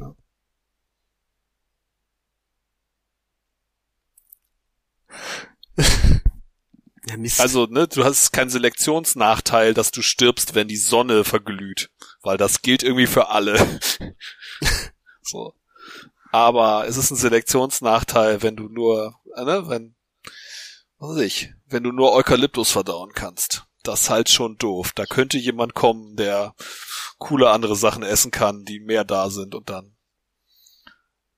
Ja. 0.00 0.14
Ja. 7.08 7.14
Also, 7.38 7.66
ne, 7.66 7.86
du 7.86 8.04
hast 8.04 8.32
keinen 8.32 8.50
Selektionsnachteil, 8.50 9.74
dass 9.74 9.92
du 9.92 10.02
stirbst, 10.02 10.56
wenn 10.56 10.66
die 10.66 10.76
Sonne 10.76 11.22
verglüht, 11.22 11.88
weil 12.22 12.36
das 12.36 12.62
gilt 12.62 12.82
irgendwie 12.82 13.06
für 13.06 13.28
alle. 13.28 13.56
so. 15.22 15.54
Aber 16.32 16.88
es 16.88 16.96
ist 16.96 17.12
ein 17.12 17.16
Selektionsnachteil, 17.16 18.42
wenn 18.42 18.56
du 18.56 18.68
nur, 18.68 19.14
ne, 19.36 19.68
wenn, 19.68 19.95
was 20.98 21.16
weiß 21.16 21.22
ich, 21.22 21.52
wenn 21.66 21.82
du 21.82 21.92
nur 21.92 22.12
Eukalyptus 22.12 22.70
verdauen 22.70 23.12
kannst. 23.12 23.66
Das 23.82 24.02
ist 24.02 24.10
halt 24.10 24.28
schon 24.28 24.56
doof. 24.58 24.92
Da 24.92 25.06
könnte 25.06 25.38
jemand 25.38 25.74
kommen, 25.74 26.16
der 26.16 26.54
coole 27.18 27.50
andere 27.50 27.76
Sachen 27.76 28.02
essen 28.02 28.30
kann, 28.30 28.64
die 28.64 28.80
mehr 28.80 29.04
da 29.04 29.30
sind 29.30 29.54
und 29.54 29.70
dann, 29.70 29.96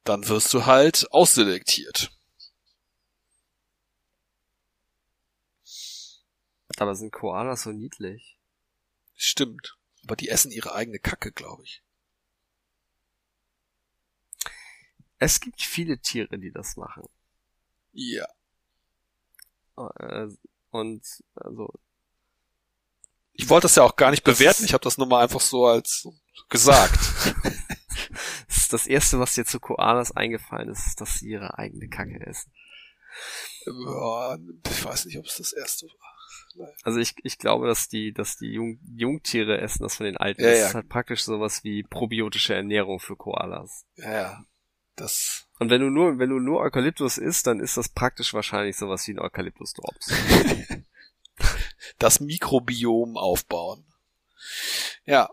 dann 0.05 0.27
wirst 0.29 0.55
du 0.55 0.65
halt 0.65 1.11
ausselektiert. 1.13 2.11
Aber 6.79 6.95
sind 6.95 7.13
Koalas 7.13 7.63
so 7.63 7.73
niedlich? 7.73 8.39
Stimmt. 9.15 9.77
Aber 10.05 10.15
die 10.17 10.29
essen 10.29 10.53
ihre 10.53 10.75
eigene 10.75 11.01
Kacke, 11.01 11.33
glaube 11.33 11.65
ich. 11.65 11.83
Es 15.19 15.41
gibt 15.41 15.61
viele 15.61 15.99
Tiere, 15.99 16.39
die 16.39 16.53
das 16.53 16.77
machen. 16.77 17.03
Ja. 17.93 18.27
Äh, 19.99 20.29
Und 20.71 21.03
also 21.35 21.73
Ich 23.33 23.49
wollte 23.49 23.65
das 23.65 23.77
ja 23.77 23.83
auch 23.85 23.97
gar 23.97 24.11
nicht 24.11 24.25
bewerten. 24.25 24.65
Ich 24.65 24.73
habe 24.73 24.85
das 24.85 24.99
nur 24.99 25.07
mal 25.07 25.23
einfach 25.23 25.41
so 25.41 25.67
als 25.67 26.07
gesagt. 26.49 26.99
das 28.49 28.57
ist 28.57 28.73
das 28.73 28.87
erste, 28.87 29.19
was 29.19 29.35
dir 29.35 29.45
zu 29.45 29.61
Koalas 29.61 30.13
eingefallen 30.13 30.69
ist, 30.69 30.87
ist, 30.87 31.01
dass 31.01 31.15
sie 31.15 31.29
ihre 31.29 31.59
eigene 31.59 31.89
Kacke 31.89 32.21
essen. 32.27 32.53
ja, 33.67 34.37
ich 34.71 34.85
weiß 34.85 35.07
nicht, 35.07 35.19
ob 35.19 35.27
es 35.27 35.37
das 35.37 35.53
erste 35.53 35.87
war. 35.87 36.09
Also 36.83 36.99
ich, 36.99 37.15
ich 37.23 37.39
glaube, 37.39 37.67
dass 37.67 37.89
die, 37.89 38.13
dass 38.13 38.37
die 38.37 38.53
Jung, 38.53 38.81
Jungtiere 38.97 39.61
essen 39.61 39.83
das 39.83 39.97
von 39.97 40.07
den 40.07 40.17
Alten. 40.17 40.43
Ja, 40.43 40.51
das 40.51 40.59
ja. 40.59 40.67
ist 40.69 40.75
halt 40.75 40.89
praktisch 40.89 41.23
sowas 41.23 41.63
wie 41.63 41.83
probiotische 41.85 42.55
Ernährung 42.55 42.99
für 42.99 43.17
Koalas. 43.17 43.87
Ja, 43.97 44.13
ja. 44.13 44.45
Das. 44.99 45.47
Und 45.59 45.70
wenn 45.70 45.81
du 45.81 45.91
nur, 45.91 46.19
wenn 46.19 46.31
du 46.31 46.39
nur 46.39 46.61
Eukalyptus 46.61 47.19
isst, 47.19 47.47
dann 47.47 47.61
ist 47.61 47.77
das 47.77 47.89
praktisch 47.89 48.35
wahrscheinlich 48.35 48.77
sowas 48.77 49.07
wie 49.07 49.12
ein 49.12 49.19
Eukalyptus-Drops. 49.19 50.12
das 51.99 52.20
Mikrobiom 52.20 53.16
aufbauen. 53.16 53.85
Ja. 55.05 55.31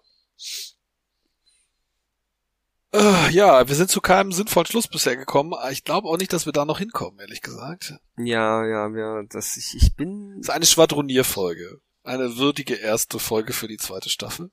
Äh, 2.92 3.30
Ja, 3.32 3.68
wir 3.68 3.76
sind 3.76 3.90
zu 3.90 4.02
keinem 4.02 4.32
sinnvollen 4.32 4.66
Schluss 4.66 4.88
bisher 4.88 5.16
gekommen. 5.16 5.54
Ich 5.72 5.84
glaube 5.84 6.08
auch 6.08 6.18
nicht, 6.18 6.34
dass 6.34 6.46
wir 6.46 6.54
da 6.54 6.66
noch 6.66 6.80
hinkommen, 6.80 7.20
ehrlich 7.20 7.42
gesagt. 7.42 7.96
ja, 8.18 8.66
ja, 8.66 8.90
ja, 8.96 9.24
das, 9.30 9.58
ich, 9.58 9.76
ich 9.76 9.96
bin, 9.96 10.38
Das 10.38 10.50
ist 10.50 10.56
eine 10.56 10.66
Schwadronierfolge. 10.66 11.82
Eine 12.04 12.38
würdige 12.38 12.76
erste 12.76 13.20
Folge 13.20 13.52
für 13.54 13.68
die 13.68 13.78
zweite 13.78 14.10
Staffel. 14.10 14.52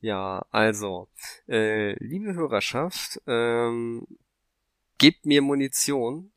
Ja, 0.00 0.44
also, 0.50 1.08
äh, 1.48 1.92
liebe 2.02 2.34
Hörerschaft, 2.34 3.20
ähm, 3.26 4.06
gebt 4.98 5.26
mir 5.26 5.42
Munition 5.42 6.32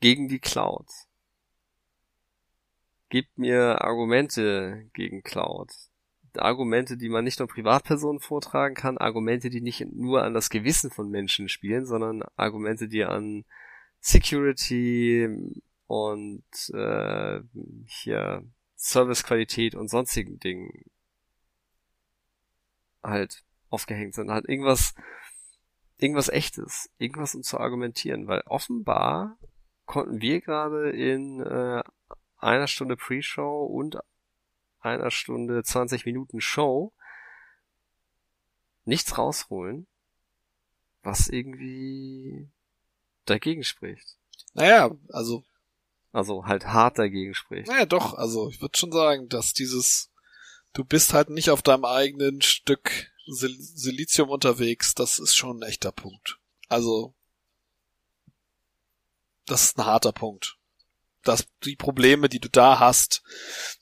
gegen 0.00 0.28
die 0.28 0.40
Cloud. 0.40 0.86
Gebt 3.08 3.38
mir 3.38 3.82
Argumente 3.82 4.88
gegen 4.94 5.22
Cloud. 5.22 5.70
Argumente, 6.36 6.96
die 6.96 7.08
man 7.08 7.24
nicht 7.24 7.38
nur 7.40 7.48
Privatpersonen 7.48 8.20
vortragen 8.20 8.74
kann, 8.74 8.98
Argumente, 8.98 9.50
die 9.50 9.60
nicht 9.60 9.84
nur 9.92 10.22
an 10.22 10.34
das 10.34 10.48
Gewissen 10.48 10.90
von 10.90 11.10
Menschen 11.10 11.48
spielen, 11.48 11.86
sondern 11.86 12.22
Argumente, 12.36 12.88
die 12.88 13.04
an 13.04 13.44
Security 14.00 15.28
und 15.86 16.44
äh, 16.72 17.40
hier 17.86 18.44
Servicequalität 18.76 19.74
und 19.74 19.88
sonstigen 19.88 20.38
Dingen 20.38 20.84
halt 23.02 23.44
aufgehängt 23.68 24.14
sind. 24.14 24.30
Halt 24.30 24.48
irgendwas, 24.48 24.94
irgendwas 25.98 26.28
echtes, 26.28 26.90
irgendwas 26.98 27.34
um 27.34 27.42
zu 27.42 27.58
argumentieren, 27.58 28.26
weil 28.26 28.42
offenbar 28.46 29.38
konnten 29.86 30.20
wir 30.20 30.40
gerade 30.40 30.90
in 30.90 31.40
äh, 31.40 31.82
einer 32.38 32.66
Stunde 32.66 32.96
Pre-Show 32.96 33.64
und 33.64 33.98
einer 34.80 35.10
Stunde 35.10 35.62
20 35.62 36.06
Minuten 36.06 36.40
Show 36.40 36.92
nichts 38.84 39.18
rausholen, 39.18 39.86
was 41.02 41.28
irgendwie 41.28 42.48
dagegen 43.24 43.62
spricht. 43.62 44.16
Naja, 44.54 44.90
also, 45.10 45.44
Also 46.12 46.46
halt 46.46 46.66
hart 46.66 46.98
dagegen 46.98 47.34
spricht. 47.34 47.68
naja, 47.68 47.86
doch, 47.86 48.14
also 48.14 48.48
ich 48.48 48.60
würde 48.60 48.76
schon 48.78 48.92
sagen, 48.92 49.28
dass 49.28 49.52
dieses, 49.52 50.09
du 50.72 50.84
bist 50.84 51.12
halt 51.12 51.30
nicht 51.30 51.50
auf 51.50 51.62
deinem 51.62 51.84
eigenen 51.84 52.42
Stück 52.42 53.10
Sil 53.30 53.54
Silizium 53.58 54.30
unterwegs, 54.30 54.94
das 54.94 55.18
ist 55.18 55.36
schon 55.36 55.58
ein 55.58 55.68
echter 55.68 55.92
Punkt. 55.92 56.38
Also, 56.68 57.14
das 59.46 59.64
ist 59.64 59.78
ein 59.78 59.84
harter 59.84 60.12
Punkt. 60.12 60.56
Dass 61.22 61.46
die 61.64 61.76
Probleme, 61.76 62.30
die 62.30 62.40
du 62.40 62.48
da 62.48 62.78
hast, 62.78 63.22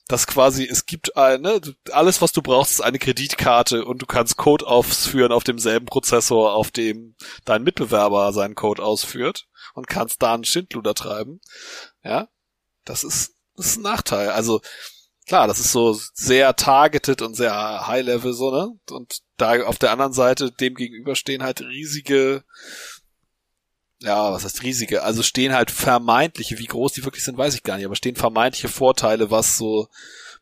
dass 0.08 0.26
quasi, 0.26 0.64
es 0.64 0.86
gibt 0.86 1.16
eine, 1.16 1.60
alles 1.92 2.20
was 2.20 2.32
du 2.32 2.42
brauchst, 2.42 2.72
ist 2.72 2.80
eine 2.80 2.98
Kreditkarte 2.98 3.84
und 3.84 4.02
du 4.02 4.06
kannst 4.06 4.36
Code 4.36 4.66
ausführen 4.66 5.30
auf 5.30 5.44
demselben 5.44 5.86
Prozessor, 5.86 6.54
auf 6.54 6.72
dem 6.72 7.14
dein 7.44 7.62
Mitbewerber 7.62 8.32
seinen 8.32 8.56
Code 8.56 8.82
ausführt 8.82 9.46
und 9.74 9.86
kannst 9.86 10.20
da 10.20 10.34
einen 10.34 10.44
Schindluder 10.44 10.94
treiben. 10.94 11.40
Ja, 12.02 12.28
das 12.84 13.04
ist, 13.04 13.36
das 13.54 13.66
ist 13.66 13.76
ein 13.76 13.82
Nachteil. 13.82 14.30
Also, 14.30 14.60
klar, 15.28 15.46
das 15.46 15.60
ist 15.60 15.72
so 15.72 15.96
sehr 16.14 16.56
targeted 16.56 17.22
und 17.22 17.34
sehr 17.34 17.86
high 17.86 18.04
level 18.04 18.32
so, 18.32 18.50
ne? 18.50 18.70
Und 18.90 19.20
da 19.36 19.62
auf 19.64 19.78
der 19.78 19.92
anderen 19.92 20.12
Seite 20.12 20.50
dem 20.50 20.74
gegenüber 20.74 21.14
stehen 21.14 21.42
halt 21.42 21.60
riesige, 21.60 22.42
ja, 24.00 24.32
was 24.32 24.44
heißt 24.44 24.62
riesige? 24.62 25.02
Also 25.02 25.22
stehen 25.22 25.52
halt 25.52 25.70
vermeintliche, 25.70 26.58
wie 26.58 26.66
groß 26.66 26.92
die 26.94 27.04
wirklich 27.04 27.24
sind, 27.24 27.38
weiß 27.38 27.54
ich 27.54 27.62
gar 27.62 27.76
nicht, 27.76 27.86
aber 27.86 27.94
stehen 27.94 28.16
vermeintliche 28.16 28.68
Vorteile, 28.68 29.30
was 29.30 29.58
so 29.58 29.88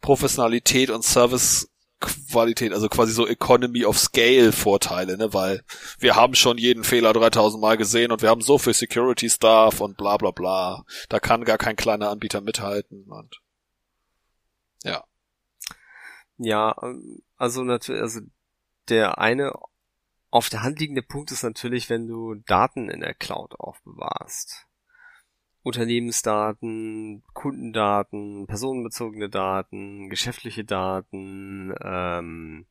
Professionalität 0.01 0.91
und 0.91 1.05
Servicequalität, 1.05 2.73
also 2.73 2.89
quasi 2.89 3.13
so 3.13 3.27
Economy 3.27 3.85
of 3.85 3.99
Scale 3.99 4.53
Vorteile, 4.53 5.17
ne, 5.17 5.35
weil 5.35 5.63
wir 5.99 6.15
haben 6.17 6.35
schon 6.35 6.59
jeden 6.59 6.85
Fehler 6.85 7.13
3000 7.13 7.61
Mal 7.61 7.77
gesehen 7.77 8.13
und 8.13 8.23
wir 8.23 8.29
haben 8.29 8.43
so 8.43 8.57
viel 8.59 8.75
Security 8.75 9.29
Staff 9.29 9.81
und 9.81 9.97
bla 9.97 10.17
bla 10.17 10.31
bla. 10.31 10.85
Da 11.09 11.19
kann 11.19 11.45
gar 11.45 11.59
kein 11.59 11.77
kleiner 11.77 12.11
Anbieter 12.11 12.41
mithalten 12.41 13.07
und. 13.09 13.41
Ja, 16.39 16.77
ähm, 16.83 17.23
also 17.37 17.63
natürlich, 17.65 18.03
also 18.03 18.21
der 18.89 19.19
eine 19.19 19.53
auf 20.31 20.49
der 20.49 20.63
Hand 20.63 20.81
liegende 20.81 21.03
Punkt 21.03 21.31
ist 21.33 21.43
natürlich, 21.43 21.89
wenn 21.89 22.07
du 22.07 22.35
Daten 22.35 22.91
in 22.91 23.01
der 23.01 23.15
Cloud 23.15 23.59
aufbewahrst. 23.59 24.67
Unternehmensdaten, 25.63 27.25
Kundendaten, 27.33 28.47
personenbezogene 28.47 29.29
Daten, 29.29 30.11
geschäftliche 30.11 30.65
Daten, 30.65 31.75
ähm, 31.83 32.67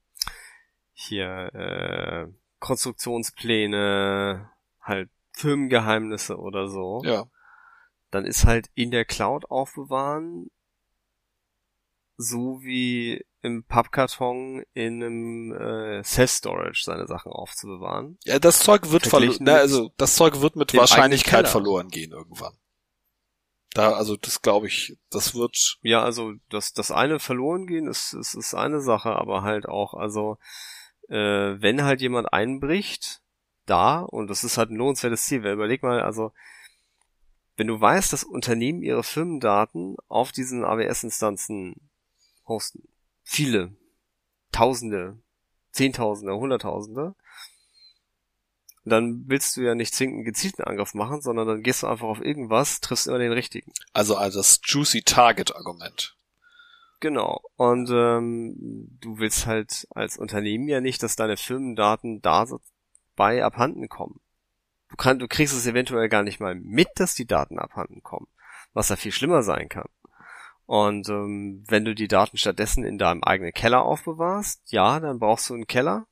hier 0.93 1.53
äh, 1.53 2.27
Konstruktionspläne, 2.59 4.49
halt 4.79 5.09
Firmengeheimnisse 5.33 6.37
oder 6.37 6.69
so 6.69 7.01
Ja. 7.03 7.25
dann 8.11 8.25
ist 8.25 8.45
halt 8.45 8.69
in 8.75 8.91
der 8.91 9.03
Cloud 9.03 9.51
aufbewahren, 9.51 10.49
so 12.17 12.61
wie 12.63 13.25
im 13.45 13.63
Pappkarton 13.63 14.63
in 14.73 15.03
einem 15.03 15.53
äh, 15.53 16.03
Self-Storage 16.03 16.81
seine 16.83 17.07
Sachen 17.07 17.31
aufzubewahren. 17.31 18.17
Ja, 18.23 18.39
das 18.39 18.59
Zeug 18.59 18.91
wird 18.91 19.07
verloren, 19.07 19.37
ne, 19.39 19.53
also 19.53 19.91
das 19.97 20.15
Zeug 20.15 20.41
wird 20.41 20.55
mit 20.55 20.73
Wahrscheinlichkeit 20.73 21.47
verloren 21.47 21.89
gehen 21.89 22.11
irgendwann. 22.11 22.57
Da, 23.73 23.91
also 23.93 24.15
das 24.15 24.41
glaube 24.41 24.67
ich, 24.67 24.97
das 25.09 25.35
wird, 25.35 25.77
Ja, 25.81 26.03
also 26.03 26.33
das, 26.49 26.73
das 26.73 26.91
eine 26.91 27.19
verloren 27.19 27.67
gehen 27.67 27.87
ist, 27.87 28.13
ist, 28.13 28.33
ist 28.33 28.55
eine 28.55 28.81
Sache, 28.81 29.09
aber 29.09 29.43
halt 29.43 29.67
auch, 29.67 29.93
also 29.93 30.37
äh, 31.09 31.15
wenn 31.61 31.83
halt 31.83 32.01
jemand 32.01 32.31
einbricht, 32.33 33.21
da, 33.65 33.99
und 33.99 34.27
das 34.27 34.43
ist 34.43 34.57
halt 34.57 34.71
ein 34.71 34.77
lohnenswertes 34.77 35.25
Ziel, 35.25 35.43
weil 35.43 35.53
überleg 35.53 35.83
mal, 35.83 36.01
also 36.01 36.31
wenn 37.57 37.67
du 37.67 37.79
weißt, 37.79 38.11
dass 38.11 38.23
Unternehmen 38.23 38.81
ihre 38.81 39.03
Firmendaten 39.03 39.95
auf 40.07 40.31
diesen 40.31 40.63
AWS-Instanzen 40.63 41.89
hosten, 42.47 42.87
viele, 43.25 43.75
Tausende, 44.51 45.19
Zehntausende, 45.71 46.33
Hunderttausende, 46.33 47.15
dann 48.85 49.23
willst 49.27 49.57
du 49.57 49.61
ja 49.61 49.75
nicht 49.75 49.93
zwingend 49.93 50.17
einen 50.17 50.25
gezielten 50.25 50.63
Angriff 50.63 50.93
machen, 50.93 51.21
sondern 51.21 51.47
dann 51.47 51.63
gehst 51.63 51.83
du 51.83 51.87
einfach 51.87 52.07
auf 52.07 52.21
irgendwas, 52.21 52.79
triffst 52.79 53.07
immer 53.07 53.17
den 53.17 53.33
richtigen. 53.33 53.73
also, 53.91 54.15
also 54.15 54.39
das 54.39 54.61
Juicy 54.63 55.01
Target 55.01 55.55
Argument. 55.55 56.15
Genau. 57.01 57.41
Und 57.55 57.89
ähm, 57.91 58.55
du 59.01 59.17
willst 59.17 59.47
halt 59.47 59.87
als 59.89 60.17
Unternehmen 60.17 60.67
ja 60.67 60.79
nicht, 60.79 61.03
dass 61.03 61.15
deine 61.15 61.35
Firmendaten 61.35 62.21
da 62.21 62.45
so 62.45 62.61
bei 63.15 63.43
abhanden 63.43 63.89
kommen. 63.89 64.21
Du, 64.89 64.95
kann, 64.95 65.19
du 65.19 65.27
kriegst 65.27 65.55
es 65.55 65.67
eventuell 65.67 66.07
gar 66.07 66.23
nicht 66.23 66.39
mal 66.39 66.55
mit, 66.55 66.87
dass 66.95 67.15
die 67.15 67.25
Daten 67.25 67.59
abhanden 67.59 68.01
kommen, 68.01 68.27
was 68.73 68.89
ja 68.89 68.95
viel 68.95 69.11
schlimmer 69.11 69.41
sein 69.41 69.67
kann. 69.67 69.89
Und 70.65 71.09
ähm, 71.09 71.63
wenn 71.67 71.85
du 71.85 71.93
die 71.93 72.07
Daten 72.07 72.37
stattdessen 72.37 72.83
in 72.83 72.97
deinem 72.97 73.23
eigenen 73.23 73.53
Keller 73.53 73.83
aufbewahrst, 73.83 74.61
ja, 74.71 74.99
dann 74.99 75.19
brauchst 75.19 75.49
du 75.49 75.53
einen 75.53 75.67
Keller 75.67 76.07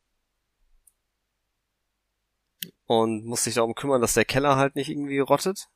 und 2.85 3.25
musst 3.25 3.45
dich 3.45 3.55
darum 3.55 3.75
kümmern, 3.75 4.01
dass 4.01 4.13
der 4.13 4.25
Keller 4.25 4.55
halt 4.55 4.75
nicht 4.75 4.89
irgendwie 4.89 5.19
rottet. 5.19 5.69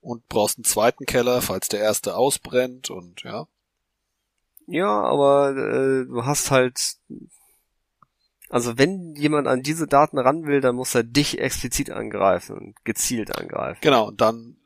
Und 0.00 0.26
brauchst 0.26 0.58
einen 0.58 0.64
zweiten 0.64 1.06
Keller, 1.06 1.40
falls 1.42 1.68
der 1.68 1.80
erste 1.80 2.16
ausbrennt 2.16 2.90
und 2.90 3.22
ja. 3.22 3.46
Ja, 4.66 4.88
aber 4.88 5.50
äh, 5.50 6.06
du 6.06 6.24
hast 6.24 6.50
halt, 6.50 6.96
also 8.48 8.78
wenn 8.78 9.14
jemand 9.14 9.46
an 9.46 9.62
diese 9.62 9.86
Daten 9.86 10.18
ran 10.18 10.44
will, 10.44 10.60
dann 10.60 10.74
muss 10.74 10.94
er 10.96 11.04
dich 11.04 11.38
explizit 11.38 11.90
angreifen 11.90 12.56
und 12.56 12.84
gezielt 12.84 13.36
angreifen. 13.36 13.78
Genau, 13.80 14.08
und 14.08 14.20
dann 14.20 14.56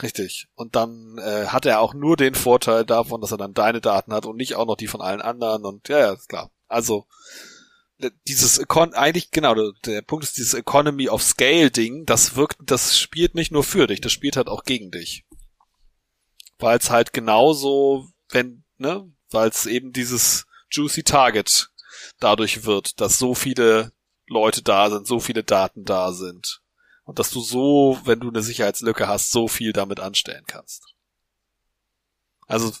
Richtig. 0.00 0.48
Und 0.54 0.76
dann 0.76 1.18
äh, 1.18 1.46
hat 1.46 1.66
er 1.66 1.80
auch 1.80 1.92
nur 1.92 2.16
den 2.16 2.34
Vorteil 2.34 2.84
davon, 2.84 3.20
dass 3.20 3.32
er 3.32 3.38
dann 3.38 3.54
deine 3.54 3.80
Daten 3.80 4.12
hat 4.12 4.24
und 4.24 4.36
nicht 4.36 4.54
auch 4.54 4.66
noch 4.66 4.76
die 4.76 4.86
von 4.86 5.00
allen 5.00 5.20
anderen. 5.20 5.64
Und 5.64 5.88
ja, 5.88 5.98
ja, 5.98 6.16
klar. 6.16 6.50
Also 6.68 7.06
dieses 8.26 8.58
Econ 8.58 8.94
eigentlich 8.94 9.30
genau 9.30 9.54
der, 9.54 9.72
der 9.84 10.02
Punkt 10.02 10.24
ist 10.24 10.36
dieses 10.36 10.54
Economy 10.54 11.08
of 11.08 11.22
Scale 11.22 11.70
Ding. 11.70 12.06
Das 12.06 12.36
wirkt, 12.36 12.58
das 12.64 12.98
spielt 12.98 13.34
nicht 13.34 13.52
nur 13.52 13.64
für 13.64 13.86
dich, 13.86 14.00
das 14.00 14.12
spielt 14.12 14.36
halt 14.36 14.48
auch 14.48 14.64
gegen 14.64 14.90
dich, 14.90 15.24
weil 16.58 16.78
es 16.78 16.90
halt 16.90 17.12
genauso, 17.12 18.08
wenn 18.30 18.64
ne, 18.78 19.10
weil 19.30 19.48
es 19.48 19.66
eben 19.66 19.92
dieses 19.92 20.46
juicy 20.70 21.04
Target 21.04 21.70
dadurch 22.18 22.64
wird, 22.64 23.00
dass 23.00 23.18
so 23.18 23.34
viele 23.34 23.92
Leute 24.26 24.62
da 24.62 24.90
sind, 24.90 25.06
so 25.06 25.20
viele 25.20 25.44
Daten 25.44 25.84
da 25.84 26.12
sind. 26.12 26.61
Und 27.04 27.18
dass 27.18 27.30
du 27.30 27.40
so, 27.40 27.98
wenn 28.04 28.20
du 28.20 28.28
eine 28.28 28.42
Sicherheitslücke 28.42 29.08
hast, 29.08 29.30
so 29.30 29.48
viel 29.48 29.72
damit 29.72 30.00
anstellen 30.00 30.44
kannst. 30.46 30.94
Also, 32.46 32.72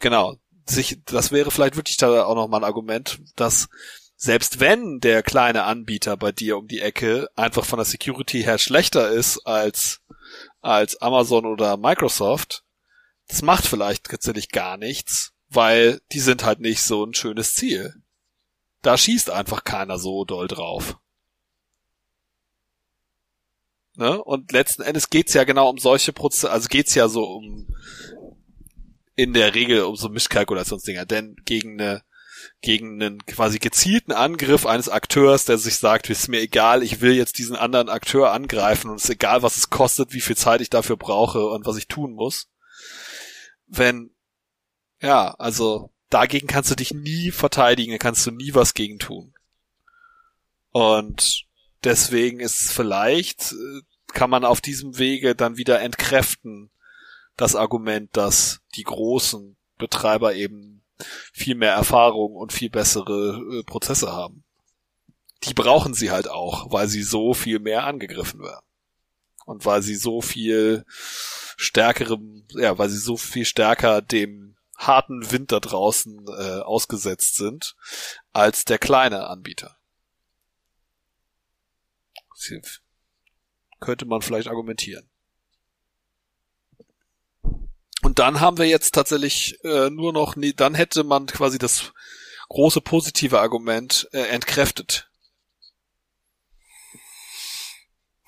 genau. 0.00 0.36
Sich, 0.66 1.00
das 1.04 1.30
wäre 1.30 1.50
vielleicht 1.50 1.76
wirklich 1.76 1.98
da 1.98 2.24
auch 2.24 2.34
nochmal 2.34 2.60
ein 2.60 2.64
Argument, 2.64 3.20
dass 3.36 3.68
selbst 4.16 4.60
wenn 4.60 5.00
der 5.00 5.22
kleine 5.22 5.64
Anbieter 5.64 6.16
bei 6.16 6.32
dir 6.32 6.56
um 6.56 6.68
die 6.68 6.80
Ecke 6.80 7.28
einfach 7.36 7.66
von 7.66 7.78
der 7.78 7.84
Security 7.84 8.42
her 8.42 8.56
schlechter 8.56 9.10
ist 9.10 9.38
als, 9.46 10.00
als 10.62 10.96
Amazon 11.02 11.44
oder 11.44 11.76
Microsoft, 11.76 12.64
das 13.28 13.42
macht 13.42 13.66
vielleicht 13.66 14.04
tatsächlich 14.04 14.50
gar 14.50 14.78
nichts, 14.78 15.32
weil 15.48 16.00
die 16.12 16.20
sind 16.20 16.44
halt 16.44 16.60
nicht 16.60 16.82
so 16.82 17.04
ein 17.04 17.12
schönes 17.12 17.54
Ziel. 17.54 17.94
Da 18.80 18.96
schießt 18.96 19.30
einfach 19.30 19.64
keiner 19.64 19.98
so 19.98 20.24
doll 20.24 20.48
drauf. 20.48 20.98
Ne? 23.96 24.22
Und 24.22 24.52
letzten 24.52 24.82
Endes 24.82 25.10
geht's 25.10 25.34
ja 25.34 25.44
genau 25.44 25.68
um 25.68 25.78
solche 25.78 26.12
Prozesse, 26.12 26.50
also 26.50 26.68
geht's 26.68 26.94
ja 26.94 27.08
so 27.08 27.24
um 27.24 27.68
in 29.16 29.32
der 29.32 29.54
Regel 29.54 29.82
um 29.82 29.94
so 29.94 30.08
Mischkalkulationsdinger, 30.08 31.06
denn 31.06 31.36
gegen 31.44 31.80
eine 31.80 32.02
gegen 32.60 33.00
einen 33.00 33.24
quasi 33.26 33.58
gezielten 33.58 34.12
Angriff 34.12 34.66
eines 34.66 34.88
Akteurs, 34.88 35.44
der 35.44 35.58
sich 35.58 35.76
sagt, 35.76 36.10
ist 36.10 36.28
mir 36.28 36.40
egal, 36.40 36.82
ich 36.82 37.00
will 37.00 37.12
jetzt 37.12 37.38
diesen 37.38 37.56
anderen 37.56 37.88
Akteur 37.88 38.32
angreifen 38.32 38.90
und 38.90 38.96
es 38.96 39.04
ist 39.04 39.10
egal, 39.10 39.42
was 39.42 39.56
es 39.56 39.70
kostet, 39.70 40.12
wie 40.12 40.20
viel 40.20 40.36
Zeit 40.36 40.60
ich 40.60 40.70
dafür 40.70 40.96
brauche 40.96 41.46
und 41.46 41.66
was 41.66 41.76
ich 41.76 41.88
tun 41.88 42.14
muss. 42.14 42.48
Wenn, 43.66 44.10
ja, 45.00 45.34
also 45.34 45.90
dagegen 46.10 46.46
kannst 46.46 46.70
du 46.70 46.74
dich 46.74 46.92
nie 46.92 47.30
verteidigen, 47.30 47.92
da 47.92 47.98
kannst 47.98 48.26
du 48.26 48.30
nie 48.30 48.54
was 48.54 48.74
gegen 48.74 48.98
tun. 48.98 49.34
Und 50.70 51.46
deswegen 51.84 52.40
ist 52.40 52.72
vielleicht, 52.72 53.52
äh, 53.52 53.82
kann 54.12 54.30
man 54.30 54.44
auf 54.44 54.60
diesem 54.60 54.98
Wege 54.98 55.34
dann 55.34 55.56
wieder 55.56 55.80
entkräften, 55.80 56.70
das 57.36 57.56
Argument, 57.56 58.16
dass 58.16 58.60
die 58.76 58.84
großen 58.84 59.56
Betreiber 59.78 60.34
eben 60.34 60.82
viel 61.32 61.56
mehr 61.56 61.72
Erfahrung 61.72 62.36
und 62.36 62.52
viel 62.52 62.70
bessere 62.70 63.40
äh, 63.58 63.62
Prozesse 63.64 64.12
haben. 64.12 64.44
Die 65.42 65.54
brauchen 65.54 65.94
sie 65.94 66.10
halt 66.10 66.28
auch, 66.28 66.70
weil 66.72 66.88
sie 66.88 67.02
so 67.02 67.34
viel 67.34 67.58
mehr 67.58 67.84
angegriffen 67.84 68.40
werden. 68.40 68.64
Und 69.44 69.66
weil 69.66 69.82
sie 69.82 69.96
so 69.96 70.22
viel 70.22 70.84
stärkerem, 70.88 72.46
ja, 72.50 72.78
weil 72.78 72.88
sie 72.88 72.98
so 72.98 73.16
viel 73.16 73.44
stärker 73.44 74.00
dem 74.00 74.56
harten 74.76 75.30
Wind 75.30 75.52
da 75.52 75.60
draußen 75.60 76.26
äh, 76.28 76.60
ausgesetzt 76.60 77.36
sind 77.36 77.76
als 78.32 78.64
der 78.64 78.78
kleine 78.78 79.26
Anbieter. 79.26 79.76
Könnte 83.80 84.06
man 84.06 84.22
vielleicht 84.22 84.48
argumentieren. 84.48 85.08
Und 88.02 88.18
dann 88.18 88.40
haben 88.40 88.58
wir 88.58 88.66
jetzt 88.66 88.92
tatsächlich 88.92 89.58
äh, 89.64 89.88
nur 89.88 90.12
noch, 90.12 90.36
nee, 90.36 90.52
dann 90.52 90.74
hätte 90.74 91.04
man 91.04 91.26
quasi 91.26 91.58
das 91.58 91.92
große 92.50 92.82
positive 92.82 93.40
Argument 93.40 94.08
äh, 94.12 94.28
entkräftet. 94.28 95.10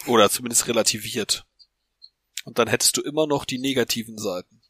Oder 0.06 0.30
zumindest 0.30 0.66
relativiert. 0.66 1.44
Und 2.44 2.58
dann 2.58 2.68
hättest 2.68 2.96
du 2.96 3.02
immer 3.02 3.26
noch 3.26 3.44
die 3.44 3.58
negativen 3.58 4.18
Seiten. 4.18 4.62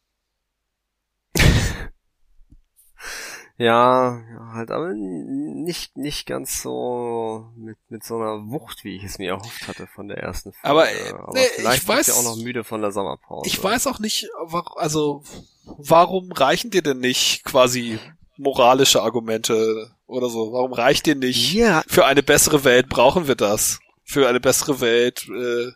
Ja, 3.59 4.21
halt 4.53 4.71
aber 4.71 4.93
nicht, 4.95 5.97
nicht 5.97 6.27
ganz 6.27 6.61
so 6.61 7.47
mit, 7.57 7.79
mit 7.89 8.05
so 8.05 8.17
einer 8.17 8.51
Wucht, 8.51 8.85
wie 8.85 8.97
ich 8.97 9.05
es 9.05 9.19
mir 9.19 9.31
erhofft 9.31 9.67
hatte 9.67 9.87
von 9.87 10.09
der 10.09 10.19
ersten 10.19 10.53
Folge. 10.53 10.69
Aber, 10.69 10.91
äh, 10.91 11.13
aber 11.13 11.33
nee, 11.33 11.41
vielleicht 11.55 11.83
ich 11.83 11.89
weiß, 11.89 12.07
ja 12.09 12.15
auch 12.15 12.23
noch 12.23 12.37
müde 12.37 12.65
von 12.65 12.83
der 12.83 12.93
Sommerpause. 12.93 13.49
Ich 13.49 13.63
weiß 13.63 13.87
auch 13.87 13.99
nicht, 13.99 14.29
also 14.75 15.23
warum 15.65 16.33
reichen 16.33 16.71
dir 16.71 16.83
denn 16.83 16.99
nicht 16.99 17.45
quasi 17.45 17.99
moralische 18.37 19.01
Argumente 19.01 19.91
oder 20.07 20.29
so? 20.29 20.53
Warum 20.53 20.75
reicht 20.75 21.07
dir 21.07 21.15
nicht? 21.15 21.55
Ja. 21.55 21.83
Für 21.87 22.05
eine 22.05 22.23
bessere 22.23 22.65
Welt 22.65 22.91
brauchen 22.91 23.27
wir 23.27 23.37
das. 23.37 23.81
Für 24.05 24.29
eine 24.29 24.39
bessere 24.39 24.81
Welt 24.81 25.27
äh, 25.29 25.73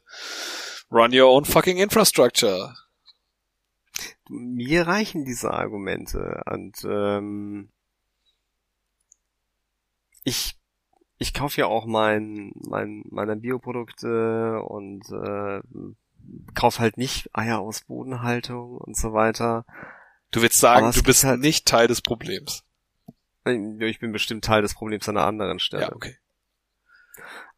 run 0.93 1.19
your 1.19 1.31
own 1.31 1.47
fucking 1.47 1.79
infrastructure 1.79 2.75
mir 4.31 4.87
reichen 4.87 5.25
diese 5.25 5.53
Argumente 5.53 6.43
und 6.47 6.85
ähm, 6.85 7.71
ich 10.25 10.57
ich 11.19 11.35
kaufe 11.35 11.61
ja 11.61 11.67
auch 11.67 11.85
mein, 11.85 12.53
mein 12.55 13.03
meine 13.11 13.37
Bioprodukte 13.37 14.63
und 14.63 15.03
äh, 15.11 15.61
kauf 16.55 16.79
halt 16.79 16.97
nicht 16.97 17.29
Eier 17.35 17.59
aus 17.59 17.83
Bodenhaltung 17.83 18.79
und 18.79 18.97
so 18.97 19.13
weiter. 19.13 19.67
Du 20.31 20.43
willst 20.43 20.61
sagen, 20.61 20.93
du 20.93 21.03
bist 21.03 21.25
halt 21.25 21.41
nicht 21.41 21.67
Teil 21.67 21.89
des 21.89 22.01
Problems. 22.01 22.65
Ich 23.45 23.99
bin 23.99 24.13
bestimmt 24.13 24.45
Teil 24.45 24.63
des 24.63 24.75
Problems 24.75 25.09
an 25.09 25.17
einer 25.17 25.27
anderen 25.27 25.59
Stelle. 25.59 25.83
Ja, 25.83 25.93
okay. 25.95 26.17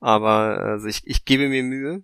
Aber 0.01 0.59
also 0.59 0.87
ich, 0.87 1.07
ich 1.07 1.25
gebe 1.25 1.49
mir 1.49 1.63
Mühe. 1.63 2.03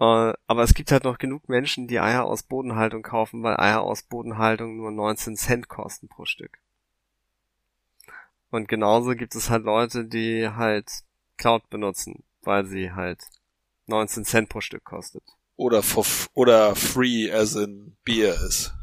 Äh, 0.00 0.32
aber 0.46 0.62
es 0.62 0.74
gibt 0.74 0.90
halt 0.90 1.04
noch 1.04 1.18
genug 1.18 1.48
Menschen, 1.48 1.86
die 1.86 2.00
Eier 2.00 2.24
aus 2.24 2.42
Bodenhaltung 2.42 3.02
kaufen, 3.02 3.42
weil 3.42 3.58
Eier 3.58 3.82
aus 3.82 4.02
Bodenhaltung 4.02 4.76
nur 4.76 4.90
19 4.90 5.36
Cent 5.36 5.68
kosten 5.68 6.08
pro 6.08 6.24
Stück. 6.24 6.58
Und 8.50 8.68
genauso 8.68 9.12
gibt 9.12 9.34
es 9.34 9.50
halt 9.50 9.64
Leute, 9.64 10.04
die 10.04 10.48
halt 10.48 10.90
Cloud 11.36 11.68
benutzen, 11.70 12.24
weil 12.42 12.66
sie 12.66 12.92
halt 12.92 13.20
19 13.86 14.24
Cent 14.24 14.48
pro 14.48 14.60
Stück 14.60 14.84
kostet. 14.84 15.24
Oder 15.56 15.82
for, 15.82 16.04
oder 16.34 16.74
free 16.74 17.30
as 17.32 17.54
in 17.54 17.96
Bier 18.04 18.34
ist. 18.34 18.74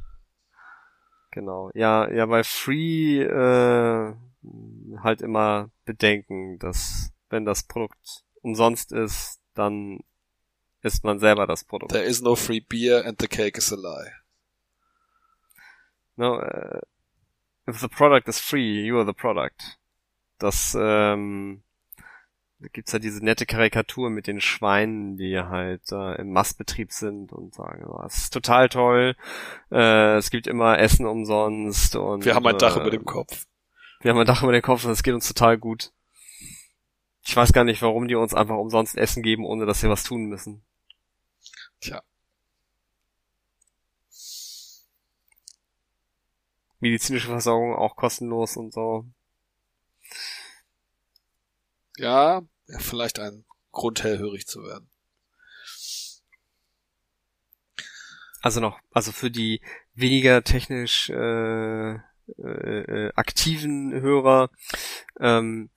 Genau. 1.32 1.72
Ja, 1.74 2.10
ja, 2.10 2.26
bei 2.26 2.44
free 2.44 3.22
äh, 3.22 4.14
halt 4.98 5.22
immer 5.22 5.70
bedenken, 5.86 6.60
dass 6.60 7.12
wenn 7.30 7.46
das 7.46 7.64
Produkt 7.64 8.24
umsonst 8.42 8.92
ist, 8.92 9.40
dann 9.54 10.00
ist 10.82 11.04
man 11.04 11.20
selber 11.20 11.48
das 11.48 11.64
Produkt. 11.64 11.92
There 11.92 12.04
is 12.04 12.22
no 12.22 12.36
free 12.36 12.60
beer 12.60 13.06
and 13.06 13.20
the 13.20 13.28
cake 13.28 13.58
is 13.58 13.72
a 13.72 13.76
lie. 13.76 14.12
No, 16.16 16.40
uh, 16.40 16.82
if 17.68 17.80
the 17.80 17.88
product 17.88 18.28
is 18.28 18.40
free, 18.40 18.84
you 18.84 18.98
are 18.98 19.06
the 19.06 19.14
product. 19.14 19.80
Das, 20.38 20.76
ähm, 20.80 21.64
da 22.60 22.68
gibt's 22.72 22.92
ja 22.92 23.00
diese 23.00 23.24
nette 23.24 23.46
Karikatur 23.46 24.10
mit 24.10 24.28
den 24.28 24.42
Schweinen, 24.42 25.18
die 25.18 25.40
halt 25.40 25.92
äh, 25.92 26.20
im 26.20 26.32
Mastbetrieb 26.32 26.92
sind 26.92 27.32
und 27.32 27.54
sagen, 27.54 27.86
oh, 27.86 28.04
es 28.06 28.18
ist 28.18 28.34
total 28.34 28.70
toll, 28.70 29.16
äh, 29.72 30.16
es 30.18 30.30
gibt 30.30 30.48
immer 30.48 30.80
Essen 30.80 31.06
umsonst 31.06 31.96
und 31.96 32.26
wir 32.26 32.36
haben 32.36 32.46
ein 32.46 32.58
Dach 32.58 32.78
äh, 32.78 32.82
über 32.82 32.92
dem 32.92 33.06
Kopf. 33.06 33.46
Wir 34.02 34.12
haben 34.12 34.20
ein 34.20 34.26
Dach 34.26 34.44
über 34.44 34.52
dem 34.52 34.62
Kopf 34.62 34.84
und 34.86 34.92
es 34.92 35.04
geht 35.04 35.14
uns 35.14 35.28
total 35.28 35.58
gut. 35.58 35.92
Ich 37.24 37.36
weiß 37.36 37.54
gar 37.54 37.64
nicht, 37.64 37.82
warum 37.84 38.08
die 38.08 38.16
uns 38.16 38.34
einfach 38.34 38.58
umsonst 38.58 38.98
Essen 38.98 39.22
geben, 39.22 39.46
ohne 39.46 39.68
dass 39.68 39.84
wir 39.84 39.92
was 39.92 40.04
tun 40.04 40.26
müssen. 40.26 40.64
Tja. 41.82 42.04
Medizinische 46.80 47.28
Versorgung 47.28 47.76
auch 47.76 47.96
kostenlos 47.96 48.56
und 48.56 48.74
so. 48.74 49.06
Ja, 51.98 52.42
ja 52.68 52.80
vielleicht 52.80 53.20
ein 53.20 53.46
Grund, 53.72 54.04
hellhörig 54.04 54.48
zu 54.48 54.64
werden. 54.64 54.90
Also 58.42 58.60
noch, 58.60 58.80
also 58.92 59.12
für 59.12 59.30
die 59.30 59.62
weniger 59.94 60.44
technisch 60.44 61.10
äh, 61.10 61.94
äh, 61.94 62.00
äh 62.38 63.12
aktiven 63.16 63.92
Hörer, 63.92 64.50
ähm, 65.20 65.70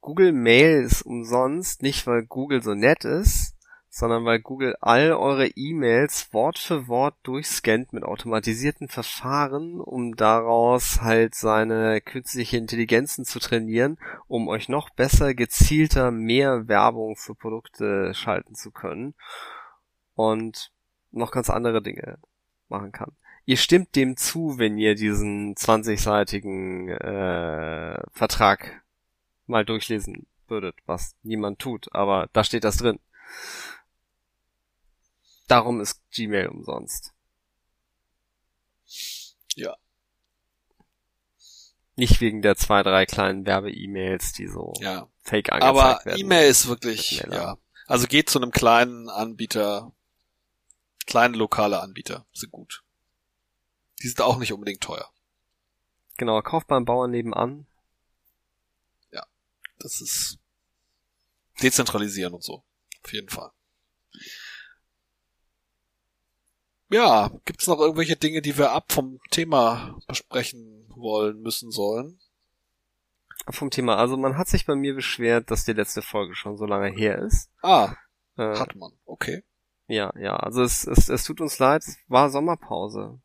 Google 0.00 0.32
Mail 0.32 0.82
ist 0.82 1.02
umsonst, 1.02 1.82
nicht 1.82 2.06
weil 2.06 2.24
Google 2.26 2.62
so 2.62 2.74
nett 2.74 3.04
ist, 3.04 3.56
sondern 3.94 4.24
weil 4.24 4.40
Google 4.40 4.74
all 4.80 5.12
eure 5.12 5.48
E-Mails 5.48 6.32
Wort 6.32 6.58
für 6.58 6.88
Wort 6.88 7.14
durchscannt 7.24 7.92
mit 7.92 8.04
automatisierten 8.04 8.88
Verfahren, 8.88 9.82
um 9.82 10.16
daraus 10.16 11.02
halt 11.02 11.34
seine 11.34 12.00
künstliche 12.00 12.56
Intelligenzen 12.56 13.26
zu 13.26 13.38
trainieren, 13.38 13.98
um 14.28 14.48
euch 14.48 14.70
noch 14.70 14.88
besser, 14.88 15.34
gezielter 15.34 16.10
mehr 16.10 16.68
Werbung 16.68 17.16
für 17.16 17.34
Produkte 17.34 18.14
schalten 18.14 18.54
zu 18.54 18.70
können 18.70 19.12
und 20.14 20.72
noch 21.10 21.30
ganz 21.30 21.50
andere 21.50 21.82
Dinge 21.82 22.16
machen 22.70 22.92
kann. 22.92 23.12
Ihr 23.44 23.58
stimmt 23.58 23.94
dem 23.94 24.16
zu, 24.16 24.54
wenn 24.56 24.78
ihr 24.78 24.94
diesen 24.94 25.54
20-seitigen 25.54 26.88
äh, 26.88 28.02
Vertrag 28.10 28.82
mal 29.46 29.66
durchlesen 29.66 30.26
würdet, 30.48 30.76
was 30.86 31.14
niemand 31.22 31.58
tut, 31.58 31.94
aber 31.94 32.30
da 32.32 32.42
steht 32.42 32.64
das 32.64 32.78
drin. 32.78 32.98
Darum 35.52 35.82
ist 35.82 36.00
Gmail 36.10 36.48
umsonst. 36.48 37.12
Ja. 39.54 39.76
Nicht 41.94 42.22
wegen 42.22 42.40
der 42.40 42.56
zwei, 42.56 42.82
drei 42.82 43.04
kleinen 43.04 43.44
Werbe-E-Mails, 43.44 44.32
die 44.32 44.46
so 44.48 44.72
Ja. 44.80 45.10
fake 45.20 45.52
angezeigt 45.52 45.76
Aber 45.76 46.04
werden. 46.06 46.18
E-Mail 46.18 46.48
ist 46.48 46.68
wirklich, 46.68 47.22
ja. 47.30 47.58
Also 47.86 48.06
geht 48.06 48.30
zu 48.30 48.40
einem 48.40 48.50
kleinen 48.50 49.10
Anbieter, 49.10 49.92
kleine 51.04 51.36
lokale 51.36 51.80
Anbieter, 51.80 52.26
sind 52.32 52.50
gut. 52.50 52.82
Die 54.02 54.08
sind 54.08 54.22
auch 54.22 54.38
nicht 54.38 54.54
unbedingt 54.54 54.82
teuer. 54.82 55.12
Genau, 56.16 56.40
kauft 56.40 56.66
beim 56.66 56.86
Bauern 56.86 57.10
nebenan. 57.10 57.66
Das 59.78 60.00
ist 60.00 60.38
dezentralisieren 61.60 62.34
und 62.34 62.44
so. 62.44 62.64
Auf 63.02 63.12
jeden 63.12 63.28
Fall. 63.28 63.50
Ja, 66.92 67.30
gibt's 67.46 67.66
noch 67.66 67.80
irgendwelche 67.80 68.16
Dinge, 68.16 68.42
die 68.42 68.58
wir 68.58 68.72
ab 68.72 68.92
vom 68.92 69.18
Thema 69.30 69.98
besprechen 70.06 70.86
wollen, 70.94 71.40
müssen, 71.40 71.70
sollen? 71.70 72.20
Vom 73.48 73.70
Thema. 73.70 73.96
Also 73.96 74.16
man 74.16 74.36
hat 74.36 74.48
sich 74.48 74.66
bei 74.66 74.74
mir 74.74 74.94
beschwert, 74.94 75.50
dass 75.50 75.64
die 75.64 75.72
letzte 75.72 76.02
Folge 76.02 76.34
schon 76.34 76.56
so 76.56 76.66
lange 76.66 76.90
her 76.90 77.18
ist. 77.18 77.50
Ah, 77.62 77.94
Äh, 78.36 78.56
hat 78.56 78.76
man. 78.76 78.92
Okay. 79.04 79.42
ja, 79.88 80.12
ja. 80.18 80.36
Also 80.36 80.62
es, 80.62 80.86
es, 80.86 81.08
es 81.08 81.24
tut 81.24 81.40
uns 81.40 81.58
leid, 81.58 81.82
es 81.82 81.96
war 82.08 82.30
Sommerpause. 82.30 83.20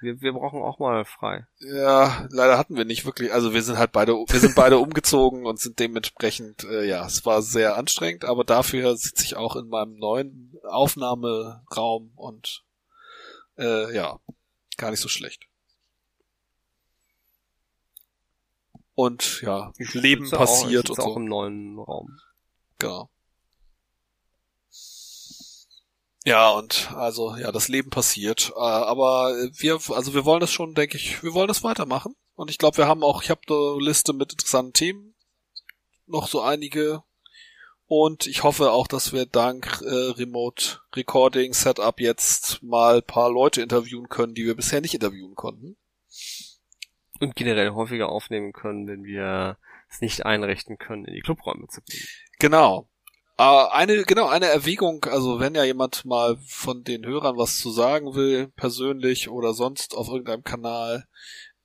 Wir, 0.00 0.20
wir 0.20 0.32
brauchen 0.32 0.62
auch 0.62 0.78
mal 0.78 1.04
frei. 1.04 1.46
Ja, 1.58 2.26
leider 2.30 2.56
hatten 2.56 2.76
wir 2.76 2.84
nicht 2.84 3.04
wirklich, 3.04 3.32
also 3.32 3.52
wir 3.52 3.62
sind 3.62 3.78
halt 3.78 3.92
beide, 3.92 4.12
wir 4.12 4.40
sind 4.40 4.54
beide 4.54 4.78
umgezogen 4.78 5.44
und 5.44 5.58
sind 5.58 5.80
dementsprechend, 5.80 6.64
äh, 6.64 6.86
ja, 6.86 7.04
es 7.04 7.26
war 7.26 7.42
sehr 7.42 7.76
anstrengend, 7.76 8.24
aber 8.24 8.44
dafür 8.44 8.96
sitze 8.96 9.24
ich 9.24 9.36
auch 9.36 9.56
in 9.56 9.68
meinem 9.68 9.96
neuen 9.96 10.54
Aufnahmeraum 10.68 12.12
und 12.14 12.64
äh, 13.58 13.94
ja, 13.94 14.18
gar 14.76 14.90
nicht 14.90 15.00
so 15.00 15.08
schlecht. 15.08 15.44
Und 18.94 19.42
ja, 19.42 19.72
Ich 19.78 19.94
Leben 19.94 20.26
auch- 20.32 20.38
passiert 20.38 20.88
sitze 20.88 20.92
und 21.00 21.06
auch 21.08 21.14
so. 21.14 21.20
im 21.20 21.24
neuen 21.26 21.78
Raum. 21.78 22.18
Genau. 22.78 23.10
Ja, 26.24 26.50
und 26.50 26.90
also, 26.92 27.36
ja, 27.36 27.52
das 27.52 27.68
Leben 27.68 27.90
passiert. 27.90 28.52
Äh, 28.56 28.60
aber 28.60 29.32
wir, 29.54 29.78
also 29.90 30.14
wir 30.14 30.24
wollen 30.24 30.40
das 30.40 30.50
schon, 30.52 30.74
denke 30.74 30.96
ich, 30.96 31.22
wir 31.22 31.32
wollen 31.32 31.48
das 31.48 31.62
weitermachen. 31.62 32.14
Und 32.34 32.50
ich 32.50 32.58
glaube, 32.58 32.76
wir 32.76 32.86
haben 32.86 33.02
auch, 33.02 33.22
ich 33.22 33.30
habe 33.30 33.40
eine 33.48 33.84
Liste 33.84 34.12
mit 34.12 34.32
interessanten 34.32 34.72
Themen. 34.72 35.14
Noch 36.06 36.28
so 36.28 36.40
einige. 36.40 37.02
Und 37.88 38.26
ich 38.26 38.42
hoffe 38.42 38.70
auch, 38.70 38.86
dass 38.86 39.14
wir 39.14 39.24
dank 39.24 39.80
äh, 39.82 39.88
Remote 39.88 40.80
Recording 40.94 41.54
Setup 41.54 41.98
jetzt 42.00 42.62
mal 42.62 43.00
paar 43.00 43.30
Leute 43.32 43.62
interviewen 43.62 44.10
können, 44.10 44.34
die 44.34 44.44
wir 44.44 44.54
bisher 44.54 44.82
nicht 44.82 44.92
interviewen 44.92 45.34
konnten. 45.34 45.78
Und 47.18 47.34
generell 47.34 47.70
häufiger 47.70 48.10
aufnehmen 48.10 48.52
können, 48.52 48.86
wenn 48.86 49.04
wir 49.04 49.56
es 49.88 50.02
nicht 50.02 50.26
einrichten 50.26 50.76
können, 50.76 51.06
in 51.06 51.14
die 51.14 51.22
Clubräume 51.22 51.66
zu 51.68 51.80
gehen. 51.80 52.06
Genau. 52.38 52.90
Äh, 53.38 53.42
eine, 53.42 54.04
genau, 54.04 54.28
eine 54.28 54.46
Erwägung, 54.46 55.06
also 55.06 55.40
wenn 55.40 55.54
ja 55.54 55.64
jemand 55.64 56.04
mal 56.04 56.36
von 56.46 56.84
den 56.84 57.06
Hörern 57.06 57.38
was 57.38 57.58
zu 57.58 57.70
sagen 57.70 58.14
will, 58.14 58.48
persönlich 58.48 59.30
oder 59.30 59.54
sonst 59.54 59.96
auf 59.96 60.08
irgendeinem 60.08 60.42
Kanal, 60.42 61.06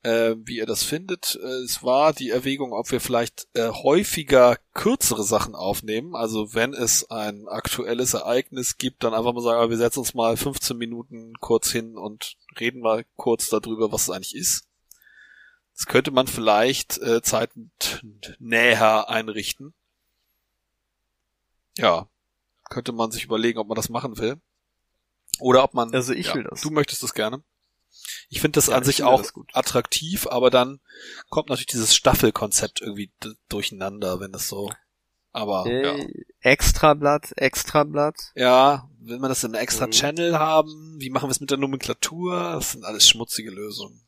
äh, 0.04 0.36
wie 0.38 0.58
ihr 0.58 0.66
das 0.66 0.84
findet, 0.84 1.40
äh, 1.42 1.64
es 1.64 1.82
war 1.82 2.14
die 2.14 2.30
Erwägung, 2.30 2.74
ob 2.74 2.92
wir 2.92 3.00
vielleicht 3.00 3.48
äh, 3.54 3.70
häufiger 3.70 4.58
kürzere 4.74 5.24
Sachen 5.24 5.56
aufnehmen. 5.56 6.16
Also 6.16 6.54
wenn 6.54 6.74
es 6.74 7.10
ein 7.10 7.48
aktuelles 7.48 8.14
Ereignis 8.14 8.78
gibt, 8.78 9.04
dann 9.04 9.14
einfach 9.14 9.34
mal 9.34 9.42
sagen, 9.42 9.70
wir 9.70 9.78
setzen 9.78 10.00
uns 10.00 10.14
mal 10.14 10.36
15 10.36 10.78
Minuten 10.78 11.34
kurz 11.40 11.72
hin 11.72 11.98
und 11.98 12.36
reden 12.60 12.82
mal 12.82 13.06
kurz 13.16 13.50
darüber, 13.50 13.92
was 13.92 14.04
es 14.04 14.10
eigentlich 14.10 14.36
ist. 14.36 14.68
Das 15.74 15.86
könnte 15.86 16.12
man 16.12 16.28
vielleicht 16.28 16.98
äh, 17.00 17.22
zeitnäher 17.22 19.10
einrichten. 19.10 19.74
Ja, 21.78 22.08
könnte 22.70 22.92
man 22.92 23.12
sich 23.12 23.24
überlegen, 23.24 23.58
ob 23.58 23.68
man 23.68 23.76
das 23.76 23.90
machen 23.90 24.18
will. 24.18 24.40
Oder 25.40 25.64
ob 25.64 25.74
man. 25.74 25.94
Also 25.94 26.14
ich 26.14 26.28
ja, 26.28 26.36
will 26.36 26.44
das. 26.44 26.62
Du 26.62 26.70
möchtest 26.70 27.02
das 27.02 27.14
gerne. 27.14 27.44
Ich 28.30 28.42
finde 28.42 28.58
das 28.58 28.68
Ja, 28.68 28.76
an 28.76 28.82
ich 28.84 28.88
sich 28.88 29.04
auch 29.04 29.24
attraktiv, 29.54 30.28
aber 30.28 30.50
dann 30.50 30.80
kommt 31.30 31.50
natürlich 31.50 31.68
dieses 31.68 31.96
Staffelkonzept 31.96 32.82
irgendwie 32.82 33.12
durcheinander, 33.50 34.20
wenn 34.20 34.32
das 34.32 34.48
so. 34.48 34.72
Aber 35.32 35.68
ja. 35.68 35.96
Äh, 35.96 36.08
Extrablatt, 36.42 37.32
Extrablatt. 37.38 38.16
ja, 38.36 38.88
will 39.00 39.18
man 39.20 39.30
das 39.30 39.44
in 39.44 39.54
einem 39.56 39.64
extra 39.64 39.88
Mhm. 39.88 39.92
Channel 39.92 40.38
haben? 40.38 40.98
Wie 41.00 41.10
machen 41.10 41.28
wir 41.28 41.32
es 41.32 41.40
mit 41.40 41.50
der 41.50 41.58
Nomenklatur? 41.58 42.54
Das 42.54 42.74
sind 42.74 42.84
alles 42.86 43.08
schmutzige 43.08 43.50
Lösungen. 43.50 44.06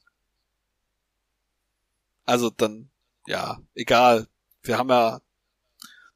Also 2.25 2.49
dann, 2.49 2.91
ja, 3.27 3.59
egal. 3.73 4.27
Wir 4.61 4.77
haben 4.77 4.89
ja, 4.89 5.21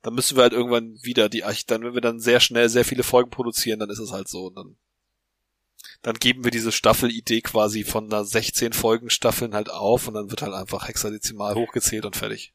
dann 0.01 0.13
müssen 0.13 0.37
wir 0.37 0.43
halt 0.43 0.53
irgendwann 0.53 0.97
wieder 1.03 1.29
die 1.29 1.43
Arch, 1.43 1.65
dann, 1.65 1.83
wenn 1.83 1.93
wir 1.93 2.01
dann 2.01 2.19
sehr 2.19 2.39
schnell 2.39 2.69
sehr 2.69 2.85
viele 2.85 3.03
Folgen 3.03 3.29
produzieren, 3.29 3.79
dann 3.79 3.89
ist 3.89 3.99
es 3.99 4.11
halt 4.11 4.27
so. 4.27 4.47
Und 4.47 4.55
dann, 4.55 4.77
dann 6.01 6.15
geben 6.15 6.43
wir 6.43 6.51
diese 6.51 6.71
Staffelidee 6.71 7.41
quasi 7.41 7.83
von 7.83 8.05
einer 8.05 8.23
16 8.23 8.73
Folgen 8.73 9.09
Staffeln 9.09 9.53
halt 9.53 9.69
auf 9.69 10.07
und 10.07 10.13
dann 10.13 10.29
wird 10.29 10.41
halt 10.41 10.53
einfach 10.53 10.87
hexadezimal 10.87 11.55
hochgezählt 11.55 12.05
und 12.05 12.15
fertig. 12.15 12.53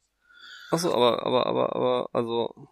Achso, 0.70 0.92
aber, 0.92 1.24
aber, 1.24 1.46
aber, 1.46 1.76
aber, 1.76 2.08
also. 2.12 2.68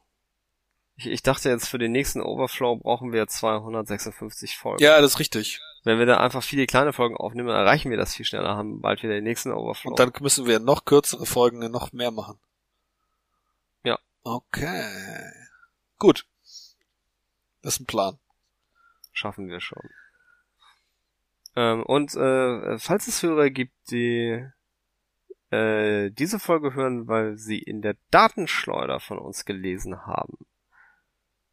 Ich, 0.97 1.07
ich 1.07 1.23
dachte 1.23 1.49
jetzt, 1.49 1.69
für 1.69 1.79
den 1.79 1.93
nächsten 1.93 2.20
Overflow 2.20 2.77
brauchen 2.77 3.12
wir 3.12 3.27
256 3.27 4.57
Folgen. 4.57 4.83
Ja, 4.83 5.01
das 5.01 5.12
ist 5.12 5.19
richtig. 5.19 5.61
Wenn 5.85 5.99
wir 5.99 6.07
da 6.07 6.19
einfach 6.19 6.43
viele 6.43 6.66
kleine 6.66 6.93
Folgen 6.93 7.16
aufnehmen, 7.16 7.49
dann 7.49 7.57
erreichen 7.57 7.91
wir 7.91 7.97
das 7.97 8.15
viel 8.15 8.24
schneller, 8.24 8.57
haben 8.57 8.81
bald 8.81 9.03
wieder 9.03 9.15
den 9.15 9.24
nächsten 9.24 9.53
Overflow. 9.53 9.91
Und 9.91 9.99
dann 9.99 10.12
müssen 10.20 10.47
wir 10.47 10.61
noch 10.61 10.85
kürzere 10.85 11.27
Folgen 11.27 11.59
noch 11.70 11.93
mehr 11.93 12.11
machen. 12.11 12.39
Ja. 13.83 13.99
Okay. 14.23 15.33
Gut. 15.99 16.27
Das 17.62 17.74
ist 17.74 17.81
ein 17.81 17.87
Plan. 17.87 18.19
schaffen 19.12 19.49
wir 19.49 19.61
schon. 19.61 19.83
Ähm, 21.55 21.83
und 21.83 22.15
äh, 22.15 22.79
falls 22.79 23.09
es 23.09 23.23
Hörer 23.23 23.51
gibt, 23.51 23.74
die 23.91 24.45
äh, 25.51 26.11
diese 26.11 26.39
Folge 26.39 26.74
hören, 26.74 27.09
weil 27.09 27.37
sie 27.37 27.59
in 27.59 27.83
der 27.83 27.97
Datenschleuder 28.11 29.01
von 29.01 29.19
uns 29.19 29.45
gelesen 29.45 30.07
haben. 30.07 30.39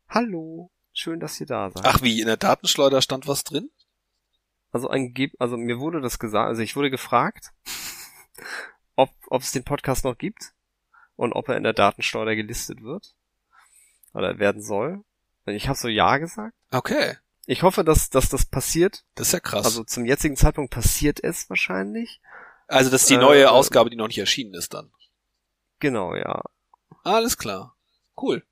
Hallo, 0.07 0.71
schön, 0.93 1.19
dass 1.19 1.39
ihr 1.39 1.47
da 1.47 1.69
seid. 1.69 1.85
Ach 1.85 2.01
wie, 2.01 2.21
in 2.21 2.27
der 2.27 2.37
Datenschleuder 2.37 3.01
stand 3.01 3.27
was 3.27 3.43
drin? 3.43 3.69
Also 4.71 4.87
angeb 4.87 5.33
also 5.39 5.57
mir 5.57 5.79
wurde 5.79 5.99
das 5.99 6.19
gesagt, 6.19 6.47
also 6.47 6.61
ich 6.61 6.75
wurde 6.75 6.91
gefragt, 6.91 7.51
ob 8.95 9.09
ob 9.27 9.41
es 9.41 9.51
den 9.51 9.63
Podcast 9.63 10.05
noch 10.05 10.17
gibt 10.17 10.53
und 11.15 11.33
ob 11.33 11.49
er 11.49 11.57
in 11.57 11.63
der 11.63 11.73
Datenschleuder 11.73 12.35
gelistet 12.35 12.81
wird 12.81 13.15
oder 14.13 14.39
werden 14.39 14.61
soll. 14.61 15.03
Ich 15.45 15.67
habe 15.67 15.77
so 15.77 15.87
ja 15.87 16.17
gesagt. 16.17 16.55
Okay. 16.71 17.17
Ich 17.49 17.63
hoffe, 17.63 17.83
dass 17.83 18.11
dass 18.11 18.29
das 18.29 18.45
passiert. 18.45 19.05
Das 19.15 19.29
ist 19.29 19.33
ja 19.33 19.39
krass. 19.39 19.65
Also 19.65 19.83
zum 19.83 20.05
jetzigen 20.05 20.35
Zeitpunkt 20.35 20.71
passiert 20.71 21.23
es 21.23 21.49
wahrscheinlich. 21.49 22.21
Also 22.67 22.91
das 22.91 23.01
ist 23.01 23.09
die 23.09 23.15
äh, 23.15 23.17
neue 23.17 23.49
Ausgabe, 23.49 23.89
die 23.89 23.95
noch 23.95 24.05
nicht 24.05 24.19
erschienen 24.19 24.53
ist 24.53 24.75
dann. 24.75 24.91
Genau, 25.79 26.13
ja. 26.13 26.43
Alles 27.03 27.39
klar. 27.39 27.75
Cool. 28.15 28.45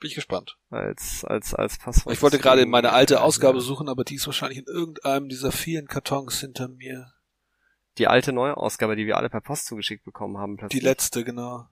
Bin 0.00 0.08
ich 0.08 0.16
gespannt. 0.16 0.58
Als 0.68 1.24
als 1.24 1.54
als 1.54 1.78
Passwort. 1.78 2.12
Ich 2.12 2.22
wollte 2.22 2.40
gerade 2.40 2.66
meine 2.66 2.92
alte 2.92 3.22
Ausgabe 3.22 3.60
suchen, 3.60 3.88
aber 3.88 4.02
die 4.02 4.16
ist 4.16 4.26
wahrscheinlich 4.26 4.58
in 4.58 4.66
irgendeinem 4.66 5.28
dieser 5.28 5.52
vielen 5.52 5.86
Kartons 5.86 6.40
hinter 6.40 6.66
mir. 6.66 7.12
Die 7.98 8.08
alte 8.08 8.32
neue 8.32 8.56
Ausgabe, 8.56 8.96
die 8.96 9.06
wir 9.06 9.16
alle 9.16 9.30
per 9.30 9.42
Post 9.42 9.66
zugeschickt 9.66 10.02
bekommen 10.02 10.38
haben. 10.38 10.56
Die 10.56 10.62
Plötzlich. 10.62 10.82
letzte, 10.82 11.22
genau. 11.22 11.68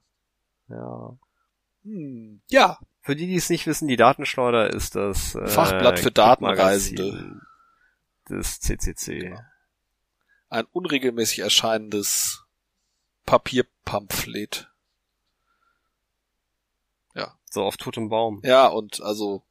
Ja. 0.69 1.19
Hm. 1.83 2.41
Ja, 2.47 2.79
Für 3.09 3.17
die, 3.17 3.27
die 3.27 3.37
es 3.37 3.49
nicht 3.49 3.67
wissen, 3.67 3.89
die 3.89 3.97
Datenschleuder 3.97 4.69
ist 4.69 4.95
das 4.95 5.35
äh, 5.35 5.47
Fachblatt 5.47 5.99
für 5.99 6.11
Datenreisende. 6.11 7.41
Des 8.29 8.61
CCC. 8.61 9.21
Genau. 9.21 9.41
ein 10.51 10.67
unregelmäßig 10.73 11.39
erscheinendes 11.39 12.45
Papierpamphlet. 13.25 14.69
So 17.51 17.65
auf 17.65 17.79
totem 17.79 18.11
Baum. 18.11 18.43
Ja, 18.45 18.67
und 18.67 19.01
also 19.01 19.43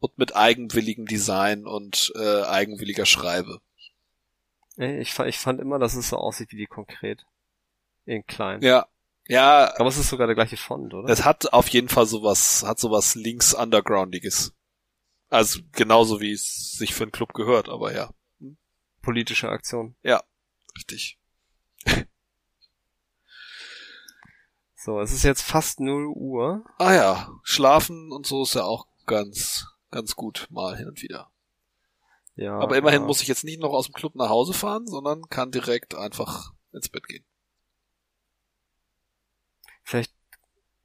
und 0.00 0.18
mit 0.18 0.34
eigenwilligem 0.34 1.06
Design 1.06 1.68
und 1.68 2.12
äh, 2.16 2.42
eigenwilliger 2.42 3.06
Schreibe. 3.06 3.60
Ich, 4.76 5.16
ich 5.16 5.38
fand 5.38 5.60
immer, 5.60 5.78
dass 5.78 5.94
es 5.94 6.08
so 6.08 6.16
aussieht 6.16 6.50
wie 6.50 6.56
die 6.56 6.66
konkret. 6.66 7.26
In 8.06 8.26
klein. 8.26 8.60
Ja. 8.60 8.88
Ja. 9.28 9.72
Aber 9.76 9.88
es 9.88 9.96
ist 9.96 10.08
sogar 10.08 10.26
der 10.26 10.36
gleiche 10.36 10.56
Font, 10.56 10.92
oder? 10.94 11.08
Es 11.08 11.24
hat 11.24 11.52
auf 11.52 11.68
jeden 11.68 11.88
Fall 11.88 12.06
sowas, 12.06 12.64
hat 12.66 12.78
sowas 12.78 13.14
links 13.14 13.54
undergroundiges. 13.54 14.54
Also 15.28 15.60
genauso 15.72 16.20
wie 16.20 16.32
es 16.32 16.72
sich 16.72 16.94
für 16.94 17.04
einen 17.04 17.12
Club 17.12 17.32
gehört, 17.32 17.68
aber 17.68 17.94
ja. 17.94 18.10
Politische 19.00 19.48
Aktion. 19.48 19.96
Ja, 20.02 20.22
richtig. 20.76 21.18
so, 24.76 25.00
es 25.00 25.12
ist 25.12 25.22
jetzt 25.22 25.42
fast 25.42 25.80
0 25.80 26.06
Uhr. 26.06 26.64
Ah 26.78 26.94
ja, 26.94 27.30
schlafen 27.42 28.12
und 28.12 28.26
so 28.26 28.42
ist 28.42 28.54
ja 28.54 28.64
auch 28.64 28.86
ganz, 29.06 29.66
ganz 29.90 30.14
gut 30.14 30.46
mal 30.50 30.76
hin 30.76 30.88
und 30.88 31.02
wieder. 31.02 31.32
Ja. 32.34 32.58
Aber 32.58 32.76
immerhin 32.76 33.02
ja. 33.02 33.06
muss 33.06 33.22
ich 33.22 33.28
jetzt 33.28 33.44
nicht 33.44 33.60
noch 33.60 33.72
aus 33.72 33.86
dem 33.86 33.94
Club 33.94 34.14
nach 34.14 34.28
Hause 34.28 34.52
fahren, 34.52 34.86
sondern 34.86 35.22
kann 35.28 35.50
direkt 35.50 35.94
einfach 35.94 36.52
ins 36.72 36.88
Bett 36.88 37.06
gehen. 37.08 37.24
Vielleicht 39.92 40.14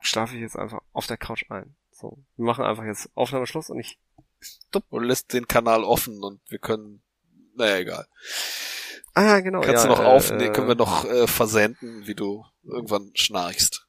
schlafe 0.02 0.36
ich 0.36 0.42
jetzt 0.42 0.58
einfach 0.58 0.82
auf 0.92 1.08
der 1.08 1.16
Couch 1.16 1.46
ein. 1.50 1.78
So, 1.92 2.18
wir 2.36 2.44
machen 2.44 2.66
einfach 2.66 2.84
jetzt 2.84 3.10
Aufnahmeschluss 3.16 3.70
und 3.70 3.80
ich 3.80 3.98
Und 4.90 5.04
lässt 5.06 5.32
den 5.32 5.48
Kanal 5.48 5.86
offen 5.86 6.22
und 6.22 6.42
wir 6.50 6.60
können, 6.60 7.02
naja, 7.56 7.78
egal. 7.78 8.06
Ah 9.14 9.24
ja, 9.24 9.40
genau. 9.40 9.62
Kannst 9.62 9.86
ja, 9.86 9.90
du 9.90 9.96
noch 9.96 10.04
äh, 10.04 10.08
aufnehmen, 10.08 10.52
können 10.52 10.68
wir 10.68 10.76
noch 10.76 11.06
äh, 11.06 11.26
versenden, 11.26 12.06
wie 12.06 12.16
du 12.16 12.44
irgendwann 12.64 13.12
schnarchst. 13.14 13.88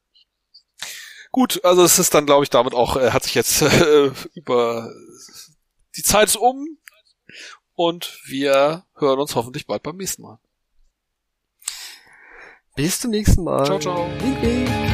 Gut, 1.33 1.65
also 1.65 1.83
es 1.83 1.99
ist 1.99 2.15
dann, 2.15 2.25
glaube 2.25 2.45
ich, 2.45 2.51
damit 2.51 2.75
auch, 2.75 2.97
äh, 2.97 3.11
hat 3.11 3.25
sich 3.25 3.35
jetzt 3.35 3.63
äh, 3.63 4.13
über 4.35 4.89
die 5.97 6.05
Zeit 6.05 6.29
ist 6.29 6.37
um 6.37 6.79
und 7.75 8.21
wir 8.25 8.87
hören 8.95 9.19
uns 9.19 9.35
hoffentlich 9.35 9.67
bald 9.67 9.83
beim 9.83 9.97
nächsten 9.97 10.23
Mal. 10.23 10.39
Bis 12.77 13.01
zum 13.01 13.11
nächsten 13.11 13.43
Mal. 13.43 13.65
Ciao, 13.65 13.81
ciao. 13.81 14.07
Wink, 14.21 14.43
wink. 14.43 14.88